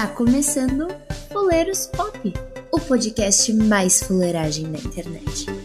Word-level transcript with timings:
Está 0.00 0.14
começando 0.14 0.88
Fuleiros 1.30 1.86
Pop, 1.88 2.32
o 2.72 2.80
podcast 2.80 3.52
mais 3.52 4.02
fuleiragem 4.02 4.72
da 4.72 4.78
internet. 4.78 5.59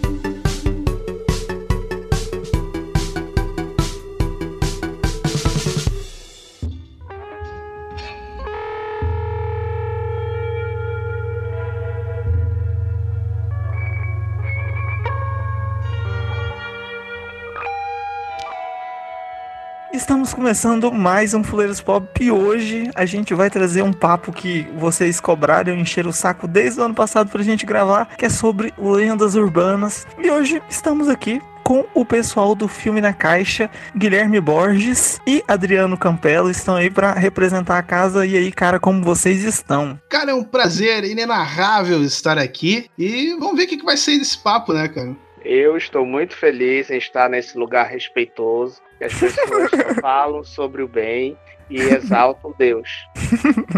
Estamos 20.05 20.35
começando 20.35 20.91
mais 20.91 21.33
um 21.33 21.43
Fuleiros 21.43 21.81
Pop 21.81 22.23
e 22.23 22.29
hoje 22.29 22.91
a 22.93 23.07
gente 23.07 23.33
vai 23.33 23.49
trazer 23.49 23.81
um 23.81 23.91
papo 23.91 24.31
que 24.31 24.61
vocês 24.77 25.19
cobraram 25.19 25.73
encheram 25.73 26.11
o 26.11 26.13
saco 26.13 26.47
desde 26.47 26.79
o 26.79 26.83
ano 26.83 26.93
passado 26.93 27.31
pra 27.31 27.41
gente 27.41 27.65
gravar, 27.65 28.15
que 28.15 28.23
é 28.23 28.29
sobre 28.29 28.71
lendas 28.77 29.33
urbanas. 29.33 30.05
E 30.19 30.29
hoje 30.29 30.61
estamos 30.69 31.09
aqui 31.09 31.41
com 31.63 31.83
o 31.95 32.05
pessoal 32.05 32.53
do 32.53 32.67
Filme 32.67 33.01
na 33.01 33.11
Caixa, 33.11 33.67
Guilherme 33.97 34.39
Borges 34.39 35.19
e 35.25 35.43
Adriano 35.47 35.97
Campelo 35.97 36.51
estão 36.51 36.75
aí 36.75 36.91
para 36.91 37.11
representar 37.13 37.79
a 37.79 37.83
casa. 37.83 38.27
E 38.27 38.37
aí, 38.37 38.51
cara, 38.51 38.79
como 38.79 39.03
vocês 39.03 39.43
estão? 39.43 39.99
Cara, 40.07 40.29
é 40.29 40.35
um 40.35 40.43
prazer 40.43 41.03
inenarrável 41.03 42.03
estar 42.03 42.37
aqui 42.37 42.85
e 42.95 43.35
vamos 43.39 43.57
ver 43.57 43.63
o 43.63 43.67
que 43.67 43.83
vai 43.83 43.97
sair 43.97 44.19
desse 44.19 44.37
papo, 44.37 44.71
né, 44.71 44.87
cara? 44.87 45.15
Eu 45.45 45.77
estou 45.77 46.05
muito 46.05 46.35
feliz 46.35 46.89
em 46.89 46.97
estar 46.97 47.29
nesse 47.29 47.57
lugar 47.57 47.87
respeitoso, 47.87 48.81
que 48.97 49.03
as 49.05 49.13
pessoas 49.13 49.69
falam 50.01 50.43
sobre 50.43 50.81
o 50.81 50.87
bem 50.87 51.37
e 51.69 51.79
exaltam 51.81 52.53
Deus. 52.57 52.89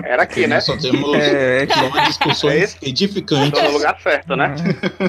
Era 0.04 0.24
aqui, 0.24 0.46
né? 0.48 0.60
só 0.60 0.78
temos 0.78 1.14
É, 1.16 1.64
é 1.64 1.68
só 1.68 2.00
discussões 2.06 2.78
É 2.82 2.90
edificantes. 2.90 3.48
Estou 3.48 3.64
no 3.64 3.72
lugar 3.78 4.00
certo, 4.02 4.36
né? 4.36 4.56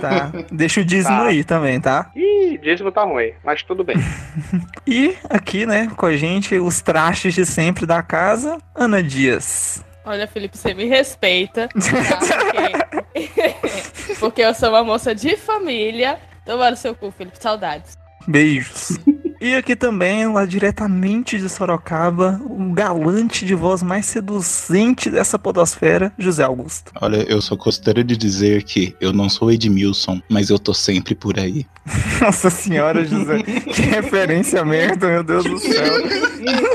tá. 0.00 0.33
Deixa 0.50 0.80
o 0.80 0.84
dízimo 0.84 1.16
Tá. 1.16 1.27
aí 1.27 1.42
também, 1.44 1.80
tá? 1.80 2.10
Ih, 2.14 2.58
dízimo 2.62 2.90
tá 2.92 3.02
ruim, 3.05 3.33
mas 3.44 3.62
tudo 3.62 3.83
bem. 3.84 3.96
E 4.86 5.14
aqui, 5.28 5.66
né, 5.66 5.90
com 5.96 6.06
a 6.06 6.16
gente, 6.16 6.56
os 6.58 6.80
trastes 6.80 7.34
de 7.34 7.44
sempre 7.44 7.84
da 7.84 8.02
casa, 8.02 8.58
Ana 8.74 9.02
Dias. 9.02 9.84
Olha, 10.05 10.27
Felipe, 10.27 10.56
você 10.56 10.72
me 10.72 10.86
respeita. 10.86 11.68
tá? 11.68 12.18
Porque... 12.18 14.14
Porque 14.18 14.40
eu 14.40 14.55
sou 14.55 14.70
uma 14.70 14.83
moça 14.83 15.14
de 15.14 15.36
família. 15.36 16.18
Toma 16.48 16.70
no 16.70 16.77
seu 16.78 16.94
cu, 16.94 17.10
Felipe. 17.10 17.36
Saudades. 17.38 17.92
Beijos. 18.27 18.98
E 19.41 19.54
aqui 19.54 19.77
também, 19.77 20.27
lá 20.27 20.44
diretamente 20.44 21.38
de 21.38 21.48
Sorocaba, 21.48 22.40
o 22.44 22.72
galante 22.72 23.46
de 23.46 23.55
voz 23.55 23.84
mais 23.84 24.05
seduzente 24.06 25.08
dessa 25.08 25.38
podosfera, 25.38 26.12
José 26.18 26.42
Augusto. 26.42 26.90
Olha, 27.00 27.18
eu 27.18 27.40
só 27.40 27.55
gostaria 27.55 28.02
de 28.02 28.16
dizer 28.16 28.64
que 28.64 28.96
eu 29.00 29.12
não 29.12 29.28
sou 29.28 29.52
Edmilson, 29.52 30.20
mas 30.28 30.50
eu 30.50 30.58
tô 30.58 30.74
sempre 30.74 31.14
por 31.14 31.38
aí. 31.38 31.64
Nossa 32.20 32.50
senhora, 32.50 33.05
José. 33.05 33.40
que 33.44 33.83
referência 33.86 34.64
merda, 34.64 35.06
meu 35.06 35.22
Deus 35.22 35.44
do 35.44 35.56
céu. 35.56 36.00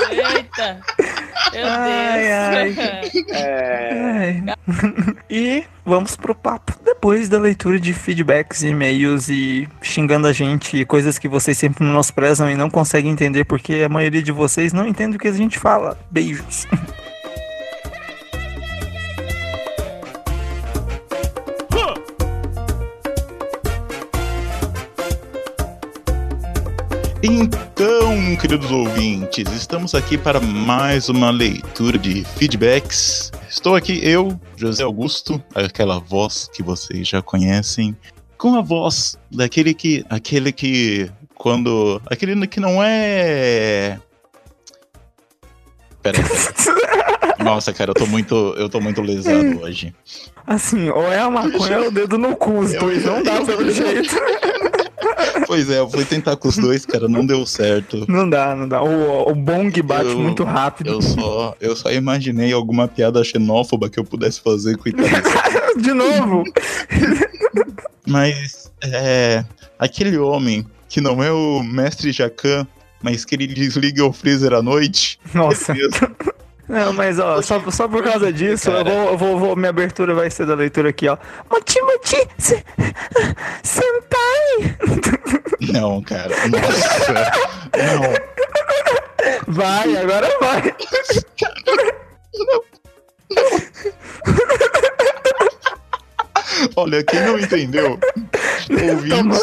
Eita! 0.09 0.79
Meu 1.53 1.65
Ai, 1.67 2.73
Deus. 2.73 3.29
É, 3.31 3.93
Ai. 4.01 4.43
E 5.29 5.63
vamos 5.85 6.15
pro 6.15 6.35
papo. 6.35 6.73
Depois 6.83 7.27
da 7.27 7.39
leitura 7.39 7.79
de 7.79 7.93
feedbacks, 7.93 8.63
e-mails 8.63 9.29
e 9.29 9.67
xingando 9.81 10.27
a 10.27 10.33
gente, 10.33 10.77
e 10.77 10.85
coisas 10.85 11.17
que 11.17 11.27
vocês 11.27 11.57
sempre 11.57 11.83
menosprezam 11.83 12.49
e 12.49 12.55
não 12.55 12.69
conseguem 12.69 13.11
entender 13.11 13.43
porque 13.45 13.83
a 13.85 13.89
maioria 13.89 14.21
de 14.21 14.31
vocês 14.31 14.73
não 14.73 14.87
entende 14.87 15.17
o 15.17 15.19
que 15.19 15.27
a 15.27 15.33
gente 15.33 15.57
fala. 15.59 15.97
Beijos. 16.11 16.67
Então, 27.25 28.35
queridos 28.35 28.69
ouvintes, 28.69 29.49
estamos 29.53 29.95
aqui 29.95 30.17
para 30.17 30.41
mais 30.41 31.07
uma 31.07 31.31
leitura 31.31 31.97
de 31.97 32.25
feedbacks. 32.25 33.31
Estou 33.47 33.77
aqui 33.77 33.97
eu, 34.03 34.37
José 34.57 34.83
Augusto, 34.83 35.41
aquela 35.55 35.99
voz 35.99 36.49
que 36.53 36.61
vocês 36.61 37.07
já 37.07 37.21
conhecem, 37.21 37.95
com 38.37 38.55
a 38.55 38.61
voz 38.61 39.17
daquele 39.31 39.73
que, 39.73 40.05
aquele 40.09 40.51
que 40.51 41.09
quando, 41.33 42.01
aquele 42.07 42.45
que 42.45 42.59
não 42.59 42.83
é 42.83 43.97
Pera 46.01 46.17
aí. 46.17 46.23
Nossa, 47.43 47.73
cara, 47.73 47.91
eu 47.91 47.95
tô 47.95 48.05
muito, 48.05 48.35
eu 48.57 48.69
tô 48.69 48.81
muito 48.81 49.01
lesado 49.01 49.61
hoje. 49.63 49.95
Assim, 50.45 50.89
ou 50.89 51.11
é 51.11 51.19
a 51.19 51.29
maconha 51.29 51.77
ou 51.77 51.85
é 51.85 51.87
o 51.87 51.91
dedo 51.91 52.17
no 52.17 52.35
cu, 52.35 52.59
os 52.59 52.73
dois 52.73 53.05
não 53.05 53.23
dá 53.23 53.39
pelo 53.45 53.71
jeito. 53.71 54.13
Pois 55.47 55.69
é, 55.69 55.79
eu 55.79 55.89
fui 55.89 56.05
tentar 56.05 56.35
com 56.35 56.47
os 56.47 56.57
dois, 56.57 56.85
cara, 56.85 57.07
não 57.07 57.25
deu 57.25 57.45
certo. 57.45 58.05
Não 58.07 58.29
dá, 58.29 58.55
não 58.55 58.67
dá. 58.67 58.81
O, 58.81 59.31
o 59.31 59.35
bong 59.35 59.81
bate 59.81 60.05
Eu- 60.09 60.19
muito 60.19 60.43
rápido. 60.43 60.91
Eu 60.91 61.01
só, 61.01 61.55
eu 61.59 61.75
só 61.75 61.91
imaginei 61.91 62.51
alguma 62.53 62.87
piada 62.87 63.23
xenófoba 63.23 63.89
que 63.89 63.99
eu 63.99 64.03
pudesse 64.03 64.41
fazer 64.41 64.77
com 64.77 64.85
o 64.85 64.89
italiano. 64.89 65.23
De 65.81 65.93
novo. 65.93 66.43
Mas 68.07 68.71
é 68.83 69.43
aquele 69.79 70.17
homem 70.17 70.65
que 70.89 71.01
não 71.01 71.23
é 71.23 71.31
o 71.31 71.63
mestre 71.63 72.11
Jacan, 72.11 72.67
mas 73.01 73.25
que 73.25 73.35
ele 73.35 73.47
desliga 73.47 74.05
o 74.05 74.13
freezer 74.13 74.53
à 74.53 74.61
noite. 74.61 75.19
Nossa. 75.33 75.73
Não, 76.67 76.93
mas 76.93 77.19
ó, 77.19 77.41
só, 77.41 77.59
só 77.69 77.87
por 77.87 78.03
causa 78.03 78.31
disso, 78.31 78.69
eu 78.71 78.85
vou, 78.85 79.09
eu 79.11 79.17
vou, 79.17 79.39
vou- 79.39 79.55
Minha 79.55 79.69
abertura 79.69 80.13
vai 80.13 80.29
ser 80.29 80.45
da 80.45 80.55
leitura 80.55 80.89
aqui, 80.89 81.07
ó. 81.09 81.17
Moti, 81.51 81.81
moti, 81.81 82.27
se- 82.37 82.63
sentai! 83.63 84.77
Não, 85.73 86.01
cara. 86.03 86.29
Nossa. 86.47 87.13
Não. 87.77 89.53
Vai, 89.53 89.97
agora 89.97 90.29
vai. 90.39 90.73
Olha, 96.75 97.03
quem 97.03 97.19
não 97.21 97.39
entendeu, 97.39 97.99
ouvintes, 98.69 99.39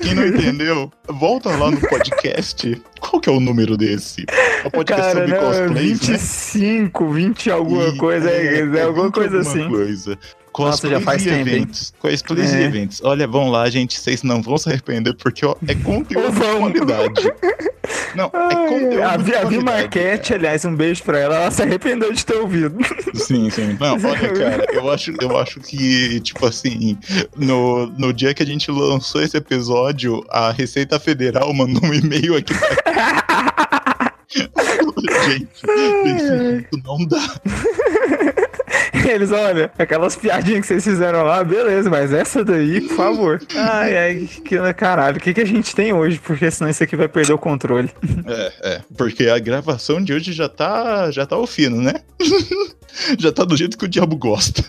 quem 0.00 0.14
não 0.14 0.26
entendeu, 0.26 0.90
volta 1.08 1.50
lá 1.50 1.70
no 1.70 1.80
podcast. 1.80 2.80
Qual 3.00 3.20
que 3.20 3.28
é 3.28 3.32
o 3.32 3.40
número 3.40 3.76
desse? 3.76 4.24
É 4.64 4.66
o 4.66 4.70
podcast 4.70 5.12
Cara, 5.14 5.26
sobre 5.26 5.30
não, 5.34 5.36
é 5.36 5.40
cosplays, 5.66 6.00
né? 6.08 6.16
25, 6.16 7.08
20 7.12 7.50
alguma 7.50 7.84
E- 7.88 7.96
coisa, 7.96 8.30
é, 8.30 8.58
é 8.60 8.82
alguma 8.82 9.04
20 9.06 9.14
coisa 9.14 9.36
alguma 9.38 9.50
assim. 9.54 9.68
Coisa. 9.68 10.18
Nossa, 10.58 10.88
já 10.88 10.96
Cosplays 10.96 11.04
faz 11.04 11.22
tempo, 11.24 11.48
eventos. 11.48 11.94
Cosplays 11.98 12.52
É. 12.52 12.62
eventos. 12.64 13.00
Olha, 13.02 13.26
vão 13.26 13.48
lá, 13.50 13.68
gente. 13.70 13.98
Vocês 13.98 14.22
não 14.22 14.42
vão 14.42 14.58
se 14.58 14.68
arrepender, 14.68 15.14
porque 15.14 15.46
ó, 15.46 15.54
é 15.66 15.74
conteúdo 15.74 16.32
de 16.32 16.40
qualidade. 16.80 17.32
Não, 18.14 18.26
é 18.26 18.30
Ai, 18.34 18.66
conteúdo 18.68 19.02
a 19.02 19.16
de 19.16 19.34
a 19.34 19.44
Vi. 19.44 19.58
Marquete, 19.62 20.34
aliás, 20.34 20.64
um 20.64 20.74
beijo 20.74 21.02
pra 21.04 21.18
ela. 21.18 21.36
Ela 21.36 21.50
se 21.50 21.62
arrependeu 21.62 22.12
de 22.12 22.26
ter 22.26 22.36
ouvido. 22.36 22.76
Sim, 23.14 23.48
sim. 23.50 23.76
Não, 23.80 23.92
olha, 24.08 24.28
cara, 24.32 24.66
eu 24.72 24.90
acho, 24.90 25.14
eu 25.20 25.36
acho 25.38 25.60
que, 25.60 26.20
tipo 26.20 26.44
assim, 26.46 26.98
no, 27.36 27.86
no 27.86 28.12
dia 28.12 28.34
que 28.34 28.42
a 28.42 28.46
gente 28.46 28.70
lançou 28.70 29.22
esse 29.22 29.36
episódio, 29.36 30.24
a 30.28 30.50
Receita 30.50 30.98
Federal 30.98 31.52
mandou 31.54 31.82
um 31.88 31.94
e-mail 31.94 32.36
aqui 32.36 32.52
pra 32.54 33.94
Gente, 34.32 35.48
desse 36.04 36.38
jeito 36.38 36.80
não 36.84 37.04
dá. 37.06 37.40
Eles, 39.08 39.32
olha, 39.32 39.72
aquelas 39.78 40.14
piadinhas 40.14 40.60
que 40.60 40.66
vocês 40.68 40.84
fizeram 40.84 41.24
lá, 41.24 41.42
beleza, 41.42 41.90
mas 41.90 42.12
essa 42.12 42.44
daí, 42.44 42.80
por 42.82 42.96
favor. 42.96 43.42
Ai, 43.54 43.96
ai, 43.96 44.28
que 44.44 44.56
caralho, 44.74 45.16
o 45.16 45.20
que, 45.20 45.34
que 45.34 45.40
a 45.40 45.46
gente 45.46 45.74
tem 45.74 45.92
hoje? 45.92 46.20
Porque 46.20 46.48
senão 46.50 46.70
isso 46.70 46.82
aqui 46.82 46.94
vai 46.94 47.08
perder 47.08 47.32
o 47.32 47.38
controle. 47.38 47.90
É, 48.26 48.52
é, 48.62 48.80
porque 48.96 49.26
a 49.26 49.38
gravação 49.38 50.02
de 50.02 50.12
hoje 50.12 50.32
já 50.32 50.48
tá, 50.48 51.10
já 51.10 51.26
tá 51.26 51.34
ao 51.34 51.46
fino, 51.46 51.80
né? 51.80 51.94
já 53.18 53.32
tá 53.32 53.44
do 53.44 53.56
jeito 53.56 53.78
que 53.78 53.84
o 53.84 53.88
diabo 53.88 54.16
gosta. 54.16 54.62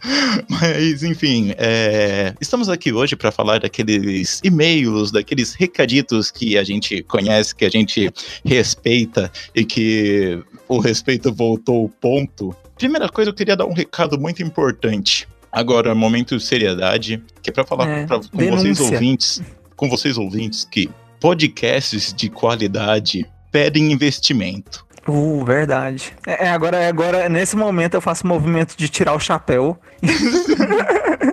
Mas, 0.47 1.03
enfim, 1.03 1.53
é, 1.57 2.33
estamos 2.39 2.69
aqui 2.69 2.91
hoje 2.91 3.15
para 3.15 3.31
falar 3.31 3.59
daqueles 3.59 4.39
e-mails, 4.43 5.11
daqueles 5.11 5.53
recaditos 5.53 6.31
que 6.31 6.57
a 6.57 6.63
gente 6.63 7.03
conhece, 7.03 7.55
que 7.55 7.65
a 7.65 7.69
gente 7.69 8.11
respeita 8.45 9.31
e 9.55 9.63
que 9.65 10.41
o 10.67 10.79
respeito 10.79 11.33
voltou 11.33 11.83
ao 11.83 11.89
ponto. 11.89 12.55
Primeira 12.77 13.09
coisa, 13.09 13.29
eu 13.29 13.35
queria 13.35 13.55
dar 13.55 13.65
um 13.65 13.73
recado 13.73 14.19
muito 14.19 14.41
importante. 14.41 15.27
Agora, 15.51 15.93
momento 15.93 16.37
de 16.37 16.43
seriedade, 16.43 17.21
que 17.43 17.49
é 17.49 17.53
pra 17.53 17.65
falar 17.65 17.87
É, 17.87 18.05
pra- 18.05 18.19
com 18.19 18.37
denúncia. 18.37 18.73
vocês 18.75 18.91
ouvintes, 18.91 19.41
com 19.75 19.89
vocês 19.89 20.17
ouvintes 20.17 20.63
que 20.63 20.89
podcasts 21.19 22.13
de 22.13 22.29
qualidade 22.29 23.25
pedem 23.51 23.91
investimento. 23.91 24.85
Uh, 25.07 25.43
verdade. 25.43 26.13
É, 26.27 26.45
é, 26.45 26.49
agora, 26.49 26.87
agora, 26.87 27.27
nesse 27.27 27.55
momento 27.55 27.95
eu 27.95 28.01
faço 28.01 28.23
o 28.23 28.27
movimento 28.27 28.75
de 28.77 28.87
tirar 28.87 29.13
o 29.15 29.19
chapéu. 29.19 29.77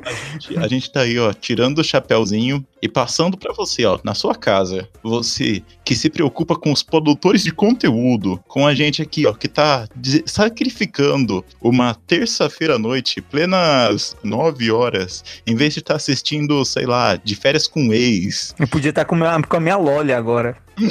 A 0.09 0.12
gente, 0.41 0.59
a 0.59 0.69
gente 0.69 0.91
tá 0.93 1.00
aí, 1.00 1.19
ó, 1.19 1.32
tirando 1.32 1.79
o 1.81 1.85
chapéuzinho 1.85 2.65
e 2.81 2.88
passando 2.88 3.37
pra 3.37 3.53
você, 3.53 3.85
ó, 3.85 3.99
na 4.03 4.15
sua 4.15 4.35
casa. 4.35 4.88
Você 5.03 5.62
que 5.85 5.94
se 5.94 6.09
preocupa 6.09 6.55
com 6.56 6.73
os 6.73 6.82
produtores 6.82 7.43
de 7.43 7.53
conteúdo, 7.53 8.41
com 8.49 8.67
a 8.67 8.75
gente 8.75 9.03
aqui, 9.03 9.26
ó, 9.26 9.32
que 9.35 9.49
tá 9.49 9.87
sacrificando 10.25 11.44
uma 11.61 11.94
terça-feira 11.94 12.76
à 12.76 12.79
noite, 12.79 13.20
plenas 13.20 14.17
9 14.23 14.71
horas, 14.71 15.23
em 15.47 15.55
vez 15.55 15.75
de 15.75 15.81
estar 15.81 15.97
assistindo, 15.97 16.64
sei 16.64 16.87
lá, 16.87 17.17
de 17.17 17.35
férias 17.35 17.67
com 17.67 17.93
ex. 17.93 18.55
Eu 18.59 18.69
podia 18.69 18.91
estar 18.91 19.05
com, 19.05 19.14
minha- 19.17 19.43
com 19.43 19.56
a 19.56 19.61
minha 19.61 19.76
Loli 19.76 20.12
agora. 20.12 20.56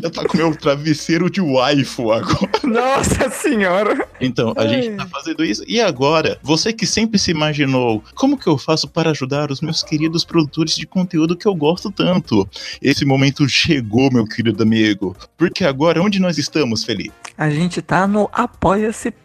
Já 0.00 0.10
tá 0.10 0.24
com 0.26 0.36
meu 0.38 0.56
travesseiro 0.56 1.28
de 1.30 1.40
waifu 1.42 2.10
agora. 2.10 2.48
Nossa 2.64 3.28
senhora! 3.30 4.08
Então, 4.20 4.54
a 4.56 4.66
gente 4.66 4.96
tá 4.96 5.06
fazendo 5.06 5.44
isso. 5.44 5.62
E 5.68 5.78
agora, 5.88 6.38
você 6.42 6.72
que 6.72 6.86
sempre 6.86 7.18
se 7.18 7.30
imaginou, 7.30 8.02
como 8.14 8.38
que 8.38 8.46
eu 8.46 8.56
faço 8.56 8.86
para 8.88 9.10
ajudar 9.10 9.50
os 9.50 9.60
meus 9.60 9.82
queridos 9.82 10.24
produtores 10.24 10.76
de 10.76 10.86
conteúdo 10.86 11.36
que 11.36 11.46
eu 11.46 11.54
gosto 11.54 11.90
tanto? 11.90 12.48
Esse 12.80 13.04
momento 13.04 13.48
chegou, 13.48 14.12
meu 14.12 14.24
querido 14.24 14.62
amigo. 14.62 15.16
Porque 15.36 15.64
agora, 15.64 16.02
onde 16.02 16.20
nós 16.20 16.38
estamos, 16.38 16.84
Felipe? 16.84 17.12
A 17.36 17.50
gente 17.50 17.82
tá 17.82 18.06
no 18.06 18.28
apoia-se.se. 18.32 19.18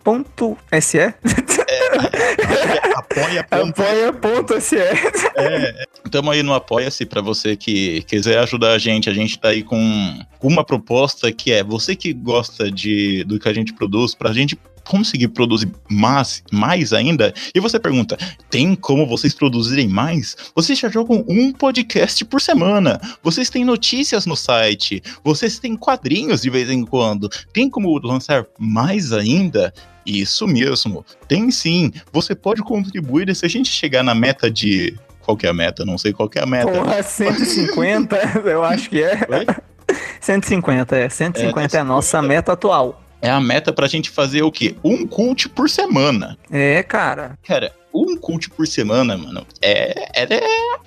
Apoia. 2.95 3.45
Apoia.se. 3.49 4.77
Tamo 6.09 6.31
aí 6.31 6.43
no 6.43 6.53
Apoia-se 6.53 7.05
pra 7.05 7.21
você 7.21 7.55
que 7.55 8.01
quiser 8.03 8.39
ajudar 8.39 8.73
a 8.73 8.77
gente. 8.77 9.09
A 9.09 9.13
gente 9.13 9.39
tá 9.39 9.49
aí 9.49 9.63
com 9.63 10.19
uma 10.41 10.63
proposta 10.63 11.31
que 11.31 11.51
é 11.51 11.63
você 11.63 11.95
que 11.95 12.13
gosta 12.13 12.71
de, 12.71 13.23
do 13.23 13.39
que 13.39 13.47
a 13.47 13.53
gente 13.53 13.73
produz, 13.73 14.13
pra 14.15 14.33
gente 14.33 14.57
conseguir 14.87 15.29
produzir 15.29 15.71
mais, 15.89 16.43
mais 16.51 16.93
ainda. 16.93 17.33
E 17.53 17.59
você 17.59 17.79
pergunta: 17.79 18.17
tem 18.49 18.75
como 18.75 19.05
vocês 19.05 19.33
produzirem 19.33 19.87
mais? 19.87 20.35
Vocês 20.55 20.77
já 20.79 20.89
jogam 20.89 21.23
um 21.27 21.51
podcast 21.51 22.23
por 22.25 22.41
semana. 22.41 22.99
Vocês 23.21 23.49
têm 23.49 23.65
notícias 23.65 24.25
no 24.25 24.35
site. 24.35 25.01
Vocês 25.23 25.59
têm 25.59 25.75
quadrinhos 25.75 26.41
de 26.41 26.49
vez 26.49 26.69
em 26.69 26.85
quando. 26.85 27.29
Tem 27.51 27.69
como 27.69 27.97
lançar 27.99 28.45
mais 28.59 29.11
ainda? 29.13 29.73
Isso 30.05 30.47
mesmo. 30.47 31.05
Tem 31.27 31.49
sim. 31.49 31.91
Você 32.11 32.35
pode 32.35 32.61
contribuir 32.61 33.29
e 33.29 33.35
se 33.35 33.45
a 33.45 33.49
gente 33.49 33.69
chegar 33.69 34.03
na 34.03 34.13
meta 34.13 34.49
de. 34.51 34.97
Qual 35.21 35.37
que 35.37 35.47
é 35.47 35.49
a 35.49 35.53
meta? 35.53 35.85
Não 35.85 35.97
sei 35.97 36.11
qual 36.11 36.27
que 36.27 36.37
é 36.37 36.43
a 36.43 36.45
meta. 36.45 36.69
Porra, 36.69 37.01
150, 37.01 38.41
eu 38.43 38.63
acho 38.63 38.89
que 38.89 39.01
é. 39.01 39.25
Oi? 39.29 39.45
150, 40.19 40.95
é. 40.97 41.09
150 41.09 41.77
é, 41.77 41.79
a 41.79 41.83
nossa 41.83 42.21
meta 42.21 42.53
atual. 42.53 43.02
É 43.23 43.29
a 43.29 43.39
meta 43.39 43.71
pra 43.71 43.87
gente 43.87 44.09
fazer 44.09 44.41
o 44.41 44.51
quê? 44.51 44.75
Um 44.83 45.07
cult 45.07 45.47
por 45.47 45.69
semana. 45.69 46.37
É, 46.51 46.83
cara. 46.83 47.39
Cara, 47.41 47.73
um 47.93 48.17
cult 48.17 48.49
por 48.49 48.67
semana, 48.67 49.17
mano, 49.17 49.47
é. 49.61 50.09
é 50.13 50.27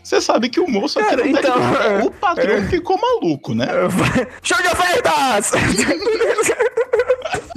você 0.02 0.20
sabe 0.20 0.50
que 0.50 0.60
o 0.60 0.68
moço 0.68 0.98
aqui 0.98 1.16
Cara, 1.16 1.26
então, 1.26 1.58
boa. 1.58 1.82
é. 1.82 2.02
O 2.04 2.10
patrão 2.10 2.62
ficou 2.68 3.00
maluco, 3.00 3.54
né? 3.54 3.66
Show 4.42 4.60
de 4.60 4.68
ofertas! 4.68 5.52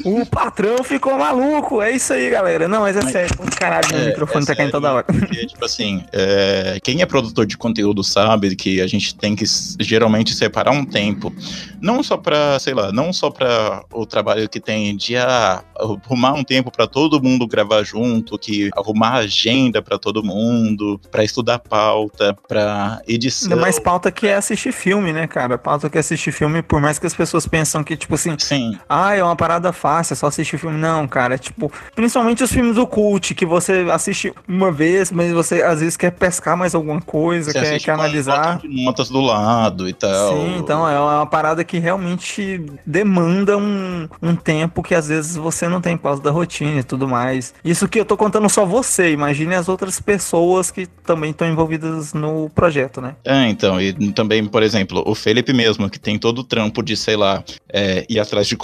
o 0.03 0.25
patrão 0.25 0.83
ficou 0.83 1.17
maluco. 1.17 1.81
É 1.81 1.91
isso 1.91 2.13
aí, 2.13 2.29
galera. 2.29 2.67
Não, 2.67 2.81
mas 2.81 2.95
é 2.95 3.01
sério. 3.01 3.35
Caralho, 3.57 3.87
meu 3.91 3.99
É, 3.99 4.05
microfone 4.07 4.43
é 4.43 4.47
tá 4.47 4.55
caindo 4.55 4.71
toda 4.71 4.93
hora. 4.93 5.03
Porque, 5.03 5.45
tipo 5.45 5.65
assim, 5.65 6.03
é, 6.11 6.79
quem 6.83 7.01
é 7.01 7.05
produtor 7.05 7.45
de 7.45 7.57
conteúdo 7.57 8.03
sabe 8.03 8.55
que 8.55 8.81
a 8.81 8.87
gente 8.87 9.15
tem 9.15 9.35
que 9.35 9.45
geralmente 9.79 10.33
separar 10.33 10.71
um 10.71 10.85
tempo. 10.85 11.33
Não 11.81 12.01
só 12.03 12.17
pra, 12.17 12.59
sei 12.59 12.73
lá, 12.73 12.91
não 12.91 13.11
só 13.11 13.29
pra 13.29 13.83
o 13.93 14.05
trabalho 14.05 14.47
que 14.49 14.59
tem 14.59 14.95
de 14.95 15.15
ah, 15.17 15.63
arrumar 15.77 16.33
um 16.33 16.43
tempo 16.43 16.71
pra 16.71 16.87
todo 16.87 17.21
mundo 17.21 17.47
gravar 17.47 17.83
junto, 17.83 18.37
que 18.37 18.69
arrumar 18.75 19.15
agenda 19.15 19.81
pra 19.81 19.97
todo 19.97 20.23
mundo, 20.23 20.99
pra 21.11 21.23
estudar 21.23 21.59
pauta, 21.59 22.35
pra 22.47 23.01
edição. 23.07 23.51
Ainda 23.51 23.61
mais 23.61 23.79
pauta 23.79 24.11
que 24.11 24.27
é 24.27 24.35
assistir 24.35 24.71
filme, 24.71 25.13
né, 25.13 25.27
cara? 25.27 25.57
Pauta 25.57 25.89
que 25.89 25.97
é 25.97 25.99
assistir 26.01 26.31
filme, 26.31 26.61
por 26.61 26.81
mais 26.81 26.99
que 26.99 27.05
as 27.05 27.13
pessoas 27.13 27.47
pensam 27.47 27.83
que, 27.83 27.95
tipo 27.95 28.15
assim, 28.15 28.35
Sim, 28.37 28.77
ah, 28.87 29.08
é 29.15 29.23
uma 29.23 29.35
parada 29.35 29.71
fácil, 29.71 30.13
é 30.13 30.15
só 30.15 30.27
assistir 30.27 30.57
filme. 30.57 30.77
Não, 30.77 31.07
cara, 31.07 31.35
é 31.35 31.37
tipo, 31.37 31.71
principalmente 31.95 32.43
os 32.43 32.51
filmes 32.51 32.75
do 32.75 32.85
cult, 32.85 33.33
que 33.33 33.45
você 33.45 33.87
assiste 33.91 34.33
uma 34.47 34.71
vez, 34.71 35.11
mas 35.11 35.31
você 35.31 35.61
às 35.61 35.79
vezes 35.79 35.97
quer 35.97 36.11
pescar 36.11 36.57
mais 36.57 36.75
alguma 36.75 37.01
coisa, 37.01 37.51
você 37.51 37.59
quer, 37.59 37.79
quer 37.79 37.91
analisar. 37.91 38.61
notas 38.63 39.09
do 39.09 39.21
lado 39.21 39.87
e 39.87 39.93
tal. 39.93 40.33
Sim, 40.33 40.57
então 40.57 40.87
é 40.87 40.99
uma 40.99 41.25
parada 41.25 41.63
que 41.63 41.79
realmente 41.79 42.63
demanda 42.85 43.57
um, 43.57 44.07
um 44.21 44.35
tempo 44.35 44.83
que 44.83 44.95
às 44.95 45.07
vezes 45.07 45.35
você 45.35 45.67
não 45.67 45.81
tem 45.81 45.97
por 45.97 46.03
causa 46.03 46.21
da 46.21 46.31
rotina 46.31 46.79
e 46.79 46.83
tudo 46.83 47.07
mais. 47.07 47.53
Isso 47.63 47.87
que 47.87 47.99
eu 47.99 48.05
tô 48.05 48.17
contando 48.17 48.49
só 48.49 48.65
você, 48.65 49.11
imagine 49.11 49.55
as 49.55 49.69
outras 49.69 49.99
pessoas 49.99 50.71
que 50.71 50.85
também 50.85 51.31
estão 51.31 51.47
envolvidas 51.47 52.13
no 52.13 52.49
projeto, 52.49 53.01
né? 53.01 53.15
É, 53.23 53.47
então, 53.47 53.79
e 53.79 53.93
também, 54.11 54.45
por 54.45 54.63
exemplo, 54.63 55.03
o 55.05 55.15
Felipe 55.15 55.53
mesmo, 55.53 55.89
que 55.89 55.99
tem 55.99 56.17
todo 56.17 56.39
o 56.39 56.43
trampo 56.43 56.83
de, 56.83 56.95
sei 56.95 57.15
lá, 57.15 57.43
é, 57.71 58.05
ir 58.09 58.19
atrás 58.19 58.47
de 58.47 58.55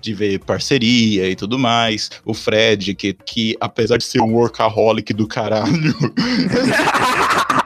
de 0.00 0.14
ver 0.14 0.38
parceria 0.40 1.28
e 1.28 1.36
tudo 1.36 1.58
mais. 1.58 2.10
O 2.24 2.34
Fred, 2.34 2.94
que, 2.94 3.12
que 3.12 3.56
apesar 3.60 3.96
de 3.96 4.04
ser 4.04 4.20
um 4.20 4.34
workaholic 4.34 5.12
do 5.12 5.26
caralho, 5.26 5.94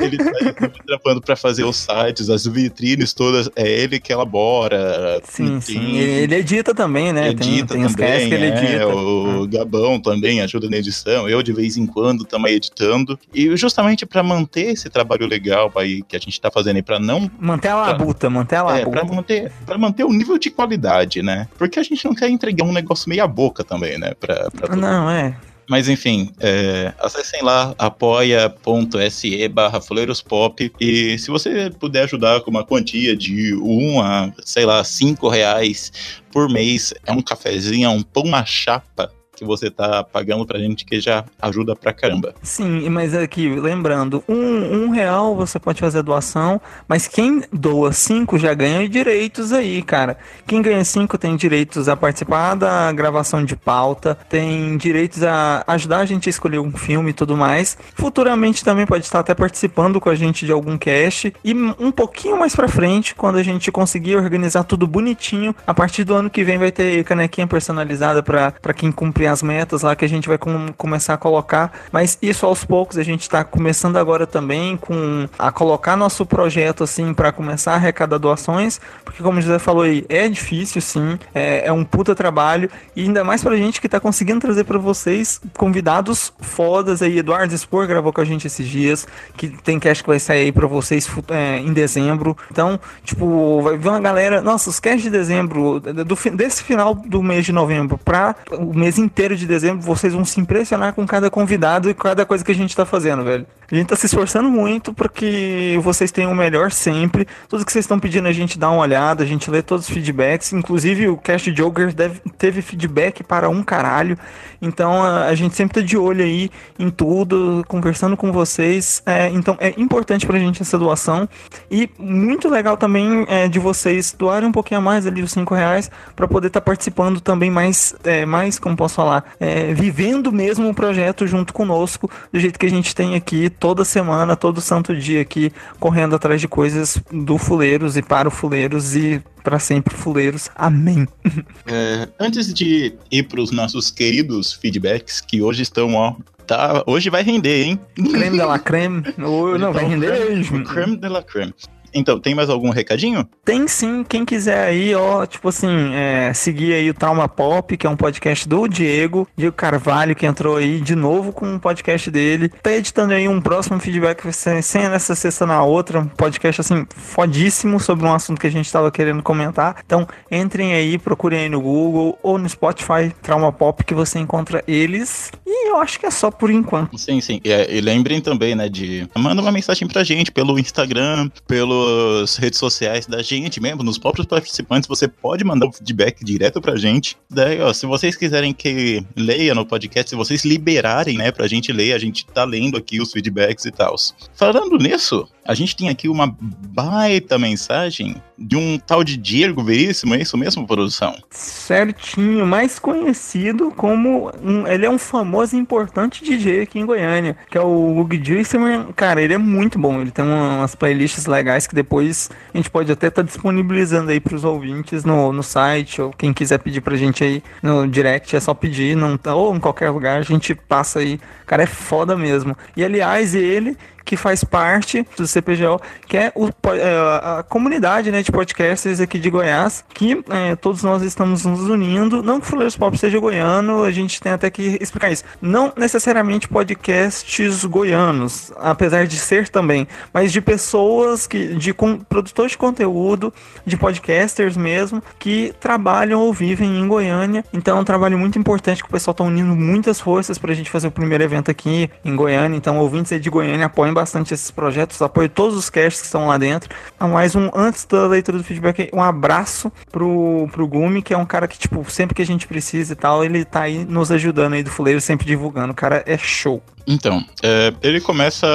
ele 0.00 0.16
tá 0.18 0.68
trampando 0.86 1.20
pra 1.20 1.36
fazer 1.36 1.64
os 1.64 1.76
sites, 1.76 2.28
as 2.30 2.46
vitrines 2.46 3.12
todas, 3.12 3.48
é 3.56 3.68
ele 3.68 3.98
que 4.00 4.12
elabora. 4.12 5.20
Sim, 5.24 5.46
tem- 5.46 5.60
sim. 5.60 5.96
Ele, 5.98 6.34
edita 6.36 6.74
também, 6.74 7.12
né? 7.12 7.32
tem 7.34 7.54
Edita 7.54 7.74
tem 7.74 7.84
os 7.84 7.94
também, 7.94 8.28
que 8.28 8.34
ele 8.34 8.46
é, 8.46 8.58
edita. 8.64 8.86
o 8.88 9.46
Gabão 9.46 10.00
também 10.00 10.40
ajuda 10.40 10.68
na 10.68 10.76
edição, 10.76 11.28
eu 11.28 11.42
de 11.42 11.52
vez 11.52 11.76
em 11.76 11.86
quando 11.86 12.24
também 12.24 12.54
editando, 12.54 13.18
e 13.32 13.56
justamente 13.56 14.06
pra 14.06 14.22
manter 14.22 14.72
esse 14.72 14.88
trabalho 14.90 15.26
legal 15.26 15.70
aí 15.76 16.02
que 16.02 16.16
a 16.16 16.20
gente 16.20 16.40
tá 16.40 16.50
fazendo 16.50 16.76
aí 16.76 16.82
pra 16.82 16.98
não 16.98 17.30
Manter 17.38 17.68
a 17.68 17.76
labuta, 17.76 18.28
manter 18.30 18.56
a 18.56 18.58
é, 18.58 18.62
labuta. 18.62 18.90
pra 18.90 19.04
manter, 19.04 19.52
pra 19.66 19.78
manter 19.78 20.04
o 20.04 20.12
nível 20.12 20.38
de 20.38 20.50
qualidade, 20.50 21.22
né? 21.22 21.48
Porque 21.58 21.78
a 21.78 21.82
gente 21.82 22.04
não 22.04 22.14
quer 22.14 22.28
entregar 22.28 22.64
um 22.64 22.72
negócio 22.72 23.08
meia 23.08 23.26
boca 23.26 23.62
também, 23.64 23.98
né? 23.98 24.12
Pra, 24.18 24.48
pra 24.50 24.74
Não, 24.76 25.10
é. 25.10 25.34
Mas 25.68 25.88
enfim, 25.88 26.30
é, 26.40 26.92
acessem 26.98 27.42
lá 27.42 27.74
apoia.se 27.78 29.48
barra 29.48 29.80
Pop. 30.26 30.72
E 30.80 31.18
se 31.18 31.30
você 31.30 31.70
puder 31.70 32.04
ajudar 32.04 32.40
com 32.42 32.50
uma 32.50 32.64
quantia 32.64 33.16
de 33.16 33.54
um 33.56 34.00
a, 34.00 34.32
sei 34.44 34.66
lá, 34.66 34.82
cinco 34.84 35.28
reais 35.28 35.92
por 36.30 36.48
mês, 36.48 36.92
é 37.06 37.12
um 37.12 37.22
cafezinho, 37.22 37.86
é 37.86 37.88
um 37.88 38.02
pão 38.02 38.24
na 38.24 38.44
chapa 38.44 39.10
que 39.34 39.44
você 39.44 39.70
tá 39.70 40.04
pagando 40.04 40.46
pra 40.46 40.58
gente 40.58 40.84
que 40.84 41.00
já 41.00 41.24
ajuda 41.40 41.74
pra 41.74 41.92
caramba. 41.92 42.34
Sim, 42.42 42.88
mas 42.88 43.14
aqui, 43.14 43.48
lembrando, 43.48 44.22
um, 44.28 44.84
um 44.84 44.90
real 44.90 45.34
você 45.34 45.58
pode 45.58 45.80
fazer 45.80 46.02
doação, 46.02 46.60
mas 46.88 47.06
quem 47.06 47.42
doa 47.52 47.92
cinco 47.92 48.38
já 48.38 48.54
ganha 48.54 48.88
direitos 48.88 49.52
aí, 49.52 49.82
cara. 49.82 50.16
Quem 50.46 50.62
ganha 50.62 50.84
cinco 50.84 51.18
tem 51.18 51.36
direitos 51.36 51.88
a 51.88 51.96
participar 51.96 52.54
da 52.54 52.92
gravação 52.92 53.44
de 53.44 53.56
pauta, 53.56 54.16
tem 54.28 54.76
direitos 54.76 55.22
a 55.22 55.64
ajudar 55.66 55.98
a 55.98 56.06
gente 56.06 56.28
a 56.28 56.30
escolher 56.30 56.58
um 56.58 56.72
filme 56.72 57.10
e 57.10 57.14
tudo 57.14 57.36
mais. 57.36 57.76
Futuramente 57.94 58.64
também 58.64 58.86
pode 58.86 59.04
estar 59.04 59.20
até 59.20 59.34
participando 59.34 60.00
com 60.00 60.08
a 60.08 60.14
gente 60.14 60.46
de 60.46 60.52
algum 60.52 60.76
cast. 60.78 61.34
E 61.44 61.54
um 61.54 61.90
pouquinho 61.90 62.38
mais 62.38 62.54
pra 62.54 62.68
frente, 62.68 63.14
quando 63.14 63.36
a 63.36 63.42
gente 63.42 63.70
conseguir 63.70 64.16
organizar 64.16 64.64
tudo 64.64 64.86
bonitinho, 64.86 65.54
a 65.66 65.74
partir 65.74 66.04
do 66.04 66.14
ano 66.14 66.30
que 66.30 66.44
vem 66.44 66.58
vai 66.58 66.70
ter 66.70 67.04
canequinha 67.04 67.46
personalizada 67.46 68.22
pra 68.22 68.54
pra 68.60 68.72
quem 68.72 68.90
cumprir 68.90 69.23
as 69.26 69.42
metas 69.42 69.82
lá 69.82 69.94
que 69.96 70.04
a 70.04 70.08
gente 70.08 70.28
vai 70.28 70.38
com- 70.38 70.72
começar 70.76 71.14
a 71.14 71.16
colocar. 71.16 71.72
Mas 71.92 72.18
isso 72.20 72.46
aos 72.46 72.64
poucos 72.64 72.98
a 72.98 73.02
gente 73.02 73.28
tá 73.28 73.44
começando 73.44 73.96
agora 73.96 74.26
também 74.26 74.76
com 74.76 75.28
a 75.38 75.50
colocar 75.52 75.96
nosso 75.96 76.24
projeto 76.26 76.84
assim 76.84 77.12
pra 77.14 77.32
começar 77.32 77.72
a 77.72 77.76
arrecadar 77.76 78.18
doações, 78.18 78.80
porque 79.04 79.22
como 79.22 79.38
o 79.38 79.42
José 79.42 79.58
falou 79.58 79.82
aí, 79.82 80.04
é 80.08 80.28
difícil 80.28 80.80
sim, 80.80 81.18
é, 81.34 81.66
é 81.66 81.72
um 81.72 81.84
puta 81.84 82.14
trabalho 82.14 82.68
e 82.96 83.02
ainda 83.02 83.22
mais 83.24 83.42
pra 83.42 83.56
gente 83.56 83.80
que 83.80 83.88
tá 83.88 84.00
conseguindo 84.00 84.40
trazer 84.40 84.64
pra 84.64 84.78
vocês 84.78 85.40
convidados 85.56 86.32
fodas 86.40 87.02
aí. 87.02 87.18
Eduardo 87.18 87.56
Spor 87.56 87.86
gravou 87.86 88.12
com 88.12 88.20
a 88.20 88.24
gente 88.24 88.46
esses 88.46 88.66
dias, 88.68 89.06
que 89.36 89.48
tem 89.48 89.78
cast 89.78 90.02
que 90.02 90.08
vai 90.08 90.18
sair 90.18 90.44
aí 90.44 90.52
pra 90.52 90.66
vocês 90.66 91.08
é, 91.28 91.58
em 91.58 91.72
dezembro. 91.72 92.36
Então, 92.50 92.78
tipo, 93.04 93.62
vai 93.62 93.76
ver 93.76 93.88
uma 93.88 94.00
galera, 94.00 94.40
nossa, 94.40 94.70
os 94.70 94.80
casts 94.80 95.02
de 95.02 95.10
dezembro, 95.10 95.80
do, 95.80 96.16
desse 96.36 96.62
final 96.62 96.94
do 96.94 97.22
mês 97.22 97.44
de 97.44 97.52
novembro 97.52 97.98
pra 97.98 98.34
o 98.52 98.74
mês 98.74 98.98
inteiro 98.98 99.13
inteiro 99.14 99.36
de 99.36 99.46
dezembro, 99.46 99.80
vocês 99.80 100.12
vão 100.12 100.24
se 100.24 100.40
impressionar 100.40 100.92
com 100.92 101.06
cada 101.06 101.30
convidado 101.30 101.88
e 101.88 101.94
cada 101.94 102.26
coisa 102.26 102.44
que 102.44 102.50
a 102.50 102.54
gente 102.54 102.74
tá 102.74 102.84
fazendo, 102.84 103.22
velho. 103.22 103.46
A 103.70 103.74
gente 103.74 103.86
tá 103.86 103.96
se 103.96 104.06
esforçando 104.06 104.50
muito 104.50 104.92
para 104.92 105.08
que 105.08 105.78
vocês 105.82 106.12
tenham 106.12 106.32
o 106.32 106.34
melhor 106.34 106.70
sempre. 106.70 107.26
Tudo 107.48 107.64
que 107.64 107.72
vocês 107.72 107.84
estão 107.84 107.98
pedindo 107.98 108.28
a 108.28 108.32
gente 108.32 108.58
dá 108.58 108.70
uma 108.70 108.82
olhada, 108.82 109.22
a 109.22 109.26
gente 109.26 109.50
lê 109.50 109.62
todos 109.62 109.88
os 109.88 109.94
feedbacks. 109.94 110.52
Inclusive 110.52 111.08
o 111.08 111.16
Cast 111.16 111.50
Joker 111.50 111.94
deve, 111.94 112.20
teve 112.36 112.60
feedback 112.60 113.22
para 113.22 113.48
um 113.48 113.62
caralho. 113.62 114.18
Então 114.60 115.02
a, 115.02 115.26
a 115.26 115.34
gente 115.34 115.54
sempre 115.54 115.80
tá 115.80 115.86
de 115.86 115.96
olho 115.96 116.22
aí 116.22 116.50
em 116.78 116.90
tudo, 116.90 117.64
conversando 117.66 118.16
com 118.16 118.30
vocês. 118.32 119.02
É, 119.06 119.28
então 119.28 119.56
é 119.60 119.72
importante 119.78 120.26
pra 120.26 120.38
gente 120.38 120.60
essa 120.60 120.78
doação. 120.78 121.28
E 121.70 121.88
muito 121.98 122.48
legal 122.48 122.76
também 122.76 123.24
é, 123.28 123.48
de 123.48 123.58
vocês 123.58 124.14
doarem 124.16 124.48
um 124.48 124.52
pouquinho 124.52 124.80
a 124.80 124.82
mais 124.82 125.06
ali, 125.06 125.22
os 125.22 125.32
5 125.32 125.54
reais, 125.54 125.90
para 126.14 126.28
poder 126.28 126.48
estar 126.48 126.60
tá 126.60 126.64
participando 126.64 127.20
também 127.20 127.50
mais, 127.50 127.94
é, 128.04 128.26
mais, 128.26 128.58
como 128.58 128.76
posso 128.76 128.96
falar, 128.96 129.03
é, 129.38 129.72
vivendo 129.74 130.32
mesmo 130.32 130.68
o 130.68 130.74
projeto 130.74 131.26
junto 131.26 131.52
conosco, 131.52 132.10
do 132.32 132.38
jeito 132.38 132.58
que 132.58 132.66
a 132.66 132.70
gente 132.70 132.94
tem 132.94 133.14
aqui 133.14 133.50
toda 133.50 133.84
semana, 133.84 134.36
todo 134.36 134.60
santo 134.60 134.94
dia 134.94 135.20
aqui, 135.20 135.52
correndo 135.78 136.16
atrás 136.16 136.40
de 136.40 136.48
coisas 136.48 137.02
do 137.12 137.38
Fuleiros 137.38 137.96
e 137.96 138.02
para 138.02 138.28
o 138.28 138.30
Fuleiros 138.30 138.94
e 138.96 139.22
para 139.42 139.58
sempre 139.58 139.94
Fuleiros. 139.94 140.50
Amém. 140.54 141.06
É, 141.66 142.08
antes 142.20 142.52
de 142.52 142.94
ir 143.10 143.22
para 143.24 143.40
os 143.40 143.50
nossos 143.50 143.90
queridos 143.90 144.52
feedbacks, 144.52 145.20
que 145.22 145.40
hoje 145.40 145.62
estão, 145.62 145.94
ó, 145.94 146.14
tá, 146.46 146.84
hoje 146.86 147.08
vai 147.08 147.22
render, 147.22 147.64
hein? 147.64 147.80
Creme 147.94 148.38
de 148.38 148.44
la 148.44 148.58
creme. 148.60 149.02
Ou, 149.18 149.58
não, 149.58 149.72
vai 149.72 149.86
render 149.86 150.28
mesmo. 150.28 150.62
creme 150.62 150.96
de 150.96 151.08
la 151.08 151.22
creme. 151.22 151.54
Então, 151.94 152.18
tem 152.18 152.34
mais 152.34 152.50
algum 152.50 152.70
recadinho? 152.70 153.26
Tem 153.44 153.68
sim, 153.68 154.04
quem 154.04 154.24
quiser 154.24 154.66
aí, 154.66 154.94
ó, 154.94 155.24
tipo 155.24 155.48
assim, 155.48 155.94
é, 155.94 156.32
seguir 156.34 156.74
aí 156.74 156.90
o 156.90 156.94
Trauma 156.94 157.28
Pop, 157.28 157.76
que 157.76 157.86
é 157.86 157.90
um 157.90 157.96
podcast 157.96 158.48
do 158.48 158.66
Diego, 158.66 159.28
Diego 159.36 159.54
Carvalho, 159.54 160.16
que 160.16 160.26
entrou 160.26 160.56
aí 160.56 160.80
de 160.80 160.94
novo 160.94 161.32
com 161.32 161.46
um 161.46 161.58
podcast 161.58 162.10
dele. 162.10 162.48
Tá 162.48 162.72
editando 162.72 163.12
aí 163.12 163.28
um 163.28 163.40
próximo 163.40 163.78
feedback 163.78 164.30
sem, 164.32 164.88
nessa 164.88 165.14
sexta 165.14 165.46
na 165.46 165.62
outra, 165.62 166.00
um 166.00 166.06
podcast 166.06 166.60
assim, 166.60 166.86
fodíssimo 166.96 167.78
sobre 167.78 168.06
um 168.06 168.12
assunto 168.12 168.40
que 168.40 168.46
a 168.46 168.50
gente 168.50 168.70
tava 168.70 168.90
querendo 168.90 169.22
comentar. 169.22 169.76
Então, 169.84 170.06
entrem 170.30 170.74
aí, 170.74 170.98
procurem 170.98 171.40
aí 171.40 171.48
no 171.48 171.60
Google 171.60 172.18
ou 172.22 172.38
no 172.38 172.48
Spotify 172.48 173.12
Trauma 173.22 173.52
Pop, 173.52 173.84
que 173.84 173.94
você 173.94 174.18
encontra 174.18 174.64
eles. 174.66 175.30
E 175.46 175.70
eu 175.70 175.76
acho 175.76 176.00
que 176.00 176.06
é 176.06 176.10
só 176.10 176.30
por 176.30 176.50
enquanto. 176.50 176.96
Sim, 176.98 177.20
sim. 177.20 177.40
E, 177.44 177.52
é, 177.52 177.72
e 177.72 177.80
lembrem 177.80 178.20
também, 178.20 178.54
né, 178.54 178.68
de... 178.68 179.08
Manda 179.16 179.40
uma 179.40 179.52
mensagem 179.52 179.86
pra 179.86 180.02
gente 180.02 180.32
pelo 180.32 180.58
Instagram, 180.58 181.28
pelo 181.46 181.83
pelas 181.84 182.36
redes 182.36 182.58
sociais 182.58 183.06
da 183.06 183.22
gente 183.22 183.60
mesmo, 183.60 183.82
nos 183.82 183.98
próprios 183.98 184.26
participantes, 184.26 184.88
você 184.88 185.06
pode 185.06 185.44
mandar 185.44 185.66
o 185.66 185.72
feedback 185.72 186.24
direto 186.24 186.60
pra 186.60 186.76
gente. 186.76 187.16
Daí, 187.30 187.60
ó, 187.60 187.72
se 187.72 187.86
vocês 187.86 188.16
quiserem 188.16 188.52
que 188.52 189.04
leia 189.14 189.54
no 189.54 189.66
podcast, 189.66 190.10
se 190.10 190.16
vocês 190.16 190.44
liberarem, 190.44 191.18
né, 191.18 191.30
pra 191.30 191.46
gente 191.46 191.72
ler, 191.72 191.92
a 191.92 191.98
gente 191.98 192.26
tá 192.26 192.44
lendo 192.44 192.78
aqui 192.78 193.00
os 193.00 193.12
feedbacks 193.12 193.64
e 193.64 193.70
tal. 193.70 193.94
Falando 194.34 194.78
nisso, 194.78 195.28
a 195.46 195.54
gente 195.54 195.76
tem 195.76 195.88
aqui 195.88 196.08
uma 196.08 196.34
baita 196.40 197.38
mensagem 197.38 198.16
de 198.36 198.56
um 198.56 198.78
tal 198.78 199.04
de 199.04 199.16
Diego 199.16 199.62
Veríssimo, 199.62 200.14
é 200.14 200.22
isso 200.22 200.36
mesmo, 200.36 200.66
produção? 200.66 201.14
Certinho, 201.30 202.46
mais 202.46 202.78
conhecido 202.78 203.70
como 203.70 204.30
um, 204.42 204.66
ele 204.66 204.86
é 204.86 204.90
um 204.90 204.98
famoso 204.98 205.54
e 205.54 205.58
importante 205.58 206.24
DJ 206.24 206.62
aqui 206.62 206.78
em 206.78 206.86
Goiânia, 206.86 207.36
que 207.48 207.56
é 207.56 207.60
o 207.60 207.98
Hug 207.98 208.16
Veríssimo. 208.16 208.92
Cara, 208.94 209.22
ele 209.22 209.34
é 209.34 209.38
muito 209.38 209.78
bom, 209.78 210.00
ele 210.00 210.10
tem 210.10 210.24
umas 210.24 210.74
playlists 210.74 211.26
legais 211.26 211.66
que 211.66 211.74
depois 211.74 212.30
a 212.52 212.56
gente 212.56 212.70
pode 212.70 212.90
até 212.90 213.08
estar 213.08 213.22
tá 213.22 213.26
disponibilizando 213.26 214.10
aí 214.10 214.20
para 214.20 214.34
os 214.34 214.44
ouvintes 214.44 215.04
no, 215.04 215.32
no 215.32 215.42
site, 215.42 216.00
ou 216.00 216.10
quem 216.10 216.32
quiser 216.32 216.58
pedir 216.58 216.80
pra 216.80 216.96
gente 216.96 217.22
aí 217.22 217.42
no 217.62 217.86
direct, 217.86 218.34
é 218.34 218.40
só 218.40 218.54
pedir, 218.54 218.96
não, 218.96 219.18
ou 219.34 219.54
em 219.54 219.60
qualquer 219.60 219.90
lugar, 219.90 220.18
a 220.18 220.22
gente 220.22 220.54
passa 220.54 220.98
aí. 221.00 221.20
Cara 221.46 221.62
é 221.62 221.66
foda 221.66 222.16
mesmo. 222.16 222.56
E 222.76 222.82
aliás, 222.82 223.34
ele 223.34 223.76
que 224.04 224.16
faz 224.16 224.44
parte 224.44 225.06
do 225.16 225.26
CPGO, 225.26 225.80
que 226.06 226.16
é 226.16 226.32
o, 226.34 226.48
é, 226.48 227.38
a 227.38 227.44
comunidade 227.48 228.10
né, 228.10 228.22
de 228.22 228.30
podcasters 228.30 229.00
aqui 229.00 229.18
de 229.18 229.30
Goiás, 229.30 229.84
que 229.94 230.22
é, 230.28 230.56
todos 230.56 230.82
nós 230.82 231.02
estamos 231.02 231.44
nos 231.44 231.68
unindo. 231.68 232.22
Não 232.22 232.40
que 232.40 232.46
o 232.46 232.50
Fuleiros 232.50 232.76
Pop 232.76 232.96
seja 232.98 233.18
goiano, 233.18 233.82
a 233.82 233.90
gente 233.90 234.20
tem 234.20 234.32
até 234.32 234.50
que 234.50 234.78
explicar 234.80 235.10
isso. 235.10 235.24
Não 235.40 235.72
necessariamente 235.76 236.48
podcasts 236.48 237.64
goianos, 237.64 238.52
apesar 238.56 239.06
de 239.06 239.16
ser 239.16 239.48
também, 239.48 239.88
mas 240.12 240.32
de 240.32 240.40
pessoas 240.40 241.26
que, 241.26 241.54
de 241.54 241.72
com, 241.72 241.98
produtores 241.98 242.52
de 242.52 242.58
conteúdo, 242.58 243.32
de 243.64 243.76
podcasters 243.76 244.56
mesmo, 244.56 245.02
que 245.18 245.54
trabalham 245.60 246.20
ou 246.20 246.32
vivem 246.32 246.78
em 246.78 246.86
Goiânia. 246.86 247.44
Então 247.52 247.78
é 247.78 247.80
um 247.80 247.84
trabalho 247.84 248.18
muito 248.18 248.38
importante 248.38 248.82
que 248.82 248.88
o 248.88 248.92
pessoal 248.92 249.12
está 249.12 249.24
unindo 249.24 249.54
muitas 249.54 250.00
forças 250.00 250.38
para 250.38 250.52
a 250.52 250.54
gente 250.54 250.70
fazer 250.70 250.88
o 250.88 250.90
primeiro 250.90 251.24
evento 251.24 251.50
aqui 251.50 251.90
em 252.04 252.14
Goiânia. 252.14 252.56
Então, 252.56 252.78
ouvintes 252.78 253.12
aí 253.12 253.20
de 253.20 253.30
Goiânia 253.30 253.66
apoiem 253.66 253.93
bastante 253.94 254.34
esses 254.34 254.50
projetos, 254.50 255.00
apoio 255.00 255.28
todos 255.28 255.56
os 255.56 255.70
casts 255.70 256.00
que 256.00 256.06
estão 256.06 256.26
lá 256.26 256.36
dentro. 256.36 256.74
Ah, 256.98 257.08
mais 257.08 257.34
um, 257.34 257.50
antes 257.54 257.84
da 257.84 258.06
leitura 258.06 258.38
do 258.38 258.44
feedback, 258.44 258.90
um 258.92 259.02
abraço 259.02 259.72
pro, 259.90 260.48
pro 260.52 260.66
Gumi, 260.66 261.02
que 261.02 261.14
é 261.14 261.16
um 261.16 261.24
cara 261.24 261.48
que, 261.48 261.58
tipo, 261.58 261.84
sempre 261.90 262.14
que 262.14 262.22
a 262.22 262.26
gente 262.26 262.46
precisa 262.46 262.92
e 262.92 262.96
tal, 262.96 263.24
ele 263.24 263.44
tá 263.44 263.62
aí 263.62 263.84
nos 263.84 264.10
ajudando 264.10 264.54
aí 264.54 264.62
do 264.62 264.70
fuleiro, 264.70 265.00
sempre 265.00 265.26
divulgando. 265.26 265.72
O 265.72 265.76
cara 265.76 266.02
é 266.06 266.18
show. 266.18 266.62
Então, 266.86 267.24
é, 267.42 267.72
ele 267.82 268.00
começa 268.00 268.46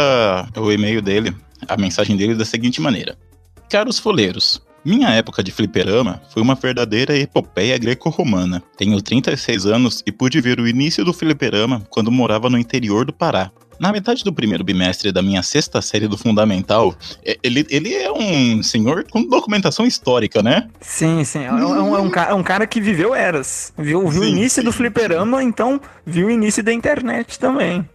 o 0.55 0.71
e-mail 0.71 1.01
dele, 1.01 1.35
a 1.67 1.77
mensagem 1.77 2.15
dele 2.15 2.35
da 2.35 2.45
seguinte 2.45 2.79
maneira: 2.79 3.17
Caros 3.69 3.97
fuleiros, 3.97 4.61
minha 4.83 5.09
época 5.09 5.43
de 5.43 5.51
fliperama 5.51 6.21
foi 6.29 6.41
uma 6.41 6.55
verdadeira 6.55 7.17
epopeia 7.17 7.77
greco-romana. 7.77 8.63
Tenho 8.77 9.01
36 9.01 9.65
anos 9.65 10.03
e 10.05 10.11
pude 10.11 10.39
ver 10.39 10.59
o 10.59 10.67
início 10.67 11.03
do 11.03 11.13
fliperama 11.13 11.83
quando 11.89 12.11
morava 12.11 12.49
no 12.49 12.57
interior 12.57 13.05
do 13.05 13.13
Pará. 13.13 13.51
Na 13.79 13.93
metade 13.93 14.23
do 14.23 14.33
primeiro 14.33 14.63
bimestre 14.63 15.11
da 15.11 15.21
minha 15.21 15.41
sexta 15.41 15.81
série 15.81 16.07
do 16.07 16.17
Fundamental, 16.17 16.93
ele, 17.41 17.65
ele 17.69 17.93
é 17.93 18.11
um 18.11 18.61
senhor 18.61 19.05
com 19.09 19.23
documentação 19.23 19.85
histórica, 19.85 20.43
né? 20.43 20.67
Sim, 20.81 21.23
sim. 21.23 21.43
É 21.45 21.53
um, 21.53 21.57
é 21.57 21.81
um, 21.81 21.97
é 21.97 22.01
um, 22.01 22.09
cara, 22.09 22.31
é 22.31 22.33
um 22.33 22.43
cara 22.43 22.67
que 22.67 22.81
viveu 22.81 23.15
eras. 23.15 23.71
Viu, 23.77 24.01
viu 24.09 24.21
sim, 24.21 24.27
o 24.27 24.29
início 24.29 24.61
sim, 24.61 24.65
do 24.65 24.73
fliperama, 24.73 25.41
então 25.41 25.79
viu 26.05 26.27
o 26.27 26.31
início 26.31 26.61
da 26.61 26.73
internet 26.73 27.39
também. 27.39 27.87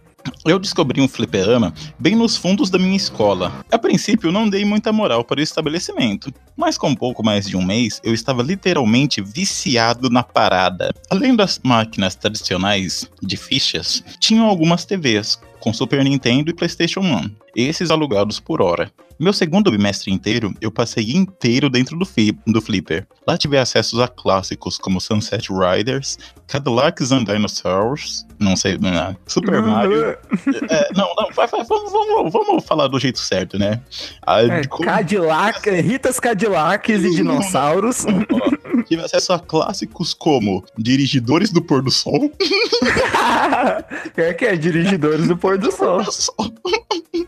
Eu 0.43 0.57
descobri 0.57 1.01
um 1.01 1.07
fliperama 1.07 1.73
bem 1.99 2.15
nos 2.15 2.35
fundos 2.35 2.69
da 2.69 2.79
minha 2.79 2.97
escola. 2.97 3.63
A 3.71 3.77
princípio, 3.77 4.31
não 4.31 4.49
dei 4.49 4.65
muita 4.65 4.91
moral 4.91 5.23
para 5.23 5.39
o 5.39 5.43
estabelecimento, 5.43 6.33
mas 6.57 6.77
com 6.77 6.95
pouco 6.95 7.23
mais 7.23 7.45
de 7.45 7.55
um 7.55 7.63
mês, 7.63 8.01
eu 8.03 8.13
estava 8.13 8.41
literalmente 8.41 9.21
viciado 9.21 10.09
na 10.09 10.23
parada. 10.23 10.91
Além 11.09 11.35
das 11.35 11.59
máquinas 11.63 12.15
tradicionais 12.15 13.09
de 13.21 13.37
fichas, 13.37 14.03
tinham 14.19 14.45
algumas 14.45 14.85
TVs 14.85 15.39
com 15.65 15.73
Super 15.73 16.03
Nintendo 16.03 16.51
e 16.51 16.53
PlayStation 16.53 16.99
1, 16.99 17.31
esses 17.55 17.89
alugados 17.89 18.39
por 18.39 18.61
hora. 18.61 18.91
Meu 19.19 19.33
segundo 19.33 19.71
bimestre 19.71 20.13
inteiro, 20.13 20.53
eu 20.61 20.69
passei 20.69 21.11
inteiro 21.13 21.71
dentro 21.71 21.97
do, 21.97 22.07
do 22.45 22.61
Flipper. 22.61 23.07
Lá 23.27 23.35
tive 23.35 23.57
acesso 23.57 23.99
a 23.99 24.07
clássicos 24.07 24.77
como 24.77 25.01
Sunset 25.01 25.47
Riders, 25.51 26.19
Cadillacs 26.47 27.11
and 27.11 27.23
Dinosaurs, 27.23 28.27
não 28.37 28.55
sei, 28.55 28.77
não, 28.77 28.89
é, 28.89 29.15
Super 29.25 29.55
uhum. 29.55 29.71
Mario. 29.71 30.03
é, 30.69 30.89
não, 30.95 31.11
não, 31.17 31.31
vai, 31.33 31.47
vai, 31.47 31.63
vamos, 31.63 31.91
vamos, 31.91 32.31
vamos 32.31 32.63
falar 32.63 32.87
do 32.87 32.99
jeito 32.99 33.17
certo, 33.17 33.57
né? 33.57 33.81
A, 34.21 34.43
é, 34.43 34.65
como... 34.65 34.85
Cadillac, 34.85 35.67
Ritas 35.67 36.19
Cadillacs 36.19 37.03
e 37.03 37.09
dinossauros. 37.09 38.05
Tive 38.87 39.03
acesso 39.03 39.33
a 39.33 39.39
clássicos 39.39 40.13
como 40.13 40.63
Dirigidores 40.77 41.51
do 41.51 41.61
Pôr 41.61 41.81
do 41.81 41.91
Sol. 41.91 42.31
é 44.17 44.33
que 44.33 44.45
é 44.45 44.55
Dirigidores 44.55 45.27
do 45.27 45.37
Pôr 45.37 45.57
do 45.57 45.71
Sol. 45.71 46.01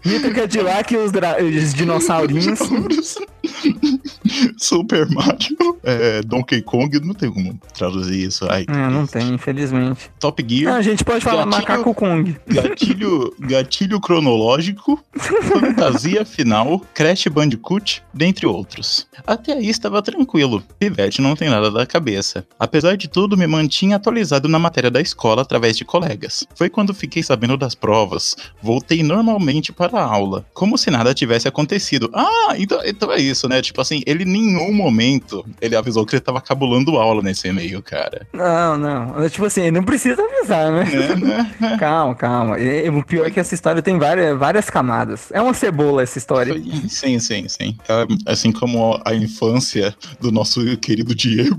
Rita 0.02 0.34
Cadillac 0.34 0.94
e 0.94 0.98
os, 0.98 1.12
os 1.12 1.74
dinossaurinhos. 1.74 2.60
Super 4.58 5.10
Mario, 5.10 5.78
é, 5.84 6.22
Donkey 6.22 6.62
Kong, 6.62 7.00
não 7.00 7.14
tem 7.14 7.32
como 7.32 7.60
traduzir 7.74 8.28
isso. 8.28 8.46
Ai, 8.50 8.66
é, 8.68 8.90
não 8.90 9.08
tem, 9.08 9.34
infelizmente. 9.34 10.10
Top 10.20 10.44
Gear. 10.48 10.76
a 10.76 10.82
gente 10.82 11.04
pode 11.04 11.24
falar 11.24 11.46
gatilho, 11.46 11.62
Macaco 11.62 11.94
Kong. 11.94 12.36
Gatilho, 12.48 13.34
gatilho 13.40 14.00
cronológico, 14.00 15.02
fantasia 15.18 16.26
final, 16.26 16.82
Crash 16.94 17.28
Bandicoot, 17.28 18.04
dentre 18.14 18.46
outros. 18.46 19.08
Até 19.26 19.54
aí 19.54 19.70
estava 19.70 20.02
tranquilo. 20.02 20.64
Pivete 20.78 21.22
não 21.22 21.36
tem 21.36 21.47
nada 21.50 21.72
da 21.72 21.86
cabeça. 21.86 22.46
Apesar 22.60 22.96
de 22.98 23.08
tudo, 23.08 23.38
me 23.38 23.48
mantinha 23.48 23.96
atualizado 23.96 24.48
na 24.48 24.60
matéria 24.60 24.92
da 24.92 25.01
escola 25.01 25.42
através 25.42 25.77
de 25.77 25.86
colegas. 25.86 26.46
Foi 26.56 26.70
quando 26.70 26.94
fiquei 26.94 27.24
sabendo 27.24 27.58
das 27.58 27.75
provas. 27.75 28.36
Voltei 28.62 29.04
normalmente 29.04 29.72
para 29.72 30.00
a 30.00 30.04
aula, 30.04 30.46
como 30.54 30.77
se 30.77 30.89
nada 30.89 31.13
tivesse 31.13 31.48
acontecido. 31.48 32.10
Ah, 32.13 32.56
então, 32.58 32.80
então 32.86 33.12
é 33.12 33.20
isso, 33.20 33.48
né? 33.48 33.62
Tipo 33.62 33.82
assim, 33.82 34.01
ele 34.06 34.24
em 34.24 34.27
nenhum 34.27 34.74
momento 34.74 35.46
ele 35.62 35.75
avisou 35.75 36.06
que 36.06 36.16
ele 36.16 36.22
tava 36.22 36.42
cabulando 36.42 36.98
aula 36.98 37.22
nesse 37.22 37.48
e-mail, 37.48 37.82
cara. 37.82 38.27
Não, 38.34 38.77
não. 38.77 39.30
Tipo 39.30 39.46
assim, 39.46 39.72
não 39.72 39.84
precisa 39.84 40.22
avisar, 40.22 40.72
né? 40.72 40.88
É, 40.92 41.16
né? 41.16 41.77
calma, 41.80 42.16
calma. 42.16 42.60
E, 42.60 42.89
o 42.89 43.04
pior 43.04 43.27
é 43.27 43.32
que 43.32 43.39
essa 43.39 43.54
história 43.54 43.82
tem 43.82 43.98
várias, 43.98 44.38
várias 44.38 44.70
camadas. 44.70 45.30
É 45.32 45.42
uma 45.42 45.54
cebola 45.54 46.04
essa 46.04 46.18
história. 46.18 46.54
Sim, 46.88 47.20
sim, 47.20 47.48
sim. 47.48 47.77
É, 47.88 48.32
assim 48.32 48.51
como 48.51 49.00
a 49.06 49.13
infância 49.13 49.96
do 50.20 50.32
nosso 50.32 50.77
querido 50.77 51.13
Diego, 51.13 51.37
né? 51.38 51.50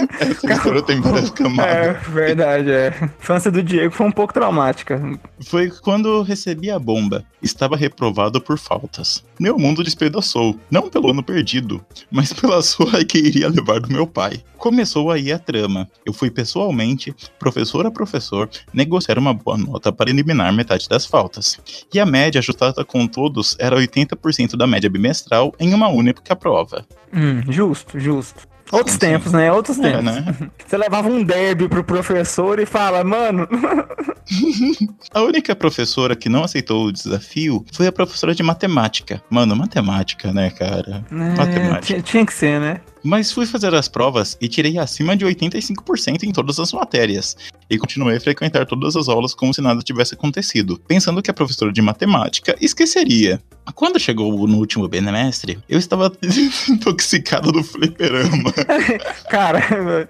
Essa 0.20 0.52
história 0.52 0.82
tem 0.82 1.00
várias 1.00 1.30
camadas. 1.30 1.74
É, 1.74 1.92
verdade, 2.10 2.70
é. 2.70 2.94
A 3.00 3.04
infância 3.04 3.50
do 3.50 3.62
Diego 3.62 3.92
foi 3.92 4.06
um 4.06 4.12
pouco 4.12 4.32
traumática. 4.32 5.00
Foi 5.46 5.70
quando 5.70 6.08
eu 6.08 6.22
recebi 6.22 6.70
a 6.70 6.78
bomba. 6.78 7.24
Estava 7.42 7.76
reprovado 7.76 8.40
por 8.40 8.58
faltas. 8.58 9.24
Meu 9.38 9.58
mundo 9.58 9.84
despedaçou. 9.84 10.58
Não 10.70 10.88
pelo 10.88 11.10
ano 11.10 11.22
perdido, 11.22 11.84
mas 12.10 12.32
pela 12.32 12.60
surra 12.62 13.04
que 13.04 13.18
iria 13.18 13.48
levar 13.48 13.80
do 13.80 13.92
meu 13.92 14.06
pai. 14.06 14.42
Começou 14.56 15.10
aí 15.10 15.30
a 15.30 15.38
trama. 15.38 15.88
Eu 16.04 16.12
fui 16.12 16.30
pessoalmente, 16.30 17.14
professor 17.38 17.86
a 17.86 17.90
professor, 17.90 18.48
negociar 18.72 19.18
uma 19.18 19.34
boa 19.34 19.56
nota 19.56 19.92
para 19.92 20.10
eliminar 20.10 20.52
metade 20.52 20.88
das 20.88 21.06
faltas. 21.06 21.60
E 21.92 22.00
a 22.00 22.06
média 22.06 22.38
ajustada 22.38 22.84
com 22.84 23.06
todos 23.06 23.56
era 23.58 23.76
80% 23.76 24.56
da 24.56 24.66
média 24.66 24.90
bimestral 24.90 25.54
em 25.60 25.74
uma 25.74 25.88
única 25.88 26.34
prova. 26.34 26.84
Hum, 27.12 27.42
justo, 27.48 27.98
justo. 28.00 28.55
Outros 28.72 28.96
tempos, 28.98 29.32
né? 29.32 29.52
Outros 29.52 29.78
É, 29.78 29.82
tempos. 29.82 30.04
né? 30.04 30.34
Você 30.66 30.76
levava 30.76 31.08
um 31.08 31.22
derby 31.22 31.68
pro 31.68 31.84
professor 31.84 32.58
e 32.58 32.66
fala, 32.66 33.04
mano. 33.04 33.46
A 35.14 35.22
única 35.22 35.54
professora 35.54 36.16
que 36.16 36.28
não 36.28 36.42
aceitou 36.42 36.86
o 36.86 36.92
desafio 36.92 37.64
foi 37.72 37.86
a 37.86 37.92
professora 37.92 38.34
de 38.34 38.42
matemática. 38.42 39.22
Mano, 39.30 39.54
matemática, 39.54 40.32
né, 40.32 40.50
cara? 40.50 41.04
É, 41.10 41.14
Matemática. 41.14 42.02
tinha 42.02 42.26
que 42.26 42.34
ser, 42.34 42.60
né? 42.60 42.80
Mas 43.06 43.30
fui 43.30 43.46
fazer 43.46 43.72
as 43.72 43.86
provas 43.86 44.36
e 44.40 44.48
tirei 44.48 44.78
acima 44.78 45.16
de 45.16 45.24
85% 45.24 46.24
em 46.24 46.32
todas 46.32 46.58
as 46.58 46.72
matérias. 46.72 47.36
E 47.70 47.78
continuei 47.78 48.16
a 48.16 48.20
frequentar 48.20 48.66
todas 48.66 48.96
as 48.96 49.08
aulas 49.08 49.32
como 49.32 49.54
se 49.54 49.60
nada 49.60 49.80
tivesse 49.80 50.14
acontecido, 50.14 50.76
pensando 50.88 51.22
que 51.22 51.30
a 51.30 51.34
professora 51.34 51.72
de 51.72 51.80
matemática 51.80 52.56
esqueceria. 52.60 53.40
Quando 53.74 53.98
chegou 53.98 54.46
no 54.46 54.58
último 54.58 54.88
bimestre, 54.88 55.58
eu 55.68 55.78
estava 55.78 56.12
intoxicado 56.68 57.52
do 57.52 57.62
fliperama. 57.62 58.52
Cara, 59.30 59.58
é, 59.58 60.08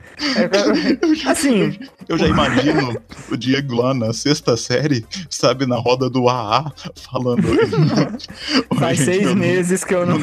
assim, 1.29 1.79
Eu 2.09 2.19
já 2.19 2.29
imagino 2.29 3.01
o 3.31 3.37
Diego 3.37 3.75
lá 3.75 3.93
na 3.95 4.13
sexta 4.13 4.57
série, 4.57 5.05
sabe, 5.29 5.67
na 5.67 5.77
roda 5.77 6.09
do 6.09 6.29
AA, 6.29 6.71
falando. 6.95 7.47
"Oi, 7.49 8.79
faz 8.79 8.99
gente, 8.99 9.05
seis 9.07 9.35
meses 9.35 9.85
que 9.85 9.95
eu 9.95 10.07
não. 10.07 10.19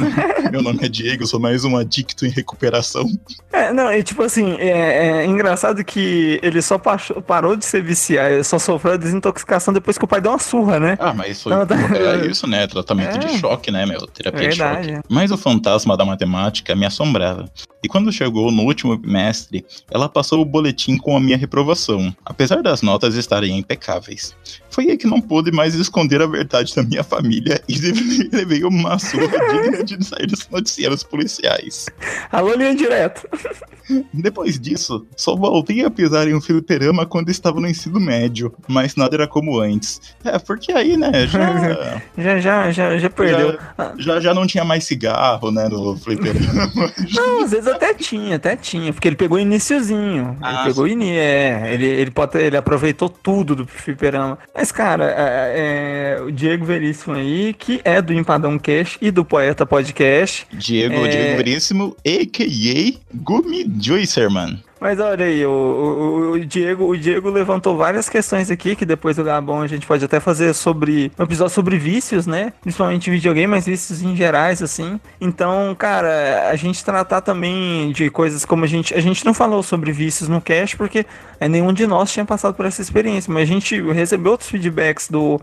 Meu 0.51 0.61
nome 0.61 0.79
é 0.83 0.87
Diego, 0.87 1.25
sou 1.25 1.39
mais 1.39 1.65
um 1.65 1.75
adicto 1.75 2.25
em 2.25 2.29
recuperação. 2.29 2.62
É, 3.51 3.71
não, 3.71 3.91
e 3.93 4.01
tipo 4.03 4.23
assim, 4.23 4.55
é, 4.59 5.21
é 5.21 5.25
engraçado 5.25 5.83
que 5.83 6.39
ele 6.41 6.61
só 6.61 6.77
passou- 6.77 7.21
parou 7.21 7.55
de 7.55 7.65
ser 7.65 7.83
viciado, 7.83 8.43
só 8.43 8.57
sofreu 8.59 8.93
a 8.93 8.97
desintoxicação 8.97 9.73
depois 9.73 9.97
que 9.97 10.05
o 10.05 10.07
pai 10.07 10.19
deu 10.21 10.31
uma 10.31 10.39
surra, 10.39 10.79
né? 10.79 10.97
Ah, 10.99 11.13
mas 11.13 11.41
foi 11.41 11.53
Não, 11.53 11.65
tá- 11.65 11.75
é 11.75 12.25
isso, 12.25 12.47
né? 12.47 12.65
Tratamento 12.67 13.15
É. 13.15 13.19
de 13.19 13.37
choque, 13.39 13.71
né, 13.71 13.85
meu? 13.85 14.01
Terapia 14.07 14.49
de 14.49 14.57
Verdade. 14.57 14.95
choque. 14.95 15.07
Mas 15.09 15.31
o 15.31 15.37
fantasma 15.37 15.95
da 15.95 16.05
matemática 16.05 16.75
me 16.75 16.85
assombrava. 16.85 17.45
E 17.83 17.87
quando 17.87 18.11
chegou 18.13 18.49
no 18.51 18.63
último 18.63 18.97
bimestre, 18.97 19.65
ela 19.91 20.07
passou 20.07 20.41
o 20.41 20.45
boletim 20.45 20.97
com 20.97 21.17
a 21.17 21.19
minha 21.19 21.37
reprovação, 21.37 22.15
apesar 22.25 22.61
das 22.63 22.81
notas 22.81 23.15
estarem 23.15 23.57
impecáveis. 23.57 24.33
Foi 24.69 24.89
aí 24.89 24.97
que 24.97 25.05
não 25.05 25.19
pude 25.21 25.51
mais 25.51 25.75
esconder 25.75 26.21
a 26.21 26.25
verdade 26.25 26.73
da 26.73 26.81
minha 26.81 27.03
família 27.03 27.61
e 27.67 27.75
levei 28.31 28.63
uma 28.63 28.97
surra 28.97 29.27
digna 29.51 29.83
de 29.83 30.03
sair 30.03 30.27
dos 30.27 30.47
noticiários 30.49 31.03
policiais. 31.03 31.85
Alô, 32.31 32.52
linha 32.55 32.75
direto. 32.75 33.27
Depois 34.13 34.59
disso, 34.59 35.05
só 35.15 35.35
voltei 35.35 35.83
a 35.83 35.89
pisar 35.89 36.27
em 36.27 36.33
um 36.35 36.41
fliperama 36.41 37.05
quando 37.05 37.29
estava 37.29 37.59
no 37.59 37.67
ensino 37.67 37.99
médio, 37.99 38.53
mas 38.67 38.95
nada 38.95 39.15
era 39.15 39.27
como 39.27 39.59
antes. 39.59 40.01
É, 40.23 40.37
porque 40.39 40.71
aí, 40.71 40.95
né, 40.97 41.11
já, 41.27 42.01
Já, 42.17 42.39
já, 42.39 42.71
já, 42.71 42.97
já 42.97 43.09
perdeu. 43.09 43.57
já, 43.97 44.19
já 44.19 44.33
não 44.33 44.45
tinha 44.47 44.63
mais 44.63 44.83
cigarro, 44.85 45.51
né, 45.51 45.67
no 45.69 45.95
fliperama. 45.97 46.71
Não, 47.13 47.43
às 47.43 47.51
vezes 47.51 47.67
até 47.67 47.93
tinha, 47.93 48.35
até 48.35 48.55
tinha, 48.55 48.91
porque 48.93 49.07
ele 49.07 49.15
pegou 49.15 49.37
o 49.37 49.41
iniciozinho. 49.41 50.37
Ah, 50.41 50.53
ele 50.53 50.63
pegou 50.69 50.85
o 50.85 50.87
ini, 50.87 51.11
é, 51.11 51.73
ele, 51.73 51.85
ele, 51.85 52.11
pode, 52.11 52.37
ele 52.37 52.57
aproveitou 52.57 53.09
tudo 53.09 53.55
do 53.55 53.67
fliperama. 53.67 54.37
Mas, 54.55 54.71
cara, 54.71 55.05
é, 55.15 56.17
é, 56.17 56.21
o 56.21 56.31
Diego 56.31 56.65
Veríssimo 56.65 57.15
aí, 57.15 57.53
que 57.53 57.81
é 57.83 58.01
do 58.01 58.13
Empadão 58.13 58.57
Cash 58.57 58.97
e 59.01 59.11
do 59.11 59.23
Poeta 59.25 59.65
Podcast. 59.65 60.47
Diego, 60.53 60.93
É. 61.05 61.07
Diego 61.07 61.37
Veríssimo, 61.37 61.95
a.k.a. 62.05 62.99
Gumi 63.13 63.63
Juicerman. 63.83 64.63
Mas 64.83 64.99
olha 64.99 65.23
aí, 65.25 65.45
o, 65.45 65.49
o- 65.49 66.31
o 66.33 66.39
Diego, 66.45 66.85
o 66.89 66.97
Diego 66.97 67.29
levantou 67.29 67.77
várias 67.77 68.09
questões 68.09 68.51
aqui, 68.51 68.75
que 68.75 68.85
depois 68.85 69.15
do 69.15 69.23
Gabão 69.23 69.61
a 69.61 69.67
gente 69.67 69.87
pode 69.87 70.03
até 70.03 70.19
fazer 70.19 70.53
sobre 70.53 71.09
um 71.17 71.23
episódio 71.23 71.55
sobre 71.55 71.77
vícios, 71.77 72.27
né? 72.27 72.51
Principalmente 72.61 73.09
videogame, 73.09 73.47
mas 73.47 73.65
vícios 73.65 74.01
em 74.01 74.13
gerais, 74.13 74.61
assim. 74.61 74.99
Então, 75.21 75.73
cara, 75.79 76.49
a 76.49 76.55
gente 76.57 76.83
tratar 76.83 77.21
também 77.21 77.93
de 77.93 78.09
coisas 78.09 78.43
como 78.43 78.65
a 78.65 78.67
gente. 78.67 78.93
A 78.93 78.99
gente 78.99 79.25
não 79.25 79.33
falou 79.33 79.63
sobre 79.63 79.93
vícios 79.93 80.27
no 80.27 80.41
cast, 80.41 80.75
porque 80.75 81.05
é, 81.39 81.47
nenhum 81.47 81.71
de 81.71 81.87
nós 81.87 82.11
tinha 82.11 82.25
passado 82.25 82.53
por 82.53 82.65
essa 82.65 82.81
experiência. 82.81 83.31
Mas 83.31 83.43
a 83.43 83.53
gente 83.53 83.81
recebeu 83.93 84.33
outros 84.33 84.49
feedbacks 84.49 85.07
do, 85.07 85.39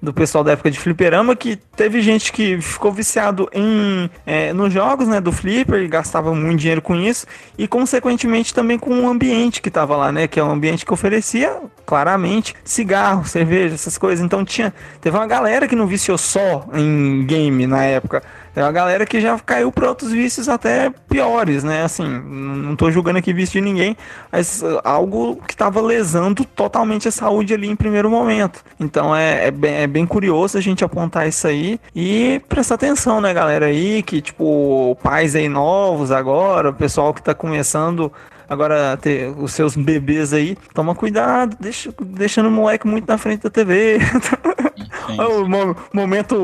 do 0.00 0.12
pessoal 0.14 0.44
da 0.44 0.52
época 0.52 0.70
de 0.70 0.78
fliperama 0.78 1.34
que 1.34 1.56
teve 1.56 2.00
gente 2.00 2.32
que 2.32 2.60
ficou 2.60 2.92
viciado 2.92 3.48
em 3.52 4.08
é, 4.24 4.52
nos 4.52 4.72
jogos 4.72 5.08
né 5.08 5.20
do 5.20 5.32
flipper 5.32 5.82
e 5.82 5.88
gastava 5.88 6.32
muito 6.32 6.60
dinheiro 6.60 6.80
com 6.80 6.94
isso 6.94 7.26
e 7.58 7.66
consequentemente 7.66 8.54
também 8.54 8.78
com 8.84 9.00
o 9.00 9.08
ambiente 9.08 9.62
que 9.62 9.70
tava 9.70 9.96
lá 9.96 10.12
né 10.12 10.28
que 10.28 10.38
é 10.38 10.44
um 10.44 10.50
ambiente 10.50 10.84
que 10.84 10.92
oferecia 10.92 11.58
claramente 11.86 12.54
cigarro 12.62 13.24
cerveja 13.24 13.74
essas 13.74 13.96
coisas 13.96 14.24
então 14.24 14.44
tinha 14.44 14.72
teve 15.00 15.16
uma 15.16 15.26
galera 15.26 15.66
que 15.66 15.74
não 15.74 15.86
viciou 15.86 16.18
só 16.18 16.66
em 16.74 17.24
game 17.24 17.66
na 17.66 17.84
época 17.84 18.22
tem 18.54 18.62
uma 18.62 18.70
galera 18.70 19.04
que 19.04 19.20
já 19.20 19.36
caiu 19.40 19.72
para 19.72 19.88
outros 19.88 20.12
vícios 20.12 20.48
até 20.48 20.88
piores, 21.08 21.64
né? 21.64 21.82
Assim, 21.82 22.04
não 22.06 22.76
tô 22.76 22.88
julgando 22.88 23.18
aqui 23.18 23.32
vício 23.32 23.54
de 23.54 23.60
ninguém, 23.60 23.96
mas 24.30 24.62
uh, 24.62 24.80
algo 24.84 25.42
que 25.48 25.56
tava 25.56 25.82
lesando 25.82 26.44
totalmente 26.44 27.08
a 27.08 27.10
saúde 27.10 27.52
ali 27.52 27.68
em 27.68 27.74
primeiro 27.74 28.08
momento. 28.08 28.64
Então 28.78 29.14
é, 29.14 29.48
é, 29.48 29.50
bem, 29.50 29.74
é 29.74 29.86
bem 29.88 30.06
curioso 30.06 30.56
a 30.56 30.60
gente 30.60 30.84
apontar 30.84 31.26
isso 31.26 31.48
aí 31.48 31.80
e 31.96 32.40
prestar 32.48 32.76
atenção, 32.76 33.20
né, 33.20 33.34
galera 33.34 33.66
aí, 33.66 34.04
que 34.04 34.22
tipo, 34.22 34.96
pais 35.02 35.34
aí 35.34 35.48
novos 35.48 36.12
agora, 36.12 36.70
o 36.70 36.74
pessoal 36.74 37.12
que 37.12 37.20
tá 37.20 37.34
começando 37.34 38.12
agora 38.48 38.96
ter 38.96 39.28
os 39.38 39.52
seus 39.52 39.76
bebês 39.76 40.32
aí, 40.32 40.56
toma 40.74 40.94
cuidado, 40.94 41.56
deixa, 41.60 41.92
deixando 42.00 42.48
o 42.48 42.52
moleque 42.52 42.86
muito 42.86 43.06
na 43.06 43.18
frente 43.18 43.42
da 43.42 43.50
TV. 43.50 43.98
o 45.18 45.48
mo- 45.48 45.76
momento 45.92 46.36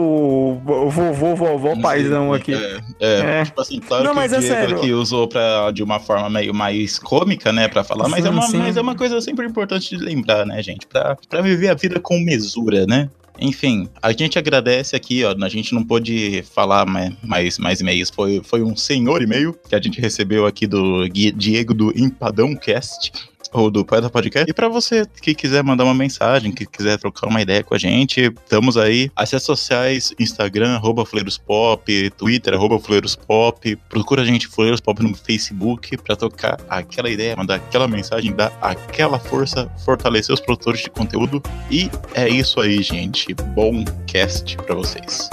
vovô, 0.64 1.34
vovó, 1.34 1.76
paizão 1.80 2.32
aqui. 2.32 2.54
É, 2.54 2.80
é, 3.00 3.40
É. 3.40 3.44
tipo 3.44 3.60
assim, 3.60 3.80
claro 3.80 4.04
Não, 4.04 4.10
que 4.12 4.16
mas 4.16 4.32
o 4.32 4.36
é 4.36 4.38
Diego 4.38 4.54
sério. 4.54 4.76
aqui 4.76 4.92
usou 4.92 5.28
pra, 5.28 5.70
de 5.70 5.82
uma 5.82 5.98
forma 5.98 6.28
meio 6.30 6.54
mais 6.54 6.98
cômica, 6.98 7.52
né, 7.52 7.68
pra 7.68 7.82
falar, 7.84 8.08
mas, 8.08 8.24
é 8.24 8.30
uma, 8.30 8.42
sim. 8.42 8.58
mas 8.58 8.76
é 8.76 8.80
uma 8.80 8.94
coisa 8.94 9.20
sempre 9.20 9.46
importante 9.46 9.96
de 9.96 10.02
lembrar, 10.02 10.44
né, 10.46 10.62
gente, 10.62 10.86
pra, 10.86 11.16
pra 11.28 11.40
viver 11.40 11.68
a 11.68 11.74
vida 11.74 11.98
com 12.00 12.18
mesura, 12.20 12.86
né. 12.86 13.08
Enfim, 13.40 13.88
a 14.02 14.12
gente 14.12 14.38
agradece 14.38 14.94
aqui, 14.94 15.24
ó. 15.24 15.34
A 15.42 15.48
gente 15.48 15.74
não 15.74 15.82
pôde 15.82 16.42
falar 16.42 16.84
mais, 16.84 17.58
mais, 17.58 17.80
e-mails. 17.80 18.10
Foi, 18.10 18.42
foi 18.44 18.62
um 18.62 18.76
senhor 18.76 19.22
e-mail 19.22 19.58
que 19.68 19.74
a 19.74 19.80
gente 19.80 20.00
recebeu 20.00 20.46
aqui 20.46 20.66
do 20.66 21.08
Diego 21.08 21.72
do 21.72 21.90
Empadão 21.98 22.54
Cast. 22.54 23.12
Ou 23.52 23.70
do 23.70 23.84
Poeta 23.84 24.08
Podcast. 24.08 24.50
E 24.50 24.54
pra 24.54 24.68
você 24.68 25.04
que 25.20 25.34
quiser 25.34 25.62
mandar 25.62 25.84
uma 25.84 25.94
mensagem, 25.94 26.52
que 26.52 26.66
quiser 26.66 26.98
trocar 26.98 27.28
uma 27.28 27.40
ideia 27.40 27.62
com 27.62 27.74
a 27.74 27.78
gente, 27.78 28.20
estamos 28.20 28.76
aí. 28.76 29.10
As 29.16 29.30
redes 29.30 29.46
sociais, 29.46 30.14
Instagram, 30.18 30.74
arroba 30.74 31.04
Fuleiros 31.04 31.38
Pop, 31.38 32.10
Twitter, 32.10 32.54
arroba 32.54 32.78
Fuleiros 32.78 33.16
Pop. 33.16 33.76
Procura 33.88 34.22
a 34.22 34.24
gente, 34.24 34.46
Fuleiros 34.46 34.80
Pop, 34.80 35.02
no 35.02 35.14
Facebook, 35.14 35.96
pra 35.98 36.16
trocar 36.16 36.58
aquela 36.68 37.10
ideia, 37.10 37.36
mandar 37.36 37.56
aquela 37.56 37.88
mensagem, 37.88 38.32
dar 38.32 38.52
aquela 38.60 39.18
força, 39.18 39.70
fortalecer 39.84 40.34
os 40.34 40.40
produtores 40.40 40.80
de 40.80 40.90
conteúdo. 40.90 41.42
E 41.70 41.90
é 42.14 42.28
isso 42.28 42.60
aí, 42.60 42.82
gente. 42.82 43.34
Bom 43.54 43.84
cast 44.06 44.56
pra 44.58 44.74
vocês. 44.74 45.30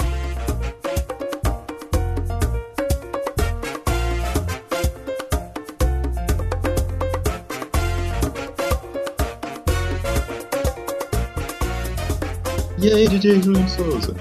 E 12.80 12.92
aí, 12.92 13.08
DJ 13.08 13.42
Julian 13.42 13.66
Souza? 13.66 14.14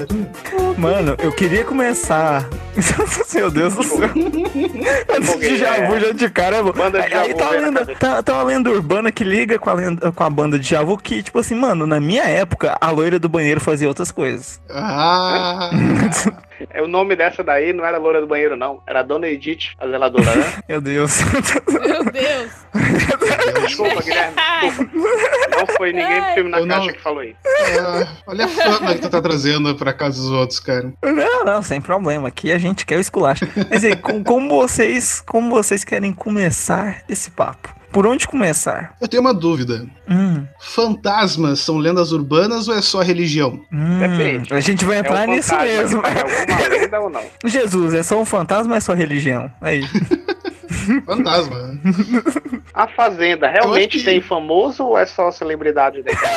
Mano, 0.76 1.16
eu 1.18 1.32
queria 1.32 1.64
começar. 1.64 2.46
Meu 3.32 3.50
Deus 3.50 3.74
do 3.74 3.82
céu. 3.82 4.08
Fogueira, 5.22 5.56
Djavu 5.56 5.94
é. 5.94 6.00
já 6.00 6.12
de 6.12 6.30
cara. 6.30 6.62
Manda 6.62 7.02
Aí, 7.02 7.14
aí 7.14 7.34
tá, 7.34 7.50
uma 7.50 7.60
lenda, 7.60 7.86
tá, 7.98 8.22
tá 8.22 8.34
uma 8.34 8.42
lenda 8.42 8.70
urbana 8.70 9.10
que 9.10 9.24
liga 9.24 9.58
com 9.58 9.70
a, 9.70 9.72
lenda, 9.72 10.12
com 10.12 10.22
a 10.22 10.28
banda 10.28 10.58
de 10.58 10.68
Javu 10.68 10.98
que, 10.98 11.22
tipo 11.22 11.38
assim, 11.38 11.54
mano, 11.54 11.86
na 11.86 11.98
minha 11.98 12.24
época, 12.24 12.76
a 12.78 12.90
loira 12.90 13.18
do 13.18 13.28
banheiro 13.28 13.60
fazia 13.60 13.88
outras 13.88 14.12
coisas. 14.12 14.60
Ah, 14.68 15.70
o 16.82 16.86
nome 16.88 17.14
dessa 17.16 17.42
daí 17.44 17.72
não 17.72 17.84
era 17.84 17.98
loura 17.98 18.20
do 18.20 18.26
banheiro, 18.26 18.56
não. 18.56 18.82
Era 18.86 19.02
Dona 19.02 19.28
Edith, 19.28 19.70
a 19.78 19.86
zeladora, 19.86 20.34
né? 20.34 20.52
Meu 20.68 20.80
Deus. 20.80 21.18
Meu 21.68 22.04
Deus. 22.04 22.52
Desculpa, 23.66 24.02
Guilherme. 24.02 24.34
Desculpa. 24.62 24.90
Não 25.58 25.66
foi 25.76 25.92
ninguém 25.92 26.20
do 26.20 26.26
filme 26.34 26.50
na 26.50 26.58
Eu 26.58 26.66
não- 26.66 26.76
caixa 26.76 26.92
que 26.92 27.00
falou 27.02 27.22
isso. 27.22 27.36
Ah, 27.80 28.08
olha 28.26 28.44
a 28.44 28.48
fama 28.48 28.94
que 28.94 29.00
tu 29.00 29.10
tá 29.10 29.20
trazendo 29.20 29.74
pra 29.76 29.92
casa 29.92 30.20
dos 30.20 30.30
outros, 30.30 30.60
cara. 30.60 30.92
Não, 31.02 31.44
não, 31.44 31.62
sem 31.62 31.80
problema. 31.80 32.28
Aqui 32.28 32.52
a 32.52 32.58
gente 32.58 32.86
quer 32.86 32.96
o 32.96 33.00
esculacho. 33.00 33.46
Mas 33.70 33.84
aí, 33.84 33.96
com- 33.96 34.22
como 34.22 34.48
vocês, 34.48 35.20
como 35.20 35.50
vocês 35.50 35.84
querem 35.84 36.12
começar 36.12 37.02
esse 37.08 37.30
papo? 37.30 37.74
Por 37.90 38.06
onde 38.06 38.28
começar? 38.28 38.94
Eu 39.00 39.08
tenho 39.08 39.22
uma 39.22 39.32
dúvida. 39.32 39.86
Hum, 40.08 40.44
Fantasmas 40.60 41.60
são 41.60 41.78
lendas 41.78 42.12
urbanas 42.12 42.68
ou 42.68 42.74
é 42.74 42.82
só 42.82 43.00
religião? 43.00 43.60
hum, 43.72 43.98
Depende. 43.98 44.52
a 44.52 44.60
gente 44.60 44.84
vai 44.84 44.96
É 44.96 45.00
entrar 45.00 45.26
um 45.28 45.32
nisso 45.32 45.48
fantasma 45.48 45.72
mesmo. 45.74 46.02
alguma 46.04 46.68
lenda 46.68 47.00
ou 47.00 47.10
não. 47.10 47.22
Jesus, 47.46 47.94
é 47.94 48.02
só 48.02 48.20
um 48.20 48.24
fantasma 48.26 48.72
ou 48.72 48.76
é 48.76 48.80
só 48.80 48.92
religião? 48.94 49.50
Aí. 49.60 49.82
Fantasma. 51.06 51.78
A 52.74 52.86
Fazenda 52.88 53.48
realmente 53.48 53.98
que- 53.98 54.04
tem 54.04 54.20
famoso 54.20 54.84
ou 54.84 54.98
é 54.98 55.06
só 55.06 55.30
celebridade 55.30 56.02
dele? 56.02 56.16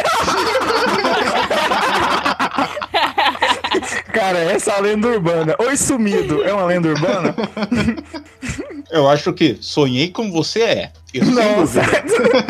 Cara, 4.11 4.39
essa 4.39 4.71
é 4.71 4.77
a 4.77 4.81
lenda 4.81 5.07
urbana. 5.07 5.55
Oi, 5.59 5.77
sumido. 5.77 6.43
É 6.43 6.53
uma 6.53 6.65
lenda 6.65 6.89
urbana? 6.89 7.35
Eu 8.91 9.07
acho 9.07 9.31
que 9.31 9.57
sonhei 9.61 10.09
com 10.09 10.29
você 10.31 10.61
é. 10.61 10.91
Isso 11.13 11.31
Nossa. 11.31 11.81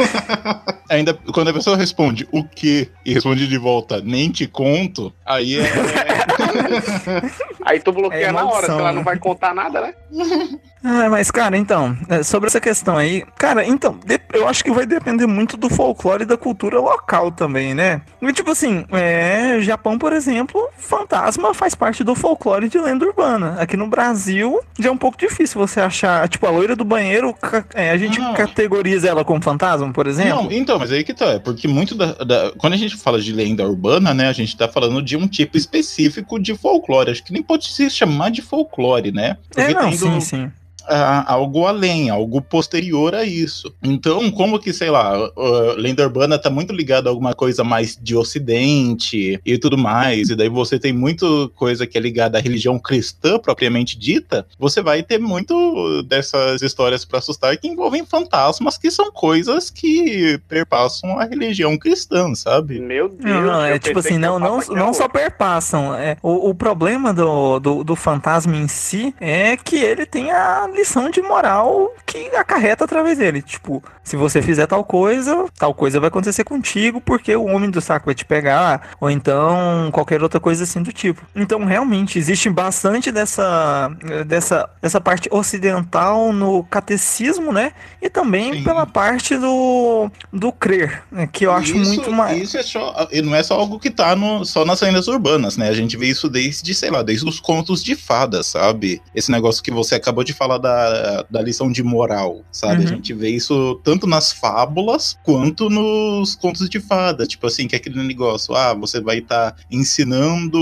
Ainda 0.90 1.14
quando 1.34 1.50
a 1.50 1.54
pessoa 1.54 1.78
responde 1.78 2.28
o 2.32 2.44
que 2.44 2.90
e 3.06 3.14
responde 3.14 3.48
de 3.48 3.58
volta, 3.58 4.02
nem 4.02 4.30
te 4.30 4.48
conto, 4.48 5.14
aí 5.26 5.60
é. 5.60 5.64
Aí 7.66 7.80
tu 7.80 7.92
bloqueia 7.92 8.28
É 8.28 8.32
na 8.32 8.46
hora, 8.46 8.66
se 8.66 8.72
ela 8.72 8.90
né? 8.90 8.92
não 8.94 9.04
vai 9.04 9.18
contar 9.18 9.54
nada, 9.54 9.82
né? 9.82 9.94
Ah, 10.84 11.08
mas, 11.12 11.30
cara, 11.30 11.56
então, 11.56 11.96
é, 12.10 12.24
sobre 12.24 12.48
essa 12.48 12.60
questão 12.60 12.98
aí, 12.98 13.24
cara, 13.38 13.64
então, 13.64 14.00
eu 14.34 14.48
acho 14.48 14.64
que 14.64 14.72
vai 14.72 14.84
depender 14.84 15.28
muito 15.28 15.56
do 15.56 15.70
folclore 15.70 16.24
e 16.24 16.26
da 16.26 16.36
cultura 16.36 16.80
local 16.80 17.32
também, 17.32 17.76
né? 17.76 18.02
E, 18.20 18.34
tipo 18.34 18.50
assim, 18.50 18.84
é, 18.92 19.60
Japão, 19.62 20.00
por 20.00 20.12
exemplo, 20.12 20.60
fantasma 20.80 21.54
faz 21.54 21.76
parte 21.76 22.04
do 22.04 22.16
folclore 22.16 22.68
de 22.68 22.80
lenda 22.80 23.06
urbana. 23.06 23.58
Aqui 23.60 23.78
no 23.78 23.86
Brasil, 23.86 24.60
já 24.80 24.90
é 24.90 24.92
um 24.92 24.98
pouco 24.98 25.20
difícil 25.20 25.62
você 25.62 25.80
achar, 25.80 26.28
tipo, 26.28 26.48
a 26.48 26.50
loira 26.50 26.76
do 26.76 26.84
banheiro, 26.84 27.36
é, 27.76 27.92
a 27.92 27.98
gente 27.98 28.18
Não. 28.20 28.34
categoriza 28.34 29.08
ela 29.08 29.24
como 29.24 29.40
fantasma, 29.44 29.94
por 29.94 30.08
exemplo? 30.08 30.46
Não, 30.46 30.52
então, 30.52 30.80
mas 30.80 30.92
aí 30.92 31.04
que 31.04 31.14
tá. 31.14 31.26
É 31.28 31.38
porque 31.38 31.68
muito 31.68 31.94
da, 31.94 32.14
da- 32.14 32.54
Quando 32.58 32.74
a 32.74 32.78
gente 32.78 32.98
fala 32.98 33.22
de 33.22 33.32
lenda 33.32 33.64
urbana, 33.68 34.16
né? 34.16 34.30
A 34.30 34.34
gente 34.34 34.58
tá 34.58 34.68
falando 34.68 35.00
de 35.00 35.16
um 35.16 35.28
tipo 35.28 35.58
específico 35.58 36.40
de 36.40 36.56
folclore. 36.58 37.12
Acho 37.12 37.24
que 37.24 37.32
nem 37.32 37.44
pode 37.44 37.61
se 37.70 37.90
chamar 37.90 38.32
de 38.32 38.42
folclore, 38.42 39.12
né? 39.12 39.38
é, 39.56 39.66
Porque 39.66 39.74
não, 39.74 39.90
tem 39.90 39.98
sim, 39.98 40.20
sim. 40.22 40.52
A- 40.88 41.32
algo 41.34 41.66
além, 41.66 42.10
algo 42.10 42.42
posterior 42.42 43.14
a 43.16 43.24
isso. 43.24 43.74
Então, 43.84 44.30
como 44.32 44.60
que, 44.60 44.74
sei 44.74 44.90
lá, 44.90 45.14
a 45.16 45.74
lenda 45.78 46.04
urbana 46.04 46.38
tá 46.38 46.50
muito 46.50 46.74
ligada 46.74 47.10
a 47.10 47.12
alguma 47.12 47.34
coisa 47.34 47.64
mais 47.64 47.98
de 48.02 48.16
ocidente 48.16 49.40
e 49.46 49.58
tudo 49.58 49.78
mais, 49.78 50.30
e 50.30 50.36
daí 50.36 50.50
você 50.50 50.80
tem 50.80 50.94
muito 50.94 51.52
coisa 51.56 51.86
que 51.88 51.98
é 51.98 52.02
ligada 52.02 52.38
à 52.38 52.42
religião 52.42 52.78
cristã 52.80 53.38
propriamente 53.40 53.98
dita, 53.98 54.46
você 54.60 54.82
vai 54.82 55.04
ter 55.04 55.20
muito 55.20 56.04
dessas 56.04 56.62
histórias 56.62 57.06
pra 57.06 57.20
assustar 57.20 57.56
que 57.58 57.68
envolvem 57.68 58.06
fantasmas, 58.06 58.78
que 58.78 58.90
são 58.92 59.12
coisas 59.12 59.70
que 59.70 60.40
perpassam 60.48 61.20
a 61.20 61.26
religião 61.26 61.78
cristã, 61.78 62.34
sabe? 62.36 62.80
Meu 62.80 63.10
Deus. 63.10 63.22
Não, 63.24 63.42
não, 63.42 63.62
é 63.66 63.80
tipo 63.80 64.00
assim, 64.00 64.18
não, 64.18 64.36
o 64.36 64.40
não, 64.40 64.48
papo 64.60 64.62
aqui 64.62 64.76
não 64.76 64.86
era 64.86 64.94
só 64.94 65.08
perpassam. 65.08 65.96
É, 65.96 66.18
o, 66.22 66.50
o 66.50 66.56
problema 66.56 67.14
do, 67.14 67.60
do, 67.60 67.84
do 67.84 67.96
fantasma 67.96 68.56
em 68.56 68.68
si 68.68 69.14
é 69.20 69.56
que 69.58 69.76
ele 69.78 70.06
tem 70.06 70.32
a 70.32 70.68
lição 70.76 71.10
de 71.10 71.22
moral 71.22 71.94
que 72.06 72.28
acarreta 72.36 72.86
através 72.86 73.18
dele. 73.18 73.42
Tipo, 73.42 73.84
se 74.04 74.16
você 74.16 74.42
fizer 74.42 74.68
tal 74.68 74.84
coisa, 74.84 75.46
tal 75.58 75.74
coisa 75.74 76.00
vai 76.00 76.08
acontecer 76.08 76.44
contigo 76.44 77.02
porque 77.02 77.36
o 77.36 77.46
homem 77.46 77.70
do 77.70 77.82
saco 77.82 78.06
vai 78.06 78.16
te 78.16 78.26
pegar, 78.26 78.90
ou 79.00 79.10
então 79.10 79.90
qualquer 79.92 80.22
outra 80.22 80.40
coisa 80.40 80.64
assim 80.64 80.82
do 80.82 80.92
tipo. 80.92 81.22
Então, 81.36 81.64
realmente, 81.66 82.18
existe 82.18 82.50
bastante 82.50 83.12
dessa, 83.12 83.90
dessa, 84.26 84.70
dessa 84.82 85.02
parte 85.02 85.30
ocidental 85.32 86.34
no 86.34 86.64
catecismo, 86.64 87.52
né? 87.52 87.74
E 88.02 88.10
também 88.10 88.54
Sim. 88.54 88.64
pela 88.64 88.86
parte 88.86 89.38
do, 89.38 90.10
do 90.32 90.52
crer, 90.52 91.04
né? 91.12 91.28
que 91.32 91.46
eu 91.46 91.52
acho 91.52 91.78
isso, 91.78 91.94
muito 91.94 92.12
mais. 92.12 92.42
Isso 92.42 92.58
é 92.58 92.64
só, 92.64 93.08
e 93.12 93.22
não 93.22 93.36
é 93.36 93.44
só 93.44 93.56
algo 93.56 93.80
que 93.80 93.90
tá 93.90 94.16
no, 94.16 94.46
só 94.46 94.66
nas 94.66 94.82
lendas 94.82 95.08
urbanas, 95.08 95.58
né? 95.58 95.70
A 95.70 95.74
gente 95.74 95.96
vê 95.98 96.08
isso 96.08 96.30
desde, 96.30 96.74
sei 96.74 96.90
lá, 96.90 97.02
desde 97.02 97.28
os 97.28 97.40
contos 97.40 97.84
de 97.84 97.96
fadas, 97.96 98.48
sabe? 98.48 99.02
Esse 99.16 99.32
negócio 99.32 99.64
que 99.64 99.72
você 99.72 99.96
acabou 99.96 100.24
de 100.24 100.34
falar 100.34 100.58
da, 100.62 101.24
da 101.30 101.42
lição 101.42 101.72
de 101.72 101.84
moral, 101.84 102.42
sabe? 102.52 102.82
Uhum. 102.84 102.88
A 102.88 102.96
gente 102.96 103.14
vê 103.14 103.30
isso 103.30 103.80
tanto 103.84 104.08
nas 104.08 104.32
fábulas 104.32 105.18
quanto 105.24 105.70
nos 105.70 106.36
contos 106.36 106.70
de 106.70 106.80
fada. 106.80 107.26
Tipo 107.26 107.48
assim, 107.48 107.68
que 107.68 107.76
é 107.76 107.78
aquele 107.80 108.02
negócio, 108.04 108.56
ah, 108.56 108.74
você 108.74 109.02
vai 109.02 109.18
estar 109.18 109.56
ensinando 109.70 110.58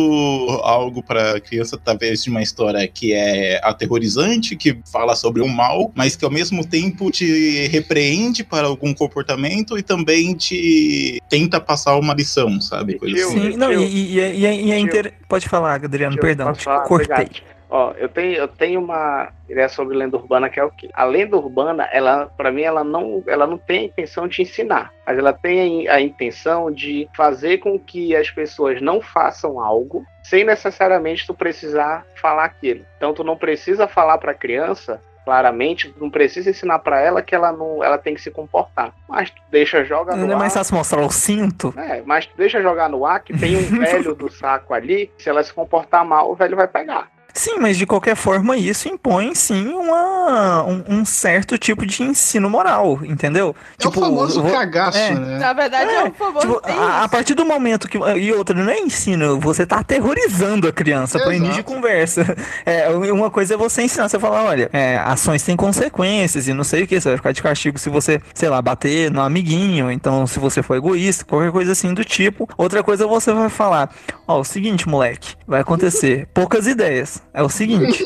algo 0.63 1.03
pra 1.03 1.39
criança, 1.39 1.77
talvez 1.77 2.23
de 2.23 2.29
uma 2.29 2.41
história 2.41 2.87
que 2.87 3.13
é 3.13 3.59
aterrorizante, 3.63 4.55
que 4.55 4.77
fala 4.91 5.15
sobre 5.15 5.41
o 5.41 5.47
mal, 5.47 5.91
mas 5.95 6.15
que 6.15 6.25
ao 6.25 6.31
mesmo 6.31 6.65
tempo 6.65 7.11
te 7.11 7.67
repreende 7.67 8.43
para 8.43 8.67
algum 8.67 8.93
comportamento 8.93 9.77
e 9.77 9.83
também 9.83 10.33
te 10.35 11.21
tenta 11.29 11.59
passar 11.59 11.97
uma 11.97 12.13
lição, 12.13 12.59
sabe? 12.61 12.97
Coisa 12.97 13.25
assim. 13.25 13.51
Sim, 13.51 13.57
não, 13.57 13.71
e, 13.71 13.75
eu- 13.75 13.83
e- 13.83 14.13
e 14.15 14.19
é- 14.19 14.35
e 14.35 14.45
é- 14.45 14.55
e 14.61 14.71
é 14.71 14.75
eu- 14.75 14.79
inter... 14.79 15.13
Pode 15.27 15.47
falar, 15.47 15.75
Adriano, 15.83 16.17
perdão, 16.17 16.53
cortei. 16.87 17.15
Obrigado. 17.15 17.58
Ó, 17.69 17.91
eu 17.97 18.09
tenho, 18.09 18.35
eu 18.35 18.47
tenho 18.47 18.79
uma 18.79 19.29
ideia 19.47 19.69
sobre 19.69 19.95
lenda 19.95 20.17
urbana 20.17 20.49
que 20.49 20.59
é 20.59 20.63
o 20.63 20.71
quê? 20.71 20.89
A 20.93 21.03
lenda 21.03 21.37
urbana, 21.37 21.87
ela, 21.91 22.25
para 22.35 22.51
mim, 22.51 22.63
ela 22.63 22.83
não, 22.83 23.23
ela 23.27 23.45
não 23.45 23.57
tem 23.59 23.81
a 23.81 23.83
intenção 23.83 24.27
de 24.27 24.41
ensinar, 24.41 24.91
mas 25.05 25.17
ela 25.17 25.33
tem 25.33 25.87
a, 25.87 25.95
a 25.95 26.01
intenção 26.01 26.71
de 26.71 27.07
fazer 27.15 27.59
com 27.59 27.77
que 27.77 28.15
as 28.15 28.31
pessoas 28.31 28.81
não 28.81 28.99
façam 29.01 29.59
algo 29.59 30.03
sem 30.23 30.43
necessariamente 30.43 31.27
tu 31.27 31.33
precisar 31.33 32.05
falar 32.15 32.45
aquilo. 32.45 32.83
Então, 32.97 33.13
tu 33.13 33.23
não 33.23 33.37
precisa 33.37 33.87
falar 33.87 34.17
para 34.17 34.31
a 34.31 34.35
criança 34.35 34.99
claramente, 35.23 35.91
tu 35.91 35.99
não 35.99 36.09
precisa 36.09 36.49
ensinar 36.49 36.79
para 36.79 36.99
ela 36.99 37.21
que 37.21 37.35
ela 37.35 37.51
não, 37.51 37.83
ela 37.83 37.99
tem 37.99 38.15
que 38.15 38.21
se 38.21 38.31
comportar. 38.31 38.91
Mas 39.07 39.29
tu 39.29 39.39
deixa 39.51 39.83
joga 39.85 40.15
no 40.15 40.25
Não 40.25 40.33
é 40.33 40.35
mais 40.35 40.53
ar. 40.55 40.59
fácil 40.59 40.75
mostrar 40.75 41.01
o 41.01 41.11
cinto? 41.11 41.71
É, 41.77 42.01
mas 42.03 42.25
tu 42.25 42.35
deixa 42.35 42.61
jogar 42.63 42.89
no 42.89 43.05
ar 43.05 43.19
que 43.19 43.37
tem 43.37 43.55
um 43.55 43.61
velho 43.79 44.15
do 44.15 44.31
saco 44.31 44.73
ali, 44.73 45.11
se 45.19 45.29
ela 45.29 45.43
se 45.43 45.53
comportar 45.53 46.03
mal, 46.03 46.31
o 46.31 46.35
velho 46.35 46.55
vai 46.55 46.67
pegar. 46.67 47.11
Sim, 47.39 47.57
mas 47.57 47.77
de 47.77 47.85
qualquer 47.85 48.17
forma 48.17 48.57
isso 48.57 48.89
impõe 48.89 49.33
sim 49.33 49.69
uma, 49.69 50.61
um, 50.65 50.83
um 50.89 51.05
certo 51.05 51.57
tipo 51.57 51.85
de 51.85 52.03
ensino 52.03 52.49
moral, 52.49 52.99
entendeu? 53.05 53.55
É 53.81 53.87
o 53.87 53.91
famoso 53.93 54.43
vo- 54.43 54.51
cagaço, 54.51 54.97
é. 54.97 55.11
né? 55.15 55.37
Na 55.37 55.53
verdade, 55.53 55.89
é, 55.89 55.95
É, 55.95 56.03
um 56.03 56.11
famoso. 56.11 56.47
tipo, 56.47 56.61
a, 56.69 57.05
a 57.05 57.07
partir 57.07 57.35
do 57.35 57.45
momento 57.45 57.87
que. 57.87 57.97
E 57.97 58.33
outra, 58.33 58.53
não 58.53 58.69
é 58.69 58.77
ensino, 58.81 59.39
você 59.39 59.65
tá 59.65 59.77
aterrorizando 59.77 60.67
a 60.67 60.73
criança 60.73 61.17
para 61.17 61.33
início 61.33 61.55
de 61.55 61.63
conversa. 61.63 62.25
É, 62.65 62.89
uma 62.89 63.29
coisa 63.31 63.53
é 63.53 63.57
você 63.57 63.83
ensinar, 63.83 64.09
você 64.09 64.19
falar, 64.19 64.43
olha, 64.43 64.69
é, 64.73 64.97
ações 64.97 65.41
têm 65.43 65.55
consequências 65.55 66.47
e 66.47 66.53
não 66.53 66.63
sei 66.63 66.83
o 66.83 66.87
que, 66.87 66.99
você 66.99 67.09
vai 67.09 67.17
ficar 67.17 67.31
de 67.31 67.41
castigo 67.41 67.77
se 67.79 67.89
você, 67.89 68.21
sei 68.33 68.49
lá, 68.49 68.61
bater 68.61 69.09
no 69.09 69.21
amiguinho, 69.21 69.89
então 69.91 70.27
se 70.27 70.39
você 70.39 70.61
for 70.61 70.75
egoísta, 70.75 71.23
qualquer 71.25 71.51
coisa 71.51 71.71
assim 71.71 71.93
do 71.93 72.03
tipo. 72.03 72.49
Outra 72.57 72.83
coisa 72.83 73.07
você 73.07 73.31
vai 73.33 73.49
falar, 73.49 73.89
ó, 74.27 74.39
o 74.39 74.43
seguinte, 74.43 74.87
moleque, 74.89 75.35
vai 75.47 75.61
acontecer 75.61 76.27
poucas 76.33 76.67
ideias. 76.67 77.21
É 77.33 77.43
o 77.43 77.49
seguinte. 77.49 78.03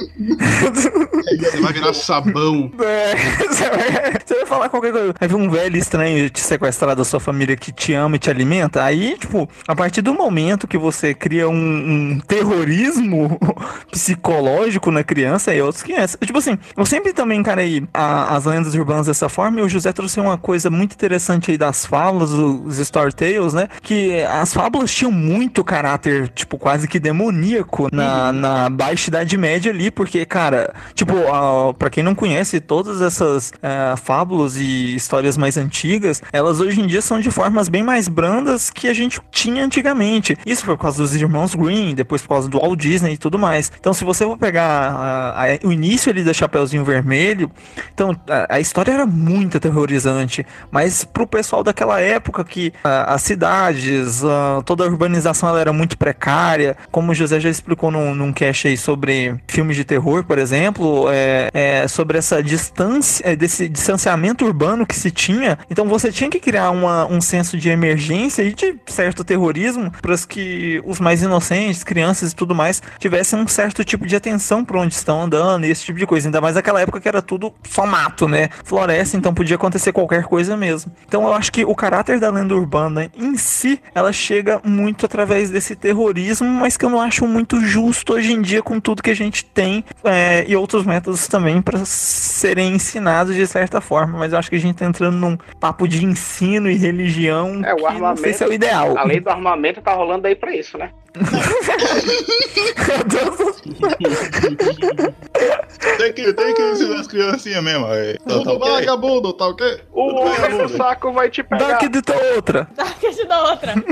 Você 0.74 1.62
vai 1.62 1.74
virar 1.74 1.94
sabão. 1.94 2.72
É, 2.84 3.16
você, 3.48 3.70
vai, 3.70 4.14
você 4.26 4.36
vai 4.36 4.46
falar 4.46 4.70
qualquer 4.70 4.92
coisa. 4.92 5.14
Vai 5.20 5.28
vir 5.30 5.36
um 5.36 5.50
velho 5.50 5.78
estranho 5.78 6.30
te 6.30 6.40
sequestrar 6.42 6.96
da 6.96 7.04
sua 7.06 7.20
família 7.20 7.56
que 7.56 7.72
te 7.72 7.94
ama 7.94 8.16
e 8.16 8.20
te 8.20 8.30
alimenta. 8.30 8.84
Aí, 8.84 9.18
tipo, 9.18 9.50
a 9.68 9.76
partir 9.76 10.02
do 10.02 10.14
momento 10.14 10.68
que 10.68 10.78
você 10.78 11.14
cria 11.14 11.48
um, 11.50 11.54
um 11.56 12.20
terrorismo 12.28 13.40
psicológico 13.92 14.92
na 14.92 15.04
criança, 15.04 15.52
aí 15.52 15.62
outros 15.62 15.84
que 15.84 15.94
é. 15.94 16.06
Tipo 16.08 16.38
assim, 16.40 16.58
eu 16.76 16.86
sempre 16.86 17.14
também 17.14 17.40
encarei 17.40 17.84
a- 17.94 18.36
as 18.36 18.46
lendas 18.46 18.74
urbanas 18.76 19.08
dessa 19.08 19.30
forma 19.30 19.60
e 19.60 19.64
o 19.64 19.70
José 19.70 19.92
trouxe 19.94 20.20
uma 20.20 20.38
coisa 20.38 20.70
muito 20.70 20.94
interessante 20.94 21.52
aí 21.52 21.58
das 21.58 21.86
fábulas, 21.86 22.32
os 22.32 22.80
story 22.80 23.14
tales, 23.14 23.54
né? 23.54 23.70
Que 23.82 24.22
as 24.24 24.54
fábulas 24.54 24.94
tinham 24.94 25.12
muito 25.12 25.64
caráter, 25.64 26.28
tipo, 26.30 26.58
quase 26.58 26.88
que 26.88 27.00
demoníaco 27.00 27.88
na, 27.94 28.32
na 28.34 28.70
Baixa 28.70 29.10
Idade 29.14 29.38
Média 29.38 29.72
ali, 29.72 29.92
porque, 29.92 30.26
cara, 30.26 30.74
tipo, 30.96 31.14
a, 31.32 31.74
pra 31.74 31.90
quem 31.90 32.04
não 32.04 32.16
conhece, 32.16 32.60
todas 32.60 33.02
essas 33.02 33.52
eh, 33.62 33.96
fábulas 33.98 34.56
e 34.58 34.96
histórias 34.96 35.38
mais 35.38 35.56
antigas, 35.58 36.22
elas 36.32 36.60
hoje 36.60 36.82
em 36.82 36.88
dia 36.88 37.02
são 37.02 37.20
de 37.20 37.30
formas 37.30 37.70
bem 37.70 37.84
mais 37.84 38.08
brandas 38.08 38.70
que 38.70 38.88
a 38.88 38.94
gente 38.94 39.20
tinha 39.32 39.64
antigamente. 39.64 40.38
Isso 40.46 40.66
por 40.66 40.78
causa 40.78 40.98
dos 41.02 41.14
irmãos 41.16 41.54
Green, 41.56 41.94
depois 41.94 42.22
por 42.22 42.30
causa 42.30 42.50
do 42.50 42.60
Walt 42.60 42.80
Disney 42.80 43.14
e 43.14 43.18
tudo 43.18 43.38
mais. 43.38 43.72
Então, 43.80 43.94
se 43.94 44.04
você 44.04 44.24
for 44.26 44.38
pegar 44.38 44.64
a- 44.92 45.44
a- 45.44 45.68
o 45.68 45.72
início 45.72 46.12
ali 46.12 46.24
da 46.24 46.34
Chapeuzinho 46.34 46.84
Vermelho, 46.84 47.52
então 47.94 48.16
a, 48.30 48.56
a 48.56 48.60
história 48.60 48.92
era 48.92 49.06
muito 49.06 49.58
aterrorizante, 49.58 50.46
mas 50.72 51.04
pro 51.04 51.28
pessoal 51.28 51.64
daquela 51.64 52.00
época 52.00 52.44
que 52.44 52.74
as 52.84 53.22
cidades, 53.22 54.22
toda 54.66 54.84
a 54.84 54.88
urbanização 54.88 55.50
ela 55.50 55.60
era 55.60 55.74
muito 55.74 55.98
precária, 55.98 56.76
como 56.92 57.12
o 57.12 57.16
José 57.16 57.40
já 57.40 57.50
explicou 57.50 57.92
num, 57.92 58.16
num 58.16 58.32
cast 58.34 58.68
aí 58.68 58.78
sobre 58.78 59.03
filmes 59.48 59.76
de 59.76 59.84
terror, 59.84 60.24
por 60.24 60.38
exemplo, 60.38 61.06
é, 61.10 61.50
é, 61.54 61.88
sobre 61.88 62.18
essa 62.18 62.42
distância, 62.42 63.24
é, 63.26 63.36
desse 63.36 63.68
distanciamento 63.68 64.46
urbano 64.46 64.86
que 64.86 64.96
se 64.96 65.12
tinha, 65.12 65.58
então 65.70 65.88
você 65.88 66.12
tinha 66.12 66.30
que 66.30 66.40
criar 66.40 66.72
uma, 66.72 67.06
um 67.06 67.22
senso 67.22 67.58
de 67.58 67.70
emergência 67.70 68.44
e 68.44 68.54
de 68.54 68.76
certo 68.88 69.24
terrorismo 69.24 69.92
para 70.02 70.16
que 70.28 70.82
os 70.86 71.00
mais 71.00 71.22
inocentes, 71.22 71.84
crianças 71.84 72.32
e 72.32 72.36
tudo 72.36 72.54
mais, 72.54 72.82
tivessem 73.00 73.40
um 73.40 73.48
certo 73.48 73.84
tipo 73.84 74.06
de 74.06 74.16
atenção 74.16 74.64
por 74.64 74.78
onde 74.78 74.94
estão 74.94 75.22
andando 75.22 75.66
e 75.66 75.72
esse 75.72 75.84
tipo 75.84 76.00
de 76.00 76.06
coisa. 76.06 76.28
Ainda 76.28 76.42
mais 76.42 76.56
naquela 76.56 76.82
época 76.82 77.02
que 77.02 77.08
era 77.08 77.22
tudo 77.22 77.54
só 77.68 77.86
mato, 77.86 78.28
né? 78.28 78.50
Floresta, 78.64 79.18
então 79.18 79.34
podia 79.34 79.56
acontecer 79.56 79.92
qualquer 79.92 80.24
coisa 80.24 80.56
mesmo. 80.56 80.92
Então 81.08 81.24
eu 81.24 81.34
acho 81.34 81.52
que 81.52 81.66
o 81.66 81.76
caráter 81.76 82.20
da 82.20 82.30
lenda 82.30 82.56
urbana 82.56 83.10
em 83.18 83.36
si, 83.38 83.82
ela 83.94 84.14
chega 84.14 84.62
muito 84.64 85.06
através 85.06 85.50
desse 85.50 85.76
terrorismo, 85.76 86.48
mas 86.48 86.78
que 86.78 86.86
eu 86.86 86.90
não 86.90 87.02
acho 87.02 87.28
muito 87.28 87.60
justo 87.62 88.14
hoje 88.14 88.34
em 88.34 88.42
dia 88.42 88.62
com 88.62 88.80
tudo 88.80 88.93
que 89.02 89.10
a 89.10 89.16
gente 89.16 89.46
tem 89.46 89.84
é, 90.04 90.44
e 90.48 90.56
outros 90.56 90.86
métodos 90.86 91.28
também 91.28 91.62
para 91.62 91.84
serem 91.86 92.74
ensinados 92.76 93.36
de 93.36 93.48
certa 93.48 93.80
forma. 93.82 94.20
Mas 94.20 94.34
eu 94.34 94.40
acho 94.40 94.50
que 94.50 94.56
a 94.58 94.60
gente 94.60 94.76
tá 94.76 94.86
entrando 94.86 95.18
num 95.18 95.38
papo 95.60 95.88
de 95.88 96.04
ensino 96.06 96.70
e 96.70 96.76
religião 96.76 97.62
É, 97.64 97.74
o 97.74 97.78
que 97.78 97.94
não 98.00 98.16
sei 98.18 98.34
se 98.34 98.44
é 98.44 98.48
o 98.48 98.50
armamento- 98.50 98.54
ideal. 98.54 98.98
A 98.98 99.04
lei 99.04 99.20
do 99.20 99.30
armamento 99.30 99.82
tá 99.82 99.94
rolando 99.94 100.28
aí 100.28 100.36
pra 100.36 100.54
isso, 100.56 100.78
né? 100.78 100.92
Tem 105.98 106.14
que, 106.14 106.34
tem 106.34 106.54
que 106.54 106.62
ensinar 106.62 107.00
as 107.00 107.08
criancinhas 107.08 107.64
mesmo. 107.64 107.86
aí. 107.86 108.18
Tá, 108.20 108.24
tá 108.26 108.34
Tudo 108.40 108.52
ok? 108.56 108.72
vagabundo, 108.72 109.34
tá 109.34 109.48
ok? 109.48 109.80
O 109.92 110.10
Tudo 110.10 110.16
bem, 110.16 110.24
homem 110.34 110.50
do 110.50 110.56
Amanda. 110.56 110.78
saco 110.78 111.12
vai 111.12 111.30
te 111.30 111.44
pegar. 111.44 111.68
Dark 111.68 111.92
dita 111.92 112.14
outra. 112.36 112.68
Dark 112.76 113.02
da 113.28 113.44
outra. 113.50 113.74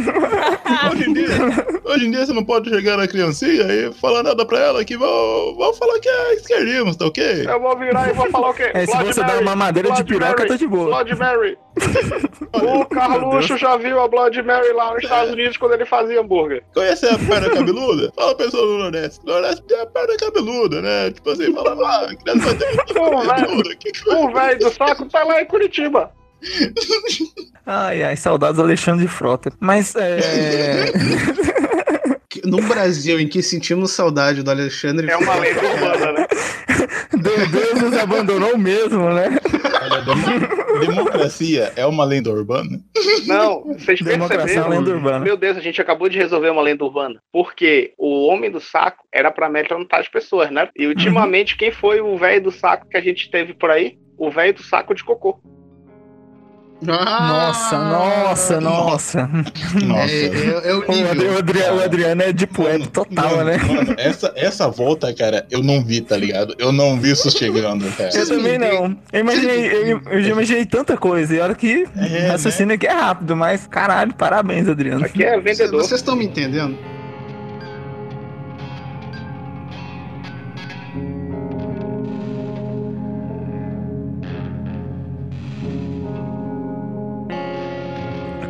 Hoje 0.91 1.09
em, 1.09 1.13
dia, 1.13 1.27
hoje 1.85 2.05
em 2.07 2.11
dia 2.11 2.25
você 2.25 2.33
não 2.33 2.43
pode 2.43 2.69
chegar 2.69 2.97
na 2.97 3.07
criancinha 3.07 3.63
e 3.63 3.93
falar 3.93 4.23
nada 4.23 4.45
pra 4.45 4.59
ela 4.59 4.83
que 4.85 4.97
vão, 4.97 5.55
vão 5.55 5.73
falar 5.73 5.99
que 5.99 6.09
é 6.09 6.33
esquerdismo, 6.35 6.95
tá 6.95 7.05
ok? 7.05 7.45
Eu 7.47 7.59
vou 7.61 7.77
virar 7.77 8.09
e 8.09 8.13
vou 8.13 8.29
falar 8.29 8.49
o 8.49 8.53
quê? 8.53 8.71
É, 8.73 8.85
se 8.85 8.91
Blood 8.91 9.13
você 9.13 9.19
der 9.21 9.27
Mary, 9.27 9.41
uma 9.43 9.55
madeira 9.55 9.89
de 9.91 10.03
Blood 10.03 10.13
piroca, 10.13 10.37
Mary, 10.37 10.47
tá 10.49 10.55
de 10.55 10.67
boa. 10.67 10.85
Blood 10.85 11.15
Mary. 11.15 11.57
O 12.53 12.85
Carluxo 12.85 13.57
já 13.57 13.77
viu 13.77 13.99
a 14.01 14.07
Blood 14.07 14.41
Mary 14.41 14.73
lá 14.73 14.93
nos 14.93 15.03
Estados 15.03 15.31
Unidos 15.31 15.57
quando 15.57 15.73
ele 15.73 15.85
fazia 15.85 16.19
hambúrguer. 16.19 16.63
Conhece 16.73 17.05
a 17.07 17.17
perna 17.17 17.49
cabeluda? 17.49 18.11
Fala 18.15 18.35
pessoa 18.35 18.65
do 18.65 18.77
Nordeste. 18.77 19.25
Nordeste 19.25 19.63
tem 19.63 19.79
a 19.79 19.85
perna 19.85 20.17
cabeluda, 20.17 20.81
né? 20.81 21.11
Tipo 21.11 21.29
assim, 21.31 21.53
fala 21.53 21.73
lá, 21.73 22.05
a 22.05 22.15
criança 22.15 22.45
vai 22.45 22.55
ter 22.55 22.77
cabeluda. 22.77 23.75
Que 23.75 23.91
que 23.91 24.09
O 24.09 24.31
velho 24.31 24.59
do 24.59 24.69
saco 24.71 25.05
tá 25.05 25.23
lá 25.23 25.41
em 25.41 25.45
Curitiba. 25.45 26.11
Ai, 27.65 28.03
ai, 28.03 28.17
saudades 28.17 28.57
do 28.57 28.63
Alexandre 28.63 29.07
Frota. 29.07 29.51
Mas, 29.59 29.95
é. 29.95 30.91
No 32.45 32.61
Brasil, 32.61 33.19
em 33.19 33.27
que 33.27 33.43
sentimos 33.43 33.91
saudade 33.91 34.41
do 34.41 34.49
Alexandre. 34.49 35.09
É 35.09 35.17
uma 35.17 35.35
lenda 35.35 35.61
urbana, 35.61 36.11
né? 36.13 36.27
Deus, 37.21 37.47
Deus 37.51 37.81
nos 37.81 37.97
abandonou 37.97 38.57
mesmo, 38.57 39.09
né? 39.13 39.37
Democracia 40.85 41.73
é 41.75 41.85
uma 41.85 42.03
lenda 42.03 42.29
urbana? 42.29 42.79
Não, 43.27 43.63
vocês 43.63 44.01
é 44.01 44.17
perceberam? 44.17 44.67
uma 44.67 44.69
lenda 44.69 44.91
urbana. 44.91 45.19
Meu 45.19 45.37
Deus, 45.37 45.57
a 45.57 45.61
gente 45.61 45.81
acabou 45.81 46.09
de 46.09 46.17
resolver 46.17 46.49
uma 46.49 46.61
lenda 46.61 46.83
urbana. 46.83 47.21
Porque 47.31 47.93
o 47.97 48.27
homem 48.27 48.51
do 48.51 48.59
saco 48.59 49.05
era 49.11 49.31
pra 49.31 49.47
amedrontar 49.47 49.99
as 49.99 50.07
pessoas, 50.07 50.49
né? 50.51 50.69
E 50.75 50.87
ultimamente, 50.87 51.57
quem 51.57 51.71
foi 51.71 52.01
o 52.01 52.17
velho 52.17 52.43
do 52.43 52.51
saco 52.51 52.87
que 52.87 52.97
a 52.97 53.01
gente 53.01 53.29
teve 53.29 53.53
por 53.53 53.69
aí? 53.69 53.97
O 54.17 54.29
velho 54.29 54.53
do 54.53 54.63
saco 54.63 54.93
de 54.93 55.03
cocô. 55.03 55.39
Ah! 56.87 57.27
Nossa, 57.27 57.77
nossa, 57.79 58.61
nossa. 58.61 59.29
Nossa. 59.85 60.11
É, 60.11 60.25
é- 60.25 60.69
é 60.69 60.73
o 60.73 60.79
O, 60.79 61.37
Adri- 61.37 61.59
o 61.61 61.83
Adriano 61.83 62.21
é 62.23 62.31
de 62.33 62.47
poeta 62.47 62.87
total, 62.87 63.37
Mano, 63.37 63.43
né? 63.51 63.57
mano, 63.57 63.95
essa, 63.97 64.33
essa 64.35 64.67
volta, 64.67 65.13
cara, 65.13 65.45
eu 65.51 65.61
não 65.61 65.83
vi, 65.83 66.01
tá 66.01 66.17
ligado? 66.17 66.55
Eu 66.57 66.71
não 66.71 66.99
vi 66.99 67.11
isso 67.11 67.29
chegando, 67.29 67.85
cara. 67.95 68.09
Eu 68.15 68.27
também 68.27 68.57
não. 68.57 68.97
Eu 69.13 69.19
imaginei, 69.19 69.67
eu, 69.93 70.01
eu 70.09 70.23
já 70.23 70.29
imaginei 70.31 70.65
tanta 70.65 70.97
coisa. 70.97 71.35
E 71.35 71.39
a 71.39 71.43
hora 71.43 71.55
que 71.55 71.85
É, 71.95 72.27
raciocínio 72.29 72.75
aqui 72.75 72.87
é 72.87 72.93
rápido, 72.93 73.35
mas 73.35 73.67
caralho, 73.67 74.13
parabéns, 74.15 74.67
Adriano. 74.67 75.05
Aqui 75.05 75.23
é 75.23 75.39
vendedor. 75.39 75.81
vocês 75.83 75.99
estão 76.01 76.15
me 76.15 76.25
entendendo? 76.25 76.77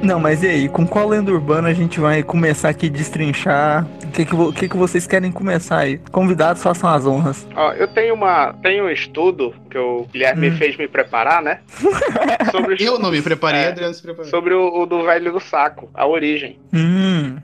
Não, 0.03 0.19
mas 0.19 0.41
e 0.41 0.47
aí, 0.47 0.67
com 0.69 0.85
qual 0.85 1.07
lenda 1.07 1.31
urbana 1.31 1.67
a 1.69 1.73
gente 1.73 1.99
vai 1.99 2.23
começar 2.23 2.69
aqui 2.69 2.87
a 2.87 2.89
destrinchar? 2.89 3.85
O 4.03 4.11
que, 4.11 4.25
que, 4.25 4.35
vo- 4.35 4.51
que, 4.51 4.67
que 4.67 4.75
vocês 4.75 5.05
querem 5.05 5.31
começar 5.31 5.77
aí? 5.77 5.99
Convidados, 6.11 6.61
façam 6.63 6.89
as 6.89 7.05
honras. 7.05 7.47
Ó, 7.55 7.71
eu 7.73 7.87
tenho 7.87 8.15
uma, 8.15 8.51
tenho 8.63 8.85
um 8.85 8.89
estudo 8.89 9.53
que 9.69 9.77
o 9.77 10.05
Guilherme 10.11 10.49
Hum. 10.49 10.57
fez 10.57 10.75
me 10.75 10.87
preparar, 10.87 11.41
né? 11.43 11.59
Sobre, 12.51 12.73
os- 12.75 12.81
Eu 12.81 12.97
não 12.99 13.11
me 13.11 13.21
preparei, 13.21 13.61
É. 13.61 13.67
Adriano 13.67 13.93
se 13.93 14.01
preparou. 14.01 14.29
sobre 14.29 14.53
o, 14.55 14.81
o 14.81 14.85
do 14.87 15.03
velho 15.03 15.31
do 15.31 15.39
saco, 15.39 15.89
a 15.93 16.05
origem. 16.07 16.59
Hum, 16.73 17.37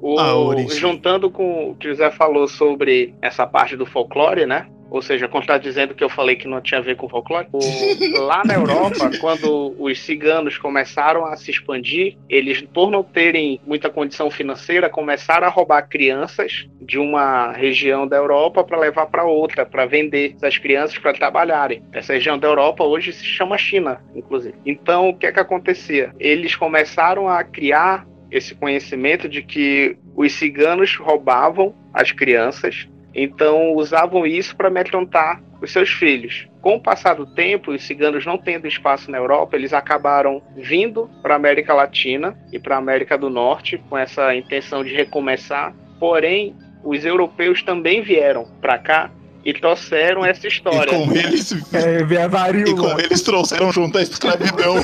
O, 0.00 0.18
A 0.20 0.34
origem. 0.36 0.78
Juntando 0.78 1.28
com 1.28 1.70
o 1.70 1.74
que 1.74 1.88
o 1.88 1.90
José 1.90 2.10
falou 2.12 2.46
sobre 2.46 3.12
essa 3.20 3.44
parte 3.46 3.76
do 3.76 3.84
folclore, 3.84 4.46
né? 4.46 4.66
Ou 4.90 5.02
seja, 5.02 5.28
contradizendo 5.28 5.92
o 5.92 5.96
que 5.96 6.02
eu 6.04 6.08
falei 6.08 6.36
que 6.36 6.48
não 6.48 6.60
tinha 6.60 6.80
a 6.80 6.82
ver 6.82 6.96
com 6.96 7.08
folclore. 7.08 7.46
O- 7.52 8.18
lá 8.26 8.42
na 8.44 8.54
Europa, 8.54 9.10
quando 9.20 9.74
os 9.78 10.00
ciganos 10.00 10.56
começaram 10.58 11.24
a 11.26 11.36
se 11.36 11.50
expandir, 11.50 12.16
eles, 12.28 12.62
por 12.62 12.90
não 12.90 13.02
terem 13.02 13.60
muita 13.66 13.90
condição 13.90 14.30
financeira, 14.30 14.88
começaram 14.88 15.46
a 15.46 15.50
roubar 15.50 15.82
crianças 15.88 16.66
de 16.80 16.98
uma 16.98 17.52
região 17.52 18.06
da 18.06 18.16
Europa 18.16 18.64
para 18.64 18.78
levar 18.78 19.06
para 19.06 19.24
outra, 19.24 19.66
para 19.66 19.84
vender 19.86 20.34
essas 20.36 20.56
crianças 20.58 20.98
para 20.98 21.12
trabalharem. 21.12 21.82
Essa 21.92 22.14
região 22.14 22.38
da 22.38 22.48
Europa 22.48 22.84
hoje 22.84 23.12
se 23.12 23.24
chama 23.24 23.58
China, 23.58 24.00
inclusive. 24.14 24.54
Então, 24.64 25.08
o 25.10 25.14
que 25.16 25.26
é 25.26 25.32
que 25.32 25.40
acontecia? 25.40 26.12
Eles 26.18 26.54
começaram 26.56 27.28
a 27.28 27.44
criar 27.44 28.06
esse 28.30 28.54
conhecimento 28.54 29.28
de 29.28 29.42
que 29.42 29.96
os 30.14 30.32
ciganos 30.32 30.96
roubavam 30.96 31.74
as 31.94 32.12
crianças, 32.12 32.88
então 33.14 33.72
usavam 33.74 34.26
isso 34.26 34.54
para 34.56 34.68
amedrontar 34.68 35.40
os 35.60 35.72
seus 35.72 35.90
filhos. 35.90 36.46
Com 36.60 36.76
o 36.76 36.80
passar 36.80 37.14
do 37.14 37.26
tempo, 37.26 37.72
os 37.72 37.82
ciganos 37.84 38.24
não 38.26 38.36
tendo 38.38 38.66
espaço 38.66 39.10
na 39.10 39.18
Europa, 39.18 39.56
eles 39.56 39.72
acabaram 39.72 40.42
vindo 40.56 41.08
para 41.22 41.34
a 41.34 41.36
América 41.36 41.74
Latina 41.74 42.36
e 42.52 42.58
para 42.58 42.76
a 42.76 42.78
América 42.78 43.16
do 43.18 43.28
Norte 43.30 43.78
com 43.88 43.96
essa 43.98 44.34
intenção 44.34 44.84
de 44.84 44.92
recomeçar. 44.94 45.74
Porém, 45.98 46.54
os 46.84 47.04
europeus 47.04 47.62
também 47.62 48.02
vieram 48.02 48.46
para 48.60 48.78
cá 48.78 49.10
e 49.44 49.52
trouxeram 49.52 50.24
essa 50.24 50.46
E 50.46 50.50
história. 50.50 50.92
com 50.92 51.10
eles. 51.12 51.52
é, 51.72 52.04
ver 52.04 52.18
a 52.18 52.24
E 52.24 52.28
varíola. 52.28 52.94
com 52.94 53.00
eles 53.00 53.22
trouxeram 53.22 53.72
junto 53.72 53.98
a 53.98 54.02
escravidão. 54.02 54.76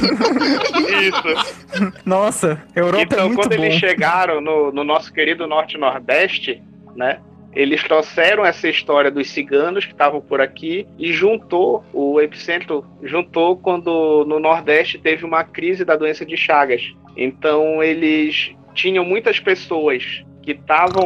Isso. 1.02 1.92
Nossa, 2.04 2.62
Europa 2.74 2.98
é 2.98 3.02
Então, 3.02 3.26
muito 3.28 3.40
quando 3.42 3.56
bom. 3.56 3.64
eles 3.64 3.74
chegaram 3.78 4.40
no, 4.40 4.72
no 4.72 4.82
nosso 4.84 5.12
querido 5.12 5.46
Norte 5.46 5.76
e 5.76 5.80
Nordeste, 5.80 6.62
né? 6.96 7.18
Eles 7.54 7.82
trouxeram 7.82 8.44
essa 8.44 8.68
história 8.68 9.10
dos 9.10 9.30
ciganos 9.30 9.84
que 9.84 9.92
estavam 9.92 10.20
por 10.20 10.40
aqui 10.40 10.86
e 10.98 11.12
juntou 11.12 11.84
o 11.92 12.20
epicentro, 12.20 12.84
juntou 13.02 13.56
quando 13.56 14.24
no 14.26 14.40
Nordeste 14.40 14.98
teve 14.98 15.24
uma 15.24 15.44
crise 15.44 15.84
da 15.84 15.94
doença 15.94 16.26
de 16.26 16.36
Chagas. 16.36 16.94
Então 17.16 17.82
eles 17.82 18.52
tinham 18.74 19.04
muitas 19.04 19.38
pessoas 19.38 20.24
que 20.42 20.52
estavam. 20.52 21.04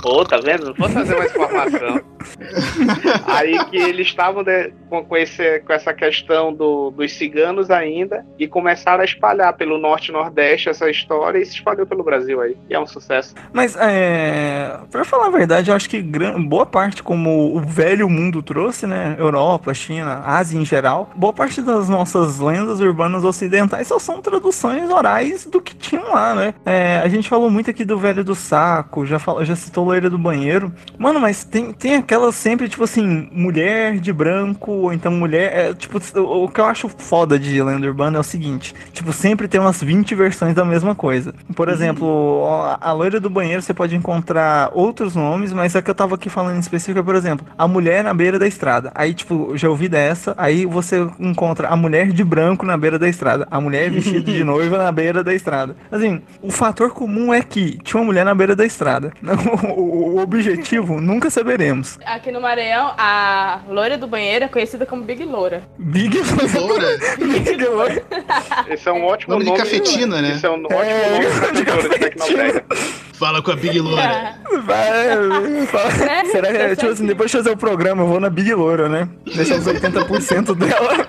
Pô, 0.00 0.24
tá 0.24 0.38
vendo? 0.38 0.66
Não 0.66 0.74
vou 0.74 0.88
trazer 0.88 1.16
mais 1.16 1.30
informação. 1.30 2.00
Aí 3.26 3.64
que 3.66 3.76
eles 3.76 4.06
estavam 4.08 4.42
de- 4.42 4.72
com, 4.88 5.04
com, 5.04 5.16
esse- 5.16 5.60
com 5.60 5.72
essa 5.72 5.92
questão 5.92 6.52
do- 6.52 6.90
dos 6.90 7.12
ciganos 7.12 7.70
ainda 7.70 8.24
e 8.38 8.46
começaram 8.46 9.00
a 9.02 9.04
espalhar 9.04 9.52
pelo 9.54 9.78
norte 9.78 10.08
e 10.08 10.12
nordeste 10.12 10.68
essa 10.68 10.88
história 10.90 11.38
e 11.38 11.44
se 11.46 11.54
espalhou 11.54 11.86
pelo 11.86 12.02
Brasil 12.02 12.40
aí. 12.40 12.56
E 12.68 12.74
é 12.74 12.80
um 12.80 12.86
sucesso. 12.86 13.34
Mas, 13.52 13.76
é, 13.78 14.78
pra 14.90 15.04
falar 15.04 15.26
a 15.26 15.30
verdade, 15.30 15.70
eu 15.70 15.76
acho 15.76 15.88
que 15.88 16.00
gran- 16.00 16.40
boa 16.42 16.66
parte, 16.66 17.02
como 17.02 17.56
o 17.56 17.60
velho 17.60 18.08
mundo 18.08 18.42
trouxe, 18.42 18.86
né? 18.86 19.16
Europa, 19.18 19.72
China, 19.74 20.22
Ásia 20.24 20.58
em 20.60 20.64
geral, 20.64 21.10
boa 21.16 21.32
parte 21.32 21.60
das 21.62 21.88
nossas 21.88 22.38
lendas 22.38 22.80
urbanas 22.80 23.24
ocidentais 23.24 23.86
só 23.88 23.98
são 23.98 24.20
traduções 24.20 24.90
orais 24.90 25.46
do 25.46 25.60
que 25.60 25.74
tinham 25.74 26.12
lá, 26.12 26.34
né? 26.34 26.54
É, 26.64 26.98
a 26.98 27.08
gente 27.08 27.28
falou 27.28 27.50
muito 27.50 27.70
aqui 27.70 27.84
do 27.84 27.98
velho 27.98 28.22
do 28.24 28.34
saco, 28.34 29.04
já, 29.06 29.18
falou, 29.18 29.44
já 29.44 29.56
citou 29.56 29.81
loira 29.82 30.08
do 30.08 30.18
banheiro. 30.18 30.72
Mano, 30.98 31.20
mas 31.20 31.44
tem, 31.44 31.72
tem 31.72 31.96
aquelas 31.96 32.34
sempre, 32.34 32.68
tipo 32.68 32.84
assim, 32.84 33.28
mulher 33.32 33.98
de 33.98 34.12
branco, 34.12 34.72
ou 34.72 34.92
então 34.92 35.12
mulher. 35.12 35.52
É, 35.52 35.74
tipo, 35.74 35.98
o, 36.18 36.44
o 36.44 36.48
que 36.48 36.60
eu 36.60 36.64
acho 36.64 36.88
foda 36.88 37.38
de 37.38 37.62
lenda 37.62 37.86
urbana 37.86 38.16
é 38.16 38.20
o 38.20 38.24
seguinte: 38.24 38.74
tipo, 38.92 39.12
sempre 39.12 39.48
tem 39.48 39.60
umas 39.60 39.82
20 39.82 40.14
versões 40.14 40.54
da 40.54 40.64
mesma 40.64 40.94
coisa. 40.94 41.34
Por 41.54 41.68
exemplo, 41.68 42.44
a, 42.46 42.78
a 42.80 42.92
loira 42.92 43.20
do 43.20 43.30
banheiro 43.30 43.62
você 43.62 43.74
pode 43.74 43.94
encontrar 43.94 44.70
outros 44.72 45.14
nomes, 45.14 45.52
mas 45.52 45.76
a 45.76 45.82
que 45.82 45.90
eu 45.90 45.94
tava 45.94 46.14
aqui 46.14 46.28
falando 46.28 46.56
em 46.56 46.60
específico 46.60 46.98
é, 46.98 47.02
por 47.02 47.14
exemplo, 47.14 47.46
a 47.56 47.66
mulher 47.68 48.04
na 48.04 48.14
beira 48.14 48.38
da 48.38 48.46
estrada. 48.46 48.90
Aí, 48.94 49.14
tipo, 49.14 49.56
já 49.56 49.68
ouvi 49.68 49.88
dessa, 49.88 50.34
aí 50.36 50.64
você 50.64 51.06
encontra 51.18 51.68
a 51.68 51.76
mulher 51.76 52.10
de 52.12 52.24
branco 52.24 52.64
na 52.64 52.76
beira 52.76 52.98
da 52.98 53.08
estrada, 53.08 53.46
a 53.50 53.60
mulher 53.60 53.90
vestida 53.90 54.32
de 54.32 54.42
noiva 54.44 54.78
na 54.78 54.92
beira 54.92 55.22
da 55.22 55.34
estrada. 55.34 55.76
Assim, 55.90 56.22
o 56.40 56.50
fator 56.50 56.90
comum 56.90 57.32
é 57.32 57.42
que 57.42 57.78
tinha 57.82 58.00
uma 58.00 58.06
mulher 58.06 58.24
na 58.24 58.34
beira 58.34 58.54
da 58.54 58.64
estrada. 58.64 59.12
O, 59.72 60.16
o, 60.16 60.18
objetivo, 60.20 61.00
nunca 61.00 61.30
saberemos. 61.30 61.98
Aqui 62.04 62.30
no 62.30 62.40
Maranhão, 62.40 62.92
a 62.96 63.60
loira 63.68 63.96
do 63.98 64.06
banheiro 64.06 64.44
é 64.44 64.48
conhecida 64.48 64.84
como 64.86 65.02
Big 65.02 65.24
Loura. 65.24 65.62
Big 65.78 66.18
Loura. 66.54 66.98
Big 67.18 67.64
Loura. 67.64 68.02
Esse 68.68 68.88
é 68.88 68.92
um 68.92 69.04
ótimo 69.04 69.34
Nome 69.34 69.44
nome. 69.46 69.56
de 69.56 69.62
cafetina, 69.64 70.20
né? 70.22 70.32
Esse 70.32 70.46
é 70.46 70.50
um 70.50 70.64
ótimo 70.64 70.80
É, 70.80 71.20
nome 71.72 71.88
de 71.88 71.98
Tecnobrega. 71.98 72.64
Fala 73.22 73.40
com 73.40 73.52
a 73.52 73.54
Big 73.56 73.78
Loura. 73.78 74.34
Vai, 74.66 75.66
fala- 75.66 76.10
É, 76.12 76.24
Será 76.24 76.48
que, 76.52 76.58
tá 76.58 76.76
tipo 76.76 76.88
assim, 76.92 77.06
depois 77.06 77.30
de 77.30 77.36
fazer 77.36 77.50
o 77.50 77.56
programa, 77.56 78.02
eu 78.02 78.08
vou 78.08 78.18
na 78.18 78.28
Big 78.28 78.52
Loura, 78.52 78.88
né? 78.88 79.08
Deixar 79.32 79.58
os 79.58 79.64
80% 79.64 80.54
dela. 80.56 81.06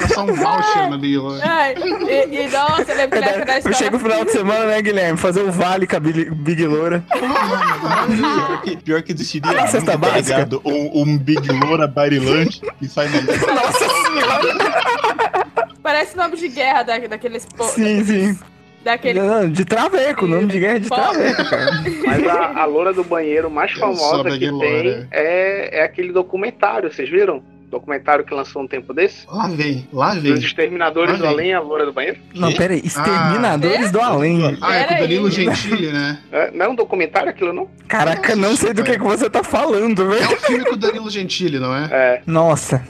Passar 0.00 0.22
um 0.22 0.32
voucher 0.34 0.88
na 0.90 0.96
Big 0.96 1.18
Loura. 1.18 1.42
Ai, 1.44 1.74
e, 1.76 2.44
e 2.44 2.48
nossa, 2.48 2.90
eu 2.92 2.96
lembro 2.96 3.10
que 3.10 3.20
na 3.20 3.26
época 3.26 3.44
da 3.44 3.52
Eu 3.52 3.58
escola. 3.58 3.74
chego 3.74 3.98
no 3.98 4.02
final 4.02 4.24
de 4.24 4.30
semana, 4.32 4.66
né, 4.66 4.80
Guilherme? 4.80 5.18
Fazer 5.18 5.42
o 5.42 5.52
vale 5.52 5.86
com 5.86 5.96
a 5.96 6.00
Big, 6.00 6.30
Big 6.30 6.66
Loura. 6.66 7.04
Pior 7.10 8.62
que, 8.62 8.76
pior 8.78 9.02
que 9.02 9.12
existiria 9.12 9.50
Ah, 9.62 9.66
cesta 9.66 9.92
tá 9.92 9.98
básica. 9.98 10.20
ligado? 10.38 10.62
Um, 10.64 11.02
um 11.02 11.18
Big 11.18 11.46
Loura 11.52 11.86
Barilante 11.86 12.62
que 12.78 12.88
sai 12.88 13.08
na 13.10 13.20
Nossa 13.54 13.78
senhora! 13.86 15.46
Parece 15.82 16.16
nome 16.16 16.36
de 16.38 16.48
guerra 16.48 16.82
da, 16.84 16.98
daqueles. 16.98 17.44
po- 17.46 17.64
Sim, 17.64 18.02
sim. 18.02 18.38
Daquele. 18.86 19.20
Não, 19.20 19.50
de 19.50 19.64
traveco, 19.64 20.24
o 20.24 20.28
nome 20.28 20.46
de 20.46 20.60
guerra 20.60 20.76
é 20.76 20.78
de 20.78 20.88
Foda. 20.88 21.02
traveco, 21.02 21.50
cara. 21.50 21.66
Mas 22.06 22.26
a, 22.28 22.60
a 22.62 22.64
loura 22.66 22.92
do 22.92 23.02
banheiro 23.02 23.50
mais 23.50 23.72
famosa 23.72 24.30
que 24.30 24.38
tem 24.38 24.50
Loura. 24.50 25.08
é, 25.10 25.80
é 25.80 25.82
aquele 25.82 26.12
documentário, 26.12 26.92
vocês 26.92 27.08
viram? 27.10 27.42
Documentário 27.68 28.24
que 28.24 28.32
lançou 28.32 28.62
um 28.62 28.66
tempo 28.68 28.94
desse? 28.94 29.26
Lá 29.28 29.48
vem, 29.48 29.88
lá 29.92 30.14
Dos 30.14 30.22
vem. 30.22 30.34
Exterminadores 30.34 31.14
Ah, 31.14 31.16
do 31.16 31.22
vem. 31.22 31.30
Além, 31.32 31.52
a 31.54 31.58
loura 31.60 31.84
do 31.84 31.92
banheiro? 31.92 32.16
Não, 32.32 32.52
pera 32.52 32.74
aí. 32.74 32.80
Exterminadores 32.84 33.88
Ah. 33.88 33.90
do 33.90 34.00
Além. 34.00 34.58
Ah, 34.62 34.76
é 34.76 34.84
com 34.84 34.94
o 34.94 34.98
Danilo. 34.98 35.30
Gentili, 35.32 35.88
né? 35.92 36.18
É, 36.30 36.50
não 36.52 36.66
é 36.66 36.68
um 36.68 36.74
documentário 36.76 37.28
aquilo, 37.28 37.52
não? 37.52 37.68
Caraca, 37.88 38.36
não 38.36 38.54
sei 38.54 38.72
do 38.72 38.84
que, 38.84 38.92
que 38.92 39.02
você 39.02 39.28
tá 39.28 39.42
falando, 39.42 40.00
É 40.12 40.16
velho. 40.16 40.32
um 40.32 40.36
filme 40.36 40.64
com 40.64 40.74
o 40.74 40.76
Danilo 40.76 41.10
Gentili, 41.10 41.58
não 41.58 41.74
é? 41.74 41.88
É. 41.90 42.22
Nossa, 42.24 42.80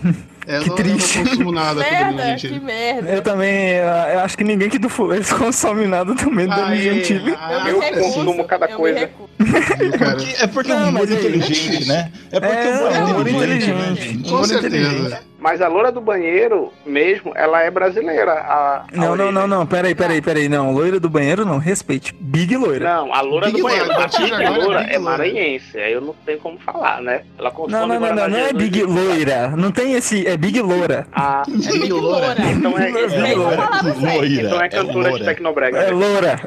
É, 0.47 0.59
eu 0.59 0.63
Que 0.63 0.69
não, 0.69 0.77
eu 0.77 0.85
não 0.85 0.97
triste. 0.97 1.19
consumo 1.19 1.53
nada 1.53 1.81
Merda, 1.81 2.23
que 2.23 2.29
Gentili. 2.39 2.61
merda. 2.61 3.11
eu 3.11 3.23
também. 3.23 3.71
Eu, 4.13 4.21
acho 4.21 4.39
que 4.39 4.45
ninguém 4.45 4.69
aqui 4.69 4.79
do 4.79 4.89
Fuleiros 4.89 5.33
consome 5.33 5.87
nada 5.87 6.15
também 6.15 6.47
do 6.47 6.55
Danilo 6.55 6.83
Gentili. 6.95 7.35
Eu 7.69 7.83
eu 7.83 8.03
consumo 8.03 8.45
cada 8.45 8.67
eu 8.67 8.77
coisa. 8.77 9.11
cara. 9.99 10.15
Porque- 10.17 10.43
é 10.43 10.47
porque 10.47 10.73
é 10.73 10.75
Não, 10.75 10.87
um 10.87 10.89
humor 10.91 11.11
inteligente, 11.11 11.89
né? 11.89 12.13
É 12.31 12.41
porque 12.41 12.57
É, 12.57 12.69
o 12.75 12.79
humor 12.79 12.93
é 12.93 12.99
um 13.05 13.11
humor 13.11 13.29
inteligente, 13.29 13.67
né, 13.75 13.91
inteligente. 13.91 14.13
gente? 14.19 14.31
Com 14.31 14.45
certeza. 14.45 15.21
Mas 15.47 15.63
a 15.63 15.69
loura 15.69 15.93
do 15.93 16.01
banheiro 16.01 16.73
mesmo, 16.85 17.31
ela 17.37 17.63
é 17.63 17.71
brasileira. 17.71 18.33
A, 18.33 18.79
a 18.79 18.85
Não, 18.91 19.03
não, 19.05 19.11
origem. 19.13 19.33
não, 19.33 19.47
não. 19.47 19.65
Peraí, 19.65 19.95
peraí, 19.95 20.21
peraí. 20.21 20.49
Não, 20.49 20.73
loira 20.73 20.99
do 20.99 21.09
banheiro 21.09 21.47
não. 21.47 21.59
Respeite. 21.59 22.13
Big 22.19 22.57
loira. 22.57 22.85
Não, 22.97 23.15
a 23.15 23.21
loura 23.21 23.47
Big 23.47 23.59
do 23.59 23.63
banheiro. 23.63 23.87
Loura, 23.87 24.05
a 24.05 24.09
Big 24.09 24.33
é 24.43 24.51
Loura 24.51 24.81
Big 24.81 24.93
é 24.95 24.99
maranhense. 24.99 25.79
Aí 25.79 25.93
eu 25.93 26.01
não 26.01 26.17
tenho 26.27 26.41
como 26.41 26.59
falar, 26.59 27.01
né? 27.01 27.23
Ela 27.39 27.53
consome 27.53 27.71
Não, 27.81 27.87
não, 27.87 28.01
não, 28.01 28.13
não, 28.17 28.29
não 28.29 28.39
é 28.39 28.53
Big 28.53 28.81
e- 28.81 28.83
loira. 28.83 29.49
Não 29.57 29.71
tem 29.71 29.93
esse. 29.93 30.27
É 30.27 30.37
Big 30.37 30.61
loura. 30.61 31.07
A, 31.13 31.45
É 31.47 31.79
Big 31.79 31.93
Loura. 31.93 32.35
então 32.51 32.77
é, 32.77 32.87
Big 32.91 33.15
é, 33.15 33.35
Loura. 33.37 33.69
Loira, 34.01 34.27
então 34.27 34.61
é 34.61 34.67
é 34.67 34.69
cantora 34.69 35.13
de. 35.13 35.25
Tecnobrega. 35.27 35.79
É 35.79 35.91
loura. 35.93 36.41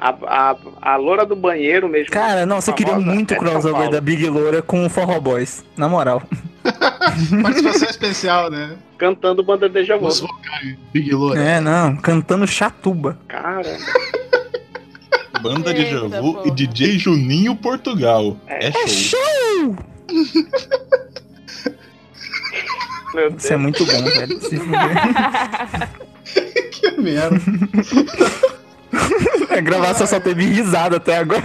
A, 0.00 0.14
a, 0.26 0.56
a 0.80 0.96
loura 0.96 1.26
do 1.26 1.36
banheiro 1.36 1.86
mesmo. 1.88 2.10
Cara, 2.10 2.46
nossa, 2.46 2.70
eu 2.70 2.74
queria 2.74 2.98
muito 2.98 3.34
é 3.34 3.36
crossover 3.36 3.90
da 3.90 4.00
Big 4.00 4.26
Loura 4.28 4.62
com 4.62 4.86
o 4.86 4.88
Forró 4.88 5.20
Boys. 5.20 5.62
Na 5.76 5.88
moral. 5.90 6.22
Participação 7.42 7.88
especial, 7.88 8.50
né? 8.50 8.76
Cantando 8.96 9.42
banda 9.42 9.68
Deja 9.68 9.98
Vu. 9.98 10.06
Os 10.06 10.20
vocais, 10.20 10.76
Big 10.92 11.12
Loura. 11.14 11.38
É, 11.38 11.60
não. 11.60 11.96
Cantando 11.96 12.46
chatuba. 12.46 13.18
Cara, 13.28 13.76
Banda 15.42 15.72
de 15.74 15.82
Eita, 15.82 16.08
Javu 16.08 16.32
porra. 16.34 16.48
e 16.48 16.50
DJ 16.50 16.98
Juninho 16.98 17.54
Portugal. 17.56 18.38
É, 18.46 18.68
É 18.68 18.72
show. 18.86 19.18
show! 19.18 19.76
meu 23.14 23.30
Deus. 23.30 23.44
Isso 23.44 23.52
é 23.52 23.56
muito 23.56 23.84
bom, 23.84 24.02
velho. 24.02 24.40
Que 26.72 26.90
merda. 27.00 27.36
A 29.50 29.60
gravação 29.60 30.06
só 30.06 30.20
teve 30.20 30.44
risada 30.44 30.96
até 30.96 31.18
agora. 31.18 31.42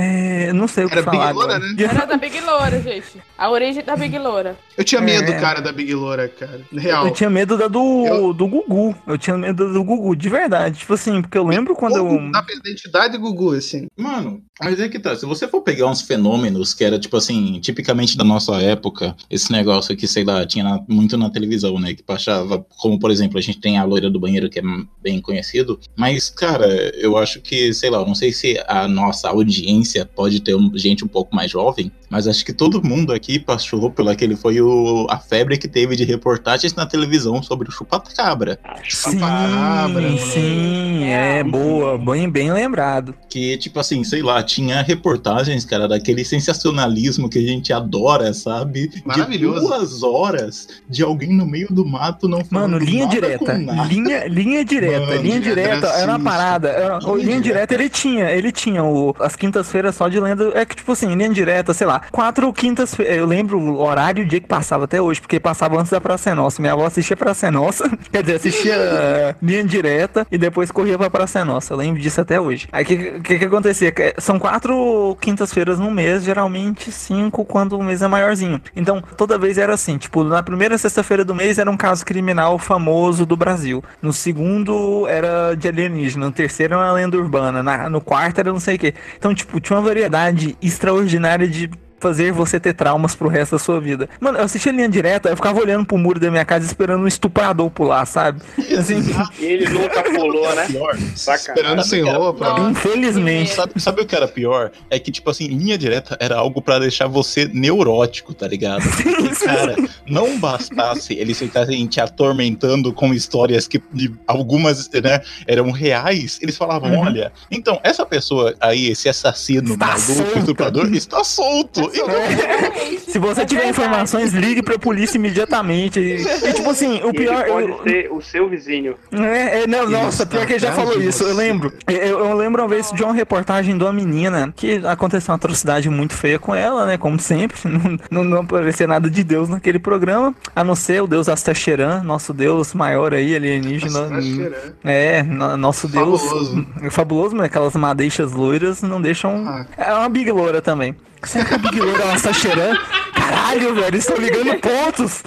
É, 0.00 0.52
não 0.52 0.68
sei 0.68 0.84
o 0.84 0.88
que 0.88 0.94
Era 0.96 1.02
Big 1.10 1.16
falar 1.16 1.32
Loura, 1.32 1.56
agora. 1.56 1.72
né? 1.72 1.82
Era 1.82 2.04
da 2.06 2.16
Big 2.16 2.40
Loura, 2.40 2.80
gente. 2.80 3.18
A 3.36 3.50
origem 3.50 3.82
da 3.84 3.96
Big 3.96 4.16
Loura. 4.16 4.56
Eu 4.76 4.84
tinha 4.84 5.00
medo, 5.00 5.30
É. 5.32 5.40
cara, 5.40 5.60
da 5.60 5.72
Big 5.72 5.92
Loura, 5.92 6.28
cara. 6.28 6.60
Real. 6.72 7.06
Eu 7.08 7.12
tinha 7.12 7.28
medo 7.28 7.56
da 7.58 7.66
do, 7.66 8.06
Eu- 8.06 8.32
do 8.32 8.46
Gugu. 8.46 8.94
Eu 9.06 9.18
tinha 9.18 9.36
medo 9.36 9.72
do 9.72 9.82
Gugu, 9.82 10.14
de 10.14 10.28
verdade. 10.28 10.78
Tipo 10.78 10.94
assim, 10.94 11.20
porque 11.20 11.36
eu 11.36 11.44
lembro 11.44 11.74
quando 11.74 11.96
eu. 11.96 12.30
Da 12.30 12.44
identidade 12.56 13.14
do 13.14 13.20
Gugu, 13.20 13.54
assim. 13.54 13.88
Mano, 13.96 14.40
mas 14.62 14.78
é 14.78 14.88
que 14.88 15.00
tá. 15.00 15.16
Se 15.16 15.26
você 15.26 15.48
for 15.48 15.62
pegar 15.62 15.86
uns 15.88 16.00
fenômenos 16.02 16.72
que 16.74 16.84
era, 16.84 16.96
tipo 16.98 17.16
assim, 17.16 17.58
tipicamente 17.60 18.16
da 18.16 18.22
nossa 18.24 18.54
época, 18.62 19.16
esse 19.28 19.50
negócio 19.50 19.96
que, 19.96 20.06
sei 20.06 20.22
lá, 20.22 20.46
tinha 20.46 20.62
na- 20.62 20.80
muito 20.88 21.16
na 21.16 21.28
televisão, 21.28 21.78
né? 21.80 21.92
Que 21.94 22.02
passava, 22.04 22.64
como 22.80 23.00
por 23.00 23.10
exemplo, 23.10 23.36
a 23.36 23.42
gente 23.42 23.58
tem 23.58 23.78
a 23.78 23.84
loira 23.84 24.08
do 24.08 24.20
banheiro, 24.20 24.48
que 24.48 24.60
é 24.60 24.62
bem 25.02 25.20
conhecido. 25.20 25.80
Mas, 25.96 26.30
cara, 26.30 26.66
eu 26.96 27.16
acho 27.18 27.40
que, 27.40 27.72
sei 27.74 27.90
lá, 27.90 27.98
eu 27.98 28.06
não 28.06 28.14
sei 28.14 28.32
se 28.32 28.62
a 28.68 28.86
nossa 28.86 29.28
audiência 29.28 29.87
pode 30.14 30.40
ter 30.40 30.54
um- 30.54 30.72
gente 30.76 31.04
um 31.04 31.08
pouco 31.08 31.34
mais 31.34 31.50
jovem, 31.50 31.90
mas 32.10 32.26
acho 32.26 32.44
que 32.44 32.52
todo 32.52 32.82
mundo 32.82 33.12
aqui 33.12 33.38
passou 33.38 33.90
pelo 33.90 34.08
aquele 34.10 34.36
foi 34.36 34.60
o, 34.60 35.06
a 35.10 35.18
febre 35.18 35.56
que 35.58 35.68
teve 35.68 35.94
de 35.96 36.04
reportagens 36.04 36.74
na 36.74 36.86
televisão 36.86 37.42
sobre 37.42 37.68
o 37.68 37.72
chupacabra. 37.72 38.58
Sim, 38.88 39.18
Palavra, 39.18 40.16
sim, 40.18 41.04
é 41.04 41.42
boa, 41.44 41.98
bem, 41.98 42.28
bem 42.30 42.52
lembrado. 42.52 43.14
Que, 43.28 43.56
tipo 43.58 43.78
assim, 43.78 44.02
sei 44.04 44.22
lá, 44.22 44.42
tinha 44.42 44.82
reportagens, 44.82 45.64
cara, 45.64 45.86
daquele 45.88 46.24
sensacionalismo 46.24 47.28
que 47.28 47.38
a 47.38 47.42
gente 47.42 47.72
adora, 47.72 48.32
sabe? 48.34 48.90
Maravilhoso. 49.04 49.60
De 49.60 49.66
duas 49.66 50.02
horas 50.02 50.68
de 50.88 51.02
alguém 51.02 51.32
no 51.34 51.46
meio 51.46 51.68
do 51.70 51.84
mato 51.84 52.28
não 52.28 52.44
falando 52.44 52.72
Mano, 52.72 52.84
linha 52.84 53.04
nada 53.04 53.14
direta. 53.14 53.44
com 53.52 53.58
nada. 53.58 53.88
Linha, 53.88 54.26
linha 54.28 54.64
direta. 54.64 55.06
Mano, 55.06 55.22
linha 55.22 55.40
direta 55.40 55.86
era 55.88 55.98
era 56.08 56.12
uma 56.16 56.20
parada. 56.20 56.68
Era- 56.68 56.98
Linha 56.98 57.16
linha 57.24 57.40
direta 57.40 57.74
ele 57.74 57.88
tinha. 57.88 58.30
Ele 58.30 58.50
tinha 58.52 58.82
o, 58.82 59.14
as 59.20 59.36
quintas-feiras 59.36 59.94
só 59.94 60.08
de 60.08 60.18
lenda. 60.20 60.50
É 60.54 60.64
que, 60.64 60.76
tipo 60.76 60.92
assim, 60.92 61.14
linha 61.14 61.28
direta, 61.30 61.74
sei 61.74 61.86
lá. 61.86 61.97
Quatro 62.10 62.52
quintas-feiras. 62.52 63.16
Eu 63.16 63.26
lembro 63.26 63.58
o 63.58 63.80
horário 63.80 64.22
e 64.22 64.24
o 64.24 64.28
dia 64.28 64.40
que 64.40 64.46
passava 64.46 64.84
até 64.84 65.00
hoje, 65.00 65.20
porque 65.20 65.38
passava 65.40 65.78
antes 65.78 65.90
da 65.90 66.00
Praça 66.00 66.30
é 66.30 66.34
Nossa. 66.34 66.60
Minha 66.60 66.72
avó 66.74 66.86
assistia 66.86 67.16
Praça 67.16 67.46
é 67.46 67.50
Nossa. 67.50 67.88
Quer 68.12 68.22
dizer, 68.22 68.36
assistia 68.36 68.74
eh, 68.74 69.34
linha 69.42 69.64
direta 69.64 70.26
e 70.30 70.38
depois 70.38 70.70
corria 70.70 70.96
pra 70.98 71.10
Praça 71.10 71.40
é 71.40 71.44
Nossa. 71.44 71.72
Eu 71.72 71.78
lembro 71.78 72.00
disso 72.00 72.20
até 72.20 72.40
hoje. 72.40 72.68
Aí 72.72 72.84
o 72.84 72.86
que, 72.86 73.20
que 73.20 73.38
que 73.38 73.44
acontecia? 73.44 73.90
Que 73.92 74.14
São 74.18 74.38
quatro 74.38 75.16
quintas-feiras 75.20 75.78
no 75.78 75.90
mês, 75.90 76.22
geralmente 76.24 76.90
cinco 76.92 77.44
quando 77.44 77.78
o 77.78 77.82
mês 77.82 78.02
é 78.02 78.08
maiorzinho. 78.08 78.60
Então, 78.74 79.02
toda 79.16 79.38
vez 79.38 79.58
era 79.58 79.74
assim, 79.74 79.98
tipo, 79.98 80.22
na 80.24 80.42
primeira 80.42 80.76
sexta-feira 80.78 81.24
do 81.24 81.34
mês 81.34 81.58
era 81.58 81.70
um 81.70 81.76
caso 81.76 82.04
criminal 82.04 82.58
famoso 82.58 83.24
do 83.26 83.36
Brasil. 83.36 83.82
No 84.02 84.12
segundo 84.12 85.06
era 85.08 85.54
de 85.54 85.68
alienígena, 85.68 86.26
no 86.26 86.32
terceiro 86.32 86.74
era 86.74 86.82
uma 86.84 86.92
lenda 86.92 87.16
urbana, 87.16 87.62
na- 87.62 87.88
no 87.88 88.00
quarto 88.00 88.38
era 88.38 88.52
não 88.52 88.60
sei 88.60 88.76
o 88.76 88.78
quê. 88.78 88.94
Então, 89.16 89.34
tipo, 89.34 89.60
tinha 89.60 89.76
uma 89.78 89.82
variedade 89.86 90.56
extraordinária 90.62 91.46
de 91.48 91.70
fazer 92.00 92.32
você 92.32 92.58
ter 92.60 92.72
traumas 92.74 93.14
pro 93.14 93.28
resto 93.28 93.52
da 93.52 93.58
sua 93.58 93.80
vida. 93.80 94.08
Mano, 94.20 94.38
eu 94.38 94.44
assistia 94.44 94.70
a 94.72 94.74
linha 94.74 94.88
direta, 94.88 95.28
eu 95.28 95.36
ficava 95.36 95.58
olhando 95.60 95.84
pro 95.86 95.98
muro 95.98 96.18
da 96.20 96.30
minha 96.30 96.44
casa 96.44 96.64
esperando 96.66 97.02
um 97.02 97.06
estuprador 97.08 97.68
pular, 97.70 98.04
sabe? 98.06 98.40
Assim, 98.78 99.02
E 99.38 99.44
ele 99.44 99.68
nunca 99.68 100.02
pulou, 100.04 100.54
né? 100.54 100.66
Pior. 100.66 100.96
Sacanagem. 101.16 101.54
Esperando 101.54 101.84
sem 101.84 102.02
roupa. 102.02 102.56
infelizmente. 102.70 103.50
Sabe, 103.54 103.72
sabe 103.80 104.02
o 104.02 104.06
que 104.06 104.14
era 104.14 104.28
pior? 104.28 104.70
É 104.90 104.98
que, 104.98 105.10
tipo 105.10 105.30
assim, 105.30 105.46
linha 105.48 105.76
direta 105.78 106.16
era 106.20 106.36
algo 106.36 106.60
pra 106.62 106.78
deixar 106.78 107.06
você 107.06 107.48
neurótico, 107.52 108.34
tá 108.34 108.46
ligado? 108.46 108.82
Porque, 109.02 109.44
cara, 109.44 109.76
não 110.06 110.38
bastasse 110.38 111.14
eles 111.14 111.38
ficarem 111.38 111.86
te 111.86 112.00
atormentando 112.00 112.92
com 112.92 113.12
histórias 113.12 113.66
que 113.66 113.80
de, 113.92 114.12
algumas, 114.26 114.88
né, 114.90 115.20
eram 115.46 115.70
reais, 115.70 116.38
eles 116.42 116.56
falavam, 116.56 116.88
Uhum. 116.88 117.00
olha, 117.00 117.32
então, 117.50 117.78
essa 117.82 118.06
pessoa 118.06 118.54
aí, 118.60 118.88
esse 118.88 119.08
assassino, 119.08 119.72
Está 119.74 119.86
maluco, 119.88 120.12
solta. 120.12 120.38
estuprador, 120.38 120.94
está 120.94 121.24
solto. 121.24 121.87
Então, 121.92 122.08
Se 123.08 123.18
você 123.18 123.40
É 123.42 123.44
tiver 123.46 123.68
informações, 123.68 124.32
ligue 124.32 124.62
pra 124.62 124.78
polícia 124.78 125.16
imediatamente. 125.16 125.98
E, 125.98 126.52
tipo 126.52 126.68
assim, 126.70 127.00
o 127.02 127.12
pior. 127.12 127.42
ele 127.46 127.50
pode 127.52 127.68
eu- 127.70 127.82
ser 127.82 128.12
o 128.12 128.20
seu 128.20 128.48
vizinho. 128.48 128.94
É, 129.12 129.62
é, 129.62 129.66
não, 129.66 129.84
Ele 129.84 129.92
nossa, 129.92 130.22
está 130.24 130.26
pior 130.26 130.46
que 130.46 130.52
ele 130.52 130.58
já 130.60 130.72
falou 130.72 131.00
isso, 131.00 131.24
eu 131.24 131.34
lembro. 131.34 131.72
Eu, 131.86 132.18
eu 132.26 132.34
lembro 132.36 132.62
uma 132.62 132.68
vez 132.68 132.90
de 132.92 133.02
uma 133.02 133.12
reportagem 133.14 133.76
de 133.76 133.82
uma 133.84 133.92
menina 133.92 134.52
que 134.54 134.80
aconteceu 134.86 135.32
uma 135.32 135.36
atrocidade 135.36 135.88
muito 135.88 136.14
feia 136.14 136.38
com 136.38 136.54
ela, 136.54 136.86
né? 136.86 136.98
Como 136.98 137.18
sempre. 137.18 137.56
Não, 137.68 137.98
não, 138.10 138.24
não 138.24 138.40
aparecia 138.42 138.86
nada 138.86 139.08
de 139.10 139.22
Deus 139.24 139.48
naquele 139.48 139.78
programa, 139.78 140.34
a 140.54 140.62
não 140.64 140.74
ser 140.74 141.02
o 141.02 141.06
Deus 141.06 141.28
Astacheran, 141.28 142.02
nosso 142.02 142.32
Deus 142.32 142.74
maior 142.74 143.14
aí, 143.14 143.34
alienígena. 143.34 144.08
Tá 144.08 144.20
cheirando. 144.20 144.74
É, 144.84 145.22
no- 145.22 145.56
nosso 145.56 145.88
Deus. 145.88 146.20
Fabuloso. 146.22 146.66
É 146.82 146.90
fabuloso, 146.90 147.36
mas 147.36 147.46
aquelas 147.46 147.74
madeixas 147.74 148.32
loiras 148.32 148.82
não 148.82 149.00
deixam. 149.00 149.44
Ah. 149.46 149.66
É 149.76 149.92
uma 149.94 150.08
Big 150.08 150.30
Loura 150.30 150.60
também. 150.60 150.94
Será 151.24 151.44
que 151.44 151.54
a 151.54 151.58
Big 151.58 151.80
Loura 151.80 152.02
ela 152.02 152.14
está 152.14 152.32
cheirando? 152.32 152.78
Caralho, 153.14 153.74
velho, 153.74 153.86
eles 153.88 154.08
estão 154.08 154.16
ligando 154.16 154.58
pontos. 154.60 155.22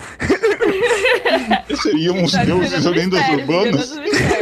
seriam 1.82 2.24
os 2.24 2.32
Tá 2.32 2.44
deuses 2.44 2.86
lendas 2.86 3.20
mistério, 3.20 3.40
urbanas. 3.40 3.98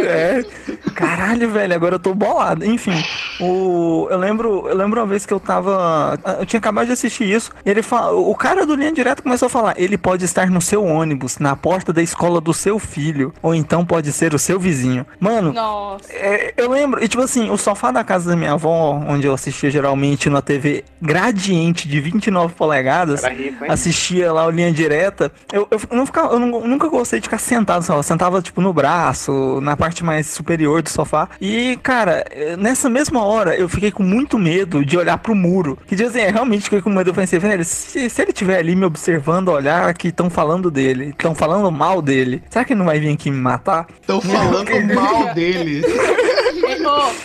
É. 0.06 0.46
Caralho, 0.94 1.50
velho, 1.50 1.74
agora 1.74 1.96
eu 1.96 2.00
tô 2.00 2.14
bolado. 2.14 2.66
Enfim. 2.66 3.04
O, 3.40 4.08
eu 4.10 4.18
lembro, 4.18 4.68
eu 4.68 4.76
lembro 4.76 5.00
uma 5.00 5.08
vez 5.08 5.26
que 5.26 5.34
eu 5.34 5.40
tava, 5.40 6.20
eu 6.40 6.46
tinha 6.46 6.60
acabado 6.60 6.88
de 6.88 6.94
assistir 6.94 7.24
isso, 7.24 7.52
e 7.66 7.70
ele 7.70 7.82
fala, 7.82 8.12
o 8.14 8.36
cara 8.36 8.66
do 8.66 8.76
linha 8.76 8.92
direta 8.92 9.22
começou 9.22 9.46
a 9.46 9.50
falar, 9.50 9.74
ele 9.78 9.98
pode 9.98 10.26
estar 10.26 10.50
no 10.50 10.62
seu 10.62 10.84
ônibus, 10.84 11.38
na 11.38 11.56
porta 11.56 11.94
da 11.94 12.02
escola 12.02 12.42
do 12.42 12.54
seu 12.54 12.78
filho, 12.80 13.34
ou 13.42 13.56
então 13.56 13.86
pode 13.86 14.12
ser 14.12 14.34
o 14.34 14.40
seu 14.40 14.60
vizinho. 14.60 15.06
Mano, 15.20 15.54
Nossa. 15.54 16.12
é, 16.12 16.54
eu 16.58 16.70
lembro, 16.70 17.04
e 17.04 17.08
tipo 17.08 17.24
assim, 17.24 17.50
o 17.50 17.58
sofá 17.58 17.92
da 17.92 18.04
casa 18.04 18.30
da 18.30 18.36
minha 18.36 18.54
avó, 18.54 19.02
onde 19.08 19.26
eu 19.26 19.34
assistia 19.34 19.72
geralmente 19.72 20.30
na 20.30 20.42
TV 20.42 20.84
gradiente 21.40 21.88
de 21.88 22.02
29 22.02 22.54
polegadas, 22.54 23.24
rico, 23.24 23.66
assistia 23.72 24.32
lá 24.34 24.46
o 24.46 24.52
linha 24.52 24.72
direta, 24.72 25.32
eu, 25.52 25.68
eu, 25.72 25.80
não 25.92 26.06
ficava, 26.06 26.34
eu 26.34 26.40
não- 26.40 26.68
nunca 26.68 26.88
gostei 26.90 27.20
de 27.20 27.24
ficar 27.28 27.38
sentado 27.38 27.84
só, 27.84 27.96
eu 27.98 28.04
sentava 28.04 28.42
tipo 28.42 28.60
no 28.62 28.74
braço, 28.74 29.60
na 29.62 29.76
parte 29.78 30.04
mais 30.04 30.28
superior 30.28 30.82
do 30.82 30.90
sofá. 30.90 31.30
E, 31.40 31.80
cara, 31.82 32.26
eh, 32.30 32.58
nessa 32.58 32.90
mesma 32.90 33.24
hora 33.24 33.56
eu 33.56 33.70
fiquei 33.70 33.92
com 33.92 34.04
muito 34.04 34.38
medo 34.38 34.84
de 34.84 34.98
olhar 34.98 35.18
pro 35.18 35.34
muro. 35.34 35.78
Que 35.88 35.96
tipo 35.96 36.10
assim, 36.10 36.20
eu 36.20 36.32
realmente 36.34 36.64
fiquei 36.64 36.82
com 36.82 36.90
medo, 36.90 37.10
eu 37.10 37.14
pensei, 37.14 37.40
velho, 37.40 37.64
se, 37.64 38.10
se 38.10 38.22
ele 38.22 38.32
estiver 38.32 38.58
ali 38.58 38.76
me 38.76 38.86
observando, 38.86 39.50
olhar 39.50 39.94
que 39.94 40.10
estão 40.10 40.30
falando 40.30 40.70
dele, 40.70 41.10
estão 41.10 41.34
falando 41.34 41.72
mal 41.72 42.02
dele, 42.02 42.44
será 42.50 42.66
que 42.66 42.74
ele 42.74 42.80
não 42.80 42.86
vai 42.86 43.00
vir 43.00 43.14
aqui 43.14 43.32
me 43.32 43.40
matar? 43.40 43.88
Estão 44.02 44.20
falando 44.22 44.94
mal 44.94 45.34
dele. 45.34 45.82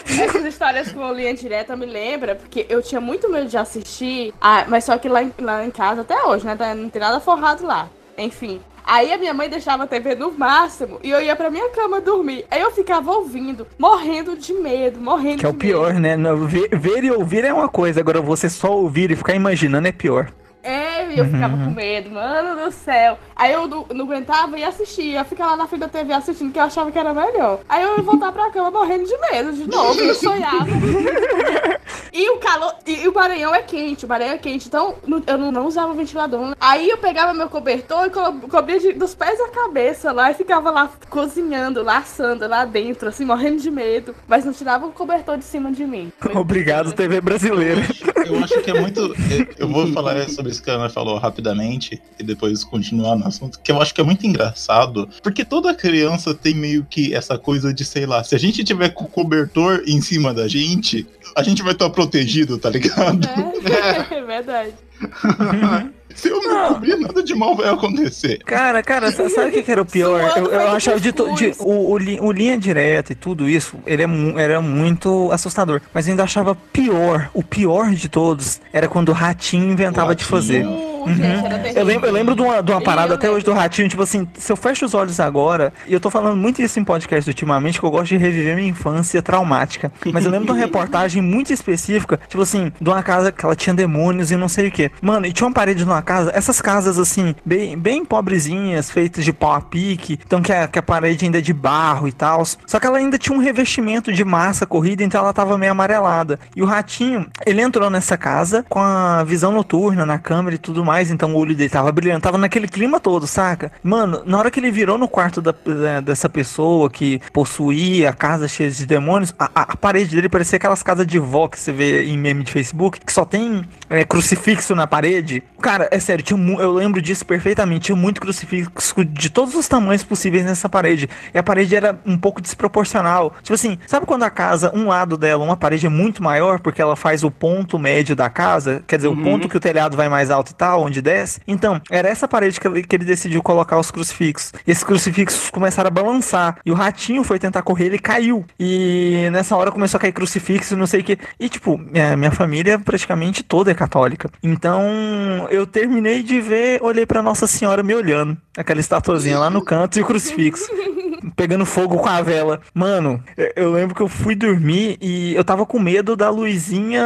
Essas 0.07 0.45
histórias 0.45 0.93
com 0.93 1.13
linha 1.13 1.35
direta 1.35 1.77
me 1.77 1.87
lembra, 1.87 2.35
porque 2.35 2.67
eu 2.69 2.83
tinha 2.83 3.01
muito 3.01 3.29
medo 3.31 3.47
de 3.49 3.57
assistir, 3.57 4.33
ah, 4.41 4.65
mas 4.69 4.85
só 4.85 4.97
que 4.99 5.09
lá 5.09 5.23
em, 5.23 5.33
lá 5.41 5.65
em 5.65 5.71
casa, 5.71 6.03
até 6.03 6.23
hoje, 6.25 6.45
né? 6.47 6.57
Não 6.75 6.89
tem 6.89 7.01
nada 7.01 7.21
forrado 7.21 7.67
lá. 7.67 7.89
Enfim. 8.17 8.61
Aí 8.87 9.11
a 9.13 9.17
minha 9.17 9.33
mãe 9.33 9.49
deixava 9.49 9.85
a 9.85 9.87
TV 9.87 10.15
no 10.15 10.31
máximo 10.33 11.01
e 11.03 11.11
eu 11.11 11.21
ia 11.23 11.35
pra 11.35 11.49
minha 11.49 11.71
cama 11.71 12.03
dormir. 12.03 12.45
Aí 12.51 12.61
eu 12.61 12.71
ficava 12.71 13.11
ouvindo, 13.13 13.67
morrendo 13.79 14.37
de 14.37 14.53
medo, 14.53 15.01
morrendo 15.01 15.39
Que 15.39 15.47
é 15.47 15.49
o 15.49 15.55
pior, 15.55 15.95
medo. 15.95 16.19
né? 16.19 16.35
Ver, 16.47 16.69
ver 16.79 17.03
e 17.03 17.11
ouvir 17.11 17.45
é 17.45 17.53
uma 17.53 17.69
coisa, 17.69 18.01
agora 18.01 18.21
você 18.21 18.51
só 18.51 18.71
ouvir 18.77 19.11
e 19.11 19.17
ficar 19.17 19.35
imaginando 19.35 19.89
é 19.89 19.93
pior. 19.93 20.31
É, 20.63 21.03
eu 21.19 21.27
ficava 21.27 21.57
com 21.57 21.71
medo, 21.71 22.11
mano 22.11 22.65
do 22.65 22.71
céu. 22.73 23.19
Aí 23.37 23.53
eu 23.53 23.67
não, 23.67 23.87
não 23.93 24.05
aguentava 24.05 24.59
e 24.59 24.65
assistia. 24.65 25.21
Eu 25.21 25.25
ficava 25.25 25.51
lá 25.53 25.57
na 25.59 25.67
frente 25.67 25.81
da 25.81 25.89
TV 25.89 26.13
assistindo, 26.13 26.53
que 26.53 26.59
eu 26.59 26.63
achava 26.65 26.91
que 26.93 26.99
era 26.99 27.13
melhor. 27.13 27.61
Aí 27.69 27.83
eu 27.83 27.97
ia 27.97 28.03
voltar 28.03 28.33
pra 28.33 28.51
cama 28.51 28.71
morrendo 28.71 29.05
de 29.07 29.17
medo 29.19 29.53
de 29.53 29.67
novo. 29.69 30.01
Eu 30.01 30.15
sonhava. 30.15 30.67
E 32.17 32.31
o 32.31 32.37
calor. 32.39 32.73
E 32.87 33.09
o 33.09 33.13
Maranhão 33.13 33.53
é 33.53 33.61
quente, 33.61 34.05
o 34.05 34.09
Maranhão 34.09 34.35
é 34.35 34.39
quente. 34.39 34.69
Então 34.69 34.95
eu 35.27 35.37
não, 35.39 35.51
não 35.51 35.67
usava 35.67 35.93
ventilador. 35.95 36.55
Aí 36.61 36.89
eu 36.89 36.97
pegava 36.97 37.35
meu 37.35 37.49
cobertor 37.49 38.07
e 38.07 38.11
co- 38.11 38.33
cobria 38.49 38.79
de- 38.79 38.93
dos 38.93 39.17
pés 39.17 39.41
à 39.41 39.49
cabeça 39.49 40.13
lá 40.13 40.31
e 40.31 40.35
ficava 40.35 40.71
lá 40.71 40.89
cozinhando, 41.11 41.83
lá 41.83 41.99
assando 41.99 42.47
lá 42.47 42.65
dentro, 42.65 43.09
assim, 43.09 43.25
morrendo 43.25 43.61
de 43.61 43.69
medo. 43.71 44.15
Mas 44.29 44.45
não 44.45 44.53
tirava 44.53 44.87
o 44.87 44.93
cobertor 44.93 45.37
de 45.39 45.45
cima 45.45 45.73
de 45.73 45.85
mim. 45.85 46.13
Obrigado, 46.35 46.93
TV 46.93 47.21
brasileira. 47.21 47.83
Eu 48.25 48.39
acho 48.45 48.61
que 48.63 48.71
é 48.71 48.81
muito. 48.81 49.01
eu- 49.31 49.47
Eu 49.59 49.69
vou 49.69 49.89
falar 49.93 50.29
sobre 50.29 50.53
isso 50.53 50.63
que 50.63 50.71
a 50.71 50.75
Ana 50.75 50.89
falou 50.89 51.19
rapidamente 51.19 52.01
e 52.19 52.23
depois 52.23 52.63
continuar 52.63 53.17
no 53.25 53.29
assunto, 53.29 53.59
que 53.61 53.73
eu 53.73 53.81
acho 53.81 53.95
que 53.95 54.01
é 54.01 54.05
muito 54.05 54.27
engraçado, 54.27 55.09
porque 55.23 55.45
toda 55.45 55.75
criança 55.75 56.35
tem 56.35 56.55
meio 56.55 56.85
que 56.89 57.15
essa 57.15 57.39
coisa 57.39 57.73
de, 57.73 57.85
sei 57.85 58.07
lá, 58.07 58.23
se 58.23 58.35
a 58.35 58.39
gente 58.39 58.63
tiver 58.63 58.91
com 58.91 59.05
o 59.05 59.09
cobertor 59.09 59.83
em 59.87 60.01
cima 60.01 60.33
da 60.33 60.47
gente, 60.47 61.07
a 61.35 61.43
gente 61.43 61.63
vai 61.63 61.73
estar 61.73 61.91
protegido, 61.91 62.59
tá 62.59 62.69
ligado? 62.71 63.27
É, 63.27 64.15
é 64.19 64.23
verdade. 64.23 64.75
Se 66.15 66.29
eu 66.29 66.41
não 66.43 66.69
cobrir, 66.75 66.97
nada 66.97 67.23
de 67.23 67.35
mal 67.35 67.55
vai 67.57 67.69
acontecer. 67.69 68.39
Cara, 68.45 68.83
cara, 68.83 69.11
sa- 69.13 69.29
sabe 69.29 69.49
o 69.49 69.53
que, 69.53 69.63
que 69.63 69.73
era 69.73 69.83
o 69.83 69.87
pior? 69.87 70.21
Eu, 70.37 70.47
eu 70.47 70.69
achava 70.71 70.99
de, 71.01 71.13
de- 71.13 71.55
o, 71.59 71.95
o, 71.95 72.27
o 72.27 72.33
linha 72.33 72.57
direta 72.59 73.13
e 73.13 73.15
tudo 73.17 73.49
isso, 73.49 73.77
ele 73.87 74.03
é 74.03 74.07
era 74.37 74.61
muito 74.61 75.31
assustador. 75.33 75.81
Mas 75.93 76.07
eu 76.07 76.13
ainda 76.13 76.25
achava 76.25 76.55
pior, 76.55 77.31
o 77.35 77.43
pior 77.43 77.91
de 77.91 78.09
todos, 78.09 78.61
era 78.73 78.89
quando 78.89 79.09
o 79.11 79.13
ratinho 79.13 79.71
inventava 79.71 80.15
de 80.15 80.25
Ratinho. 80.25 80.41
fazer. 80.41 80.67
Uh, 80.67 81.09
gente, 81.09 81.23
era 81.47 81.59
terrível. 81.59 81.81
Eu 81.83 81.85
lembro, 81.87 82.07
eu 82.09 82.13
lembro 82.13 82.35
de 82.35 82.43
uma, 82.43 82.63
de 82.63 82.71
uma 82.73 82.81
Eu 82.81 82.85
parada 82.85 83.15
até 83.15 83.31
hoje 83.31 83.45
do 83.45 83.53
ratinho, 83.53 83.89
tipo 83.89 84.03
assim, 84.03 84.27
se 84.39 84.51
eu 84.51 84.57
fecho 84.57 84.85
os 84.87 84.95
olhos 84.95 85.21
agora, 85.21 85.73
e 85.87 85.93
eu 85.93 86.01
tô 86.01 86.11
falando 86.11 86.37
muito 86.37 86.63
isso 86.63 86.79
em 86.81 86.85
podcast 86.85 87.29
ultimamente, 87.29 87.79
que 87.79 87.85
eu 87.85 87.91
gosto 87.91 88.07
de 88.09 88.17
reviver 88.17 88.57
minha 88.57 88.69
infância 88.69 89.21
traumática. 89.23 89.93
Mas 90.13 90.25
eu 90.25 90.31
lembro 90.31 90.47
de 90.47 90.53
uma 90.53 90.59
reportagem 90.65 91.21
muito 91.23 91.53
específica, 91.53 92.19
tipo 92.29 92.43
assim, 92.43 92.73
de 92.81 92.89
uma 92.89 93.03
casa 93.03 93.31
que 93.33 93.45
ela 93.45 93.55
tinha 93.55 93.75
demônios 93.75 94.31
e 94.31 94.37
não 94.37 94.49
sei 94.49 94.69
o 94.69 94.71
que. 94.71 94.91
Mano, 95.03 95.27
e 95.27 95.33
tinha 95.33 95.47
uma 95.47 95.53
parede 95.55 95.85
numa 95.85 96.01
casa, 96.05 96.31
essas 96.35 96.61
casas 96.61 96.99
assim, 96.99 97.35
bem, 97.45 97.77
bem 97.79 98.05
pobrezinhas, 98.05 98.91
feitas 98.91 99.25
de 99.25 99.33
pau 99.33 99.53
a 99.53 99.61
pique, 99.61 100.19
então 100.25 100.41
que 100.43 100.53
a, 100.53 100.69
que 100.69 100.79
a 100.79 100.83
parede 100.83 101.25
ainda 101.25 101.39
é 101.39 101.41
de 101.41 101.53
barro 101.53 102.07
e 102.07 102.13
tal. 102.13 102.45
Só 102.67 102.79
que 102.79 102.87
ela 102.87 102.99
ainda 102.99 103.19
tinha 103.19 103.37
um 103.37 103.41
revestimento 103.41 104.13
de 104.13 104.25
massa 104.25 104.67
corrida, 104.67 105.03
então 105.03 105.21
ela 105.21 105.33
tava 105.33 105.57
meio 105.59 105.73
amarelada. 105.73 106.39
E 106.55 106.63
o 106.63 106.67
ratinho, 106.67 107.27
ele 107.47 107.61
entrou 107.63 107.89
nessa 107.91 108.17
casa 108.17 108.65
com 108.69 108.79
a 108.81 109.25
visão 109.25 109.51
noturna 109.53 110.05
na 110.07 110.19
câmera 110.19 110.55
e 110.57 110.59
tudo 110.59 110.85
mais, 110.85 111.11
então 111.11 111.33
o 111.35 111.39
olho 111.39 111.55
dele 111.55 111.71
tava 111.71 111.91
brilhando, 111.91 112.21
tava 112.21 112.39
naquele 112.39 112.69
clima 112.69 113.01
todo, 113.01 113.27
saca? 113.27 113.73
Mano, 113.83 114.23
na 114.27 114.39
hora 114.39 114.51
que 114.51 114.61
ele 114.61 114.71
virou 114.71 114.99
no 114.99 115.09
quarto 115.09 115.41
da- 115.41 115.53
da- 115.53 116.01
dessa 116.01 116.29
pessoa 116.29 116.91
que 116.91 117.21
possuía 117.33 118.11
a 118.11 118.13
casa 118.13 118.49
cheia 118.49 118.71
de 118.71 118.87
demônios, 118.87 119.35
a, 119.39 119.45
a- 119.55 119.63
a 119.69 119.77
parede 119.77 120.15
dele 120.15 120.29
parecia 120.29 120.57
aquelas 120.57 120.83
casas 120.83 121.07
de 121.07 121.19
vó 121.19 121.49
que 121.49 121.59
você 121.59 121.73
vê 121.73 122.05
em 122.05 122.19
meme 122.19 122.43
de 122.45 122.53
Facebook, 122.53 123.01
que 123.01 123.13
só 123.13 123.25
tem 123.25 123.65
é, 123.89 124.05
crucifixo 124.05 124.75
na 124.75 124.87
parede. 124.87 125.43
Cara, 125.61 125.89
é 125.91 125.99
sério, 125.99 126.25
tinha 126.25 126.39
eu 126.61 126.73
lembro 126.73 127.01
disso 127.01 127.25
perfeitamente, 127.25 127.87
tinha 127.87 127.97
muito 127.97 128.21
crucifixo 128.21 129.05
de 129.05 129.31
todos 129.31 129.55
os 129.55 129.67
tamanhos 129.69 130.05
possíveis 130.05 130.45
nessa 130.45 130.69
parede. 130.69 131.09
E 131.33 131.39
a 131.39 131.43
parede 131.43 131.75
era 131.75 131.99
um 132.05 132.19
pouco 132.19 132.41
desproporcional. 132.41 133.35
Tipo 133.43 133.55
assim, 133.55 133.79
sabe 133.87 134.07
quando 134.07 134.25
a 134.25 134.31
casa, 134.31 134.73
um 134.75 134.89
lado 134.89 135.17
dela, 135.17 135.45
uma 135.45 135.57
parede 135.57 135.87
é 135.87 135.89
muito 135.89 136.23
maior, 136.23 136.61
porque 136.61 136.83
ela 136.83 136.97
faz 136.97 137.25
o 137.25 137.31
ponto 137.31 137.79
médio 137.79 138.15
da 138.15 138.29
casa, 138.29 138.83
quer 138.87 138.97
dizer, 138.97 139.09
o 139.09 139.17
ponto 139.17 139.49
que 139.49 139.57
o 139.57 139.61
telhado 139.61 139.97
vai 139.97 140.09
mais 140.09 140.31
alto 140.31 140.51
e 140.51 140.55
tal, 140.55 140.83
onde 140.83 141.01
desce? 141.01 141.41
Então, 141.47 141.81
era 141.91 142.09
essa 142.09 142.29
parede 142.29 142.61
que 142.61 142.67
ele, 142.67 142.83
que 142.83 142.97
ele 142.97 143.05
decidiu 143.05 143.43
colocar 143.43 143.79
os 143.79 143.91
crucifixos. 143.91 144.53
E 144.67 144.71
esses 144.71 144.85
crucifixos 144.85 145.51
começaram 145.51 145.89
a 145.89 145.91
balançar. 145.91 146.59
E 146.65 146.71
o 146.71 146.75
ratinho 146.75 147.25
foi 147.25 147.39
tentar 147.39 147.63
correr, 147.63 147.87
ele 147.87 147.99
caiu. 147.99 148.45
E 148.59 149.29
nessa 149.33 149.57
hora 149.57 149.71
começou 149.71 149.99
a 149.99 150.01
cair 150.01 150.13
crucifixo, 150.13 150.77
não 150.77 150.87
sei 150.87 151.01
o 151.01 151.05
que. 151.05 151.19
E 151.39 151.49
tipo, 151.49 151.79
minha, 151.79 152.17
minha 152.17 152.31
família 152.31 152.79
praticamente 152.79 153.43
toda 153.43 153.74
é 153.75 153.77
católica. 153.77 154.31
Então, 154.43 155.47
eu 155.51 155.67
terminei 155.67 156.23
de 156.23 156.41
ver, 156.41 156.83
olhei 156.83 157.05
pra 157.05 157.23
Nossa 157.23 157.47
Senhora 157.47 157.83
me 157.83 157.95
olhando. 157.95 158.37
Aquela 158.57 158.81
estatuazinha 158.81 159.39
lá 159.39 159.51
no 159.51 159.63
canto 159.63 159.99
e 159.99 160.03
o 160.03 160.07
crucifixo. 160.07 160.65
Pegando 161.37 161.65
fogo 161.67 161.99
com 161.99 162.09
a 162.09 162.21
vela. 162.23 162.61
Mano, 162.75 163.23
eu- 163.57 163.73
lembro 163.73 163.95
que 163.95 164.01
eu 164.03 164.09
fui 164.09 164.35
dormir 164.35 164.97
e 165.01 165.35
eu 165.35 165.45
tava 165.45 165.65
com 165.67 165.79
medo 165.79 166.15
da 166.17 166.31
luzinha 166.31 167.03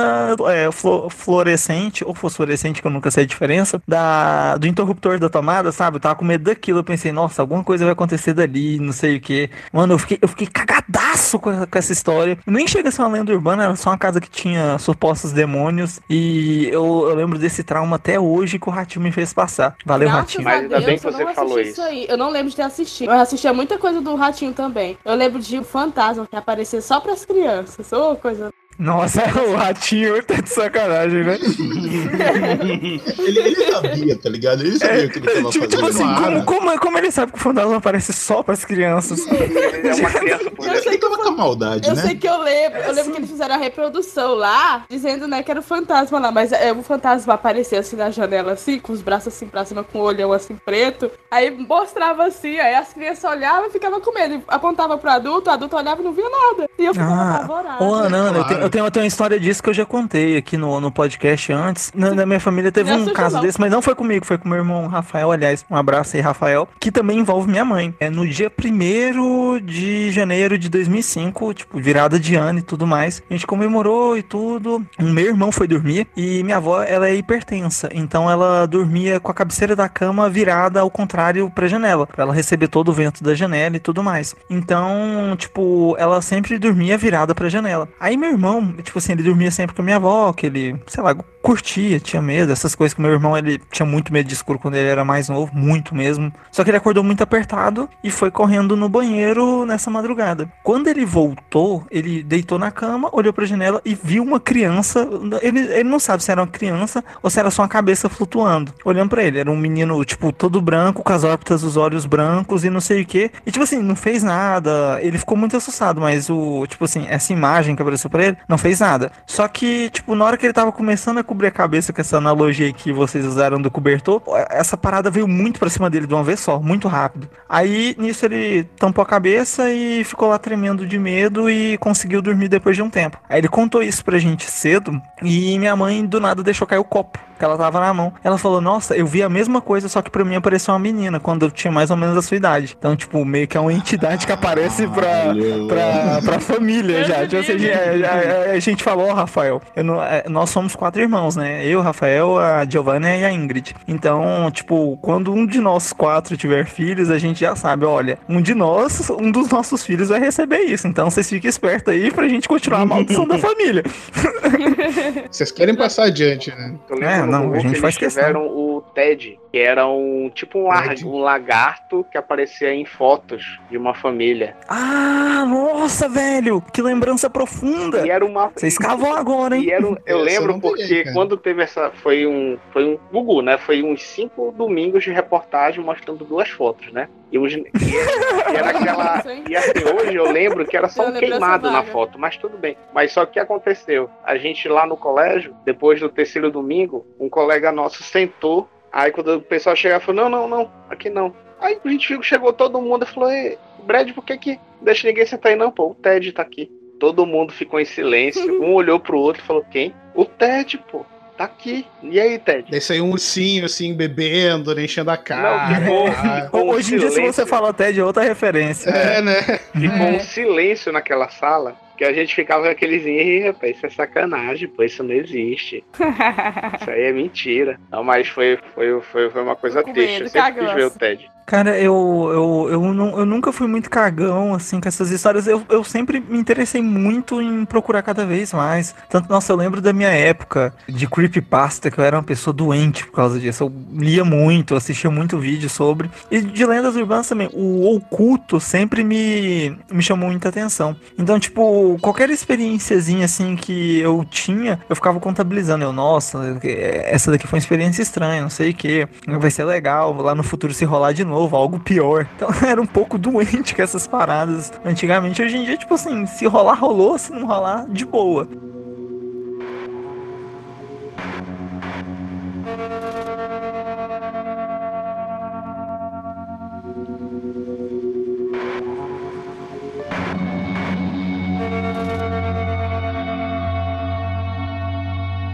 é, 0.51 0.69
fluorescente, 1.11 2.05
ou 2.05 2.15
fosforescente, 2.15 2.81
que 2.81 2.87
eu 2.87 2.91
nunca 2.91 3.11
sei 3.11 3.25
a 3.25 3.27
diferença, 3.27 3.81
da, 3.87 4.57
do 4.57 4.67
interruptor 4.67 5.19
da 5.19 5.29
tomada, 5.29 5.73
sabe? 5.73 5.97
Eu 5.97 6.01
tava 6.01 6.15
com 6.15 6.25
medo 6.25 6.45
daquilo. 6.45 6.79
Eu 6.81 6.85
pensei, 6.85 7.13
nossa, 7.13 7.43
alguma 7.43 7.63
coisa 7.65 7.85
vai 7.85 7.93
acontecer 7.93 8.33
dali, 8.35 8.79
não 8.79 8.93
sei 8.93 9.17
o 9.17 9.21
que. 9.21 9.51
Mano, 9.73 9.95
eu 9.95 9.99
fiquei, 9.99 10.19
eu 10.21 10.29
fiquei 10.29 10.47
cagadaço 10.47 11.39
com, 11.39 11.51
com 11.67 11.79
essa 11.79 11.93
história. 11.93 12.39
Nem 12.47 12.67
chega 12.67 12.89
a 12.89 12.93
ser 12.93 13.03
uma 13.03 13.09
lenda 13.09 13.33
urbana, 13.33 13.65
era 13.65 13.77
só 13.77 13.91
uma 13.91 13.99
casa 13.99 14.21
que 14.21 14.31
tinha 14.31 14.79
supostos 14.79 15.33
demônios. 15.33 16.01
E 16.09 16.69
eu, 16.69 17.07
eu 17.09 17.15
lembro 17.15 17.39
desse 17.39 17.63
trauma 17.63 17.97
até 17.97 18.19
hoje 18.19 18.59
que 18.59 18.69
o 18.69 18.73
ratinho 18.73 19.03
me 19.05 19.13
fez 19.13 19.33
passar. 19.33 19.77
Valeu, 19.85 20.09
Graças 20.09 20.35
ratinho. 20.35 20.49
a 20.49 20.51
Mas 20.51 20.63
ainda 20.63 20.81
bem 20.81 20.99
que 20.99 21.07
eu 21.07 21.13
você 21.13 21.25
não 21.25 21.35
falou 21.35 21.53
assisti 21.59 21.71
isso. 21.73 21.83
aí. 21.83 22.07
Eu 22.09 22.17
não 22.17 22.31
lembro 22.31 22.51
de 22.51 22.57
ter 22.57 22.63
assistido. 22.63 23.11
Eu 23.11 23.21
assistia 23.21 23.53
muita 23.53 23.79
coisa 23.79 24.01
do 24.01 24.08
Ratinho 24.15 24.55
também. 24.55 24.99
Eu 25.05 25.15
lembro 25.15 25.41
de 25.41 25.59
um 25.59 25.65
fantasma 25.65 26.27
que 26.27 26.37
aparecia 26.37 26.81
só 26.81 27.01
pras 27.01 27.25
crianças. 27.25 27.93
Ô, 27.93 28.17
coisa. 28.17 28.53
Nossa, 28.79 29.23
o 29.43 29.55
ratinho 29.57 30.23
tá 30.23 30.35
de 30.41 30.49
sacanagem, 30.51 31.25
né? 31.25 31.39
Ele, 33.19 33.39
ele 33.41 33.73
sabia, 33.73 34.17
tá 34.17 34.29
ligado? 34.29 34.61
Ele 34.63 34.79
sabia 34.79 35.07
o 35.07 35.11
que 35.11 35.19
ele 35.19 35.27
tava 35.27 35.51
tipo, 35.51 35.67
tipo 35.67 35.81
fazendo. 35.83 35.89
assim, 35.89 36.17
Claro. 36.23 36.45
como, 36.45 36.61
como, 36.61 36.81
como 36.81 36.99
ele 36.99 37.11
sabe 37.11 37.33
que 37.33 37.39
o 37.39 37.41
fantasma 37.41 37.77
aparece 37.77 38.13
só 38.13 38.43
pras 38.43 38.65
crianças? 38.65 39.27
Ele 39.27 39.89
é 39.89 39.95
uma 39.95 40.11
criança 40.15 40.51
por 40.51 40.67
Eu 40.67 40.83
sei 40.83 40.93
que 40.93 40.99
tava 40.99 41.17
com 41.17 41.29
a 41.29 41.31
maldade, 41.33 41.89
Eu 41.89 41.95
né? 41.95 42.03
sei 42.03 42.15
que 42.17 42.29
eu 42.29 42.41
lembro, 42.41 42.79
eu 42.81 42.93
lembro 42.93 43.13
que 43.13 43.19
eles 43.19 43.31
fizeram 43.31 43.55
a 43.55 43.59
reprodução 43.59 44.35
lá, 44.35 44.85
dizendo, 44.89 45.27
né, 45.27 45.43
que 45.43 45.51
era 45.51 45.61
o 45.61 45.63
fantasma 45.63 46.19
lá, 46.19 46.31
mas 46.31 46.53
é, 46.53 46.73
o 46.73 46.83
fantasma 46.83 47.35
aparecia 47.35 47.81
assim 47.81 47.97
na 47.97 48.11
janela, 48.11 48.53
assim, 48.53 48.79
com 48.79 48.93
os 48.93 49.03
braços 49.03 49.35
assim 49.35 49.47
pra 49.47 49.65
cima, 49.65 49.83
com 49.85 49.99
o 49.99 50.03
olhão 50.03 50.33
assim 50.33 50.55
preto, 50.57 51.11
aí 51.31 51.51
mostrava 51.51 52.25
assim, 52.27 52.59
aí 52.59 52.75
as 52.75 52.93
crianças 52.93 53.25
olhavam 53.31 53.67
e 53.67 53.71
ficavam 53.71 54.01
com 54.01 54.13
medo, 54.15 54.43
apontava 54.49 54.97
pro 54.97 55.11
adulto, 55.11 55.51
o 55.51 55.53
adulto 55.53 55.77
olhava 55.77 56.01
e 56.01 56.05
não 56.05 56.13
via 56.13 56.29
nada, 56.29 56.69
e 56.79 56.85
eu 56.85 56.93
ficava 56.95 57.13
Ah, 57.13 57.37
apavorada. 57.37 57.85
Ô, 57.85 57.95
Ana, 57.95 58.17
eu, 58.19 58.33
Claro. 58.33 58.45
tenho, 58.49 58.68
eu, 58.69 58.71
tenho, 58.71 58.91
tenho 58.91 59.05
uma 59.05 59.09
história 59.09 59.41
disso 59.41 59.63
que 59.63 59.71
eu 59.71 59.75
já 59.75 59.87
contei 59.87 60.37
aqui 60.37 60.57
no, 60.57 60.81
no 60.81 60.93
podcast 60.93 61.53
antes. 61.53 61.91
Na, 61.95 62.15
na 62.15 62.27
minha 62.27 62.41
família 62.41 62.71
teve 62.71 62.93
um 62.93 63.13
caso 63.13 63.37
não. 63.37 63.43
desse, 63.43 63.59
mas 63.59 63.71
não 63.71 63.81
foi 63.81 63.95
comigo, 63.95 64.25
foi 64.25 64.39
com 64.39 64.49
meu 64.49 64.59
irmão 64.59 64.87
Rafael. 64.87 65.33
Aliás, 65.33 65.65
um 65.71 65.77
abraço 65.77 66.17
aí, 66.17 66.23
Rafael. 66.23 66.69
Que 66.79 66.93
também 66.93 67.19
envolve 67.19 67.51
minha 67.51 67.65
mãe. 67.65 67.95
É 67.99 68.11
no 68.11 68.27
dia 68.29 68.53
1 68.53 69.61
de 69.65 70.11
janeiro 70.11 70.59
de 70.59 70.69
2005, 70.69 71.55
tipo, 71.55 71.81
virada 71.81 72.19
de 72.19 72.35
ano 72.35 72.59
e 72.59 72.63
tudo 72.63 72.87
mais. 72.87 73.23
A 73.29 73.33
gente 73.33 73.47
comemorou 73.47 74.17
e 74.17 74.23
tudo. 74.23 74.85
O 74.99 75.05
meu 75.05 75.27
irmão 75.27 75.51
foi 75.51 75.67
dormir 75.67 76.07
e 76.17 76.43
minha 76.43 76.59
avó, 76.59 76.83
ela 76.83 77.09
é 77.09 77.15
hipertensa. 77.15 77.89
Então 77.93 78.31
ela 78.31 78.67
dormia 78.67 79.19
com 79.21 79.31
a 79.31 79.35
cabeceira 79.35 79.75
da 79.75 79.89
cama 79.89 80.29
virada 80.29 80.81
ao 80.81 80.91
contrário 80.91 81.51
pra 81.51 81.69
janela, 81.69 82.07
pra 82.07 82.25
ela 82.25 82.35
receber 82.35 82.69
todo 82.69 82.89
o 82.91 82.93
vento 82.93 83.23
da 83.23 83.35
janela 83.35 83.77
e 83.77 83.81
tudo 83.81 84.03
mais. 84.03 84.35
Então, 84.51 85.35
tipo, 85.37 85.97
ela 85.99 86.21
sempre 86.21 86.59
dormia 86.59 86.99
virada 86.99 87.35
pra 87.35 87.49
janela. 87.49 87.89
Aí 87.99 88.17
meu 88.17 88.31
irmão, 88.31 88.58
Então, 88.59 88.83
tipo 88.83 88.99
assim, 88.99 89.13
ele 89.13 89.23
dormia 89.23 89.51
sempre 89.51 89.75
com 89.75 89.83
a 89.83 89.85
minha 89.85 89.97
avó, 89.97 90.33
que 90.33 90.47
ele, 90.47 90.81
sei 90.87 91.03
lá, 91.03 91.15
curtia, 91.43 92.01
tinha 92.01 92.21
medo, 92.21 92.53
essas 92.53 92.75
coisas 92.75 92.93
que 92.95 93.01
meu 93.01 93.11
irmão, 93.11 93.37
ele 93.37 93.61
tinha 93.71 93.87
muito 93.87 94.13
medo 94.13 94.27
de 94.27 94.35
escuro 94.35 94.59
quando 94.59 94.75
ele 94.75 94.89
era 94.89 95.05
mais 95.05 95.29
novo, 95.29 95.53
muito 95.55 95.95
mesmo. 95.95 96.33
Só 96.51 96.65
que 96.65 96.71
ele 96.71 96.77
acordou 96.77 97.03
muito 97.03 97.23
apertado 97.23 97.89
e 98.03 98.11
foi 98.11 98.31
correndo 98.31 98.77
no 98.77 98.89
banheiro 98.89 99.65
nessa 99.65 99.91
madrugada. 99.91 100.51
Quando 100.63 100.89
ele 100.89 101.05
voltou, 101.05 101.87
ele 101.91 102.23
deitou 102.23 102.59
na 102.59 102.71
cama, 102.71 103.09
olhou 103.13 103.33
pra 103.33 103.47
janela 103.47 103.81
e 103.85 103.95
viu 103.95 104.23
uma 104.23 104.41
criança. 104.41 105.09
Ele, 105.41 105.61
ele 105.61 105.89
não 105.89 105.99
sabe 105.99 106.23
se 106.23 106.31
era 106.31 106.41
uma 106.41 106.47
criança 106.47 107.05
ou 107.23 107.31
se 107.31 107.39
era 107.39 107.51
só 107.51 107.63
uma 107.63 107.69
cabeça 107.69 108.09
flutuando. 108.09 108.73
Olhando 108.85 109.11
para 109.11 109.23
ele, 109.23 109.39
era 109.39 109.51
um 109.51 109.57
menino, 109.57 110.05
tipo, 110.05 110.33
todo 110.33 110.61
branco, 110.61 111.03
com 111.03 111.13
as 111.13 111.25
órbitas 111.25 111.63
dos 111.63 111.77
olhos 111.77 112.05
brancos 112.05 112.65
e 112.65 112.71
não 112.71 112.81
sei 112.81 113.03
o 113.03 113.07
que. 113.07 113.31
E, 113.47 113.51
tipo 113.51 113.63
assim, 113.63 113.79
não 113.79 113.97
fez 113.97 114.23
nada. 114.23 114.99
Ele 115.01 115.19
ficou 115.19 115.37
muito 115.37 115.57
assustado, 115.57 116.01
mas 116.01 116.29
o, 116.29 116.67
tipo 116.67 116.85
assim, 116.85 117.07
essa 117.09 117.33
imagem 117.33 117.75
que 117.77 117.83
apareceu 117.83 118.11
pra 118.11 118.25
ele 118.25 118.37
não 118.49 118.57
fez 118.57 118.81
nada. 118.81 119.13
Só 119.27 119.47
que, 119.47 119.91
tipo, 119.91 120.15
na 120.15 120.25
hora 120.25 120.37
que 120.37 120.47
ele 120.47 120.53
tava 120.53 120.73
começando 120.73 121.19
a 121.19 121.25
cobrir 121.25 121.49
a 121.49 121.53
cabeça 121.53 121.93
com 121.93 122.01
essa 122.01 122.17
analogia 122.17 122.73
que 122.73 122.93
vocês 122.93 123.25
usaram 123.25 123.61
do 123.61 123.71
cobertor, 123.71 124.23
essa 124.51 124.77
parada 124.77 125.11
veio 125.11 125.29
muito 125.29 125.61
pra 125.61 125.69
cima 125.69 125.91
dele 125.91 126.07
de 126.07 126.15
uma 126.15 126.25
vez 126.25 126.41
só, 126.41 126.59
muito 126.59 126.89
rápido. 126.89 127.29
Aí, 127.49 127.95
nisso, 127.99 128.25
ele 128.25 128.65
tampou 128.79 129.03
a 129.03 129.07
cabeça 129.07 129.71
e 129.71 130.03
ficou 130.05 130.31
lá 130.31 130.39
tremendo 130.39 130.87
de 130.87 130.99
medo 130.99 131.51
e 131.51 131.77
conseguiu 131.79 132.23
dormir 132.23 132.49
depois 132.49 132.75
de 132.75 132.83
um 132.83 132.89
tempo. 132.89 133.19
Aí 133.29 133.41
ele 133.41 133.49
contou 133.49 133.83
isso 133.83 134.05
pra 134.05 134.19
gente 134.19 134.51
cedo 134.51 135.01
e 135.23 135.59
minha 135.59 135.77
mãe 135.77 136.05
do 136.05 136.21
nada 136.21 136.43
deixou 136.43 136.67
cair 136.67 136.79
o 136.79 136.85
copo 136.85 137.28
que 137.39 137.45
ela 137.45 137.57
tava 137.57 137.81
na 137.81 137.95
mão. 137.95 138.13
Ela 138.23 138.37
falou: 138.37 138.61
Nossa, 138.61 138.97
eu 138.97 139.07
vi 139.07 139.23
a 139.23 139.29
mesma 139.29 139.61
coisa, 139.61 139.89
só 139.89 140.03
que 140.03 140.11
pra 140.11 140.25
mim 140.25 140.35
apareceu 140.35 140.75
uma 140.75 140.81
menina 140.81 141.21
quando 141.21 141.47
eu 141.47 141.51
tinha 141.51 141.73
mais 141.73 141.91
ou 141.91 141.97
menos 141.97 142.17
a 142.17 142.23
sua 142.23 142.37
idade. 142.37 142.77
Então, 142.79 142.97
tipo, 142.97 143.25
meio 143.25 143.47
que 143.47 143.57
é 143.57 143.61
uma 143.61 143.73
entidade 143.73 144.27
que 144.27 144.33
aparece 144.33 144.87
pra, 144.89 145.35
pra, 145.69 146.23
pra 146.23 146.41
família 146.41 147.05
já. 147.05 147.27
Tipo, 147.27 147.41
assim, 147.41 147.69
a, 147.71 148.51
a, 148.51 148.53
a, 148.53 148.59
gente 148.59 148.83
falou, 148.83 149.13
Rafael, 149.13 149.63
não, 149.77 150.03
é, 150.03 150.25
nós 150.29 150.51
somos 150.51 150.75
quatro 150.75 151.01
irmãos, 151.01 151.37
né? 151.37 151.65
Eu, 151.65 151.81
Rafael, 151.81 152.39
a 152.39 152.65
Giovanna 152.69 153.17
e 153.17 153.25
a 153.25 153.33
Ingrid. 153.33 153.75
Então, 153.87 154.51
tipo, 154.51 154.99
quando 155.01 155.33
um 155.33 155.47
de 155.47 155.61
nós 155.61 155.93
quatro 155.93 156.37
tiver 156.37 156.67
filhos, 156.67 157.11
a 157.11 157.19
gente 157.19 157.41
já 157.41 157.55
sabe: 157.55 157.85
olha, 157.85 158.19
um 158.29 158.43
de 158.43 158.55
nós, 158.55 159.11
um 159.11 159.31
dos 159.31 159.49
nossos 159.49 159.85
filhos 159.85 160.09
vai 160.09 160.21
receber 160.21 160.61
isso. 160.61 160.87
Então, 160.87 161.11
vocês 161.11 161.29
fiquem 161.29 161.49
espertos 161.49 161.93
aí 161.93 162.11
pra 162.11 162.29
gente 162.29 162.49
continuar 162.49 162.81
a 162.81 162.87
maldição 162.87 163.27
da 163.27 163.39
família. 163.39 163.83
Vocês 165.31 165.53
querem 165.53 165.75
passar 165.75 166.05
adiante, 166.05 166.51
né? 166.51 166.75
É, 167.01 167.23
não, 167.29 167.53
a 167.53 167.59
gente 167.59 167.81
faz 167.81 167.97
questão. 167.97 168.23
tiveram 168.23 168.47
o 168.47 168.83
TED, 168.95 169.39
que 169.51 169.59
era 169.59 169.87
um 169.87 170.31
tipo 170.35 170.59
um, 170.59 170.69
lar, 170.69 170.95
um, 171.05 171.19
lagarto 171.19 172.05
que 172.11 172.19
aparecia 172.19 172.73
em 172.73 172.85
fotos 172.85 173.59
de 173.71 173.77
uma 173.77 173.95
família. 173.95 174.57
Ah, 174.69 175.45
nossa, 175.47 176.09
velho! 176.09 176.63
Que 176.73 176.83
lembrança 176.83 177.31
profunda! 177.31 178.07
E 178.07 178.11
era 178.11 178.25
uma. 178.25 178.51
Vocês 178.55 178.77
cavam 178.77 179.15
agora, 179.15 179.57
hein? 179.57 179.65
E 179.65 179.71
era 179.71 179.87
um... 179.87 179.97
Eu 180.07 180.21
lembro 180.21 180.53
eu 180.53 180.61
porque 180.61 180.83
peguei, 180.83 181.13
quando 181.13 181.37
teve 181.37 181.63
essa. 181.63 181.91
Foi 181.91 182.27
um. 182.27 182.59
Foi 182.73 182.85
um 182.85 182.99
Gugu, 183.13 183.43
né? 183.43 183.59
Foi 183.59 183.83
uns 183.83 184.03
cinco 184.03 184.53
domingos 184.57 185.05
de 185.05 185.11
reportagem 185.11 185.83
mostrando 185.83 186.25
duas 186.25 186.49
fotos, 186.49 186.93
né? 186.93 187.09
E, 187.31 187.39
os... 187.39 187.53
e 187.53 187.65
era 188.55 188.71
aquela. 188.71 189.23
E 189.49 189.57
assim, 189.57 189.85
hoje 189.95 190.15
eu 190.15 190.31
lembro 190.31 190.67
que 190.67 190.77
era 190.77 190.89
só 190.89 191.09
um 191.09 191.13
queimado 191.13 191.71
na 191.71 191.83
foto, 191.83 192.19
mas 192.19 192.37
tudo 192.37 192.57
bem. 192.57 192.77
Mas 192.93 193.13
só 193.13 193.27
que 193.27 193.39
aconteceu? 193.39 194.09
A 194.25 194.37
gente 194.37 194.69
lá 194.69 194.87
no 194.87 194.97
colégio, 194.97 195.55
depois 195.65 196.01
do 196.01 196.09
terceiro 196.09 196.51
domingo, 196.51 197.07
um 197.19 197.29
colega 197.29 197.73
nosso 197.73 198.03
sentou. 198.03 198.69
Aí 198.93 199.11
quando 199.11 199.37
o 199.37 199.43
pessoal 199.43 199.77
chegava, 199.77 200.05
falou: 200.05 200.29
Não, 200.29 200.31
não, 200.31 200.49
não, 200.49 200.73
aqui 200.89 201.11
não. 201.11 201.35
Aí 201.61 201.79
a 201.85 201.89
gente 201.89 202.23
chegou 202.23 202.53
todo 202.53 202.81
mundo 202.81 203.05
e 203.05 203.13
falou: 203.13 203.31
Ei, 203.31 203.59
Brad, 203.85 204.13
por 204.13 204.25
que 204.25 204.37
que 204.39 204.61
deixa 204.81 205.07
ninguém 205.07 205.27
sentar 205.27 205.53
aí? 205.53 205.59
Não, 205.59 205.71
pô, 205.71 205.91
o 205.91 205.95
Ted 205.95 206.33
tá 206.33 206.43
aqui. 206.43 206.71
Todo 206.99 207.27
mundo 207.27 207.53
ficou 207.53 207.81
em 207.81 207.85
silêncio. 207.85 208.59
Um 208.63 208.75
olhou 208.75 208.99
pro 208.99 209.19
outro 209.19 209.43
e 209.43 209.47
falou: 209.47 209.65
Quem? 209.71 209.95
O 210.15 210.25
Ted, 210.25 210.79
pô 210.91 211.05
tá 211.39 211.45
aqui. 211.45 211.87
E 212.03 212.21
aí, 212.21 212.37
Ted? 212.37 212.69
Desse 212.69 212.93
aí 212.93 213.01
um 213.01 213.13
ursinho, 213.13 213.65
assim, 213.65 213.95
bebendo, 213.95 214.79
enchendo 214.79 215.11
a 215.13 215.17
cara. 215.17 215.79
Não, 215.79 215.81
ficou, 215.81 216.43
ficou 216.43 216.71
Hoje 216.75 216.97
em 216.97 216.99
dia, 216.99 217.11
se 217.11 217.21
você 217.21 217.47
fala 217.47 217.73
Ted, 217.73 217.99
é 217.99 218.05
outra 218.05 218.25
referência. 218.25 218.91
É, 218.91 219.23
né? 219.23 219.41
Ficou 219.41 220.09
um 220.09 220.21
silêncio 220.21 220.93
naquela 220.93 221.29
sala. 221.29 221.77
Que 221.99 222.05
a 222.05 222.13
gente 222.13 222.33
ficava 222.33 222.63
com 222.63 222.71
aqueles, 222.71 223.05
ih, 223.05 223.49
rapaz, 223.49 223.77
isso 223.77 223.87
é 223.87 223.91
sacanagem, 223.91 224.69
pô, 224.69 224.85
isso 224.85 225.03
não 225.03 225.13
existe. 225.13 225.83
isso 226.81 226.91
aí 226.91 227.03
é 227.03 227.13
mentira. 227.13 227.79
Não, 227.91 228.05
mas 228.05 228.29
foi, 228.29 228.57
foi, 228.73 229.01
foi, 229.01 229.29
foi 229.29 229.43
uma 229.43 229.57
coisa 229.57 229.83
triste. 229.83 230.23
Eu 230.23 230.29
sempre 230.29 230.65
quis 230.65 230.73
ver 230.75 230.87
o 230.87 230.91
Ted. 230.91 231.29
Cara, 231.49 231.79
eu, 231.79 232.29
eu, 232.31 232.69
eu, 232.73 232.93
não, 232.93 233.19
eu 233.21 233.25
nunca 233.25 233.51
fui 233.51 233.67
muito 233.67 233.89
cagão, 233.89 234.53
assim, 234.53 234.79
com 234.79 234.87
essas 234.87 235.11
histórias. 235.11 235.47
Eu, 235.47 235.63
eu 235.71 235.83
sempre 235.83 236.21
me 236.21 236.39
interessei 236.39 236.83
muito 236.83 237.41
em 237.41 237.65
procurar 237.65 238.03
cada 238.03 238.27
vez 238.27 238.53
mais. 238.53 238.95
Tanto, 239.09 239.31
nossa, 239.31 239.51
eu 239.51 239.57
lembro 239.57 239.81
da 239.81 239.91
minha 239.95 240.11
época 240.11 240.75
de 240.87 241.07
creepypasta, 241.07 241.91
que 241.91 241.99
eu 241.99 242.05
era 242.05 242.19
uma 242.19 242.23
pessoa 242.23 242.53
doente 242.53 243.07
por 243.07 243.13
causa 243.13 243.41
disso. 243.41 243.65
Eu 243.65 243.73
lia 243.99 244.27
muito, 244.27 244.75
assistia 244.75 245.11
muito 245.11 245.39
vídeo 245.39 245.71
sobre. 245.71 246.11
E 246.31 246.43
de 246.43 246.67
lendas 246.67 246.97
urbanas 246.97 247.27
também. 247.27 247.49
O 247.55 247.97
oculto 247.97 248.61
sempre 248.61 249.03
me, 249.03 249.75
me 249.91 250.03
chamou 250.03 250.29
muita 250.29 250.51
atenção. 250.51 250.95
Então, 251.17 251.41
tipo, 251.41 251.97
qualquer 252.03 252.29
experiênciazinha, 252.29 253.25
assim, 253.25 253.57
que 253.57 253.99
eu 254.01 254.23
tinha, 254.23 254.81
eu 254.87 254.95
ficava 254.95 255.19
contabilizando. 255.19 255.83
Eu, 255.83 255.95
nossa, 255.95 256.61
essa 256.63 257.31
daqui 257.31 257.47
foi 257.47 257.57
uma 257.57 257.63
experiência 257.63 258.03
estranha, 258.03 258.43
não 258.43 258.51
sei 258.51 258.73
o 258.73 258.75
que. 258.75 259.09
Vai 259.27 259.51
ser 259.51 259.65
legal, 259.65 260.13
lá 260.13 260.35
no 260.35 260.43
futuro 260.43 260.75
se 260.75 260.85
rolar 260.85 261.13
de 261.13 261.25
novo 261.25 261.38
novo, 261.39 261.57
algo 261.57 261.79
pior. 261.79 262.27
Então 262.35 262.49
era 262.67 262.81
um 262.81 262.87
pouco 262.87 263.17
doente 263.17 263.75
com 263.75 263.83
essas 263.83 264.07
paradas 264.07 264.73
antigamente. 264.85 265.41
Hoje 265.41 265.57
em 265.57 265.65
dia, 265.65 265.77
tipo 265.77 265.95
assim, 265.95 266.27
se 266.27 266.47
rolar, 266.47 266.75
rolou, 266.75 267.17
se 267.19 267.33
não 267.33 267.47
rolar, 267.47 267.87
de 267.89 268.05
boa. 268.05 268.49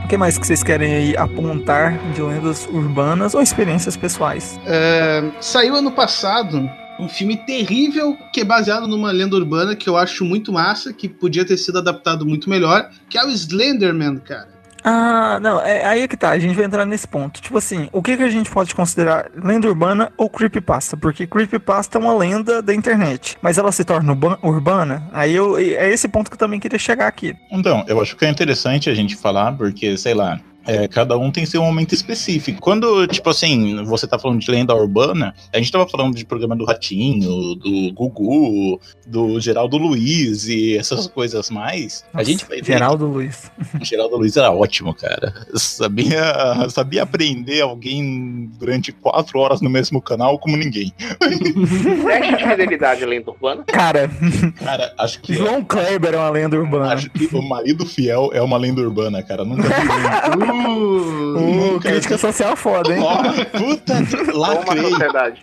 O 0.05 0.07
que 0.07 0.19
mais 0.19 0.37
que 0.37 0.47
vocês 0.47 0.63
querem 0.63 0.95
aí 0.95 1.17
apontar 1.17 1.97
de 2.13 2.21
lendas 2.21 2.67
urbanas 2.67 3.35
ou 3.35 3.41
experiências 3.41 3.97
pessoais? 3.97 4.61
É, 4.67 5.25
saiu 5.41 5.75
ano 5.75 5.91
passado 5.91 6.71
um 7.01 7.09
filme 7.09 7.39
terrível 7.39 8.17
que 8.33 8.43
é 8.43 8.45
baseado 8.45 8.87
numa 8.87 9.11
lenda 9.11 9.35
urbana 9.35 9.75
que 9.75 9.89
eu 9.89 9.97
acho 9.97 10.23
muito 10.25 10.53
massa, 10.53 10.93
que 10.93 11.09
podia 11.09 11.45
ter 11.45 11.57
sido 11.57 11.79
adaptado 11.79 12.27
muito 12.27 12.51
melhor, 12.51 12.91
que 13.09 13.17
é 13.17 13.25
o 13.25 13.31
Slenderman, 13.31 14.19
cara. 14.19 14.54
Ah, 14.85 15.41
não, 15.41 15.61
é, 15.63 15.83
aí 15.87 16.03
é 16.03 16.09
que 16.09 16.17
tá, 16.17 16.31
a 16.31 16.39
gente 16.39 16.55
vai 16.55 16.67
entrar 16.67 16.85
nesse 16.85 17.09
ponto. 17.09 17.41
Tipo 17.41 17.57
assim, 17.57 17.89
o 17.91 18.03
que, 18.03 18.19
que 18.19 18.23
a 18.23 18.29
gente 18.29 18.51
pode 18.51 18.75
considerar 18.75 19.31
lenda 19.35 19.67
urbana 19.67 20.13
ou 20.19 20.29
creepypasta? 20.29 20.95
Porque 20.95 21.27
creepypasta 21.27 21.97
é 21.97 22.01
uma 22.01 22.15
lenda 22.15 22.61
da 22.61 22.75
internet, 22.75 23.39
mas 23.41 23.57
ela 23.57 23.73
se 23.73 23.83
torna 23.83 24.13
urbana, 24.43 25.09
aí 25.13 25.35
eu, 25.35 25.57
é 25.59 25.89
esse 25.89 26.07
ponto 26.07 26.31
que 26.31 26.35
eu 26.35 26.39
também 26.39 26.61
queria 26.61 26.79
chegar 26.79 27.07
aqui. 27.07 27.35
Então, 27.51 27.83
eu 27.89 28.01
acho 28.01 28.15
que 28.15 28.27
é 28.27 28.29
interessante 28.29 28.91
a 28.91 28.95
gente 28.95 29.17
falar, 29.17 29.53
porque, 29.53 29.97
sei 29.97 30.13
lá, 30.13 30.39
é, 30.67 30.89
cada 30.89 31.17
um 31.17 31.31
tem 31.31 31.47
seu 31.47 31.63
momento 31.63 31.95
específico. 31.95 32.61
Quando, 32.61 33.07
tipo 33.07 33.29
assim, 33.29 33.83
você 33.85 34.07
tá 34.07 34.19
falando 34.19 34.41
de 34.41 34.51
lenda 34.51 34.75
urbana, 34.75 35.35
a 35.53 35.59
gente 35.59 35.71
tava 35.71 35.89
falando 35.89 36.15
de 36.15 36.25
programa 36.25 36.57
do 36.57 36.65
Ratinho, 36.65 37.55
do 37.55 37.93
Gugu, 37.93 38.81
do 39.07 39.41
Geraldo 39.41 39.77
Luiz 39.77 40.49
e 40.49 40.77
essas 40.77 41.07
coisas 41.07 41.51
mais. 41.51 42.05
Nossa, 42.13 42.21
a 42.21 42.25
gente 42.25 42.45
vai 42.47 42.59
ver 42.59 42.73
Geraldo 42.73 43.07
Luiz. 43.07 43.51
Geraldo 43.83 44.17
Luiz 44.17 44.37
era 44.37 44.51
ótimo, 44.51 44.95
cara. 44.95 45.35
Sabia, 45.55 46.69
sabia 46.71 47.03
aprender 47.03 47.61
alguém 47.61 48.51
durante 48.59 48.93
quatro 48.93 49.39
horas 49.39 49.61
no 49.61 49.71
mesmo 49.71 50.01
canal 50.01 50.39
como 50.39 50.57
ninguém. 50.57 50.93
Teste 50.99 51.53
de 51.53 52.49
fidelidade 52.49 53.05
lenda 53.05 53.31
urbana? 53.31 53.65
Cara, 53.65 54.11
cara 54.57 54.95
acho 54.99 55.21
que. 55.21 55.35
João 55.35 55.63
Kleber 55.65 56.15
é 56.15 56.17
uma 56.17 56.31
lenda 56.31 56.57
urbana. 56.57 56.95
Acho 56.95 57.11
que 57.11 57.35
o 57.35 57.43
marido 57.43 57.85
fiel 57.85 58.31
é 58.33 58.41
uma 58.41 58.57
lenda 58.57 58.81
urbana, 58.81 59.23
cara. 59.23 59.45
Nunca 59.45 59.63
vi. 59.63 60.54
Uh, 60.55 61.77
uh, 61.77 61.81
crítica 61.81 62.17
social 62.19 62.57
foda, 62.57 62.95
hein? 62.95 63.03
Oh, 63.03 63.59
puta, 63.59 63.95
lacrei. 64.33 64.93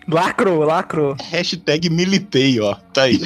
Lacrou, 0.07 0.63
lacrou. 0.63 1.15
Hashtag 1.31 1.89
militei, 1.89 2.59
ó. 2.59 2.75
Tá 2.93 3.03
aí. 3.03 3.19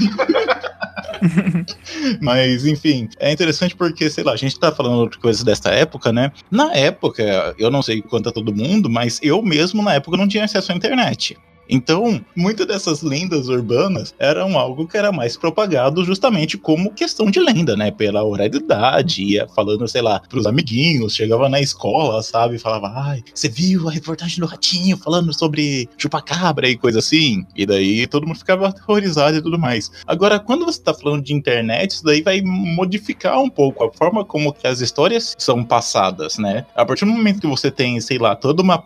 Mas, 2.21 2.65
enfim, 2.65 3.09
é 3.19 3.31
interessante 3.31 3.75
porque, 3.75 4.09
sei 4.09 4.23
lá, 4.23 4.33
a 4.33 4.37
gente 4.37 4.59
tá 4.59 4.71
falando 4.71 5.09
de 5.09 5.17
coisas 5.17 5.43
dessa 5.43 5.69
época, 5.69 6.11
né? 6.11 6.31
Na 6.51 6.73
época, 6.73 7.55
eu 7.57 7.71
não 7.71 7.81
sei 7.81 8.01
quanto 8.01 8.29
a 8.29 8.31
todo 8.31 8.53
mundo, 8.53 8.89
mas 8.89 9.19
eu 9.21 9.41
mesmo 9.41 9.81
na 9.81 9.93
época 9.93 10.17
não 10.17 10.27
tinha 10.27 10.43
acesso 10.43 10.71
à 10.71 10.75
internet. 10.75 11.37
Então, 11.69 12.23
muitas 12.35 12.67
dessas 12.67 13.01
lendas 13.01 13.47
urbanas 13.47 14.13
eram 14.19 14.57
algo 14.57 14.87
que 14.87 14.97
era 14.97 15.11
mais 15.11 15.35
propagado 15.35 16.03
justamente 16.03 16.57
como 16.57 16.93
questão 16.93 17.29
de 17.29 17.39
lenda, 17.39 17.75
né? 17.75 17.91
Pela 17.91 18.23
oralidade, 18.23 19.23
ia 19.23 19.47
falando, 19.55 19.87
sei 19.87 20.01
lá, 20.01 20.19
pros 20.29 20.45
amiguinhos, 20.45 21.15
chegava 21.15 21.49
na 21.49 21.59
escola, 21.59 22.21
sabe? 22.21 22.57
Falava, 22.57 22.91
ai, 22.95 23.23
você 23.33 23.49
viu 23.49 23.87
a 23.87 23.91
reportagem 23.91 24.39
do 24.39 24.45
Ratinho 24.45 24.97
falando 24.97 25.33
sobre 25.33 25.89
chupacabra 25.97 26.67
e 26.69 26.77
coisa 26.77 26.99
assim? 26.99 27.45
E 27.55 27.65
daí 27.65 28.07
todo 28.07 28.27
mundo 28.27 28.37
ficava 28.37 28.67
aterrorizado 28.67 29.37
e 29.37 29.41
tudo 29.41 29.57
mais. 29.57 29.91
Agora, 30.05 30.39
quando 30.39 30.65
você 30.65 30.81
tá 30.81 30.93
falando 30.93 31.23
de 31.23 31.33
internet, 31.33 31.91
isso 31.91 32.03
daí 32.03 32.21
vai 32.21 32.41
modificar 32.41 33.39
um 33.41 33.49
pouco 33.49 33.83
a 33.83 33.91
forma 33.91 34.23
como 34.23 34.53
que 34.53 34.67
as 34.67 34.81
histórias 34.81 35.35
são 35.37 35.63
passadas, 35.63 36.37
né? 36.37 36.65
A 36.75 36.85
partir 36.85 37.05
do 37.05 37.11
momento 37.11 37.41
que 37.41 37.47
você 37.47 37.71
tem, 37.71 37.99
sei 37.99 38.17
lá, 38.17 38.35
toda 38.35 38.61
uma, 38.61 38.81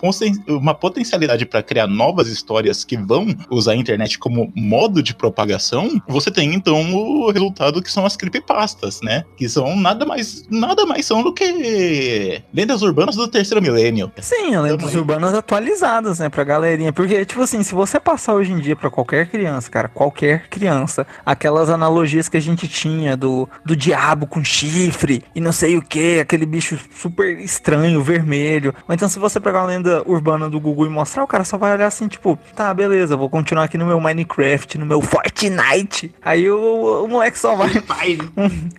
uma 0.47 0.73
potencialidade 0.73 1.45
para 1.45 1.63
criar 1.63 1.87
novas 1.87 2.27
histórias 2.27 2.68
que 2.83 2.97
vão 2.97 3.27
usar 3.49 3.73
a 3.73 3.75
internet 3.75 4.17
como 4.17 4.51
modo 4.55 5.01
de 5.01 5.13
propagação, 5.13 6.01
você 6.07 6.31
tem 6.31 6.53
então 6.53 6.93
o 6.93 7.31
resultado 7.31 7.81
que 7.81 7.91
são 7.91 8.05
as 8.05 8.15
creepypastas, 8.15 9.01
né? 9.01 9.23
Que 9.37 9.47
são 9.47 9.75
nada 9.75 10.05
mais, 10.05 10.45
nada 10.49 10.85
mais 10.85 11.05
são 11.05 11.23
do 11.23 11.33
que 11.33 12.41
lendas 12.53 12.81
urbanas 12.81 13.15
do 13.15 13.27
terceiro 13.27 13.61
milênio. 13.61 14.11
Sim, 14.21 14.55
lendas 14.57 14.95
urbanas 14.95 15.33
atualizadas, 15.33 16.19
né, 16.19 16.29
pra 16.29 16.43
galerinha. 16.43 16.93
Porque, 16.93 17.25
tipo 17.25 17.41
assim, 17.41 17.63
se 17.63 17.73
você 17.73 17.99
passar 17.99 18.33
hoje 18.33 18.51
em 18.51 18.59
dia 18.59 18.75
para 18.75 18.89
qualquer 18.89 19.27
criança, 19.29 19.69
cara, 19.69 19.87
qualquer 19.87 20.47
criança, 20.49 21.05
aquelas 21.25 21.69
analogias 21.69 22.29
que 22.29 22.37
a 22.37 22.41
gente 22.41 22.67
tinha 22.67 23.15
do, 23.15 23.47
do 23.65 23.75
diabo 23.75 24.27
com 24.27 24.43
chifre 24.43 25.23
e 25.35 25.41
não 25.41 25.51
sei 25.51 25.77
o 25.77 25.81
que, 25.81 26.19
aquele 26.19 26.45
bicho 26.45 26.79
super 26.95 27.39
estranho, 27.39 28.03
vermelho. 28.03 28.73
Ou 28.87 28.93
então, 28.93 29.09
se 29.09 29.19
você 29.19 29.39
pegar 29.39 29.61
uma 29.61 29.67
lenda 29.67 30.03
urbana 30.05 30.49
do 30.49 30.59
Google 30.59 30.85
e 30.85 30.89
mostrar, 30.89 31.23
o 31.23 31.27
cara 31.27 31.43
só 31.43 31.57
vai 31.57 31.73
olhar 31.73 31.87
assim, 31.87 32.07
tipo, 32.07 32.37
tá, 32.59 32.73
beleza, 32.73 33.15
vou 33.15 33.29
continuar 33.29 33.63
aqui 33.63 33.77
no 33.77 33.85
meu 33.85 34.01
Minecraft, 34.01 34.77
no 34.77 34.85
meu 34.85 34.99
Fortnite. 34.99 36.13
Aí 36.21 36.51
o, 36.51 37.05
o 37.05 37.07
moleque 37.07 37.39
só 37.39 37.55
vai. 37.55 37.69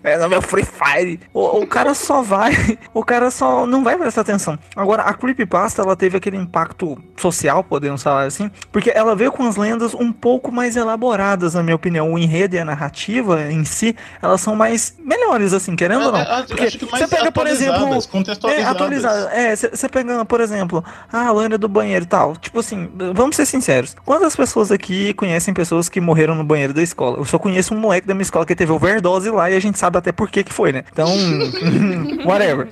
É, 0.02 0.16
no 0.18 0.28
meu 0.28 0.42
Free 0.42 0.64
Fire. 0.64 1.20
O, 1.32 1.60
o 1.60 1.66
cara 1.66 1.94
só 1.94 2.22
vai. 2.22 2.52
O 2.92 3.04
cara 3.04 3.30
só 3.30 3.66
não 3.66 3.84
vai 3.84 3.96
prestar 3.96 4.22
atenção. 4.22 4.58
Agora, 4.74 5.02
a 5.02 5.14
Creepypasta, 5.14 5.80
ela 5.80 5.94
teve 5.94 6.16
aquele 6.16 6.36
impacto 6.36 7.00
social, 7.16 7.62
podemos 7.62 8.02
falar 8.02 8.24
assim, 8.24 8.50
porque 8.72 8.90
ela 8.90 9.14
veio 9.14 9.30
com 9.30 9.46
as 9.46 9.56
lendas 9.56 9.94
um 9.94 10.12
pouco 10.12 10.50
mais 10.50 10.76
elaboradas, 10.76 11.54
na 11.54 11.62
minha 11.62 11.76
opinião. 11.76 12.12
O 12.12 12.18
enredo 12.18 12.56
e 12.56 12.58
a 12.58 12.64
narrativa 12.64 13.50
em 13.50 13.64
si, 13.64 13.94
elas 14.20 14.40
são 14.40 14.56
mais 14.56 14.96
melhores, 14.98 15.52
assim, 15.52 15.76
querendo 15.76 16.06
ou 16.06 16.12
não. 16.12 16.20
É, 16.20 16.42
porque 16.42 16.78
você 16.78 17.06
pega, 17.06 17.30
por 17.30 17.46
exemplo. 17.46 17.98
É, 18.50 18.64
atualizadas. 18.64 19.32
É, 19.32 19.56
você 19.56 19.88
pega, 19.88 20.24
por 20.24 20.40
exemplo, 20.40 20.84
ah, 21.12 21.26
a 21.26 21.32
lenda 21.32 21.56
do 21.56 21.68
banheiro 21.68 22.04
e 22.04 22.08
tal. 22.08 22.36
Tipo 22.36 22.60
assim, 22.60 22.90
vamos 23.14 23.36
ser 23.36 23.46
sinceros. 23.46 23.69
Quantas 24.04 24.34
pessoas 24.34 24.72
aqui 24.72 25.14
conhecem 25.14 25.54
pessoas 25.54 25.88
que 25.88 26.00
morreram 26.00 26.34
no 26.34 26.44
banheiro 26.44 26.74
da 26.74 26.82
escola? 26.82 27.18
Eu 27.18 27.24
só 27.24 27.38
conheço 27.38 27.74
um 27.74 27.78
moleque 27.78 28.06
da 28.06 28.14
minha 28.14 28.22
escola 28.22 28.44
que 28.44 28.54
teve 28.54 28.72
overdose 28.72 29.30
lá 29.30 29.50
e 29.50 29.56
a 29.56 29.60
gente 29.60 29.78
sabe 29.78 29.98
até 29.98 30.12
por 30.12 30.30
que 30.30 30.42
que 30.42 30.52
foi, 30.52 30.72
né? 30.72 30.84
Então, 30.92 31.08
whatever. 32.26 32.68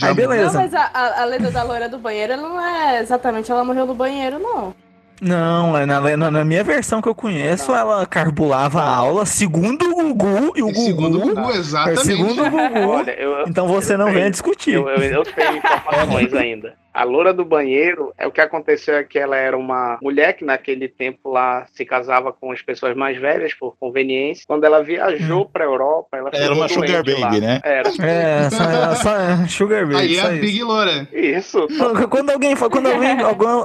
Aí 0.00 0.14
beleza. 0.14 0.52
Não, 0.52 0.60
mas 0.62 0.74
a, 0.74 0.90
a, 0.92 1.22
a 1.22 1.24
lenda 1.24 1.50
da 1.50 1.62
loira 1.62 1.88
do 1.88 1.98
banheiro 1.98 2.36
não 2.36 2.60
é 2.60 3.00
exatamente 3.00 3.50
ela 3.50 3.64
morreu 3.64 3.86
no 3.86 3.94
banheiro, 3.94 4.38
não. 4.38 4.74
Não, 5.22 5.78
é 5.78 5.86
na, 5.86 6.00
na, 6.16 6.30
na, 6.32 6.44
minha 6.44 6.64
versão 6.64 7.00
que 7.00 7.08
eu 7.08 7.14
conheço, 7.14 7.72
ela 7.72 8.04
carbulava 8.04 8.82
a 8.82 8.92
aula 8.92 9.24
segundo 9.24 9.84
o 9.84 10.12
Gugu 10.12 10.52
e 10.56 10.62
o 10.64 10.66
Gugu. 10.66 10.80
Segundo 10.80 11.18
o 11.18 11.20
Gugu, 11.20 11.50
exatamente. 11.52 12.02
Segundo 12.02 12.42
o 12.42 12.50
Gugu. 12.50 12.88
Olha, 12.88 13.12
eu, 13.12 13.44
então 13.46 13.68
você 13.68 13.96
não 13.96 14.12
vem 14.12 14.28
discutir. 14.32 14.74
Eu, 14.74 14.88
eu, 14.88 15.00
eu 15.00 15.22
tenho 15.22 15.58
informações 15.62 16.34
ainda. 16.34 16.74
A 16.92 17.04
loura 17.04 17.32
do 17.32 17.44
banheiro, 17.44 18.12
é 18.18 18.26
o 18.26 18.30
que 18.30 18.40
aconteceu 18.40 18.96
é 18.96 19.04
que 19.04 19.18
ela 19.18 19.36
era 19.36 19.56
uma 19.56 19.98
mulher 20.02 20.34
que 20.34 20.44
naquele 20.44 20.88
tempo 20.88 21.30
lá 21.30 21.66
se 21.72 21.84
casava 21.84 22.32
com 22.32 22.52
as 22.52 22.60
pessoas 22.60 22.94
mais 22.96 23.18
velhas 23.18 23.54
por 23.54 23.76
conveniência. 23.78 24.44
Quando 24.46 24.64
ela 24.64 24.82
viajou 24.82 25.42
hum. 25.42 25.48
pra 25.50 25.64
Europa, 25.64 26.16
ela 26.16 26.30
Era 26.32 26.52
uma 26.52 26.68
sugar 26.68 27.02
baby, 27.02 27.20
lá. 27.20 27.30
né? 27.30 27.60
Era. 27.64 27.88
É, 28.02 28.50
só, 28.50 28.94
só 28.96 29.46
sugar 29.48 29.86
baby. 29.86 29.96
Aí 29.96 30.16
é 30.16 30.20
a 30.20 30.28
Big 30.30 30.62
Loura. 30.62 31.08
Isso. 31.12 31.66
Quando 32.10 32.30
alguém, 32.30 32.56
quando, 32.56 32.86
alguém, 32.86 33.16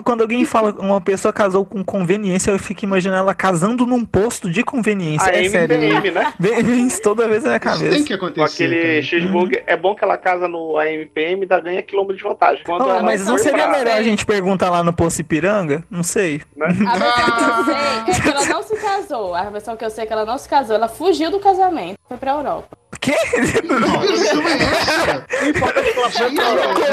quando 0.04 0.22
alguém 0.22 0.46
fala 0.46 0.72
uma 0.80 1.02
pessoa 1.02 1.34
casou 1.34 1.66
com 1.66 1.84
conveniência, 1.84 2.52
eu 2.52 2.60
fico 2.60 2.86
imaginando 2.86 3.20
ela 3.20 3.34
casando 3.36 3.86
num 3.86 4.06
posto 4.06 4.50
de 4.50 4.64
conveniência. 4.64 5.32
A 5.32 5.36
é 5.36 5.46
MPM, 5.46 5.92
sério. 5.92 6.14
né? 6.14 6.34
Vem 6.40 6.88
toda 7.02 7.28
vez 7.28 7.44
na 7.44 7.50
minha 7.50 7.60
cabeça. 7.60 7.86
Isso 7.86 7.96
tem 7.96 8.04
que 8.06 8.14
acontecer. 8.14 8.38
Com 8.38 8.44
aquele 8.44 9.02
cheeseburger, 9.04 9.64
é 9.66 9.76
bom 9.76 9.96
que 9.96 10.04
ela 10.04 10.18
casa 10.18 10.48
no 10.48 10.78
AMPM 10.78 11.44
e 11.44 11.46
dá 11.46 11.60
ganha 11.60 11.82
quilômetro 11.82 12.18
de 12.18 12.24
vantagem. 12.24 12.64
Quando 12.64 12.86
oh, 12.86 13.02
mas 13.20 13.28
não 13.28 13.38
seria 13.38 13.68
pra... 13.68 13.78
melhor 13.78 13.98
a 13.98 14.04
gente 14.04 14.26
perguntar 14.26 14.70
lá 14.70 14.84
no 14.84 14.94
Poço 14.94 15.22
Ipiranga? 15.22 15.84
Não 15.90 16.04
sei. 16.04 16.42
Né? 16.56 16.68
A 16.88 16.98
versão 16.98 17.44
que 17.44 17.60
eu 17.60 17.66
sei 17.66 18.16
é 18.16 18.22
que 18.22 18.30
ela 18.30 18.46
não 18.46 18.64
se 18.64 18.76
casou. 18.78 19.36
A 19.36 19.50
versão 19.50 19.78
que 19.78 19.86
eu 19.86 19.90
sei 19.90 20.04
é 20.04 20.08
que 20.08 20.14
ela 20.14 20.26
não 20.26 20.38
se 20.38 20.50
casou. 20.50 20.76
Ela 20.76 20.88
fugiu 20.88 21.32
do 21.32 21.40
casamento. 21.40 21.98
Foi 22.08 22.18
pra 22.18 22.32
Europa. 22.32 22.78
Quê? 23.02 23.16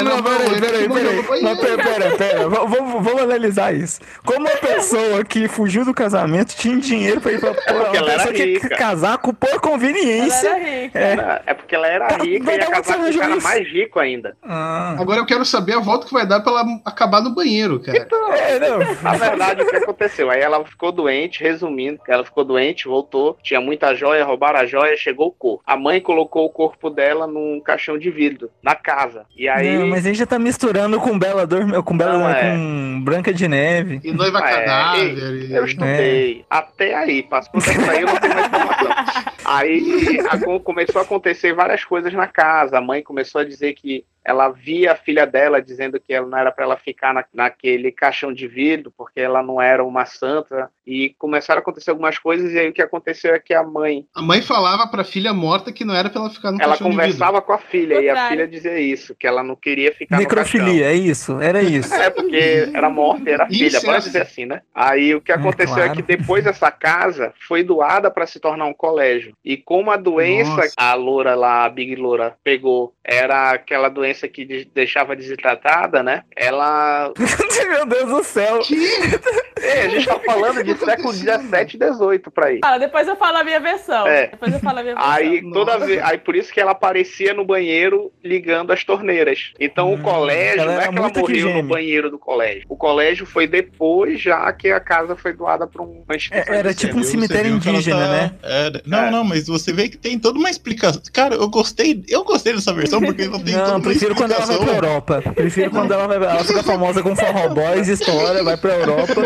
Não 0.03 0.21
peraí, 0.21 0.59
peraí, 0.59 0.89
peraí. 0.89 2.17
Pera, 2.17 2.49
vamos, 2.49 3.21
analisar 3.21 3.73
isso. 3.73 4.01
Como 4.25 4.39
uma 4.39 4.57
pessoa 4.57 5.23
que 5.23 5.47
fugiu 5.47 5.85
do 5.85 5.93
casamento 5.93 6.53
tinha 6.55 6.77
dinheiro 6.77 7.21
pra 7.21 7.31
ir 7.31 7.39
pra 7.39 7.53
porra, 7.53 7.97
é 7.97 8.01
uma 8.01 8.11
pessoa 8.11 8.33
que 8.33 8.59
casar 8.69 9.17
com 9.19 9.33
por 9.33 9.59
conveniência. 9.61 10.49
É. 10.93 11.41
é 11.45 11.53
porque 11.53 11.75
ela 11.75 11.87
era 11.87 12.07
tá, 12.07 12.17
rica 12.17 12.51
e 12.51 12.57
ia 12.57 12.65
casar 12.67 12.97
com 12.97 13.03
um 13.03 13.17
cara 13.17 13.35
mais 13.37 13.67
rico 13.67 13.99
ainda. 13.99 14.35
Ah. 14.43 14.95
Agora 14.99 15.19
eu 15.19 15.25
quero 15.25 15.45
saber 15.45 15.75
a 15.75 15.79
volta 15.79 16.07
que 16.07 16.13
vai 16.13 16.27
dar 16.27 16.41
pra 16.41 16.51
ela 16.51 16.65
acabar 16.83 17.21
no 17.21 17.33
banheiro, 17.33 17.79
cara. 17.79 17.97
Então, 17.97 18.33
é. 18.33 18.59
Na 19.01 19.13
verdade, 19.13 19.63
o 19.63 19.67
que 19.67 19.77
aconteceu? 19.77 20.29
Aí 20.29 20.41
ela 20.41 20.63
ficou 20.65 20.91
doente, 20.91 21.41
resumindo, 21.41 21.99
ela 22.07 22.25
ficou 22.25 22.43
doente, 22.43 22.87
voltou, 22.87 23.37
tinha 23.41 23.61
muita 23.61 23.95
joia, 23.95 24.25
roubaram 24.25 24.59
a 24.59 24.65
joia, 24.65 24.97
chegou 24.97 25.27
o 25.27 25.31
corpo. 25.31 25.63
Mãe 25.85 26.01
colocou 26.01 26.45
o 26.45 26.49
corpo 26.49 26.89
dela 26.89 27.27
num 27.27 27.61
caixão 27.61 27.95
de 27.95 28.09
vidro, 28.09 28.49
na 28.63 28.73
casa. 28.73 29.27
E 29.37 29.47
aí. 29.47 29.77
Não, 29.77 29.87
mas 29.87 30.03
aí 30.03 30.15
já 30.15 30.25
tá 30.25 30.39
misturando 30.39 30.99
com 30.99 31.19
Bela 31.19 31.45
Dor, 31.45 31.83
com 31.83 31.95
Bela 31.95 32.17
não, 32.17 32.27
é. 32.27 32.41
com 32.41 33.01
Branca 33.03 33.31
de 33.31 33.47
Neve. 33.47 34.01
E 34.03 34.11
noiva 34.11 34.39
ah, 34.39 34.41
cadáver. 34.41 35.51
É, 35.51 35.59
eu 35.59 35.65
estudei. 35.65 36.39
É. 36.39 36.45
Até 36.49 36.95
aí, 36.95 37.21
passou 37.21 37.61
dessa 37.61 37.91
aí, 37.91 38.01
eu 38.01 38.07
não 38.07 38.17
tenho 38.17 38.33
mais 38.33 38.47
informação. 38.47 38.89
aí 39.45 40.19
a, 40.27 40.59
começou 40.59 40.99
a 40.99 41.03
acontecer 41.03 41.53
várias 41.53 41.85
coisas 41.85 42.11
na 42.13 42.25
casa. 42.25 42.79
A 42.79 42.81
mãe 42.81 43.03
começou 43.03 43.41
a 43.41 43.45
dizer 43.45 43.73
que 43.73 44.03
ela 44.25 44.49
via 44.49 44.93
a 44.93 44.95
filha 44.95 45.25
dela 45.27 45.61
dizendo 45.61 45.99
que 45.99 46.11
ela 46.11 46.27
não 46.27 46.37
era 46.37 46.51
para 46.51 46.65
ela 46.65 46.77
ficar 46.77 47.13
na, 47.13 47.23
naquele 47.31 47.91
caixão 47.91 48.33
de 48.33 48.47
vidro, 48.47 48.91
porque 48.97 49.19
ela 49.19 49.43
não 49.43 49.61
era 49.61 49.83
uma 49.83 50.03
santa, 50.05 50.69
e 50.85 51.13
começaram 51.19 51.59
a 51.59 51.61
acontecer 51.61 51.91
algumas 51.91 52.17
coisas, 52.17 52.51
e 52.51 52.57
aí 52.57 52.69
o 52.69 52.73
que 52.73 52.81
aconteceu 52.81 53.35
é 53.35 53.39
que 53.39 53.53
a 53.53 53.63
mãe. 53.63 54.05
A 54.15 54.21
mãe 54.23 54.41
falava 54.41 54.87
para 54.87 55.03
a 55.03 55.05
filha 55.05 55.31
morta 55.31 55.71
que 55.71 55.85
não 55.85 55.93
era 55.93 56.09
para 56.09 56.21
ela 56.21 56.29
ficar 56.31 56.51
no 56.51 56.59
ela 56.59 56.71
caixão 56.71 56.89
de 56.89 56.95
vidro. 56.95 57.03
Ela 57.03 57.11
conversava 57.11 57.41
com 57.41 57.53
a 57.53 57.59
filha, 57.59 58.01
e 58.01 58.09
a 58.09 58.29
filha 58.29 58.47
dizia 58.47 58.79
isso, 58.79 59.13
que 59.13 59.27
ela 59.27 59.43
não 59.43 59.55
queria 59.55 59.93
ficar 59.93 60.17
Necrofilia, 60.17 60.65
no 60.65 60.71
caixão. 60.71 60.87
é 60.87 60.95
isso, 60.95 61.39
era 61.39 61.61
isso. 61.61 61.93
É, 61.93 62.09
porque 62.09 62.71
era 62.73 62.89
morta 62.89 63.29
e 63.29 63.33
era 63.33 63.47
filha, 63.47 63.79
pode 63.81 64.05
dizer 64.05 64.23
assim, 64.23 64.45
né? 64.45 64.61
Aí 64.73 65.13
o 65.13 65.21
que 65.21 65.31
é, 65.31 65.35
aconteceu 65.35 65.75
é, 65.75 65.85
claro. 65.85 65.91
é 65.91 65.95
que 65.95 66.01
depois 66.01 66.47
essa 66.47 66.71
casa 66.71 67.31
foi 67.47 67.63
doada 67.63 68.09
para 68.09 68.25
se 68.25 68.39
tornar 68.39 68.65
um 68.65 68.73
colégio. 68.73 69.33
E 69.45 69.55
como 69.55 69.91
a 69.91 69.97
doença, 69.97 70.55
Nossa. 70.55 70.73
a 70.75 70.93
loura 70.95 71.35
lá, 71.35 71.65
a 71.65 71.69
Big 71.69 71.95
Loura, 71.95 72.35
pegou, 72.43 72.94
era 73.05 73.51
aquela 73.51 73.87
doença 73.87 74.27
que 74.27 74.65
deixava 74.73 75.15
desidratada, 75.15 76.01
né? 76.01 76.23
Ela. 76.35 77.13
Meu 77.69 77.85
Deus 77.85 78.09
do 78.09 78.23
céu! 78.23 78.59
É, 79.57 79.85
a 79.85 79.89
gente 79.89 80.05
tá 80.05 80.19
falando 80.19 80.63
de 80.63 80.75
século 80.77 81.13
17 81.13 81.75
e 81.75 81.79
18 81.79 82.29
pra 82.29 82.47
aí. 82.47 82.59
Ah, 82.61 82.77
depois 82.77 83.07
eu 83.07 83.15
falo 83.15 83.37
a 83.37 83.43
minha 83.43 83.59
versão. 83.59 84.05
É. 84.05 84.27
Depois 84.27 84.53
eu 84.53 84.59
falo 84.59 84.79
a 84.79 84.83
minha 84.83 84.95
versão. 84.95 85.11
Aí, 85.11 85.51
toda 85.51 85.77
vez, 85.79 86.03
aí 86.03 86.17
por 86.17 86.35
isso 86.35 86.53
que 86.53 86.59
ela 86.59 86.71
aparecia 86.71 87.33
no 87.33 87.45
banheiro 87.45 88.11
ligando 88.23 88.71
as 88.71 88.83
torneiras. 88.83 89.53
Então 89.59 89.91
hum, 89.91 89.95
o 89.95 90.01
colégio, 90.01 90.65
não 90.65 90.73
é 90.73 90.87
que 90.87 90.97
ela 90.97 91.09
morreu 91.09 91.53
no 91.53 91.63
banheiro 91.63 92.11
do 92.11 92.19
colégio. 92.19 92.63
O 92.69 92.75
colégio 92.75 93.25
foi 93.25 93.47
depois, 93.47 94.21
já 94.21 94.51
que 94.53 94.69
a 94.69 94.79
casa 94.79 95.15
foi 95.15 95.33
doada 95.33 95.65
pra 95.65 95.81
um 95.81 96.03
é, 96.31 96.57
Era 96.57 96.73
tipo 96.73 96.97
um 96.97 97.03
cemitério 97.03 97.55
indígena, 97.55 97.97
tá... 97.97 98.11
né? 98.11 98.35
Era... 98.43 98.81
Não, 98.85 99.05
é. 99.05 99.11
não, 99.11 99.23
mas 99.23 99.47
você 99.47 99.73
vê 99.73 99.89
que 99.89 99.97
tem 99.97 100.19
toda 100.19 100.37
uma 100.37 100.49
explicação. 100.49 101.01
Cara, 101.11 101.35
eu 101.35 101.47
gostei, 101.47 102.03
eu 102.07 102.23
gostei 102.23 102.53
dessa 102.53 102.73
versão 102.73 102.94
porque 103.01 103.27
não 103.27 103.39
tem 103.39 103.55
não, 103.55 103.81
prefiro 103.81 104.15
quando 104.15 104.31
ela 104.31 104.45
vai 104.45 104.57
pra 104.57 104.73
Europa. 104.73 105.23
Prefiro 105.35 105.71
quando 105.71 105.91
ela 105.91 106.07
vai 106.07 106.17
Ela 106.17 106.43
fica 106.43 106.63
famosa 106.63 107.01
com 107.01 107.15
Forró 107.15 107.49
Boys, 107.49 107.87
história, 107.87 108.43
vai 108.43 108.57
pra 108.57 108.73
Europa. 108.73 109.23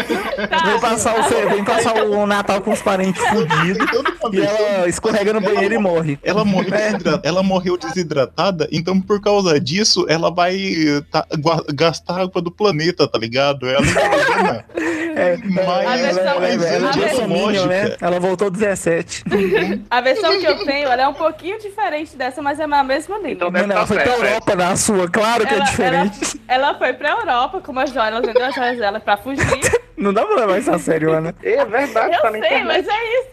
Tá. 0.50 0.66
Vem 0.66 0.80
passar 0.80 1.20
o, 1.20 1.50
vem 1.50 1.64
passar 1.64 2.04
o 2.04 2.26
Natal 2.26 2.62
com 2.62 2.72
os 2.72 2.82
parentes 2.82 3.22
fudidos. 3.28 3.88
E 4.32 4.42
ela 4.42 4.88
escorrega 4.88 5.34
no 5.34 5.42
banheiro 5.42 5.74
ela, 5.74 5.76
e 5.76 5.78
morre. 5.78 6.20
Ela 6.24 6.46
morreu, 6.46 6.74
é. 6.74 6.92
ela 7.24 7.44
morreu 7.44 7.78
desidratada, 7.78 8.68
então 8.72 9.00
por 9.00 9.22
causa 9.22 9.60
disso, 9.60 10.06
ela 10.08 10.32
vai 10.32 10.58
tá, 11.12 11.26
gastar 11.74 12.22
água 12.22 12.42
do 12.42 12.52
planeta, 12.52 13.08
tá 13.08 13.18
ligado? 13.18 13.68
Ela 13.68 13.86
imagina. 13.86 14.66
É, 15.20 15.38
mas 15.38 16.18
ela, 16.18 16.30
ela, 16.30 16.46
ela, 16.48 17.68
né? 17.68 17.98
ela 18.00 18.20
voltou 18.20 18.50
17. 18.50 19.24
A 19.90 20.02
versão 20.02 20.40
que 20.40 20.46
eu 20.46 20.64
tenho, 20.66 20.88
ela 20.88 21.04
é 21.04 21.08
um 21.08 21.14
pouquinho 21.14 21.60
diferente 21.60 22.16
dessa, 22.16 22.42
mas 22.42 22.60
é 22.60 22.64
a 22.64 22.84
mesma 22.84 23.18
linha. 23.18 23.34
Então 23.34 23.52
não, 23.68 23.76
ela 23.76 23.88
foi 23.88 24.00
pra 24.00 24.14
Europa 24.14 24.56
na 24.56 24.76
sua, 24.76 25.10
claro 25.10 25.46
que 25.46 25.54
é 25.54 25.60
diferente. 25.60 26.42
Ela, 26.48 26.68
ela 26.68 26.78
foi 26.78 26.94
pra 26.94 27.10
Europa 27.12 27.62
com 27.62 27.80
as 27.80 27.92
joias, 27.92 28.14
ela 28.14 28.22
vendeu 28.22 28.46
as 28.46 28.56
joias 28.56 28.78
dela 28.78 29.00
pra 29.00 29.18
fugir. 29.18 29.46
Não 30.00 30.14
dá 30.14 30.26
pra 30.26 30.36
levar 30.38 30.58
isso 30.60 30.72
a 30.72 30.80
sério, 30.80 31.12
Ana. 31.14 31.36
É 31.44 31.66
verdade, 31.66 32.16
Eu 32.16 32.22
tá 32.22 32.32
na 32.32 32.40
sei, 32.40 32.40
internet. 32.40 32.66
mas 32.66 32.88
é 32.88 33.20
isso. 33.20 33.30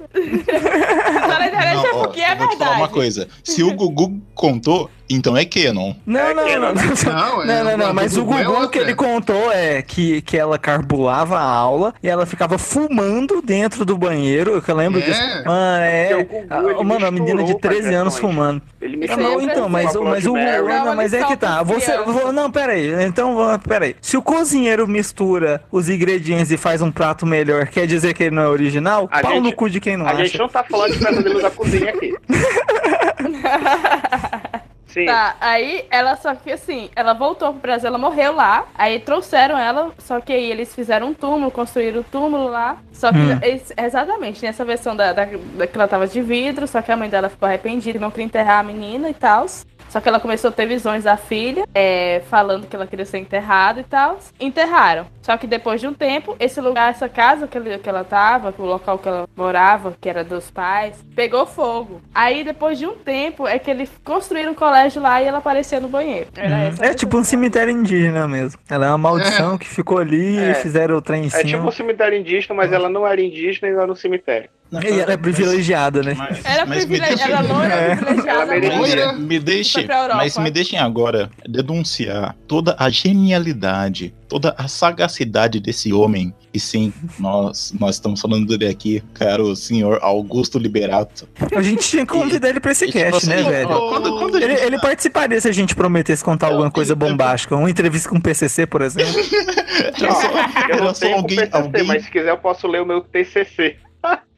tá 1.28 1.38
na 1.38 1.46
internet 1.46 1.86
é 1.86 1.90
ó, 1.94 2.04
porque 2.04 2.20
é 2.20 2.32
eu 2.32 2.36
vou 2.36 2.48
te 2.48 2.56
falar 2.56 2.70
uma 2.70 2.76
verdade. 2.76 2.92
coisa. 2.92 3.28
Se 3.44 3.62
o 3.62 3.72
Gugu 3.72 4.20
contou, 4.34 4.90
então 5.08 5.36
é 5.36 5.44
Canon. 5.44 5.94
Não, 6.04 6.34
não, 6.34 6.44
que 6.44 6.56
não. 6.56 6.74
não. 6.74 6.74
Não, 6.74 7.44
Não, 7.46 7.54
é- 7.54 7.62
não, 7.62 7.76
não, 7.78 7.90
o 7.90 7.94
Mas 7.94 8.16
o 8.16 8.24
Gugu 8.24 8.38
é 8.38 8.44
Gugu 8.44 8.68
que 8.68 8.78
ele 8.78 8.94
contou 8.94 9.52
é 9.52 9.80
que, 9.82 10.20
que 10.22 10.36
ela 10.36 10.58
carbulava 10.58 11.38
a 11.38 11.42
aula 11.44 11.94
e 12.02 12.08
ela 12.08 12.26
ficava 12.26 12.58
fumando 12.58 13.40
dentro 13.40 13.84
do 13.84 13.96
banheiro. 13.96 14.60
Que 14.60 14.70
eu 14.70 14.76
lembro 14.76 15.00
É. 15.00 15.04
disso. 15.04 15.20
Mano, 15.44 15.82
é. 15.84 16.08
Porque 16.16 16.36
o 16.36 16.40
Gugu, 16.40 16.46
a- 16.54 16.58
ele 16.72 16.84
Mano, 16.84 17.06
a 17.06 17.10
menina 17.10 17.44
de 17.44 17.52
misturou 17.54 17.60
13 17.60 17.94
anos 17.94 18.18
fumando. 18.18 18.60
Ele 18.80 19.06
Ah, 19.10 19.16
me 19.16 19.22
não, 19.22 19.40
então, 19.40 19.68
mas, 19.68 19.94
o- 19.94 20.02
mas 20.04 20.26
o 20.26 20.32
não, 20.34 20.94
mas 20.96 21.12
é 21.12 21.22
que 21.24 21.36
tá. 21.36 21.62
Você, 21.62 21.96
não, 22.32 22.50
peraí. 22.50 23.04
Então, 23.04 23.34
vou- 23.34 23.58
peraí. 23.60 23.94
Se 24.00 24.16
o 24.16 24.22
cozinheiro 24.22 24.86
mistura 24.88 25.62
os 25.70 25.88
ingredientes 25.88 26.50
e 26.57 26.59
faz 26.59 26.82
um 26.82 26.90
prato 26.90 27.24
melhor, 27.26 27.66
quer 27.68 27.86
dizer 27.86 28.14
que 28.14 28.24
ele 28.24 28.34
não 28.34 28.42
é 28.42 28.48
original? 28.48 29.09
A 29.12 29.20
Pau 29.20 29.32
gente- 29.34 29.44
no 29.44 29.52
cu 29.52 29.70
de 29.70 29.78
quem 29.80 29.96
não 29.96 30.07
A 30.07 30.11
acha. 30.11 30.24
gente 30.24 30.38
não 30.38 30.48
tá 30.48 30.64
falando 30.64 30.92
de 30.92 30.98
pesadelo 30.98 31.40
da 31.40 31.50
cozinha 31.50 31.90
aqui. 31.90 32.14
Sim. 34.87 35.05
Tá, 35.07 35.37
aí 35.41 35.84
ela 35.91 36.16
só 36.16 36.34
que 36.34 36.51
assim, 36.51 36.89
ela 36.97 37.12
voltou 37.12 37.51
pro 37.53 37.61
Brasil, 37.61 37.89
ela 37.89 37.99
morreu 37.99 38.32
lá. 38.34 38.66
Aí 38.74 38.99
trouxeram 39.01 39.59
ela, 39.59 39.93
só 39.99 40.20
que 40.20 40.32
aí 40.32 40.51
eles 40.51 40.74
fizeram 40.74 41.09
um 41.09 41.14
túmulo, 41.14 41.51
construíram 41.51 42.01
o 42.01 42.05
túmulo 42.05 42.49
lá. 42.49 42.76
Só 42.93 43.11
que 43.12 43.18
Hum. 43.18 43.39
eles- 43.43 43.72
exatamente, 43.76 44.43
nessa 44.45 44.64
versão 44.64 44.95
da, 44.97 45.12
da, 45.12 45.24
da 45.24 45.66
que 45.66 45.76
ela 45.76 45.89
tava 45.89 46.07
de 46.07 46.20
vidro, 46.22 46.66
só 46.66 46.80
que 46.80 46.91
a 46.93 46.97
mãe 46.97 47.09
dela 47.11 47.28
ficou 47.28 47.47
arrependida 47.47 47.99
e 47.99 48.01
não 48.01 48.11
queria 48.11 48.24
enterrar 48.26 48.61
a 48.61 48.62
menina 48.62 49.11
e 49.11 49.14
tal. 49.14 49.47
Só 49.89 50.01
que 50.01 50.09
ela 50.09 50.18
começou 50.18 50.51
a 50.51 50.53
ter 50.53 50.66
visões 50.66 51.05
da 51.05 51.16
filha, 51.16 51.64
é, 51.72 52.20
falando 52.28 52.66
que 52.66 52.74
ela 52.74 52.89
queria 52.89 53.05
ser 53.07 53.18
enterrada 53.18 53.80
e 53.80 53.84
tal. 53.84 54.18
Enterraram. 54.41 55.07
Só 55.22 55.37
que 55.37 55.47
depois 55.47 55.80
de 55.80 55.87
um 55.87 55.95
tempo, 55.95 56.34
esse 56.41 56.61
lugar, 56.61 56.91
essa 56.91 57.09
casa 57.09 57.47
que, 57.47 57.57
ele- 57.57 57.78
que 57.78 57.89
ela 57.89 58.03
tava, 58.03 58.53
o 58.59 58.64
local 58.64 58.99
que 58.99 59.09
ela 59.09 59.28
morava, 59.37 59.95
que 60.01 60.09
era 60.09 60.24
dos 60.24 60.51
pais, 60.51 61.05
pegou 61.14 61.47
fogo. 61.47 62.01
Aí 62.14 62.43
depois 62.43 62.78
de 62.78 62.87
um 62.87 62.97
tempo 62.97 63.47
é 63.47 63.59
que 63.61 63.70
eles 63.70 63.91
construíram 64.05 64.53
um 64.53 64.55
colégio 64.55 64.76
lá 64.95 65.20
e 65.22 65.26
ela 65.26 65.39
apareceu 65.39 65.80
no 65.80 65.89
banheiro. 65.89 66.28
Era 66.37 66.59
essa 66.64 66.84
a 66.84 66.87
É 66.89 66.95
tipo 66.95 67.16
um 67.18 67.24
cemitério 67.24 67.72
indígena 67.72 68.28
mesmo. 68.28 68.59
Ela 68.70 68.87
é 68.87 68.89
uma 68.91 68.99
maldição 68.99 69.59
que 69.59 69.68
ficou 69.68 69.99
ali 69.99 70.39
É. 70.39 70.53
e 70.53 70.55
fizeram 70.55 70.97
o 70.97 71.03
trem 71.03 71.24
em 71.24 71.26
É 71.26 71.30
tipo 71.30 71.49
cima. 71.49 71.68
um 71.68 71.72
cemitério 71.72 72.18
indígena, 72.18 72.55
mas 72.55 72.72
ela 72.72 72.89
não 72.89 73.07
era 73.07 73.20
indígena 73.20 73.68
e 73.68 73.72
era 73.74 73.87
no 73.87 73.97
cemitério. 73.97 74.49
Ela 74.72 75.12
é 75.12 75.16
privilegiada, 75.16 76.02
né? 76.02 76.14
Mas, 76.16 76.44
Era 76.44 76.66
mas 76.66 76.84
me 76.84 76.98
privilegi... 76.98 77.16
deixem, 77.16 77.32
Era 77.32 77.74
É. 77.74 77.96
privilegiada. 77.96 78.30
Ela 78.30 78.46
me, 78.46 79.36
Europa. 79.36 80.14
mas 80.16 80.38
me 80.38 80.50
deixem 80.50 80.78
agora 80.78 81.30
denunciar 81.48 82.34
toda 82.48 82.74
a 82.78 82.90
genialidade, 82.90 84.12
toda 84.28 84.54
a 84.58 84.66
sagacidade 84.66 85.60
desse 85.60 85.92
homem. 85.92 86.34
E 86.52 86.58
sim, 86.58 86.92
nós, 87.18 87.72
nós 87.78 87.96
estamos 87.96 88.20
falando 88.20 88.46
dele 88.46 88.70
aqui, 88.70 89.02
caro 89.14 89.54
senhor 89.54 89.98
Augusto 90.02 90.58
Liberato. 90.58 91.28
A 91.54 91.62
gente 91.62 91.88
tinha 91.88 92.06
que 92.06 92.12
convidar 92.12 92.48
ele 92.48 92.60
pra 92.60 92.72
esse 92.72 92.88
cast, 92.88 93.28
né, 93.28 93.36
assim, 93.36 93.50
velho? 93.50 93.68
Quando, 93.68 94.18
quando 94.18 94.36
Ele, 94.36 94.56
gente 94.56 94.66
ele 94.66 94.80
participaria 94.80 95.40
se 95.40 95.48
a 95.48 95.52
gente 95.52 95.74
prometesse 95.74 96.24
contar 96.24 96.48
alguma 96.48 96.70
coisa 96.70 96.94
bombástica. 96.94 97.54
Uma 97.56 97.70
entrevista 97.70 98.08
com 98.08 98.16
o 98.16 98.22
PCC, 98.22 98.66
por 98.66 98.82
exemplo. 98.82 99.14
Era 99.76 100.12
só, 100.14 100.30
Eu 100.70 100.76
não 100.78 100.84
era 100.86 100.92
tenho 100.94 101.16
alguém, 101.16 101.16
alguém, 101.16 101.36
PCC, 101.36 101.56
alguém 101.56 101.82
mas 101.84 102.04
se 102.04 102.10
quiser 102.10 102.30
eu 102.30 102.38
posso 102.38 102.66
ler 102.66 102.80
o 102.82 102.86
meu 102.86 103.00
TCC. 103.02 103.76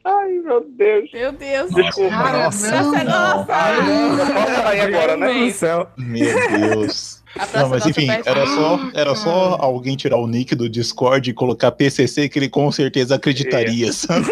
Ai, 0.09 0.39
meu 0.39 0.65
Deus. 0.71 1.11
Meu 1.13 1.33
Deus. 1.33 1.71
Desculpa. 1.71 2.11
Cara, 2.11 2.45
Nossa, 2.45 2.67
é 2.67 3.05
nossa. 3.05 3.53
Eu 4.19 4.35
posso 4.35 4.63
sair 4.63 4.81
agora, 4.81 5.17
né? 5.19 5.27
Meu 5.99 6.49
Deus 6.59 7.23
Não, 7.37 7.69
mas 7.69 7.71
nossa 7.71 7.91
enfim, 7.91 8.09
era 8.11 8.47
só, 8.47 8.91
era 8.95 9.15
só 9.15 9.57
alguém 9.61 9.97
tirar 9.97 10.17
o 10.17 10.27
nick 10.27 10.55
do 10.55 10.69
Discord 10.69 11.29
e 11.29 11.35
colocar 11.35 11.71
PCC 11.73 12.29
que 12.29 12.39
ele 12.39 12.49
com 12.49 12.73
certeza 12.73 13.17
acreditaria, 13.17 13.93
sabe? 13.93 14.27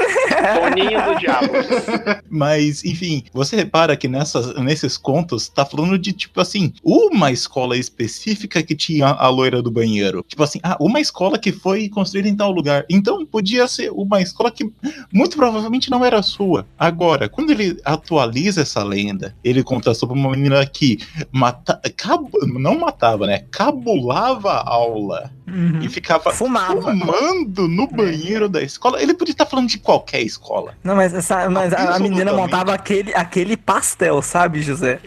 Toninho 0.60 1.04
do 1.04 1.18
Diabo. 1.18 1.52
Mas, 2.28 2.84
enfim, 2.84 3.24
você 3.32 3.56
repara 3.56 3.96
que 3.96 4.08
nessas, 4.08 4.54
nesses 4.56 4.96
contos 4.96 5.48
tá 5.48 5.64
falando 5.64 5.98
de, 5.98 6.12
tipo 6.12 6.40
assim, 6.40 6.72
uma 6.82 7.30
escola 7.30 7.76
específica 7.76 8.62
que 8.62 8.74
tinha 8.74 9.06
a 9.08 9.28
loira 9.28 9.62
do 9.62 9.70
banheiro. 9.70 10.24
Tipo 10.26 10.42
assim, 10.42 10.58
ah, 10.62 10.76
uma 10.80 11.00
escola 11.00 11.38
que 11.38 11.52
foi 11.52 11.88
construída 11.88 12.28
em 12.28 12.36
tal 12.36 12.50
lugar. 12.50 12.84
Então, 12.90 13.24
podia 13.24 13.66
ser 13.68 13.90
uma 13.92 14.20
escola 14.20 14.50
que 14.50 14.70
muito 15.12 15.36
provavelmente 15.36 15.90
não 15.90 16.04
era 16.04 16.22
sua. 16.22 16.66
Agora, 16.78 17.28
quando 17.28 17.50
ele 17.50 17.78
atualiza 17.84 18.62
essa 18.62 18.82
lenda, 18.82 19.34
ele 19.42 19.62
conta 19.62 19.94
sobre 19.94 20.18
uma 20.18 20.30
menina 20.30 20.64
que 20.66 20.98
mata, 21.32 21.80
cab- 21.96 22.28
não 22.46 22.78
matava, 22.78 23.26
né? 23.26 23.44
Cabulava 23.50 24.52
a 24.52 24.68
aula 24.68 25.30
Uhum. 25.48 25.80
e 25.80 25.88
ficava 25.88 26.32
Fumava. 26.32 26.82
fumando 26.82 27.68
no 27.68 27.86
banheiro 27.86 28.48
da 28.48 28.60
escola. 28.60 29.00
Ele 29.00 29.14
podia 29.14 29.30
estar 29.32 29.46
falando 29.46 29.68
de 29.68 29.78
qualquer 29.78 30.20
escola. 30.26 30.74
Não, 30.82 30.94
mas, 30.96 31.14
essa, 31.14 31.48
mas 31.48 31.72
a, 31.72 31.96
a 31.96 31.98
menina 31.98 32.32
montava 32.32 32.74
aquele, 32.74 33.14
aquele 33.14 33.56
pastel, 33.56 34.20
sabe, 34.22 34.62
José? 34.62 35.00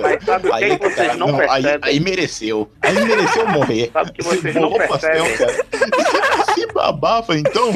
Mas 0.00 0.24
sabe 0.24 0.48
o 0.48 0.50
que, 0.50 0.64
Aí, 0.64 0.78
que 0.78 0.84
vocês 0.84 1.06
cara, 1.06 1.14
não, 1.18 1.28
não, 1.28 1.40
aí, 1.40 1.62
percebem? 1.62 1.90
aí 1.90 2.00
mereceu. 2.00 2.70
Aí 2.82 3.04
mereceu 3.04 3.48
morrer. 3.48 3.90
Sabe 3.92 4.12
que 4.12 4.22
vocês 4.22 4.54
não 4.54 4.72
pastel, 4.72 5.24
cara. 5.36 6.54
Se 6.54 6.66
babava, 6.72 7.36
então. 7.36 7.70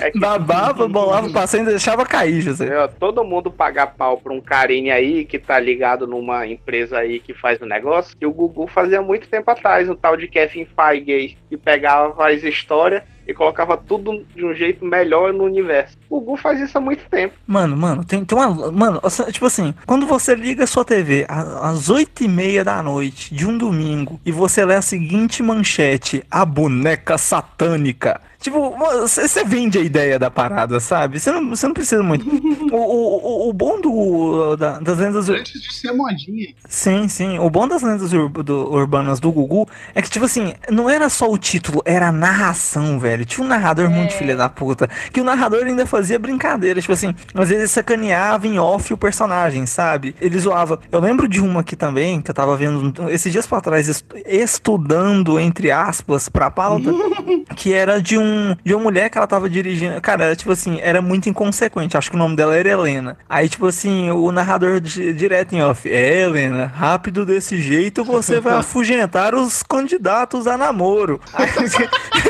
É 0.00 0.10
que 0.10 0.18
Babava, 0.18 0.88
bolava 0.88 1.28
o 1.28 1.32
pastel 1.32 1.62
e 1.62 1.66
deixava 1.66 2.04
cair, 2.04 2.40
José. 2.40 2.76
Ó, 2.76 2.88
todo 2.88 3.24
mundo 3.24 3.50
pagar 3.50 3.88
pau 3.88 4.18
pra 4.18 4.32
um 4.32 4.40
carinha 4.40 4.94
aí 4.94 5.24
que 5.24 5.38
tá 5.38 5.58
ligado 5.58 6.06
numa 6.06 6.46
empresa 6.46 6.98
aí 6.98 7.20
que 7.20 7.32
faz 7.32 7.60
o 7.60 7.66
negócio. 7.66 8.16
E 8.20 8.26
o 8.26 8.32
Gugu 8.32 8.66
fazia 8.66 9.00
muito 9.00 9.28
tempo 9.28 9.50
atrás, 9.50 9.88
um 9.88 9.94
tal 9.94 10.16
de 10.16 10.28
Kevin 10.28 10.66
Feige 10.66 11.36
que 11.48 11.56
pegava 11.56 12.28
as 12.28 12.42
histórias 12.42 13.02
e 13.26 13.34
colocava 13.34 13.76
tudo 13.76 14.24
de 14.34 14.44
um 14.44 14.54
jeito 14.54 14.84
melhor 14.84 15.32
no 15.32 15.44
universo. 15.44 15.96
O 16.08 16.20
Gugu 16.20 16.36
faz 16.36 16.60
isso 16.60 16.78
há 16.78 16.80
muito 16.80 17.08
tempo. 17.10 17.34
Mano, 17.46 17.76
mano, 17.76 18.04
tem, 18.04 18.24
tem 18.24 18.38
uma. 18.38 18.70
Mano, 18.70 19.00
tipo 19.32 19.46
assim, 19.46 19.74
quando 19.86 20.06
você 20.06 20.34
liga 20.34 20.66
sua 20.66 20.84
TV 20.84 21.26
às 21.28 21.88
oito 21.90 22.22
e 22.22 22.28
meia 22.28 22.64
da 22.64 22.82
noite 22.82 23.34
de 23.34 23.46
um 23.46 23.56
domingo 23.56 24.20
e 24.24 24.30
você 24.30 24.64
lê 24.64 24.74
a 24.74 24.82
seguinte 24.82 25.42
manchete: 25.42 26.22
A 26.30 26.44
boneca 26.44 27.18
satânica. 27.18 28.20
Tipo, 28.46 28.76
você 29.00 29.44
vende 29.44 29.76
a 29.76 29.80
ideia 29.80 30.18
da 30.20 30.30
parada, 30.30 30.78
sabe? 30.78 31.18
Você 31.18 31.32
não, 31.32 31.50
você 31.50 31.66
não 31.66 31.74
precisa 31.74 32.02
muito. 32.02 32.24
O, 32.72 32.76
o, 32.78 33.46
o, 33.46 33.48
o 33.50 33.52
bom 33.52 33.80
do, 33.80 34.56
da- 34.56 34.78
das 34.80 34.98
lendas. 34.98 35.28
ur- 35.28 35.36
Antes 35.38 35.60
de 35.62 35.72
ser 35.72 35.92
modinha. 35.92 36.48
Sim, 36.68 37.06
sim. 37.08 37.38
O 37.38 37.48
bom 37.48 37.66
das 37.66 37.80
lendas 37.82 38.12
ur- 38.12 38.28
do- 38.28 38.70
urbanas 38.72 39.18
do 39.20 39.30
Gugu 39.32 39.68
é 39.94 40.02
que, 40.02 40.10
tipo 40.10 40.24
assim, 40.24 40.52
não 40.70 40.90
era 40.90 41.08
só 41.08 41.30
o 41.30 41.38
título, 41.38 41.80
era 41.84 42.08
a 42.08 42.12
narração, 42.12 42.98
velho. 42.98 43.24
Tinha 43.24 43.44
um 43.44 43.48
narrador 43.48 43.88
muito 43.88 44.14
É. 44.14 44.18
filho 44.18 44.36
da 44.36 44.48
puta. 44.48 44.88
Que 45.12 45.20
o 45.20 45.24
narrador 45.24 45.64
ainda 45.64 45.86
fazia 45.86 46.18
brincadeira. 46.18 46.80
Tipo 46.80 46.92
assim, 46.92 47.14
às 47.34 47.48
vezes 47.48 47.70
sacaneava 47.70 48.46
em 48.46 48.58
off 48.58 48.92
o 48.92 48.96
personagem, 48.96 49.64
sabe? 49.64 50.14
Ele 50.20 50.38
zoava. 50.38 50.78
Eu 50.90 51.00
lembro 51.00 51.28
de 51.28 51.40
uma 51.40 51.60
aqui 51.60 51.76
também, 51.76 52.20
que 52.20 52.30
eu 52.30 52.34
tava 52.34 52.56
vendo 52.56 52.92
esses 53.10 53.30
dias 53.32 53.46
pra 53.46 53.60
trás, 53.60 53.88
est- 53.88 54.04
estudando, 54.26 55.38
entre 55.38 55.70
aspas, 55.70 56.28
pra 56.28 56.50
pauta, 56.50 56.90
que 57.56 57.72
era 57.72 58.02
de 58.02 58.18
um 58.18 58.35
de 58.64 58.74
uma 58.74 58.82
mulher 58.84 59.08
que 59.10 59.18
ela 59.18 59.26
tava 59.26 59.48
dirigindo. 59.48 60.00
Cara, 60.00 60.24
era, 60.26 60.36
tipo 60.36 60.50
assim, 60.52 60.78
era 60.80 61.00
muito 61.02 61.28
inconsequente. 61.28 61.96
Acho 61.96 62.10
que 62.10 62.16
o 62.16 62.18
nome 62.18 62.36
dela 62.36 62.56
era 62.56 62.68
Helena. 62.68 63.16
Aí, 63.28 63.48
tipo 63.48 63.66
assim, 63.66 64.10
o 64.10 64.30
narrador 64.32 64.80
di- 64.80 65.12
direto 65.12 65.54
em 65.54 65.62
off. 65.62 65.88
É, 65.90 66.22
Helena, 66.22 66.66
rápido 66.66 67.24
desse 67.26 67.60
jeito 67.60 68.04
você 68.04 68.40
vai 68.40 68.54
afugentar 68.58 69.34
os 69.34 69.62
candidatos 69.62 70.46
a 70.46 70.56
namoro. 70.56 71.20
Aí, 71.32 71.46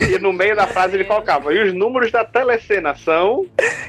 E, 0.00 0.18
no 0.18 0.32
meio 0.32 0.56
da 0.56 0.66
frase 0.66 0.94
ele 0.94 1.04
colocava, 1.04 1.52
e 1.52 1.62
os 1.68 1.74
números 1.74 2.10
da 2.10 2.24
telecena 2.24 2.94
são. 2.94 3.46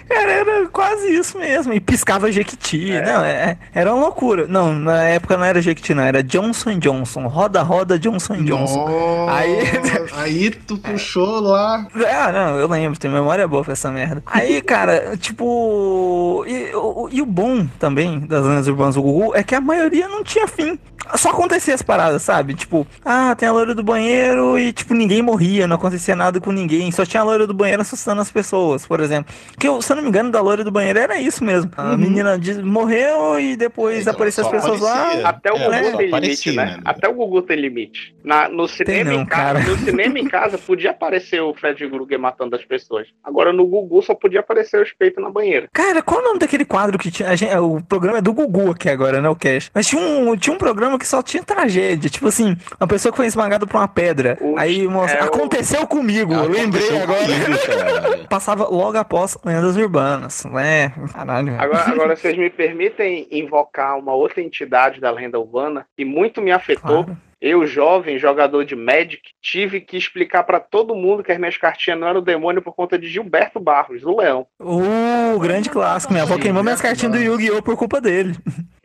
Cara, 0.08 0.32
era 0.32 0.68
quase 0.68 1.08
isso 1.14 1.38
mesmo. 1.38 1.74
E 1.74 1.80
piscava 1.80 2.32
Jequiti. 2.32 2.90
Não, 3.02 3.24
é, 3.24 3.58
era 3.74 3.94
uma 3.94 4.04
loucura. 4.06 4.48
Não, 4.48 4.74
na 4.74 5.04
época 5.04 5.38
não 5.38 5.44
era 5.46 5.62
Jequiti, 5.62 5.94
não. 5.94 6.04
Era 6.04 6.24
Johnson 6.24 6.78
Johnson. 6.80 7.28
Roda, 7.28 7.62
roda, 7.62 8.00
Johnson 8.00 8.36
Johnson. 8.44 8.86
Nossa, 8.88 9.34
Aí- 9.34 9.58
aí 10.18 10.50
tu 10.52 10.78
puxou 10.78 11.40
lá. 11.42 11.86
Ah, 11.96 12.32
não, 12.32 12.60
eu 12.60 12.68
lembro, 12.68 12.98
tem 13.00 13.10
memória 13.12 13.48
boa 13.48 13.64
pra 13.64 13.74
essa 13.74 13.92
merda. 13.92 14.24
Aí, 14.26 14.62
cara, 14.62 15.16
tipo. 15.18 16.44
E, 16.48 16.74
o- 16.76 17.10
e 17.12 17.22
o 17.22 17.26
bom 17.26 17.66
também 17.80 18.20
das 18.22 18.44
lendas 18.46 18.68
urbanas 18.68 18.96
do 18.96 19.02
Gugu 19.02 19.36
é 19.36 19.44
que 19.44 19.56
a 19.56 19.62
maioria 19.62 20.08
não 20.08 20.24
tinha 20.24 20.48
fim. 20.48 20.78
Só 21.16 21.30
acontecia 21.30 21.74
as 21.74 21.82
paradas, 21.82 22.22
sabe? 22.22 22.54
Tipo, 22.54 22.86
ah, 23.06 23.34
tem 23.34 23.48
a 23.48 23.52
loira 23.54 23.74
do 23.74 23.82
banheiro 23.84 24.60
e, 24.60 24.74
tipo, 24.74 24.94
ninguém 24.94 25.22
morria, 25.22 25.66
não 25.66 25.77
acontecia 25.78 26.16
nada 26.16 26.40
com 26.40 26.52
ninguém. 26.52 26.92
Só 26.92 27.06
tinha 27.06 27.22
a 27.22 27.24
loira 27.24 27.48
do 27.48 27.54
banheiro 27.54 27.82
assustando 27.82 28.22
as 28.22 28.32
pessoas, 28.32 28.86
por 28.86 29.00
exemplo. 29.00 29.34
Que, 29.60 29.68
eu, 29.68 29.82
se 29.82 29.92
eu 29.92 29.96
não 29.96 30.04
me 30.04 30.10
engano, 30.10 30.30
da 30.32 30.42
loira 30.42 30.64
do 30.64 30.72
banheiro 30.72 31.00
era 31.00 31.20
isso 31.20 31.44
mesmo. 31.44 31.72
A 31.78 31.96
menina 31.98 32.38
diz- 32.38 32.58
morreu 32.62 33.40
e 33.40 33.56
depois 33.56 34.02
Então, 34.02 34.14
apareceu 34.14 34.46
as 34.46 34.52
pessoas 34.52 34.82
aparecia. 34.84 35.22
lá. 35.24 35.30
Até 35.30 35.52
o 35.52 35.56
É, 35.58 35.60
Gugu 35.82 35.92
só 35.92 35.98
tem 35.98 36.10
parecia, 36.10 36.52
limite, 36.52 36.70
né? 36.72 36.78
né? 36.78 36.82
Até 36.86 37.08
o 37.08 37.14
Gugu 37.14 37.42
tem 37.42 37.58
limite. 37.58 38.16
Na, 38.24 38.50
no, 38.50 38.68
cinema 38.68 39.12
não, 39.12 39.22
em 39.22 39.26
casa, 39.26 39.60
cara. 39.60 39.60
no 39.72 39.78
cinema 39.78 40.20
em 40.20 40.28
casa 40.28 40.58
podia 40.58 40.92
aparecer 40.92 41.42
o 41.42 41.54
Fred 41.54 41.88
Krueger 41.90 42.20
matando 42.20 42.56
as 42.56 42.66
pessoas. 42.66 43.08
Agora 43.24 43.54
no 43.54 43.66
Gugu 43.66 44.02
só 44.02 44.14
podia 44.14 44.40
aparecer 44.42 44.82
os 44.82 44.92
peitos 44.94 45.24
na 45.24 45.30
banheira. 45.30 45.68
Cara, 45.74 46.02
qual 46.02 46.20
é 46.20 46.24
o 46.24 46.28
nome 46.28 46.40
daquele 46.40 46.66
quadro 46.66 46.98
que 46.98 47.12
tinha? 47.12 47.30
a 47.30 47.36
gente- 47.36 47.56
o 47.58 47.82
programa 47.82 48.18
é 48.20 48.22
do 48.22 48.34
Gugu 48.34 48.72
aqui 48.72 48.90
agora, 48.90 49.22
né? 49.22 49.30
O 49.30 49.36
Cash. 49.36 49.70
Mas 49.74 49.88
tinha 49.88 50.02
um, 50.02 50.36
tinha 50.36 50.54
um 50.54 50.58
programa 50.58 50.98
que 51.00 51.08
só 51.08 51.22
tinha 51.22 51.44
tragédia. 51.44 52.10
Tipo 52.10 52.28
assim, 52.28 52.56
uma 52.80 52.88
pessoa 52.88 53.12
que 53.12 53.18
foi 53.18 53.26
esmagada 53.26 53.66
por 53.68 53.78
uma 53.78 53.88
pedra. 53.88 54.38
O- 54.42 54.58
aí 54.58 54.88
mostra, 54.88 55.20
é 55.20 55.24
o- 55.24 55.28
aconteceu 55.28 55.67
Aconteceu 55.68 55.88
comigo, 55.88 56.34
eu 56.34 56.50
lembrei 56.50 56.98
agora. 56.98 57.20
comigo. 57.20 58.28
Passava 58.30 58.68
logo 58.70 58.98
após 58.98 59.38
Lendas 59.44 59.76
Urbanas, 59.76 60.46
né? 60.46 60.94
Caralho. 61.14 61.60
Agora, 61.60 61.90
agora 61.90 62.16
vocês 62.16 62.38
me 62.38 62.50
permitem 62.50 63.28
invocar 63.30 64.00
uma 64.00 64.14
outra 64.14 64.42
entidade 64.42 65.02
da 65.02 65.12
lenda 65.12 65.38
urbana 65.38 65.86
que 65.98 66.06
muito 66.06 66.42
me 66.42 66.52
afetou. 66.52 67.04
Claro. 67.04 67.18
Eu, 67.40 67.68
jovem, 67.68 68.18
jogador 68.18 68.64
de 68.64 68.76
Magic, 68.76 69.22
tive 69.42 69.80
que 69.80 69.96
explicar 69.96 70.44
pra 70.44 70.60
todo 70.60 70.96
mundo 70.96 71.22
que 71.22 71.32
as 71.32 71.38
minhas 71.38 71.56
cartinhas 71.56 72.00
não 72.00 72.08
eram 72.08 72.20
o 72.20 72.24
demônio 72.24 72.64
por 72.64 72.74
conta 72.74 72.98
de 72.98 73.08
Gilberto 73.08 73.60
Barros, 73.60 74.04
o 74.04 74.18
Leão. 74.18 74.48
O 74.60 75.38
grande 75.40 75.70
clássico. 75.70 76.14
Minha 76.14 76.24
avó 76.24 76.38
queimou 76.40 76.64
minhas 76.64 76.82
cartinhas 76.82 77.12
do 77.12 77.20
Yu-Gi-Oh! 77.20 77.62
por 77.62 77.78
culpa 77.78 78.02
dele. 78.02 78.36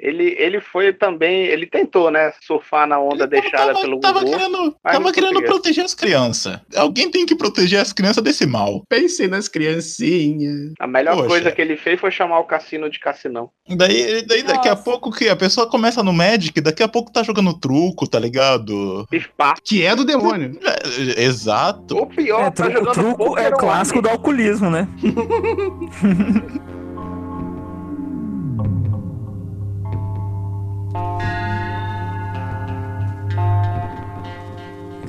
Ele, 0.03 0.35
ele 0.37 0.61
foi 0.61 0.93
também, 0.93 1.45
ele 1.45 1.65
tentou, 1.65 2.11
né, 2.11 2.33
surfar 2.45 2.89
na 2.89 2.99
onda 2.99 3.25
deixada 3.25 3.67
tava, 3.73 3.81
pelo 3.81 4.01
tava 4.01 4.19
Gugu. 4.19 4.33
querendo, 4.33 4.77
mas 4.83 4.93
tava 4.95 5.13
querendo 5.13 5.43
proteger 5.45 5.85
as 5.85 5.95
crianças. 5.95 6.59
Alguém 6.75 7.09
tem 7.09 7.25
que 7.25 7.37
proteger 7.37 7.79
as 7.79 7.93
crianças 7.93 8.21
desse 8.25 8.45
mal. 8.45 8.83
Pensei 8.89 9.29
nas 9.29 9.47
criancinhas. 9.47 10.73
A 10.81 10.89
melhor 10.89 11.15
Poxa. 11.15 11.29
coisa 11.29 11.53
que 11.53 11.63
ele 11.63 11.77
fez 11.77 12.01
foi 12.01 12.11
chamar 12.11 12.41
o 12.41 12.45
cassino 12.45 12.91
de 12.91 12.99
cassinão. 12.99 13.49
Daí, 13.69 14.23
daí 14.27 14.43
daqui 14.43 14.69
a 14.69 14.75
pouco 14.75 15.13
que 15.13 15.29
a 15.29 15.37
pessoa 15.37 15.69
começa 15.69 16.03
no 16.03 16.13
Magic, 16.13 16.61
daqui 16.61 16.83
a 16.83 16.89
pouco 16.89 17.13
tá 17.13 17.23
jogando 17.23 17.57
truco, 17.57 18.05
tá 18.09 18.19
ligado? 18.19 19.07
Pifá. 19.09 19.55
Que 19.63 19.87
é 19.87 19.95
do 19.95 20.05
demônio. 20.05 20.59
É, 20.73 21.23
exato. 21.23 21.97
O 21.97 22.07
pior, 22.07 22.41
É, 22.47 22.51
tá 22.51 22.65
truco, 22.65 22.73
jogando 22.73 23.15
truco 23.17 23.39
é 23.39 23.51
clássico 23.53 24.03
do 24.03 24.09
alcoolismo, 24.09 24.69
né? 24.71 24.89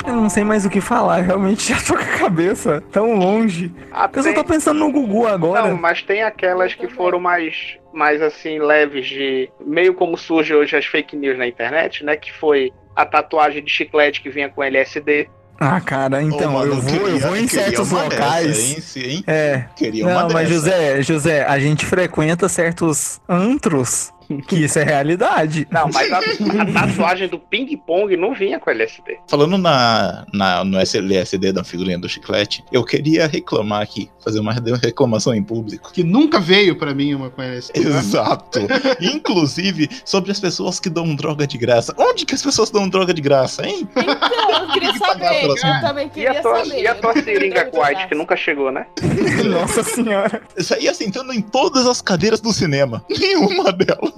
Eu 0.05 0.15
não 0.17 0.29
sei 0.29 0.43
mais 0.43 0.65
o 0.65 0.69
que 0.69 0.81
falar, 0.81 1.19
eu 1.19 1.25
realmente 1.25 1.67
já 1.73 1.79
tô 1.81 1.93
com 1.95 2.01
a 2.03 2.17
cabeça 2.17 2.83
tão 2.91 3.15
longe. 3.15 3.73
Ah, 3.91 4.09
Eu 4.13 4.21
só 4.21 4.29
tem- 4.29 4.33
tô 4.33 4.43
pensando 4.43 4.79
no 4.79 4.91
Gugu 4.91 5.25
agora. 5.27 5.69
Não, 5.69 5.77
mas 5.77 6.01
tem 6.01 6.23
aquelas 6.23 6.73
que 6.75 6.87
foram 6.87 7.19
mais, 7.19 7.77
mais 7.93 8.21
assim, 8.21 8.59
leves 8.59 9.07
de. 9.07 9.49
Meio 9.65 9.93
como 9.93 10.17
surge 10.17 10.53
hoje 10.53 10.75
as 10.75 10.85
fake 10.85 11.15
news 11.15 11.37
na 11.37 11.47
internet, 11.47 12.03
né? 12.03 12.17
Que 12.17 12.31
foi 12.33 12.71
a 12.95 13.05
tatuagem 13.05 13.63
de 13.63 13.71
chiclete 13.71 14.21
que 14.21 14.29
vinha 14.29 14.49
com 14.49 14.61
LSD. 14.61 15.29
Ah, 15.59 15.79
cara, 15.79 16.21
então, 16.21 16.49
Ô, 16.49 16.53
mano, 16.59 16.73
eu, 16.73 16.81
vou, 16.81 16.93
eu 16.95 17.03
queria- 17.03 17.27
vou 17.27 17.37
em 17.37 17.47
certos 17.47 17.91
uma 17.91 18.03
locais. 18.03 18.75
dessa, 18.75 18.99
hein, 18.99 19.05
hein? 19.09 19.23
É. 19.25 19.65
Queria 19.75 20.05
uma 20.05 20.23
Não, 20.23 20.29
mas 20.31 20.49
dessa. 20.49 20.53
José, 20.59 21.01
José, 21.01 21.45
a 21.45 21.57
gente 21.59 21.85
frequenta 21.85 22.49
certos 22.49 23.21
antros 23.29 24.11
que 24.47 24.55
isso 24.65 24.79
é 24.79 24.83
realidade. 24.83 25.67
Não, 25.71 25.89
mas 25.93 26.11
a, 26.11 26.19
a 26.19 26.87
tatuagem 26.87 27.27
do 27.27 27.39
ping-pong 27.39 28.15
não 28.17 28.33
vinha 28.33 28.59
com 28.59 28.69
LSD. 28.69 29.17
Falando 29.27 29.57
na, 29.57 30.25
na, 30.33 30.63
no 30.63 30.79
SLSD 30.79 31.51
da 31.51 31.63
figurinha 31.63 31.97
do 31.99 32.07
chiclete, 32.09 32.63
eu 32.71 32.83
queria 32.83 33.27
reclamar 33.27 33.81
aqui, 33.81 34.09
fazer 34.23 34.39
uma 34.39 34.53
reclamação 34.53 35.33
em 35.33 35.43
público. 35.43 35.91
Que 35.93 36.03
nunca 36.03 36.39
veio 36.39 36.75
pra 36.77 36.93
mim 36.93 37.13
uma 37.13 37.29
com 37.29 37.41
LSD. 37.41 37.79
Exato. 37.79 38.59
Inclusive, 39.01 39.89
sobre 40.05 40.31
as 40.31 40.39
pessoas 40.39 40.79
que 40.79 40.89
dão 40.89 41.15
droga 41.15 41.45
de 41.47 41.57
graça. 41.57 41.93
Onde 41.97 42.25
que 42.25 42.35
as 42.35 42.41
pessoas 42.41 42.69
dão 42.69 42.87
droga 42.89 43.13
de 43.13 43.21
graça, 43.21 43.65
hein? 43.65 43.87
Então, 43.95 44.65
eu 44.65 44.71
queria 44.71 44.93
saber. 44.97 45.43
Eu 45.45 45.81
também 45.81 46.07
E 46.07 46.09
queria 46.09 46.31
a 46.39 46.41
tua, 46.41 46.63
saber. 46.65 46.81
e 46.81 46.87
a 46.87 46.95
tua 46.95 47.13
seringa 47.21 47.69
White, 47.73 48.07
que 48.07 48.15
nunca 48.15 48.35
chegou, 48.35 48.71
né? 48.71 48.85
Nossa 49.45 49.83
senhora. 49.83 50.41
Isso 50.57 50.73
aí 50.73 50.87
assentando 50.87 51.33
em 51.33 51.41
todas 51.41 51.85
as 51.87 52.01
cadeiras 52.01 52.39
do 52.41 52.51
cinema. 52.53 53.03
Nenhuma 53.09 53.71
delas. 53.71 54.13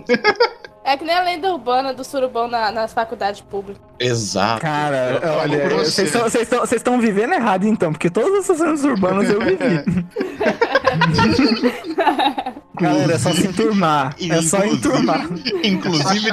É 0.87 0.95
que 0.95 1.03
nem 1.03 1.15
a 1.15 1.23
lenda 1.23 1.51
urbana 1.51 1.95
do 1.95 2.03
surubão 2.03 2.47
na- 2.47 2.71
nas 2.71 2.93
faculdades 2.93 3.41
públicas. 3.41 3.81
Exato. 3.99 4.61
Cara, 4.61 5.19
Eu 5.23 5.31
olha, 5.33 5.69
vocês 5.69 6.13
estão- 6.75 6.99
vivendo 6.99 7.33
errado 7.33 7.65
então, 7.65 7.91
porque 7.91 8.07
todas 8.09 8.43
essas 8.43 8.59
lendas 8.59 8.83
urbanas 8.83 9.27
eu 9.31 9.39
vivi. 9.39 9.57
Galera, 12.79 13.13
é 13.13 13.17
só 13.17 13.33
se 13.33 13.47
enturmar. 13.47 14.15
É 14.29 14.41
só 14.41 14.63
enturmar. 14.65 15.27
Inclusive, 15.63 16.29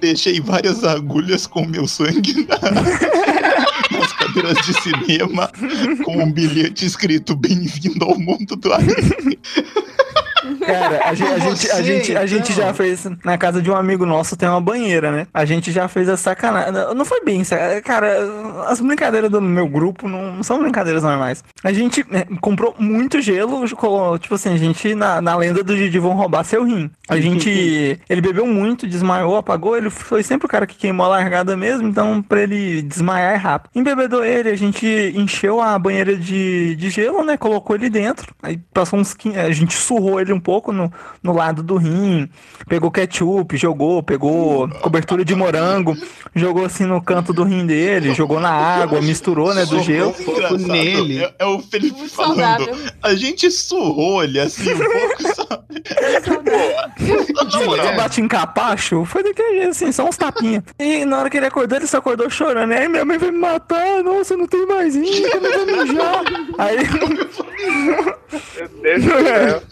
deixei 0.00 0.40
várias 0.40 0.84
agulhas 0.84 1.46
com 1.46 1.66
meu 1.66 1.86
sangue 1.86 2.46
na- 2.48 2.58
nas 3.98 4.12
cadeiras 4.12 4.58
de 4.64 4.72
cinema 4.82 5.50
com 6.04 6.16
um 6.22 6.30
bilhete 6.32 6.86
escrito 6.86 7.34
Bem-vindo 7.36 8.04
ao 8.04 8.18
mundo 8.18 8.56
do 8.56 8.72
anime. 8.72 9.38
Cara, 10.58 11.08
a 11.08 11.14
gente, 11.14 11.30
a, 11.30 11.38
gente, 11.38 11.70
a, 11.70 11.82
gente, 11.82 12.16
a 12.16 12.26
gente 12.26 12.52
então. 12.52 12.66
já 12.66 12.74
fez. 12.74 13.06
Na 13.24 13.38
casa 13.38 13.60
de 13.62 13.70
um 13.70 13.76
amigo 13.76 14.04
nosso 14.04 14.36
tem 14.36 14.48
uma 14.48 14.60
banheira, 14.60 15.10
né? 15.10 15.26
A 15.32 15.44
gente 15.44 15.72
já 15.72 15.88
fez 15.88 16.08
a 16.08 16.16
sacanagem. 16.16 16.72
Não 16.94 17.04
foi 17.04 17.24
bem, 17.24 17.42
cara. 17.84 18.18
As 18.68 18.80
brincadeiras 18.80 19.30
do 19.30 19.40
meu 19.40 19.68
grupo 19.68 20.08
não, 20.08 20.42
são 20.42 20.60
brincadeiras 20.60 21.02
normais. 21.02 21.44
A 21.62 21.72
gente 21.72 22.04
é, 22.10 22.26
comprou 22.40 22.74
muito 22.78 23.20
gelo, 23.20 23.66
tipo 24.18 24.34
assim, 24.34 24.54
a 24.54 24.56
gente 24.56 24.94
na, 24.94 25.20
na 25.20 25.36
lenda 25.36 25.62
do 25.62 25.76
Didi 25.76 25.98
vão 25.98 26.12
roubar 26.12 26.44
seu 26.44 26.64
rim. 26.64 26.90
A 27.08 27.20
gente. 27.20 28.00
Ele 28.08 28.20
bebeu 28.20 28.46
muito, 28.46 28.86
desmaiou, 28.86 29.36
apagou. 29.36 29.76
Ele 29.76 29.90
foi 29.90 30.22
sempre 30.22 30.46
o 30.46 30.48
cara 30.48 30.66
que 30.66 30.76
queimou 30.76 31.06
a 31.06 31.10
largada 31.10 31.56
mesmo, 31.56 31.88
então 31.88 32.22
pra 32.22 32.42
ele 32.42 32.82
desmaiar 32.82 33.34
é 33.34 33.36
rápido. 33.36 33.70
Embebedou 33.74 34.24
ele, 34.24 34.50
a 34.50 34.56
gente 34.56 34.86
encheu 35.14 35.60
a 35.60 35.78
banheira 35.78 36.16
de, 36.16 36.76
de 36.76 36.90
gelo, 36.90 37.24
né? 37.24 37.36
Colocou 37.36 37.76
ele 37.76 37.90
dentro. 37.90 38.34
Aí 38.42 38.58
passou 38.72 38.98
uns 38.98 39.14
15. 39.14 39.38
A 39.38 39.50
gente 39.50 39.74
surrou 39.74 40.20
ele 40.20 40.32
um 40.32 40.39
pouco 40.40 40.72
no, 40.72 40.92
no 41.22 41.32
lado 41.32 41.62
do 41.62 41.76
rim. 41.76 42.28
Pegou 42.68 42.90
ketchup, 42.90 43.56
jogou, 43.56 44.02
pegou 44.02 44.68
cobertura 44.80 45.24
de 45.24 45.34
morango, 45.34 45.96
jogou 46.34 46.64
assim 46.64 46.84
no 46.84 47.00
canto 47.02 47.32
do 47.32 47.44
rim 47.44 47.66
dele, 47.66 48.14
jogou 48.14 48.40
na 48.40 48.50
água, 48.50 49.00
misturou, 49.00 49.54
né? 49.54 49.64
Do 49.66 49.80
gelo. 49.82 50.14
Nele. 50.58 51.24
É, 51.24 51.34
é 51.40 51.46
o 51.46 51.60
Felipe 51.60 52.08
falando. 52.08 52.36
saudável. 52.36 52.76
A 53.02 53.14
gente 53.14 53.50
surrou 53.50 54.24
ele 54.24 54.40
assim 54.40 54.72
um 54.72 54.78
pouco, 54.78 55.22
sabe? 55.34 55.60
Ele 57.80 57.92
bate 57.96 58.20
em 58.20 58.28
capacho, 58.28 59.04
foi 59.04 59.22
daquele 59.22 59.58
jeito, 59.58 59.70
assim, 59.70 59.92
só 59.92 60.08
uns 60.08 60.16
tapinhas. 60.16 60.62
E 60.78 61.04
na 61.04 61.18
hora 61.18 61.30
que 61.30 61.36
ele 61.36 61.46
acordou, 61.46 61.78
ele 61.78 61.86
só 61.86 61.98
acordou 61.98 62.30
chorando. 62.30 62.72
Aí 62.72 62.88
minha 62.88 63.04
mãe 63.04 63.18
vai 63.18 63.30
me 63.30 63.38
matar, 63.38 64.02
nossa, 64.02 64.36
não 64.36 64.46
tem 64.46 64.66
mais 64.66 64.94
rim, 64.94 65.28
como 65.30 65.46
eu 65.46 65.66
vou 65.66 65.84
mijar? 65.84 66.22
Aí, 66.58 66.76
Meu 68.56 68.68
Deus 68.82 69.04
do 69.04 69.10
céu. 69.10 69.62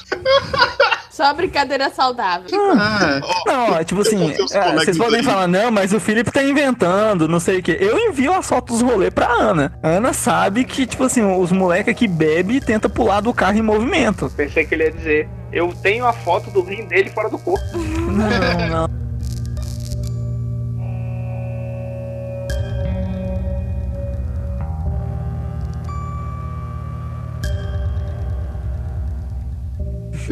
Só 1.10 1.34
brincadeira 1.34 1.90
saudável. 1.90 2.48
Ah, 2.78 3.20
não, 3.44 3.72
ó, 3.72 3.82
tipo 3.82 4.02
assim, 4.02 4.30
é, 4.52 4.72
vocês 4.74 4.96
podem 4.96 5.18
aí. 5.18 5.24
falar, 5.24 5.48
não, 5.48 5.68
mas 5.68 5.92
o 5.92 5.98
Felipe 5.98 6.30
tá 6.30 6.44
inventando, 6.44 7.26
não 7.26 7.40
sei 7.40 7.58
o 7.58 7.62
quê. 7.62 7.76
Eu 7.80 7.98
envio 7.98 8.32
as 8.32 8.46
fotos 8.46 8.78
dos 8.78 8.88
rolês 8.88 9.12
pra 9.12 9.26
Ana. 9.26 9.72
A 9.82 9.88
Ana 9.88 10.12
sabe 10.12 10.64
que, 10.64 10.86
tipo 10.86 11.02
assim, 11.02 11.24
os 11.24 11.50
moleques 11.50 11.92
que 11.96 12.06
bebe 12.06 12.56
e 12.56 12.60
tenta 12.60 12.88
pular 12.88 13.20
do 13.20 13.34
carro 13.34 13.58
em 13.58 13.62
movimento. 13.62 14.30
Pensei 14.36 14.64
que 14.64 14.76
ele 14.76 14.84
ia 14.84 14.92
dizer. 14.92 15.28
Eu 15.52 15.74
tenho 15.82 16.06
a 16.06 16.12
foto 16.12 16.50
do 16.50 16.62
rim 16.62 16.84
dele 16.84 17.10
fora 17.10 17.28
do 17.28 17.38
corpo. 17.38 17.64
Não, 17.76 18.68
não. 18.68 19.07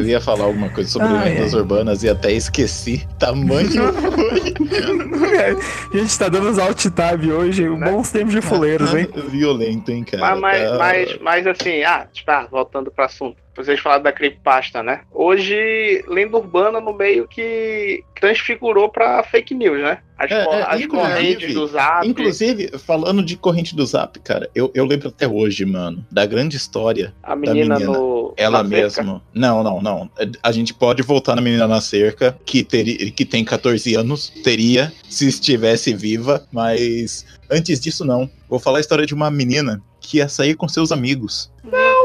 Eu 0.01 0.07
ia 0.07 0.21
falar 0.21 0.45
alguma 0.45 0.69
coisa 0.69 0.89
sobre 0.89 1.07
Ai, 1.09 1.29
lendas 1.35 1.53
ai. 1.53 1.59
urbanas 1.59 2.03
e 2.03 2.09
até 2.09 2.31
esqueci. 2.31 3.07
Tamanho 3.19 3.69
foi. 3.69 4.53
A 5.93 5.97
gente 5.97 6.17
tá 6.17 6.29
dando 6.29 6.49
os 6.49 6.59
alt 6.59 6.85
tab 6.89 7.23
hoje, 7.25 7.67
bons 7.69 8.11
tempos 8.11 8.33
de 8.33 8.41
fuleiros, 8.41 8.93
hein? 8.93 9.07
Violento, 9.29 9.91
hein, 9.91 10.03
cara. 10.03 10.35
Mas, 10.35 10.39
mas, 10.41 10.69
Tá- 10.71 10.77
mas, 10.77 11.17
mas 11.21 11.47
assim, 11.47 11.83
ah, 11.83 12.07
tipo, 12.11 12.29
ah, 12.31 12.47
voltando 12.49 12.91
pro 12.91 13.05
assunto. 13.05 13.37
Vocês 13.57 13.79
falaram 13.79 14.03
da 14.03 14.11
creepypasta, 14.11 14.83
né? 14.83 15.01
Hoje, 15.11 16.03
lenda 16.07 16.37
urbana 16.37 16.79
no 16.79 16.93
meio 16.93 17.27
que 17.27 18.03
transfigurou 18.19 18.89
pra 18.89 19.23
fake 19.23 19.53
news, 19.53 19.81
né? 19.81 19.97
As, 20.17 20.31
É, 20.31 20.35
é, 20.35 20.63
as 20.63 20.85
correntes 20.87 21.53
do 21.53 21.67
Zap. 21.67 22.07
Inclusive, 22.07 22.77
falando 22.77 23.23
de 23.23 23.35
corrente 23.35 23.75
do 23.75 23.85
Zap, 23.85 24.19
cara, 24.19 24.49
eu, 24.55 24.71
eu 24.73 24.85
lembro 24.85 25.09
até 25.09 25.27
hoje, 25.27 25.65
mano, 25.65 26.05
da 26.11 26.25
grande 26.25 26.57
história 26.57 27.13
a 27.21 27.35
menina, 27.35 27.75
menina. 27.75 27.91
no. 27.91 28.33
Ela 28.37 28.63
mesma. 28.63 29.21
Não, 29.33 29.63
não, 29.63 29.81
não. 29.81 30.09
A 30.43 30.51
gente 30.51 30.73
pode 30.73 31.01
voltar 31.01 31.35
na 31.35 31.41
menina 31.41 31.67
na 31.67 31.81
cerca, 31.81 32.37
que, 32.45 32.63
teria, 32.63 33.11
que 33.11 33.25
tem 33.25 33.43
14 33.43 33.95
anos, 33.95 34.29
teria, 34.43 34.91
se 35.09 35.27
estivesse 35.27 35.93
viva, 35.93 36.47
mas 36.51 37.25
antes 37.49 37.79
disso, 37.79 38.05
não. 38.05 38.29
Vou 38.47 38.59
falar 38.59 38.77
a 38.77 38.81
história 38.81 39.05
de 39.05 39.13
uma 39.13 39.29
menina 39.29 39.81
que 39.99 40.17
ia 40.17 40.29
sair 40.29 40.55
com 40.55 40.67
seus 40.67 40.91
amigos. 40.91 41.51
Não! 41.63 41.96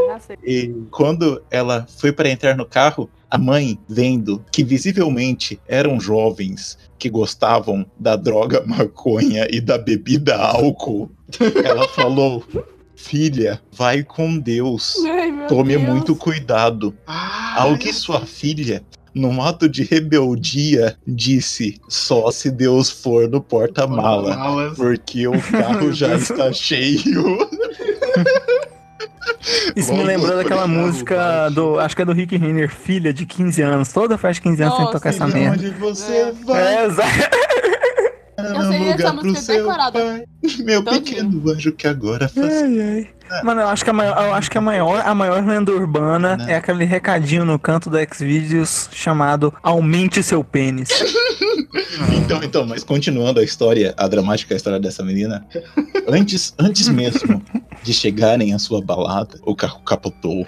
E 0.44 0.74
quando 0.90 1.42
ela 1.50 1.86
foi 1.98 2.12
para 2.12 2.28
entrar 2.28 2.56
no 2.56 2.64
carro, 2.66 3.08
a 3.30 3.38
mãe, 3.38 3.78
vendo 3.88 4.44
que 4.52 4.62
visivelmente 4.62 5.58
eram 5.66 5.98
jovens 5.98 6.78
que 6.98 7.08
gostavam 7.08 7.84
da 7.98 8.14
droga 8.16 8.62
maconha 8.66 9.46
e 9.50 9.60
da 9.60 9.78
bebida 9.78 10.36
álcool, 10.36 11.10
ela 11.64 11.88
falou: 11.88 12.44
Filha, 12.94 13.60
vai 13.72 14.02
com 14.02 14.38
Deus. 14.38 14.96
Ai, 15.04 15.46
Tome 15.48 15.76
Deus. 15.76 15.88
muito 15.88 16.14
cuidado. 16.14 16.94
ah, 17.06 17.62
Ao 17.62 17.76
que 17.76 17.92
sua 17.92 18.20
filha, 18.26 18.84
num 19.14 19.42
ato 19.42 19.68
de 19.68 19.82
rebeldia, 19.82 20.96
disse: 21.06 21.80
Só 21.88 22.30
se 22.30 22.50
Deus 22.50 22.90
for 22.90 23.28
no 23.28 23.40
porta-mala. 23.40 24.72
Porque 24.76 25.26
o 25.26 25.32
carro 25.40 25.92
já 25.92 26.14
está 26.16 26.52
cheio. 26.52 27.48
Isso 29.74 29.92
me 29.92 30.02
lembrou 30.02 30.36
daquela 30.36 30.66
música 30.66 31.48
do. 31.50 31.78
Acho 31.78 31.96
que 31.96 32.02
é 32.02 32.04
do 32.04 32.12
Rick 32.12 32.36
Renner, 32.36 32.70
filha 32.70 33.12
de 33.12 33.26
15 33.26 33.62
anos. 33.62 33.92
Toda 33.92 34.16
festa 34.16 34.34
de 34.34 34.48
15 34.50 34.62
anos 34.62 34.76
tem 34.76 34.86
que 34.86 34.92
tocar 34.92 35.08
essa 35.10 35.26
merda. 35.26 35.56
Onde 35.56 35.70
você 35.70 36.32
vai? 36.44 36.76
É, 36.76 36.86
exato. 36.86 37.08
Eu 38.44 38.68
sei 38.68 38.88
essa 38.90 39.12
música 39.12 39.52
decorada. 39.54 39.98
pai. 40.00 40.24
Meu 40.60 40.82
pequeno 40.82 41.50
anjo 41.50 41.72
que 41.72 41.86
agora 41.86 42.28
faz. 42.28 42.62
Ai, 42.62 42.80
ai. 42.80 43.42
Mano, 43.44 43.62
eu 43.62 43.68
acho 43.68 43.82
que 43.82 43.88
a 43.88 43.92
maior, 43.94 44.22
eu 44.26 44.34
acho 44.34 44.50
que 44.50 44.58
a 44.58 44.60
maior, 44.60 45.02
a 45.06 45.14
maior 45.14 45.42
lenda 45.46 45.72
urbana 45.72 46.36
Né? 46.36 46.52
é 46.52 46.56
aquele 46.56 46.84
recadinho 46.84 47.46
no 47.46 47.58
canto 47.58 47.88
do 47.88 47.96
Xvideos 48.14 48.90
chamado 48.92 49.54
Aumente 49.62 50.22
seu 50.22 50.42
pênis. 50.44 50.88
Então, 52.14 52.42
então, 52.42 52.66
mas 52.66 52.84
continuando 52.84 53.40
a 53.40 53.42
história, 53.42 53.94
a 53.96 54.06
dramática 54.08 54.54
história 54.54 54.78
dessa 54.78 55.02
menina. 55.02 55.44
Antes, 56.08 56.54
antes 56.58 56.88
mesmo 56.88 57.42
de 57.82 57.92
chegarem 57.92 58.54
à 58.54 58.58
sua 58.58 58.80
balada, 58.82 59.38
o 59.44 59.54
carro 59.54 59.80
capotou. 59.80 60.46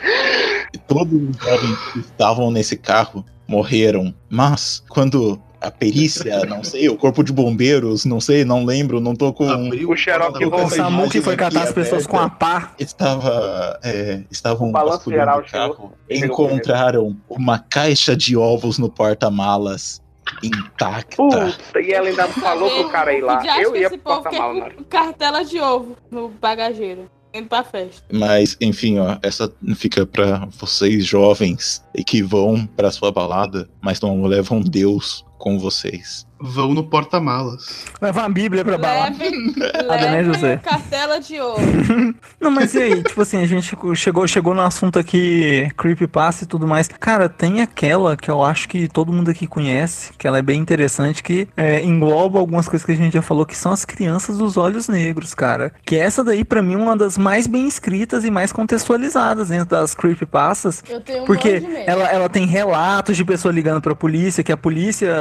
E 0.72 0.78
todos 0.78 1.12
os 1.12 1.36
jovens 1.36 1.78
que 1.92 1.98
estavam 2.00 2.50
nesse 2.50 2.76
carro 2.76 3.24
morreram. 3.48 4.14
Mas, 4.30 4.82
quando 4.88 5.38
a 5.66 5.70
perícia, 5.70 6.44
não 6.46 6.62
sei, 6.62 6.88
o 6.88 6.96
corpo 6.96 7.22
de 7.24 7.32
bombeiros, 7.32 8.04
não 8.04 8.20
sei, 8.20 8.44
não 8.44 8.64
lembro, 8.64 9.00
não 9.00 9.14
tô 9.14 9.32
com. 9.32 9.48
Abriu 9.48 9.90
O 9.90 9.96
xerox 9.96 10.38
porta- 10.38 10.64
O 10.66 10.70
Samu 10.70 11.08
que 11.08 11.20
foi 11.20 11.36
catar 11.36 11.62
as 11.64 11.72
pessoas 11.72 12.06
com 12.06 12.18
a 12.18 12.28
pá. 12.28 12.72
Estava. 12.78 13.78
É, 13.82 14.22
estavam 14.30 14.72
geral 15.06 15.40
o 15.40 15.50
carro. 15.50 15.92
Encontraram 16.10 17.16
uma 17.28 17.58
caixa 17.58 18.16
de 18.16 18.36
ovos 18.36 18.78
no 18.78 18.88
porta-malas 18.88 20.02
intacta. 20.42 21.16
Putz, 21.16 21.58
e 21.76 21.92
ela 21.92 22.08
ainda 22.08 22.26
falou 22.28 22.70
pro 22.70 22.88
cara 22.90 23.12
ir 23.12 23.20
lá. 23.20 23.38
Que 23.38 23.48
Eu 23.62 23.72
que 23.72 23.78
ia 23.80 23.88
pro 23.90 23.98
povo 23.98 24.22
porta-mala, 24.22 24.54
quer 24.54 24.68
né? 24.68 24.74
com 24.76 24.84
cartela 24.84 25.44
de 25.44 25.60
ovo 25.60 25.96
no 26.10 26.28
bagageiro. 26.28 27.10
Indo 27.34 27.48
pra 27.48 27.64
festa. 27.64 28.02
Mas, 28.12 28.56
enfim, 28.60 29.00
ó, 29.00 29.16
essa 29.20 29.52
fica 29.74 30.06
pra 30.06 30.46
vocês 30.58 31.04
jovens 31.04 31.82
e 31.92 32.04
que 32.04 32.22
vão 32.22 32.64
pra 32.64 32.92
sua 32.92 33.10
balada, 33.10 33.68
mas 33.82 34.00
não 34.00 34.22
levam 34.24 34.60
Deus 34.60 35.24
com 35.44 35.58
vocês. 35.58 36.26
Vão 36.40 36.74
no 36.74 36.84
porta-malas. 36.84 37.84
Leva 38.00 38.20
uma 38.20 38.28
bíblia 38.28 38.64
pra 38.64 38.76
balada. 38.76 39.16
Leve, 39.18 40.30
leve 40.30 40.58
cartela 40.58 41.20
de 41.20 41.40
ovo. 41.40 41.60
Não, 42.40 42.50
mas 42.50 42.74
e 42.74 42.82
aí, 42.82 43.02
tipo 43.02 43.22
assim, 43.22 43.42
a 43.42 43.46
gente 43.46 43.76
chegou, 43.94 44.26
chegou 44.26 44.54
no 44.54 44.60
assunto 44.60 44.98
aqui, 44.98 45.70
creepypasta 45.76 46.44
e 46.44 46.46
tudo 46.46 46.66
mais. 46.66 46.88
Cara, 46.88 47.28
tem 47.28 47.62
aquela 47.62 48.16
que 48.16 48.30
eu 48.30 48.42
acho 48.42 48.68
que 48.68 48.88
todo 48.88 49.12
mundo 49.12 49.30
aqui 49.30 49.46
conhece, 49.46 50.12
que 50.18 50.26
ela 50.26 50.38
é 50.38 50.42
bem 50.42 50.60
interessante, 50.60 51.22
que 51.22 51.48
é, 51.56 51.82
engloba 51.82 52.38
algumas 52.38 52.68
coisas 52.68 52.84
que 52.84 52.92
a 52.92 52.96
gente 52.96 53.14
já 53.14 53.22
falou, 53.22 53.46
que 53.46 53.56
são 53.56 53.72
as 53.72 53.84
crianças 53.84 54.36
dos 54.36 54.56
olhos 54.56 54.88
negros, 54.88 55.34
cara. 55.34 55.72
Que 55.84 55.96
essa 55.96 56.22
daí, 56.22 56.44
pra 56.44 56.62
mim, 56.62 56.74
é 56.74 56.78
uma 56.78 56.96
das 56.96 57.16
mais 57.16 57.46
bem 57.46 57.66
escritas 57.66 58.24
e 58.24 58.30
mais 58.30 58.52
contextualizadas 58.52 59.48
dentro 59.48 59.70
das 59.70 59.94
creepypastas. 59.94 60.82
Eu 60.88 61.00
tenho 61.00 61.22
um 61.22 61.26
Porque 61.26 61.54
monte 61.54 61.66
de 61.66 61.68
medo. 61.68 61.84
ela, 61.90 62.08
ela 62.08 62.28
tem 62.28 62.46
relatos 62.46 63.16
de 63.16 63.24
pessoa 63.24 63.52
ligando 63.52 63.80
pra 63.80 63.94
polícia, 63.94 64.44
que 64.44 64.52
a 64.52 64.56
polícia 64.56 65.14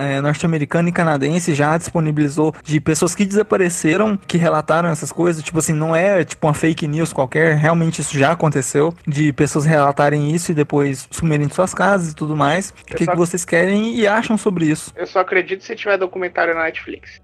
é, 0.00 0.20
norte-americana 0.46 0.88
e 0.88 0.92
canadense 0.92 1.54
já 1.54 1.76
disponibilizou 1.76 2.54
de 2.64 2.80
pessoas 2.80 3.14
que 3.14 3.24
desapareceram, 3.24 4.16
que 4.26 4.38
relataram 4.38 4.88
essas 4.88 5.10
coisas. 5.12 5.42
Tipo 5.42 5.58
assim, 5.58 5.72
não 5.72 5.94
é 5.94 6.24
tipo 6.24 6.46
uma 6.46 6.54
fake 6.54 6.86
news 6.86 7.12
qualquer, 7.12 7.56
realmente 7.56 8.00
isso 8.00 8.16
já 8.18 8.32
aconteceu, 8.32 8.94
de 9.06 9.32
pessoas 9.32 9.64
relatarem 9.64 10.30
isso 10.34 10.52
e 10.52 10.54
depois 10.54 11.06
sumirem 11.10 11.46
de 11.46 11.54
suas 11.54 11.74
casas 11.74 12.12
e 12.12 12.14
tudo 12.14 12.36
mais. 12.36 12.72
O 12.90 12.94
que, 12.96 13.04
só- 13.04 13.10
que 13.10 13.16
vocês 13.16 13.44
querem 13.44 13.94
e 13.96 14.06
acham 14.06 14.38
sobre 14.38 14.66
isso? 14.66 14.92
Eu 14.96 15.06
só 15.06 15.20
acredito 15.20 15.64
se 15.64 15.74
tiver 15.74 15.98
documentário 15.98 16.54
na 16.54 16.64
Netflix. 16.64 17.20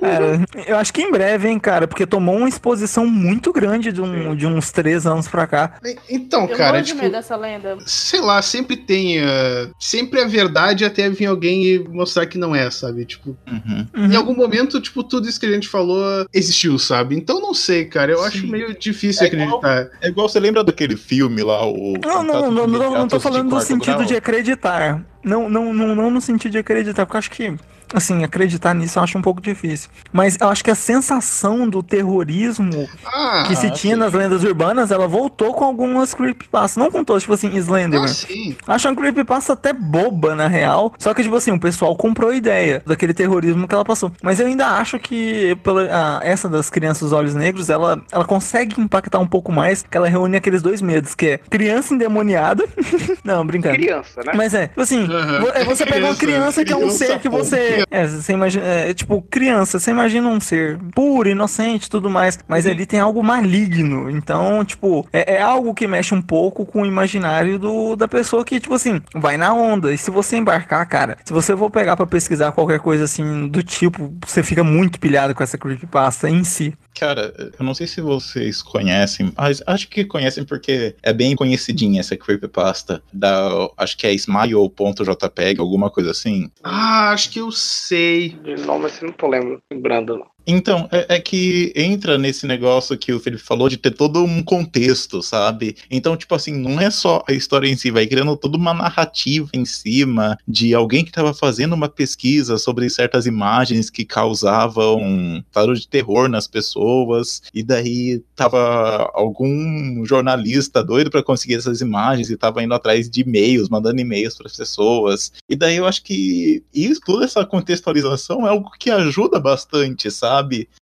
Cara, 0.00 0.40
eu 0.66 0.76
acho 0.76 0.92
que 0.92 1.02
em 1.02 1.10
breve, 1.10 1.48
hein, 1.48 1.58
cara, 1.58 1.86
porque 1.86 2.06
tomou 2.06 2.36
uma 2.36 2.48
exposição 2.48 3.06
muito 3.06 3.52
grande 3.52 3.92
de, 3.92 4.00
um, 4.00 4.34
de 4.34 4.46
uns 4.46 4.70
três 4.70 5.06
anos 5.06 5.28
pra 5.28 5.46
cá. 5.46 5.74
Então, 6.08 6.46
Eu 6.48 6.56
cara, 6.56 6.80
de 6.80 6.88
tipo, 6.88 7.02
medo 7.02 7.12
dessa 7.12 7.36
lenda. 7.36 7.78
sei 7.86 8.20
lá, 8.20 8.40
sempre 8.42 8.76
tem. 8.76 9.18
eh, 9.18 9.68
sempre 9.78 10.20
é 10.20 10.26
verdade 10.26 10.84
até 10.84 11.08
vir 11.10 11.26
alguém 11.26 11.64
e 11.64 11.81
mostrar 11.88 12.26
que 12.26 12.38
não 12.38 12.54
é, 12.54 12.70
sabe? 12.70 13.04
Tipo, 13.04 13.36
Uhum. 13.50 13.86
em 14.12 14.16
algum 14.16 14.34
momento, 14.34 14.80
tipo, 14.80 15.02
tudo 15.02 15.28
isso 15.28 15.38
que 15.40 15.46
a 15.46 15.50
gente 15.52 15.68
falou 15.68 16.26
existiu, 16.32 16.78
sabe? 16.78 17.16
Então 17.16 17.40
não 17.40 17.52
sei, 17.54 17.84
cara. 17.84 18.12
Eu 18.12 18.22
acho 18.24 18.40
Sim. 18.40 18.50
meio 18.50 18.78
difícil 18.78 19.24
É 19.26 19.28
igual- 19.32 19.58
acreditar. 19.58 19.98
É 20.00 20.08
igual 20.08 20.28
você 20.28 20.40
lembra 20.40 20.62
daquele 20.64 20.96
filme 20.96 21.42
lá, 21.42 21.66
o. 21.66 21.94
Não, 22.04 22.22
não, 22.22 22.50
não, 22.50 22.50
não, 22.50 22.66
não, 22.66 22.92
não 22.92 23.08
tô 23.08 23.18
falando 23.20 23.50
no 23.50 23.60
sentido 23.60 23.96
Grau? 23.96 24.06
de 24.06 24.16
acreditar. 24.16 25.04
Não, 25.24 25.48
não, 25.48 25.72
não, 25.72 25.94
não 25.94 26.10
no 26.10 26.20
sentido 26.20 26.52
de 26.52 26.58
acreditar, 26.58 27.06
porque 27.06 27.16
eu 27.16 27.18
acho 27.18 27.30
que, 27.30 27.54
assim, 27.92 28.24
acreditar 28.24 28.74
nisso 28.74 28.98
eu 28.98 29.02
acho 29.02 29.16
um 29.18 29.22
pouco 29.22 29.40
difícil. 29.40 29.88
Mas 30.12 30.36
eu 30.40 30.48
acho 30.48 30.62
que 30.64 30.70
a 30.70 30.74
sensação 30.74 31.68
do 31.68 31.82
terrorismo 31.82 32.88
Ah, 33.04 33.44
que 33.46 33.56
se 33.56 33.66
Ah, 33.66 33.70
tinha 33.70 33.94
sim. 33.94 34.00
nas 34.00 34.12
lendas 34.12 34.42
urbanas, 34.44 34.90
ela 34.90 35.06
voltou 35.08 35.54
com 35.54 35.64
algumas 35.64 36.14
creepypastas. 36.14 36.76
Não 36.82 36.90
com 36.90 37.04
todas, 37.04 37.22
tipo 37.22 37.34
assim, 37.34 37.50
ah, 37.54 37.58
Slenderman. 37.58 38.08
sim. 38.08 38.56
Acho 38.66 38.88
uma 38.88 38.96
creepypasta 38.96 39.52
até 39.52 39.72
boba, 39.72 40.34
na 40.34 40.46
real. 40.48 40.92
Só 40.98 41.12
que, 41.14 41.22
tipo 41.22 41.34
assim, 41.36 41.50
o 41.52 41.60
pessoal 41.60 41.94
comprou 41.96 42.30
a 42.30 42.36
ideia 42.36 42.82
daquele 42.86 43.14
terrorismo 43.14 43.66
que 43.68 43.74
ela 43.74 43.84
passou. 43.84 44.12
Mas 44.22 44.40
eu 44.40 44.46
ainda 44.46 44.66
acho 44.68 44.98
que 44.98 45.56
pela, 45.62 45.82
ah, 45.90 46.20
essa 46.22 46.48
das 46.48 46.70
crianças 46.70 47.02
dos 47.02 47.12
olhos 47.12 47.34
negros, 47.34 47.68
ela, 47.70 48.00
ela 48.10 48.24
consegue 48.24 48.80
impactar 48.80 49.18
um 49.18 49.26
pouco 49.26 49.52
mais, 49.52 49.84
que 49.88 49.96
ela 49.96 50.08
reúne 50.08 50.36
aqueles 50.36 50.62
dois 50.62 50.80
medos, 50.82 51.14
que 51.14 51.26
é 51.26 51.38
criança 51.38 51.94
endemoniada. 51.94 52.64
Não, 53.24 53.44
brincando. 53.46 53.74
Criança, 53.76 54.22
né? 54.24 54.32
Mas 54.34 54.54
é, 54.54 54.68
tipo 54.68 54.80
assim, 54.80 55.08
é 55.54 55.64
você 55.64 55.84
pega 55.86 56.06
uma 56.06 56.16
criança 56.16 56.64
que 56.64 56.72
é 56.72 56.76
um 56.76 56.80
criança, 56.80 56.98
ser 57.06 57.18
que 57.20 57.28
pô. 57.30 57.36
Você. 57.82 57.96
É, 57.96 58.06
você 58.06 58.32
imagina. 58.32 58.64
É, 58.64 58.94
tipo, 58.94 59.22
criança, 59.22 59.78
você 59.78 59.90
imagina 59.90 60.28
um 60.28 60.40
ser 60.40 60.78
puro, 60.94 61.28
inocente 61.28 61.90
tudo 61.90 62.10
mais. 62.10 62.38
Mas 62.46 62.66
ali 62.66 62.86
tem 62.86 63.00
algo 63.00 63.22
maligno. 63.22 64.10
Então, 64.10 64.64
tipo, 64.64 65.06
é, 65.12 65.34
é 65.36 65.42
algo 65.42 65.74
que 65.74 65.86
mexe 65.86 66.14
um 66.14 66.22
pouco 66.22 66.64
com 66.64 66.82
o 66.82 66.86
imaginário 66.86 67.58
do, 67.58 67.96
da 67.96 68.08
pessoa 68.08 68.44
que, 68.44 68.60
tipo 68.60 68.74
assim, 68.74 69.00
vai 69.14 69.36
na 69.36 69.52
onda. 69.52 69.92
E 69.92 69.98
se 69.98 70.10
você 70.10 70.36
embarcar, 70.36 70.86
cara, 70.88 71.18
se 71.24 71.32
você 71.32 71.56
for 71.56 71.70
pegar 71.70 71.96
pra 71.96 72.06
pesquisar 72.06 72.52
qualquer 72.52 72.80
coisa 72.80 73.04
assim 73.04 73.48
do 73.48 73.62
tipo, 73.62 74.12
você 74.26 74.42
fica 74.42 74.64
muito 74.64 74.98
pilhado 74.98 75.34
com 75.34 75.42
essa 75.42 75.58
creepypasta 75.58 76.28
em 76.28 76.44
si. 76.44 76.74
Cara, 76.98 77.32
eu 77.58 77.64
não 77.64 77.74
sei 77.74 77.86
se 77.86 78.00
vocês 78.00 78.62
conhecem, 78.62 79.32
mas 79.36 79.62
acho 79.66 79.88
que 79.88 80.04
conhecem 80.04 80.44
porque 80.44 80.94
é 81.02 81.12
bem 81.12 81.34
conhecidinha 81.34 82.00
essa 82.00 82.16
creepypasta 82.16 83.02
da, 83.12 83.48
acho 83.78 83.96
que 83.96 84.06
é 84.06 84.12
smile.jpg, 84.12 85.58
alguma 85.58 85.90
coisa 85.90 86.10
assim. 86.10 86.50
Ah, 86.62 87.10
acho 87.10 87.30
que 87.30 87.40
eu 87.40 87.50
sei. 87.72 88.30
De 88.30 88.56
nome 88.56 88.86
assim, 88.86 89.06
não 89.06 89.12
tô 89.12 89.28
lembro- 89.28 89.62
lembrando. 89.70 90.24
Então, 90.46 90.88
é, 90.90 91.16
é 91.16 91.20
que 91.20 91.72
entra 91.76 92.18
nesse 92.18 92.46
negócio 92.46 92.96
que 92.98 93.12
o 93.12 93.20
Felipe 93.20 93.42
falou 93.42 93.68
de 93.68 93.76
ter 93.76 93.92
todo 93.92 94.22
um 94.22 94.42
contexto, 94.42 95.22
sabe? 95.22 95.76
Então, 95.90 96.16
tipo 96.16 96.34
assim, 96.34 96.52
não 96.52 96.80
é 96.80 96.90
só 96.90 97.22
a 97.28 97.32
história 97.32 97.68
em 97.68 97.76
si, 97.76 97.90
vai 97.90 98.06
criando 98.06 98.36
toda 98.36 98.56
uma 98.56 98.74
narrativa 98.74 99.48
em 99.52 99.64
cima 99.64 100.36
de 100.46 100.74
alguém 100.74 101.04
que 101.04 101.10
estava 101.10 101.32
fazendo 101.32 101.74
uma 101.74 101.88
pesquisa 101.88 102.58
sobre 102.58 102.88
certas 102.90 103.26
imagens 103.26 103.90
que 103.90 104.04
causavam 104.04 105.42
estado 105.46 105.74
de 105.74 105.88
terror 105.88 106.28
nas 106.28 106.46
pessoas, 106.46 107.42
e 107.54 107.62
daí 107.62 108.22
tava 108.34 109.10
algum 109.14 110.04
jornalista 110.04 110.82
doido 110.82 111.10
para 111.10 111.22
conseguir 111.22 111.54
essas 111.54 111.80
imagens 111.80 112.30
e 112.30 112.36
tava 112.36 112.62
indo 112.62 112.74
atrás 112.74 113.08
de 113.08 113.22
e-mails, 113.22 113.68
mandando 113.68 114.00
e-mails 114.00 114.36
para 114.36 114.46
as 114.46 114.56
pessoas. 114.56 115.32
E 115.48 115.56
daí 115.56 115.76
eu 115.76 115.86
acho 115.86 116.02
que 116.02 116.62
isso, 116.74 117.00
toda 117.04 117.24
essa 117.24 117.44
contextualização 117.44 118.46
é 118.46 118.50
algo 118.50 118.70
que 118.78 118.90
ajuda 118.90 119.38
bastante, 119.38 120.10
sabe? 120.10 120.31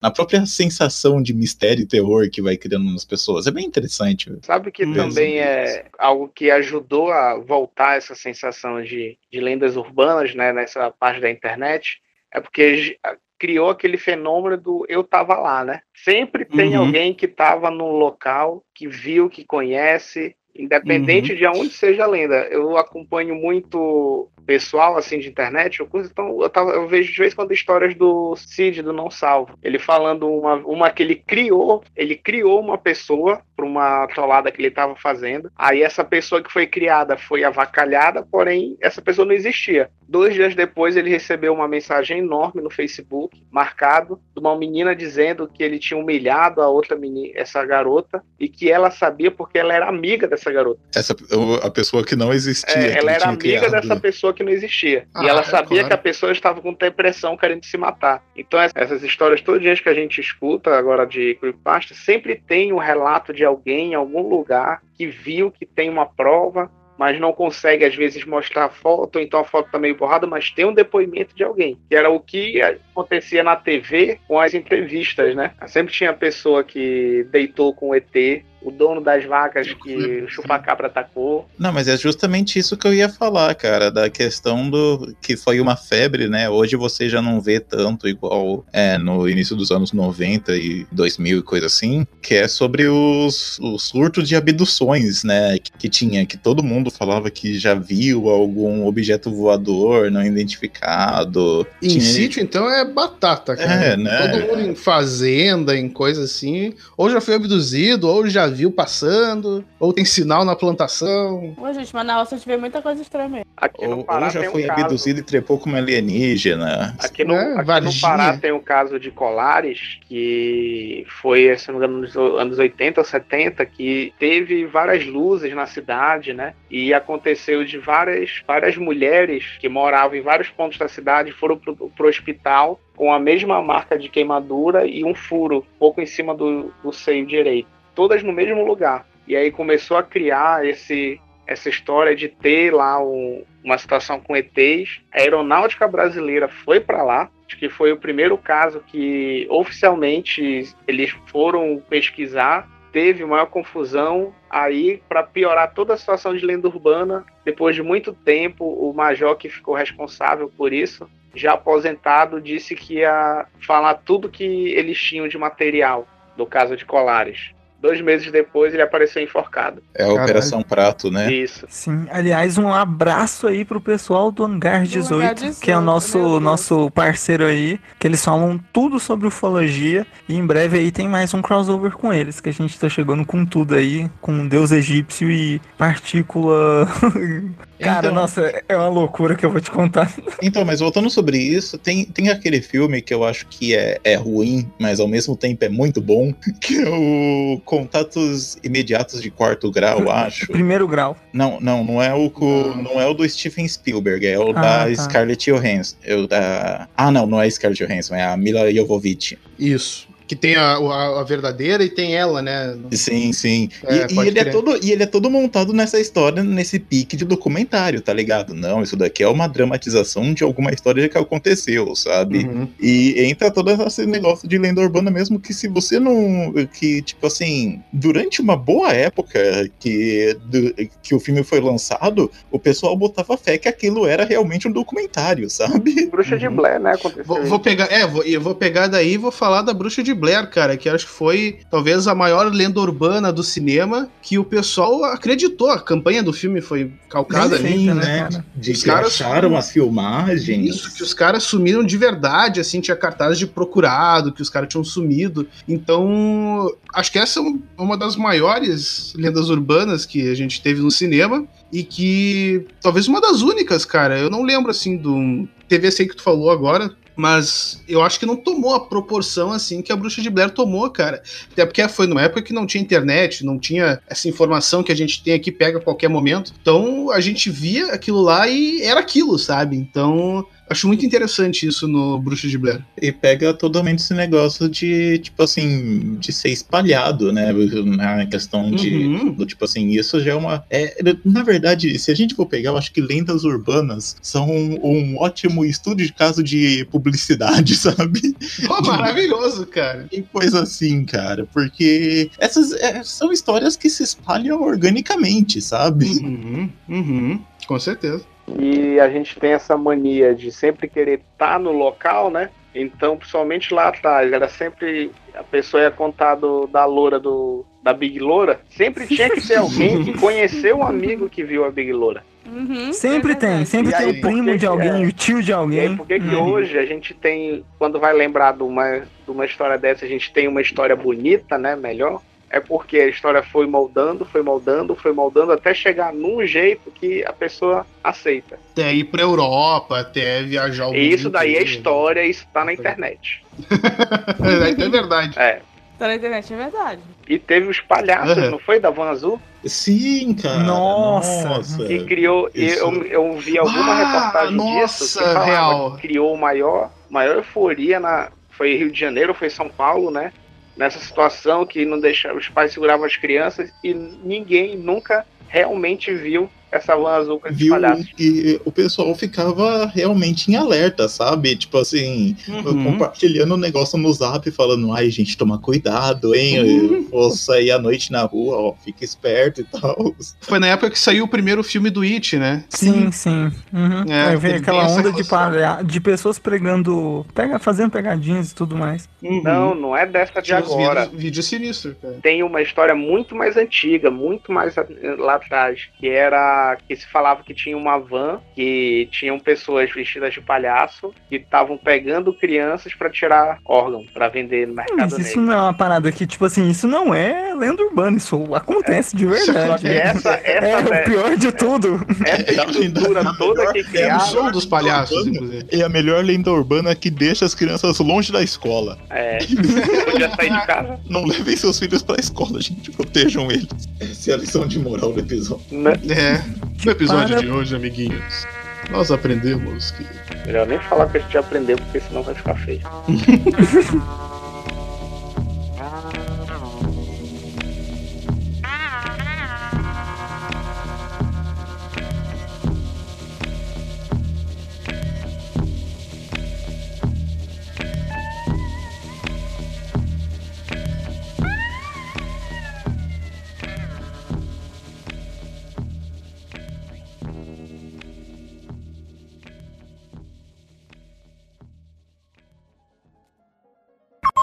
Na 0.01 0.11
própria 0.11 0.45
sensação 0.45 1.21
de 1.21 1.33
mistério 1.33 1.83
e 1.83 1.87
terror 1.87 2.29
que 2.29 2.41
vai 2.41 2.57
criando 2.57 2.91
nas 2.91 3.05
pessoas. 3.05 3.47
É 3.47 3.51
bem 3.51 3.65
interessante. 3.65 4.31
Sabe 4.41 4.71
que 4.71 4.85
Hum, 4.85 4.93
também 4.93 5.39
é 5.39 5.85
algo 5.97 6.27
que 6.29 6.49
ajudou 6.51 7.11
a 7.11 7.37
voltar 7.37 7.97
essa 7.97 8.15
sensação 8.15 8.81
de, 8.81 9.17
de 9.31 9.39
lendas 9.39 9.75
urbanas, 9.75 10.33
né, 10.35 10.51
nessa 10.53 10.91
parte 10.91 11.19
da 11.21 11.29
internet, 11.29 12.01
é 12.33 12.39
porque 12.41 12.97
criou 13.39 13.69
aquele 13.69 13.97
fenômeno 13.97 14.57
do 14.57 14.85
eu 14.89 15.03
tava 15.03 15.35
lá, 15.37 15.63
né? 15.63 15.81
Sempre 15.93 16.43
tem 16.45 16.75
Uhum. 16.75 16.81
alguém 16.81 17.13
que 17.13 17.27
tava 17.27 17.69
no 17.69 17.91
local, 17.91 18.63
que 18.73 18.87
viu, 18.87 19.29
que 19.29 19.45
conhece, 19.45 20.35
independente 20.57 21.35
de 21.35 21.45
aonde 21.45 21.69
seja 21.69 22.03
a 22.03 22.07
lenda. 22.07 22.47
Eu 22.49 22.77
acompanho 22.77 23.35
muito 23.35 24.29
pessoal 24.45 24.95
assim 24.95 25.19
de 25.19 25.27
internet, 25.27 25.81
eu, 25.81 25.89
então 25.93 26.41
eu, 26.41 26.49
tava, 26.49 26.71
eu 26.71 26.87
vejo 26.87 27.11
de 27.11 27.17
vez 27.17 27.33
em 27.33 27.35
quando 27.35 27.51
histórias 27.51 27.93
do 27.93 28.33
Cid 28.37 28.81
do 28.81 28.93
Não 28.93 29.11
Salvo. 29.11 29.59
Ele 29.61 29.77
falando 29.77 30.25
uma, 30.29 30.55
uma 30.55 30.89
que 30.89 31.03
ele 31.03 31.15
criou, 31.15 31.83
ele 31.93 32.15
criou 32.15 32.61
uma 32.61 32.77
pessoa 32.77 33.41
para 33.55 33.65
uma 33.65 34.07
trollada 34.07 34.49
que 34.49 34.61
ele 34.61 34.69
estava 34.69 34.95
fazendo. 34.95 35.51
Aí 35.55 35.83
essa 35.83 36.03
pessoa 36.03 36.41
que 36.41 36.51
foi 36.51 36.65
criada 36.65 37.17
foi 37.17 37.43
avacalhada, 37.43 38.23
porém 38.23 38.77
essa 38.79 39.01
pessoa 39.01 39.25
não 39.25 39.33
existia. 39.33 39.89
Dois 40.07 40.33
dias 40.33 40.55
depois, 40.55 40.95
ele 40.95 41.09
recebeu 41.09 41.53
uma 41.53 41.67
mensagem 41.67 42.19
enorme 42.19 42.61
no 42.61 42.69
Facebook, 42.69 43.43
marcado, 43.51 44.19
de 44.33 44.39
uma 44.39 44.57
menina 44.57 44.95
dizendo 44.95 45.47
que 45.47 45.61
ele 45.61 45.79
tinha 45.79 45.99
humilhado 45.99 46.61
a 46.61 46.69
outra 46.69 46.95
menina, 46.95 47.33
essa 47.35 47.63
garota, 47.65 48.23
e 48.39 48.47
que 48.47 48.71
ela 48.71 48.89
sabia 48.89 49.29
porque 49.29 49.57
ela 49.57 49.73
era 49.73 49.87
amiga 49.87 50.27
dessa 50.27 50.51
garota. 50.51 50.79
Essa, 50.95 51.15
a 51.61 51.69
pessoa 51.69 52.03
que 52.03 52.15
não 52.15 52.31
existia. 52.31 52.73
É, 52.73 52.97
ela 52.99 53.11
era 53.11 53.25
amiga 53.25 53.67
criado. 53.67 53.71
dessa 53.71 53.99
pessoa 53.99 54.33
que 54.33 54.43
não 54.43 54.51
existia. 54.51 55.07
Ah, 55.13 55.25
e 55.25 55.27
ela 55.27 55.41
é, 55.41 55.43
sabia 55.43 55.79
claro. 55.79 55.87
que 55.87 55.93
a 55.93 55.97
pessoa 55.97 56.31
estava 56.31 56.61
com 56.61 56.73
depressão, 56.73 57.35
querendo 57.35 57.65
se 57.65 57.77
matar. 57.77 58.23
Então, 58.35 58.59
essas 58.59 59.03
histórias 59.03 59.41
todas 59.41 59.79
que 59.81 59.89
a 59.89 59.93
gente 59.93 60.21
escuta 60.21 60.75
agora 60.75 61.05
de 61.05 61.35
creepypasta, 61.35 61.93
sempre 61.93 62.35
tem 62.35 62.71
um 62.71 62.77
relato 62.77 63.33
de 63.33 63.43
alguém 63.43 63.91
em 63.91 63.95
algum 63.95 64.27
lugar 64.27 64.81
que 64.95 65.07
viu 65.07 65.51
que 65.51 65.65
tem 65.65 65.89
uma 65.89 66.05
prova 66.05 66.71
mas 66.97 67.19
não 67.19 67.31
consegue 67.31 67.85
às 67.85 67.95
vezes 67.95 68.25
mostrar 68.25 68.65
a 68.65 68.69
foto, 68.69 69.19
então 69.19 69.39
a 69.39 69.43
foto 69.43 69.71
tá 69.71 69.77
meio 69.77 69.95
borrada, 69.95 70.25
mas 70.25 70.49
tem 70.51 70.65
um 70.65 70.73
depoimento 70.73 71.35
de 71.35 71.43
alguém, 71.43 71.77
que 71.89 71.95
era 71.95 72.09
o 72.09 72.19
que 72.19 72.61
acontecia 72.61 73.43
na 73.43 73.55
TV 73.55 74.19
com 74.27 74.39
as 74.39 74.53
entrevistas, 74.53 75.35
né? 75.35 75.51
Sempre 75.67 75.93
tinha 75.93 76.13
pessoa 76.13 76.63
que 76.63 77.25
deitou 77.31 77.73
com 77.73 77.89
o 77.89 77.95
ET, 77.95 78.43
o 78.67 78.71
dono 78.71 78.99
das 78.99 79.23
vacas 79.23 79.73
que 79.73 80.23
o 80.23 80.29
chupacabra 80.29 80.87
atacou. 80.87 81.47
Não, 81.57 81.71
mas 81.71 81.87
é 81.87 81.95
justamente 81.95 82.59
isso 82.59 82.75
que 82.75 82.85
eu 82.85 82.93
ia 82.93 83.07
falar, 83.07 83.55
cara, 83.55 83.89
da 83.89 84.09
questão 84.09 84.69
do 84.69 85.15
que 85.21 85.37
foi 85.37 85.61
uma 85.61 85.77
febre, 85.77 86.27
né? 86.27 86.49
Hoje 86.49 86.75
você 86.75 87.07
já 87.07 87.21
não 87.21 87.39
vê 87.39 87.61
tanto 87.61 88.09
igual 88.09 88.65
é, 88.73 88.97
no 88.97 89.29
início 89.29 89.55
dos 89.55 89.71
anos 89.71 89.93
90 89.93 90.57
e 90.57 90.85
2000 90.91 91.39
e 91.39 91.41
coisa 91.41 91.67
assim, 91.67 92.05
que 92.21 92.35
é 92.35 92.45
sobre 92.45 92.89
os, 92.89 93.57
os 93.59 93.83
surtos 93.83 94.27
de 94.27 94.35
abduções, 94.35 95.23
né? 95.23 95.57
Que, 95.59 95.71
que 95.71 95.89
tinha, 95.89 96.25
que 96.25 96.35
todo 96.35 96.61
mundo 96.61 96.91
falava 96.91 97.31
que 97.31 97.57
já 97.57 97.73
viu 97.73 98.27
algum 98.27 98.85
objeto 98.85 99.31
voador 99.31 100.11
não 100.11 100.21
identificado. 100.21 101.65
Em 101.81 101.87
tinha... 101.87 102.01
sítio, 102.01 102.43
então, 102.43 102.69
é 102.69 102.83
batata, 102.83 103.55
cara. 103.55 103.85
É, 103.85 103.95
né? 103.95 104.27
Todo 104.27 104.47
mundo 104.47 104.61
em 104.69 104.75
fazenda, 104.75 105.73
em 105.77 105.87
coisa 105.87 106.25
assim, 106.25 106.73
ou 106.97 107.09
já 107.09 107.21
foi 107.21 107.35
abduzido, 107.35 108.09
ou 108.09 108.27
já 108.27 108.56
viu 108.57 108.71
passando, 108.71 109.63
ou 109.79 109.93
tem 109.93 110.03
sinal 110.03 110.43
na 110.43 110.55
plantação. 110.55 111.55
Ô, 111.57 111.71
gente, 111.73 111.93
mas 111.93 112.05
na 112.05 112.17
roça 112.17 112.35
a 112.35 112.37
gente 112.37 112.47
vê 112.47 112.57
muita 112.57 112.81
coisa 112.81 113.01
estranha 113.01 113.29
mesmo. 113.29 113.45
Aqui 113.55 113.87
no 113.87 114.03
Pará 114.03 114.25
ou 114.25 114.31
já 114.31 114.51
foi 114.51 114.65
um 114.65 114.71
abduzido 114.71 115.17
caso... 115.17 115.21
e 115.21 115.23
trepou 115.23 115.59
como 115.59 115.75
alienígena. 115.75 116.95
Aqui 116.99 117.23
no, 117.23 117.33
é, 117.35 117.59
aqui 117.59 117.85
no 117.85 118.01
Pará 118.01 118.37
tem 118.37 118.51
o 118.51 118.57
um 118.57 118.59
caso 118.59 118.99
de 118.99 119.11
Colares, 119.11 119.99
que 120.07 121.05
foi, 121.21 121.55
se 121.57 121.67
não 121.67 121.79
me 121.79 121.85
engano, 121.85 122.01
nos 122.01 122.15
anos 122.15 122.57
80 122.57 122.99
ou 122.99 123.05
70, 123.05 123.65
que 123.65 124.13
teve 124.17 124.65
várias 124.65 125.05
luzes 125.05 125.53
na 125.53 125.67
cidade, 125.67 126.33
né? 126.33 126.53
E 126.69 126.93
aconteceu 126.93 127.63
de 127.63 127.77
várias, 127.77 128.41
várias 128.47 128.75
mulheres 128.75 129.57
que 129.59 129.69
moravam 129.69 130.17
em 130.17 130.21
vários 130.21 130.49
pontos 130.49 130.79
da 130.79 130.87
cidade 130.87 131.31
foram 131.31 131.57
pro, 131.57 131.75
pro 131.75 132.07
hospital 132.07 132.79
com 132.95 133.13
a 133.13 133.19
mesma 133.19 133.61
marca 133.61 133.97
de 133.97 134.09
queimadura 134.09 134.87
e 134.87 135.05
um 135.05 135.13
furo, 135.13 135.63
pouco 135.77 136.01
em 136.01 136.05
cima 136.07 136.33
do, 136.33 136.73
do 136.83 136.91
seio 136.91 137.25
direito 137.27 137.76
todas 137.97 138.21
no 138.21 138.31
mesmo 138.31 138.63
lugar. 138.63 139.07
E 139.27 139.35
aí 139.35 139.49
começou 139.49 139.97
a 139.97 140.03
criar 140.03 140.63
esse, 140.63 141.19
essa 141.47 141.67
história 141.67 142.15
de 142.15 142.27
ter 142.27 142.71
lá 142.71 143.03
um, 143.03 143.43
uma 143.63 143.75
situação 143.75 144.19
com 144.19 144.37
ETs. 144.37 145.01
A 145.11 145.21
aeronáutica 145.21 145.87
brasileira 145.87 146.47
foi 146.47 146.79
para 146.79 147.01
lá, 147.01 147.27
acho 147.47 147.57
que 147.57 147.69
foi 147.69 147.91
o 147.91 147.97
primeiro 147.97 148.37
caso 148.37 148.83
que 148.85 149.47
oficialmente 149.49 150.71
eles 150.87 151.09
foram 151.25 151.81
pesquisar. 151.89 152.69
Teve 152.91 153.25
maior 153.25 153.47
confusão. 153.47 154.31
Aí, 154.47 155.01
para 155.09 155.23
piorar 155.23 155.73
toda 155.73 155.95
a 155.95 155.97
situação 155.97 156.35
de 156.35 156.45
lenda 156.45 156.67
urbana, 156.67 157.25
depois 157.43 157.75
de 157.75 157.81
muito 157.81 158.13
tempo, 158.13 158.63
o 158.63 158.93
major 158.93 159.35
que 159.35 159.49
ficou 159.49 159.73
responsável 159.73 160.51
por 160.55 160.71
isso, 160.71 161.09
já 161.33 161.53
aposentado, 161.53 162.39
disse 162.39 162.75
que 162.75 162.99
ia 162.99 163.47
falar 163.59 163.95
tudo 163.95 164.29
que 164.29 164.69
eles 164.69 165.01
tinham 165.01 165.27
de 165.27 165.37
material, 165.37 166.07
no 166.37 166.45
caso 166.45 166.77
de 166.77 166.85
Colares. 166.85 167.56
Dois 167.87 168.01
meses 168.01 168.29
depois 168.29 168.73
ele 168.73 168.83
apareceu 168.83 169.23
enforcado. 169.23 169.81
É 169.95 170.03
a 170.03 170.07
Caralho. 170.07 170.23
Operação 170.23 170.61
Prato, 170.61 171.09
né? 171.09 171.31
Isso. 171.31 171.65
Sim, 171.69 172.05
aliás, 172.11 172.57
um 172.57 172.67
abraço 172.67 173.47
aí 173.47 173.63
pro 173.63 173.79
pessoal 173.79 174.29
do 174.29 174.43
Hangar 174.43 174.83
18, 174.83 175.13
Hangar 175.13 175.33
18 175.35 175.61
que 175.61 175.71
é 175.71 175.77
o 175.77 175.79
nosso, 175.79 176.37
nosso 176.41 176.91
parceiro 176.91 177.45
aí, 177.45 177.79
que 177.97 178.05
eles 178.05 178.23
falam 178.23 178.59
tudo 178.73 178.99
sobre 178.99 179.25
ufologia 179.25 180.05
e 180.27 180.35
em 180.35 180.45
breve 180.45 180.77
aí 180.77 180.91
tem 180.91 181.07
mais 181.07 181.33
um 181.33 181.41
crossover 181.41 181.93
com 181.93 182.11
eles, 182.11 182.41
que 182.41 182.49
a 182.49 182.53
gente 182.53 182.77
tá 182.77 182.89
chegando 182.89 183.25
com 183.25 183.45
tudo 183.45 183.73
aí, 183.73 184.11
com 184.19 184.45
Deus 184.45 184.73
egípcio 184.73 185.31
e 185.31 185.61
partícula 185.77 186.87
Cara, 187.79 188.07
então, 188.07 188.13
nossa, 188.13 188.63
é 188.67 188.75
uma 188.75 188.89
loucura 188.89 189.35
que 189.35 189.45
eu 189.45 189.51
vou 189.51 189.61
te 189.61 189.71
contar. 189.71 190.11
Então, 190.41 190.63
mas 190.63 190.79
voltando 190.79 191.09
sobre 191.09 191.37
isso, 191.37 191.77
tem, 191.77 192.05
tem 192.05 192.29
aquele 192.29 192.61
filme 192.61 193.01
que 193.01 193.13
eu 193.13 193.23
acho 193.23 193.47
que 193.47 193.75
é, 193.75 193.99
é 194.03 194.15
ruim, 194.15 194.69
mas 194.79 194.99
ao 194.99 195.07
mesmo 195.07 195.35
tempo 195.35 195.65
é 195.65 195.69
muito 195.69 195.99
bom, 195.99 196.33
que 196.61 196.77
é 196.77 196.89
o 196.89 197.59
Contatos 197.79 198.57
Imediatos 198.63 199.21
de 199.21 199.29
Quarto 199.29 199.71
Grau, 199.71 200.09
acho. 200.11 200.47
Primeiro 200.47 200.87
grau. 200.87 201.17
Não, 201.33 201.59
não, 201.59 201.83
não 201.83 202.01
é 202.01 202.13
o, 202.13 202.31
não 202.75 202.99
é 202.99 203.05
o 203.07 203.13
do 203.13 203.27
Steven 203.27 203.67
Spielberg, 203.67 204.25
é 204.25 204.39
o 204.39 204.49
ah, 204.49 204.53
da 204.53 204.85
tá. 204.85 204.95
Scarlett 204.95 205.49
Johansson. 205.49 205.95
Eu, 206.03 206.27
da... 206.27 206.87
Ah, 206.95 207.11
não, 207.11 207.25
não 207.25 207.41
é 207.41 207.49
Scarlett 207.49 207.83
Johansson, 207.83 208.15
é 208.15 208.23
a 208.23 208.35
Mila 208.37 208.71
Jovovich. 208.73 209.37
Isso 209.57 210.07
que 210.27 210.35
tem 210.35 210.55
a, 210.55 210.75
a, 210.75 211.21
a, 211.21 211.23
verdadeira 211.23 211.83
e 211.83 211.89
tem 211.89 212.15
ela, 212.15 212.41
né? 212.41 212.77
Sim, 212.91 213.31
sim. 213.31 213.69
É, 213.85 214.07
e, 214.11 214.15
e, 214.15 214.27
ele 214.27 214.39
é 214.39 214.45
todo, 214.45 214.77
e 214.83 214.91
ele 214.91 215.03
é 215.03 215.05
todo 215.05 215.29
montado 215.29 215.73
nessa 215.73 215.99
história, 215.99 216.43
nesse 216.43 216.79
pique 216.79 217.15
de 217.15 217.23
documentário, 217.25 218.01
tá 218.01 218.13
ligado? 218.13 218.53
Não, 218.53 218.83
isso 218.83 218.95
daqui 218.95 219.23
é 219.23 219.27
uma 219.27 219.47
dramatização 219.47 220.33
de 220.33 220.43
alguma 220.43 220.71
história 220.71 221.07
que 221.07 221.17
aconteceu, 221.17 221.95
sabe? 221.95 222.39
Uhum. 222.39 222.67
E 222.79 223.15
entra 223.23 223.49
todo 223.49 223.71
esse 223.71 224.05
negócio 224.05 224.47
de 224.47 224.57
lenda 224.57 224.81
urbana 224.81 225.09
mesmo 225.09 225.39
que 225.39 225.53
se 225.53 225.67
você 225.67 225.99
não. 225.99 226.53
que, 226.73 227.01
tipo 227.01 227.25
assim, 227.25 227.81
durante 227.93 228.41
uma 228.41 228.57
boa 228.57 228.91
época 228.91 229.39
que, 229.79 230.37
do, 230.45 230.73
que 231.01 231.15
o 231.15 231.19
filme 231.19 231.43
foi 231.43 231.61
lançado, 231.61 232.29
o 232.51 232.59
pessoal 232.59 232.95
botava 232.97 233.37
fé 233.37 233.57
que 233.57 233.69
aquilo 233.69 234.05
era 234.05 234.25
realmente 234.25 234.67
um 234.67 234.71
documentário, 234.71 235.49
sabe? 235.49 236.07
Bruxa 236.07 236.37
de 236.37 236.49
Blair, 236.49 236.79
né? 236.79 236.91
Aconteceu 236.91 237.23
vou, 237.23 237.43
vou 237.45 237.59
pegar, 237.59 237.91
é, 237.91 238.05
vou, 238.05 238.23
eu 238.23 238.41
vou 238.41 238.55
pegar 238.55 238.87
daí 238.87 239.13
e 239.13 239.17
vou 239.17 239.31
falar 239.31 239.61
da 239.61 239.73
Bruxa 239.73 240.01
de 240.01 240.13
Blair, 240.17 240.49
cara, 240.49 240.75
que 240.75 240.89
acho 240.89 241.05
que 241.05 241.11
foi 241.11 241.59
talvez 241.69 242.07
a 242.07 242.15
maior 242.15 242.51
lenda 242.51 242.79
urbana 242.79 243.31
do 243.31 243.43
cinema 243.43 244.09
que 244.21 244.37
o 244.37 244.43
pessoal 244.43 245.03
acreditou. 245.05 245.69
A 245.69 245.79
campanha 245.79 246.21
do 246.21 246.33
filme 246.33 246.61
foi 246.61 246.91
calcada 247.09 247.55
ali, 247.55 247.85
né? 247.85 248.27
né? 248.29 248.43
De 248.55 248.71
os 248.71 248.83
que 248.83 248.89
caras 248.89 249.07
acharam 249.07 249.55
as 249.55 249.71
filmagens. 249.71 250.75
Isso, 250.75 250.93
que 250.93 251.03
os 251.03 251.13
caras 251.13 251.43
sumiram 251.43 251.83
de 251.83 251.97
verdade, 251.97 252.59
assim, 252.59 252.81
tinha 252.81 252.97
cartazes 252.97 253.37
de 253.37 253.47
procurado, 253.47 254.31
que 254.31 254.41
os 254.41 254.49
caras 254.49 254.69
tinham 254.69 254.83
sumido. 254.83 255.47
Então, 255.67 256.69
acho 256.93 257.11
que 257.11 257.19
essa 257.19 257.39
é 257.39 257.43
uma 257.77 257.97
das 257.97 258.15
maiores 258.15 259.13
lendas 259.15 259.49
urbanas 259.49 260.05
que 260.05 260.29
a 260.29 260.35
gente 260.35 260.61
teve 260.61 260.81
no 260.81 260.91
cinema 260.91 261.45
e 261.71 261.83
que 261.83 262.65
talvez 262.81 263.07
uma 263.07 263.21
das 263.21 263.41
únicas, 263.41 263.85
cara. 263.85 264.17
Eu 264.19 264.29
não 264.29 264.43
lembro 264.43 264.71
assim 264.71 264.97
do 264.97 265.47
TV 265.67 265.91
que 265.91 266.15
tu 266.15 266.21
falou 266.21 266.49
agora, 266.49 266.91
mas 267.17 267.81
eu 267.87 268.03
acho 268.03 268.19
que 268.19 268.25
não 268.25 268.35
tomou 268.35 268.75
a 268.75 268.79
proporção 268.79 269.51
assim 269.51 269.81
que 269.81 269.91
a 269.91 269.95
Bruxa 269.95 270.21
de 270.21 270.29
Blair 270.29 270.51
tomou, 270.51 270.89
cara. 270.89 271.21
Até 271.51 271.65
porque 271.65 271.87
foi 271.89 272.05
numa 272.05 272.21
época 272.21 272.43
que 272.43 272.53
não 272.53 272.67
tinha 272.67 272.81
internet, 272.81 273.43
não 273.43 273.57
tinha 273.57 273.99
essa 274.07 274.29
informação 274.29 274.83
que 274.83 274.91
a 274.91 274.95
gente 274.95 275.23
tem 275.23 275.33
aqui, 275.33 275.51
pega 275.51 275.79
a 275.79 275.81
qualquer 275.81 276.09
momento. 276.09 276.53
Então 276.61 277.09
a 277.11 277.19
gente 277.19 277.49
via 277.49 277.91
aquilo 277.93 278.21
lá 278.21 278.47
e 278.47 278.83
era 278.83 278.99
aquilo, 278.99 279.39
sabe? 279.39 279.75
Então 279.75 280.45
Acho 280.69 280.87
muito 280.87 281.05
interessante 281.05 281.65
isso 281.65 281.87
no 281.87 282.19
Bruxa 282.19 282.47
de 282.47 282.57
Blair. 282.57 282.83
E 283.01 283.11
pega 283.11 283.53
totalmente 283.53 283.99
esse 283.99 284.13
negócio 284.13 284.67
de, 284.67 285.17
tipo 285.19 285.41
assim, 285.43 286.15
de 286.15 286.33
ser 286.33 286.49
espalhado, 286.49 287.31
né? 287.31 287.53
Na 287.53 288.25
questão 288.25 288.69
de, 288.71 289.05
uhum. 289.05 289.31
do, 289.31 289.45
tipo 289.45 289.63
assim, 289.63 289.89
isso 289.89 290.19
já 290.21 290.31
é 290.31 290.35
uma. 290.35 290.63
É, 290.69 290.95
na 291.23 291.43
verdade, 291.43 291.97
se 291.97 292.11
a 292.11 292.15
gente 292.15 292.35
for 292.35 292.45
pegar, 292.45 292.71
eu 292.71 292.77
acho 292.77 292.91
que 292.91 293.01
lendas 293.01 293.43
urbanas 293.43 294.17
são 294.21 294.49
um, 294.49 294.79
um 294.83 295.17
ótimo 295.17 295.63
estudo 295.63 296.03
de 296.03 296.11
caso 296.11 296.43
de 296.43 296.85
publicidade, 296.91 297.75
sabe? 297.77 298.35
Oh, 298.69 298.81
maravilhoso, 298.85 299.65
cara. 299.67 300.07
E 300.11 300.21
coisa 300.21 300.63
assim, 300.63 301.05
cara, 301.05 301.47
porque 301.53 302.29
essas 302.37 302.73
é, 302.73 303.03
são 303.03 303.31
histórias 303.31 303.77
que 303.77 303.89
se 303.89 304.03
espalham 304.03 304.61
organicamente, 304.61 305.61
sabe? 305.61 306.07
Uhum, 306.07 306.69
uhum, 306.89 307.41
com 307.65 307.79
certeza. 307.79 308.25
E 308.57 308.99
a 308.99 309.09
gente 309.09 309.39
tem 309.39 309.51
essa 309.51 309.75
mania 309.75 310.33
de 310.33 310.51
sempre 310.51 310.87
querer 310.87 311.19
estar 311.33 311.53
tá 311.53 311.59
no 311.59 311.71
local, 311.71 312.29
né? 312.29 312.49
Então, 312.73 313.17
principalmente 313.17 313.73
lá 313.73 313.87
atrás, 313.87 314.31
era 314.31 314.47
sempre 314.47 315.11
a 315.33 315.43
pessoa 315.43 315.83
ia 315.83 315.91
contar 315.91 316.35
do, 316.35 316.67
da 316.67 316.85
loura 316.85 317.19
do 317.19 317.65
da 317.81 317.93
Big 317.93 318.19
Loura, 318.19 318.59
sempre 318.69 319.07
tinha 319.07 319.29
que 319.29 319.45
ter 319.47 319.55
alguém 319.55 320.03
que 320.03 320.13
conheceu 320.17 320.79
um 320.79 320.83
amigo 320.83 321.29
que 321.29 321.43
viu 321.43 321.63
a 321.63 321.71
Big 321.71 321.91
Loura. 321.93 322.23
Uhum, 322.45 322.93
sempre 322.93 323.33
é 323.33 323.35
tem, 323.35 323.65
sempre 323.65 323.93
tem 323.93 324.09
o 324.09 324.21
primo 324.21 324.57
de 324.57 324.65
alguém, 324.65 325.03
é, 325.03 325.07
o 325.07 325.11
tio 325.11 325.41
de 325.41 325.51
alguém. 325.51 325.79
E 325.79 325.81
aí, 325.81 325.95
por 325.95 326.07
que, 326.07 326.19
que 326.19 326.35
uhum. 326.35 326.51
hoje 326.51 326.77
a 326.77 326.85
gente 326.85 327.13
tem, 327.13 327.63
quando 327.77 327.99
vai 327.99 328.13
lembrar 328.13 328.53
de 328.53 328.63
uma, 328.63 328.99
de 328.99 329.31
uma 329.31 329.45
história 329.45 329.77
dessa, 329.77 330.05
a 330.05 330.07
gente 330.07 330.31
tem 330.31 330.47
uma 330.47 330.61
história 330.61 330.95
bonita, 330.95 331.57
né? 331.57 331.75
Melhor. 331.75 332.21
É 332.49 332.59
porque 332.59 332.97
a 332.97 333.07
história 333.07 333.43
foi 333.43 333.65
moldando, 333.67 334.23
foi 334.25 334.41
moldando, 334.41 334.95
foi 334.95 335.11
moldando 335.11 335.51
até 335.51 335.73
chegar 335.73 336.13
num 336.13 336.45
jeito 336.45 336.89
que 336.91 337.23
a 337.25 337.33
pessoa 337.33 337.85
aceita. 338.03 338.57
Até 338.71 338.93
ir 338.93 339.03
pra 339.05 339.21
Europa, 339.21 339.99
até 339.99 340.43
viajar 340.43 340.87
o 340.87 340.95
E 340.95 341.03
mundo 341.03 341.13
isso 341.15 341.29
daí 341.29 341.49
é 341.49 341.61
inteiro. 341.61 341.69
história, 341.77 342.23
isso 342.25 342.45
tá 342.53 342.63
na 342.63 342.73
internet. 342.73 343.43
é, 343.69 344.69
é 344.85 344.89
verdade. 344.89 345.37
É. 345.37 345.61
Tá 345.99 346.07
na 346.07 346.15
internet, 346.15 346.53
é 346.53 346.57
verdade. 346.57 347.01
E 347.27 347.39
teve 347.39 347.67
os 347.67 347.79
palhaços, 347.79 348.37
Uhum. 348.37 348.51
não 348.51 348.59
foi? 348.59 348.79
Da 348.79 348.91
Van 348.91 349.09
Azul? 349.09 349.41
Sim, 349.65 350.35
cara. 350.35 350.59
Nossa. 350.59 351.49
Nossa. 351.49 351.85
Que 351.87 352.05
criou. 352.05 352.49
isso. 352.53 352.79
Eu, 352.79 353.03
eu 353.05 353.37
vi 353.39 353.57
alguma 353.57 353.93
Ah, 353.93 353.95
reportagem 353.95 354.57
disso 354.57 354.69
nossa, 354.79 355.19
que 355.19 355.25
falava 355.25 355.45
real. 355.45 355.95
que 355.95 356.01
criou 356.07 356.37
maior, 356.37 356.91
maior 357.09 357.37
euforia 357.37 357.99
na. 357.99 358.29
Foi 358.51 358.75
Rio 358.77 358.91
de 358.91 358.99
Janeiro, 358.99 359.33
foi 359.33 359.49
São 359.49 359.69
Paulo, 359.69 360.09
né? 360.11 360.31
Nessa 360.77 360.99
situação 360.99 361.65
que 361.65 361.85
não 361.85 361.99
deixa, 361.99 362.33
os 362.33 362.47
pais 362.49 362.71
seguravam 362.71 363.05
as 363.05 363.15
crianças 363.15 363.73
e 363.83 363.93
ninguém 363.93 364.77
nunca 364.77 365.25
realmente 365.47 366.13
viu 366.13 366.49
essa 366.71 366.95
van 366.95 367.09
azul 367.15 367.39
com 367.39 367.49
Viu 367.51 367.71
palhaços. 367.73 368.05
que 368.15 368.59
o 368.65 368.71
pessoal 368.71 369.13
ficava 369.15 369.85
realmente 369.87 370.51
em 370.51 370.55
alerta, 370.55 371.07
sabe? 371.07 371.55
Tipo 371.55 371.77
assim, 371.79 372.35
Uhum. 372.47 372.83
compartilhando 372.83 373.53
o 373.53 373.57
negócio 373.57 373.97
no 373.97 374.11
zap, 374.11 374.49
falando, 374.51 374.91
ai, 374.93 375.09
gente, 375.09 375.37
toma 375.37 375.57
cuidado, 375.59 376.35
hein? 376.35 376.55
Eu 376.57 377.03
vou 377.09 377.29
sair 377.31 377.71
à 377.71 377.79
noite 377.79 378.11
na 378.11 378.21
rua, 378.23 378.55
ó, 378.57 378.73
fica 378.83 379.03
esperto 379.03 379.61
e 379.61 379.63
tal. 379.63 380.13
Foi 380.41 380.59
na 380.59 380.67
época 380.67 380.91
que 380.91 380.99
saiu 380.99 381.25
o 381.25 381.27
primeiro 381.27 381.63
filme 381.63 381.89
do 381.89 382.01
It, 382.01 382.37
né? 382.37 382.63
Sim, 382.69 383.11
sim. 383.11 383.51
Uhum. 383.73 384.03
É, 384.11 384.29
Aí 384.29 384.35
veio 384.37 384.55
aquela 384.57 384.87
onda 384.87 385.11
de, 385.11 385.23
palha... 385.23 385.81
de 385.83 385.99
pessoas 386.01 386.37
pregando, 386.39 387.25
pega, 387.33 387.59
fazendo 387.59 387.91
pegadinhas 387.91 388.51
e 388.51 388.55
tudo 388.55 388.75
mais. 388.75 389.07
Não, 389.21 389.73
não 389.73 389.95
é 389.97 390.05
dessa 390.05 390.41
de 390.41 390.53
agora. 390.53 391.05
vídeos, 391.05 391.21
vídeos 391.21 391.45
sinistros, 391.47 391.95
cara. 392.01 392.15
tem 392.21 392.43
uma 392.43 392.61
história 392.61 392.93
muito 392.95 393.35
mais 393.35 393.55
antiga, 393.57 394.09
muito 394.11 394.51
mais 394.51 394.77
a- 394.77 394.85
lá 395.17 395.35
atrás, 395.35 395.87
que 395.99 396.07
era 396.07 396.56
que 396.87 396.95
se 396.95 397.07
falava 397.07 397.43
que 397.43 397.53
tinha 397.53 397.77
uma 397.77 397.97
van 397.99 398.39
que 398.55 399.07
tinham 399.11 399.39
pessoas 399.39 399.91
vestidas 399.93 400.33
de 400.33 400.41
palhaço 400.41 401.13
que 401.29 401.35
estavam 401.37 401.77
pegando 401.77 402.33
crianças 402.33 402.93
pra 402.93 403.09
tirar 403.09 403.59
órgão 403.65 404.03
pra 404.13 404.27
vender 404.29 404.67
no 404.67 404.75
mercado 404.75 404.97
Mas 404.97 405.13
isso 405.13 405.23
negro. 405.39 405.41
não 405.41 405.53
é 405.53 405.61
uma 405.61 405.73
parada 405.73 406.11
que, 406.11 406.25
tipo 406.27 406.45
assim, 406.45 406.69
isso 406.69 406.87
não 406.87 407.13
é 407.13 407.53
lenda 407.55 407.81
urbana, 407.83 408.17
isso 408.17 408.53
acontece 408.55 409.15
de 409.15 409.25
Só 409.25 409.31
verdade. 409.53 409.81
que 409.81 409.87
essa 409.87 410.29
É 410.43 410.57
essa, 410.57 410.87
o 411.01 411.03
pior 411.05 411.35
de 411.37 411.51
tudo. 411.51 412.05
essa 412.25 412.51
estrutura 412.81 413.33
toda 413.37 413.71
que 413.73 413.79
É 413.79 413.81
o 413.81 413.85
criaram, 413.85 414.19
som 414.21 414.51
dos 414.51 414.65
palhaços, 414.65 415.27
inclusive. 415.27 415.65
É 415.71 415.81
a 415.83 415.89
melhor 415.89 416.23
lenda 416.23 416.51
urbana 416.51 416.95
que 416.95 417.09
deixa 417.09 417.45
as 417.45 417.53
crianças 417.55 417.99
longe 417.99 418.31
da 418.31 418.41
escola. 418.43 418.97
é, 419.09 419.37
podia 420.09 420.29
sair 420.35 420.51
de 420.51 420.65
casa. 420.67 420.99
Não 421.09 421.25
levem 421.25 421.55
seus 421.55 421.79
filhos 421.79 422.01
pra 422.01 422.15
escola, 422.19 422.61
gente, 422.61 422.91
protejam 422.91 423.49
eles. 423.51 423.67
Essa 423.99 424.31
é 424.31 424.33
a 424.33 424.37
lição 424.37 424.67
de 424.67 424.79
moral 424.79 425.11
do 425.13 425.19
episódio. 425.19 425.63
né? 425.71 425.93
É. 426.09 426.43
No 426.85 426.91
episódio 426.91 427.35
Para- 427.35 427.41
de 427.41 427.49
hoje, 427.51 427.75
amiguinhos, 427.75 428.47
nós 428.89 429.11
aprendemos 429.11 429.91
que 429.91 430.05
Melhor 430.45 430.65
nem 430.67 430.79
falar 430.79 431.07
que 431.09 431.17
a 431.17 431.19
gente 431.19 431.37
aprendeu, 431.37 431.75
porque 431.77 431.99
senão 431.99 432.23
vai 432.23 432.33
ficar 432.35 432.55
feio. 432.55 432.81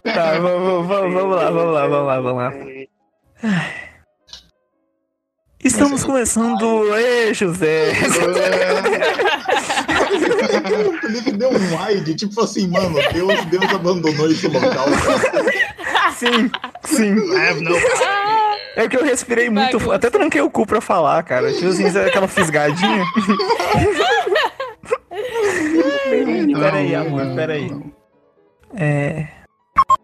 Tá, 0.05 0.39
vamos, 0.39 0.87
vamos, 0.87 1.15
vamos 1.15 1.37
lá, 1.37 1.51
vamos 1.51 1.75
lá, 1.75 1.87
vamos 1.87 2.07
lá, 2.07 2.21
vamos 2.21 2.43
lá. 2.43 2.53
Estamos 5.65 6.05
começando. 6.05 6.95
Ei, 6.95 7.33
José! 7.33 7.93
o 10.87 10.99
Felipe 11.01 11.33
deu 11.33 11.49
um 11.51 11.83
wide, 11.83 12.15
tipo 12.17 12.39
assim, 12.43 12.69
mano, 12.69 12.99
Deus, 13.15 13.45
Deus 13.47 13.65
abandonou 13.73 14.31
esse 14.31 14.47
local. 14.47 14.71
cara. 14.73 16.13
Sim, 16.13 16.51
sim. 16.85 17.17
É. 18.77 18.85
É 18.85 18.89
que 18.89 18.97
eu 18.99 19.05
respirei 19.05 19.49
muito. 19.49 19.91
Até 19.91 20.11
tranquei 20.11 20.43
o 20.43 20.51
cu 20.51 20.67
pra 20.67 20.83
falar, 20.83 21.23
cara. 21.23 21.51
Tipo 21.51 21.69
assim, 21.69 21.87
aquela 21.87 22.29
fisgadinha. 22.29 23.05
Peraí, 26.61 26.95
amor, 26.95 27.35
peraí. 27.35 27.71
É. 28.77 29.44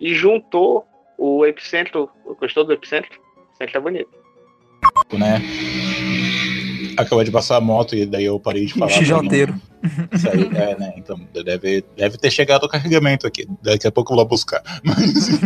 E 0.00 0.14
juntou 0.14 0.86
o 1.18 1.44
epicentro. 1.44 2.08
Gostou 2.40 2.64
do 2.64 2.72
epicentro? 2.72 3.10
O 3.36 3.62
epicentro 3.62 3.78
é 3.78 3.80
bonito. 3.80 4.10
né? 5.12 5.42
Acabou 6.96 7.22
de 7.22 7.30
passar 7.30 7.56
a 7.56 7.60
moto 7.60 7.94
e 7.94 8.06
daí 8.06 8.24
eu 8.24 8.40
parei 8.40 8.64
de 8.64 8.72
falar. 8.72 8.90
Xijoteiro. 8.90 9.54
Isso 10.12 10.28
aí, 10.28 10.50
é, 10.54 10.78
né? 10.78 10.94
Então, 10.96 11.18
deve, 11.44 11.84
deve 11.96 12.16
ter 12.18 12.30
chegado 12.30 12.64
o 12.64 12.68
carregamento 12.68 13.26
aqui. 13.26 13.46
Daqui 13.62 13.86
a 13.86 13.92
pouco 13.92 14.12
eu 14.12 14.16
vou 14.16 14.24
lá 14.24 14.28
buscar. 14.28 14.62
Mas, 14.82 15.40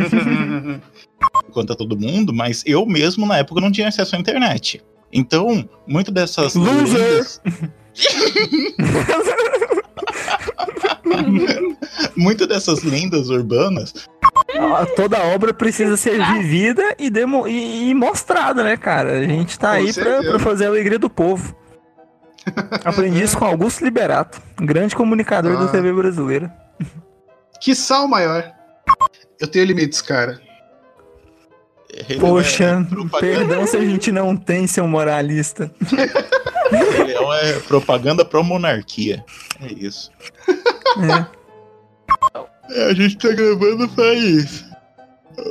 conta 1.53 1.75
todo 1.75 1.99
mundo, 1.99 2.33
mas 2.33 2.63
eu 2.67 2.85
mesmo 2.85 3.27
na 3.27 3.39
época 3.39 3.61
não 3.61 3.71
tinha 3.71 3.89
acesso 3.89 4.17
à 4.17 4.19
internet. 4.19 4.83
Então, 5.13 5.69
muito 5.87 6.11
dessas 6.11 6.55
Loser! 6.55 7.01
lendas. 7.01 7.41
muito 12.17 12.47
dessas 12.47 12.83
lendas 12.83 13.29
urbanas 13.29 13.95
Toda 14.97 15.19
obra 15.25 15.53
precisa 15.53 15.97
ser 15.97 16.23
vivida 16.25 16.95
e, 16.99 17.11
demo... 17.11 17.47
e, 17.49 17.91
e 17.91 17.95
mostrada, 17.95 18.63
né, 18.63 18.77
cara? 18.77 19.19
A 19.19 19.23
gente 19.25 19.59
tá 19.59 19.71
Com 19.71 19.75
aí 19.75 19.93
pra, 19.93 20.23
pra 20.23 20.39
fazer 20.39 20.67
a 20.67 20.69
alegria 20.69 20.99
do 20.99 21.11
povo. 21.11 21.55
Aprendi 22.85 23.23
isso 23.23 23.39
com 23.39 23.45
Augusto 23.47 23.83
Liberato, 23.85 24.41
grande 24.61 24.95
comunicador 24.95 25.57
da 25.59 25.65
Ah. 25.65 25.69
TV 25.69 25.93
brasileira. 25.93 26.55
Que 27.61 27.75
sal 27.75 28.07
maior. 28.07 28.53
Eu 29.41 29.49
tenho 29.49 29.65
limites, 29.65 30.03
cara. 30.03 30.39
ele 31.91 32.21
Poxa, 32.21 32.87
é 33.15 33.21
perdão 33.21 33.67
se 33.67 33.77
a 33.77 33.81
gente 33.81 34.13
não 34.13 34.37
tem 34.37 34.67
seu 34.67 34.87
moralista. 34.87 35.71
ele 37.01 37.15
é 37.15 37.61
propaganda 37.61 38.25
pro 38.25 38.45
monarquia. 38.45 39.25
É 39.63 39.73
isso. 39.73 40.11
É. 40.49 41.27
É, 42.71 42.85
a 42.91 42.95
gente 42.95 43.17
tá 43.19 43.29
gravando 43.33 43.89
faz 43.91 44.65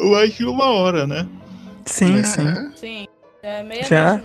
mais 0.09 0.33
de 0.33 0.45
uma 0.45 0.65
hora, 0.71 1.05
né? 1.07 1.27
Sim, 1.85 2.19
É. 2.19 2.23
sim. 2.23 2.71
Sim. 2.75 3.07
É 3.41 3.61
meia 3.63 3.83
Já? 3.83 4.21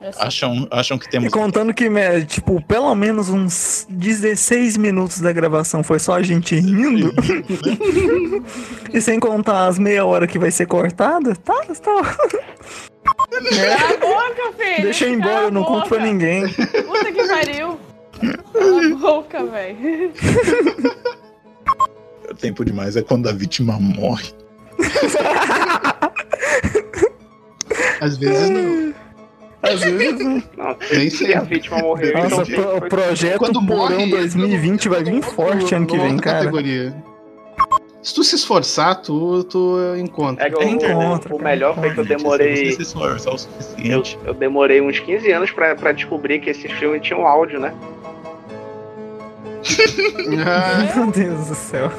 É. 0.00 0.10
Acham, 0.18 0.66
acham 0.70 0.98
que 0.98 1.06
E 1.06 1.10
temos. 1.10 1.32
contando 1.32 1.72
que, 1.72 1.88
né, 1.88 2.22
tipo, 2.22 2.60
pelo 2.66 2.92
menos 2.94 3.28
uns 3.28 3.86
16 3.88 4.76
minutos 4.76 5.20
da 5.20 5.32
gravação 5.32 5.84
foi 5.84 6.00
só 6.00 6.14
a 6.14 6.22
gente 6.22 6.56
rindo. 6.56 7.12
e 8.92 9.00
sem 9.00 9.20
contar 9.20 9.66
as 9.68 9.78
meia 9.78 10.04
hora 10.04 10.26
que 10.26 10.40
vai 10.40 10.50
ser 10.50 10.66
cortada, 10.66 11.36
tá, 11.36 11.54
tá. 11.80 12.16
É, 13.52 13.76
Cala 13.76 13.94
a 13.94 13.96
boca, 13.98 14.52
filho! 14.58 14.82
deixa 14.82 15.04
eu 15.06 15.14
embora, 15.14 15.42
eu 15.44 15.50
não 15.52 15.62
conto 15.64 15.88
pra 15.88 16.00
ninguém. 16.00 16.48
Puta 16.48 17.12
que 17.12 17.28
pariu! 17.28 17.78
Cala 18.52 18.86
a 18.86 18.96
boca, 18.96 19.44
velho. 19.46 20.12
Tempo 22.40 22.64
demais 22.64 22.96
é 22.96 23.02
quando 23.02 23.28
a 23.28 23.32
vítima 23.32 23.78
morre. 23.80 24.30
Às 28.00 28.16
vezes 28.16 28.50
não. 28.50 28.94
Às 29.62 29.78
vezes? 29.80 30.42
Não, 30.56 30.76
Nem 30.92 31.08
se 31.10 31.32
a 31.34 31.40
vítima 31.40 31.78
morreu, 31.78 32.12
Nossa, 32.14 32.42
então 32.42 32.44
pro- 32.64 32.76
o 32.78 32.88
projeto 32.88 33.38
Quando 33.38 33.62
morre, 33.62 33.94
Porão 33.94 34.10
2020 34.10 34.88
vai 34.88 35.04
vir 35.04 35.22
forte 35.22 35.74
ano 35.74 35.86
que 35.86 35.96
vem, 35.96 36.16
cara. 36.16 36.38
Categoria. 36.38 36.94
Se 38.02 38.12
tu 38.12 38.24
se 38.24 38.34
esforçar, 38.34 39.00
tu, 39.00 39.44
tu 39.44 39.76
encontra. 39.96 40.48
É 40.48 40.50
que 40.50 40.56
eu- 40.56 40.62
Encontra, 40.68 41.32
o 41.32 41.38
cara, 41.38 41.50
melhor 41.50 41.74
foi 41.76 41.94
que 41.94 42.00
eu 42.00 42.04
demorei. 42.04 42.56
Se 42.56 42.64
você 42.72 42.76
se 42.76 42.82
esforçar 42.82 43.32
o 43.32 43.36
Eu, 43.36 43.38
suficiente. 43.38 44.18
eu 44.24 44.34
demorei 44.34 44.80
uns 44.80 44.98
15 44.98 45.30
anos 45.30 45.52
pra, 45.52 45.76
pra 45.76 45.92
descobrir 45.92 46.40
que 46.40 46.50
esse 46.50 46.66
filme 46.68 46.98
tinha 46.98 47.16
um 47.16 47.24
áudio, 47.26 47.60
né? 47.60 47.72
Meu 50.96 51.06
Deus 51.10 51.48
do 51.48 51.54
céu. 51.54 51.90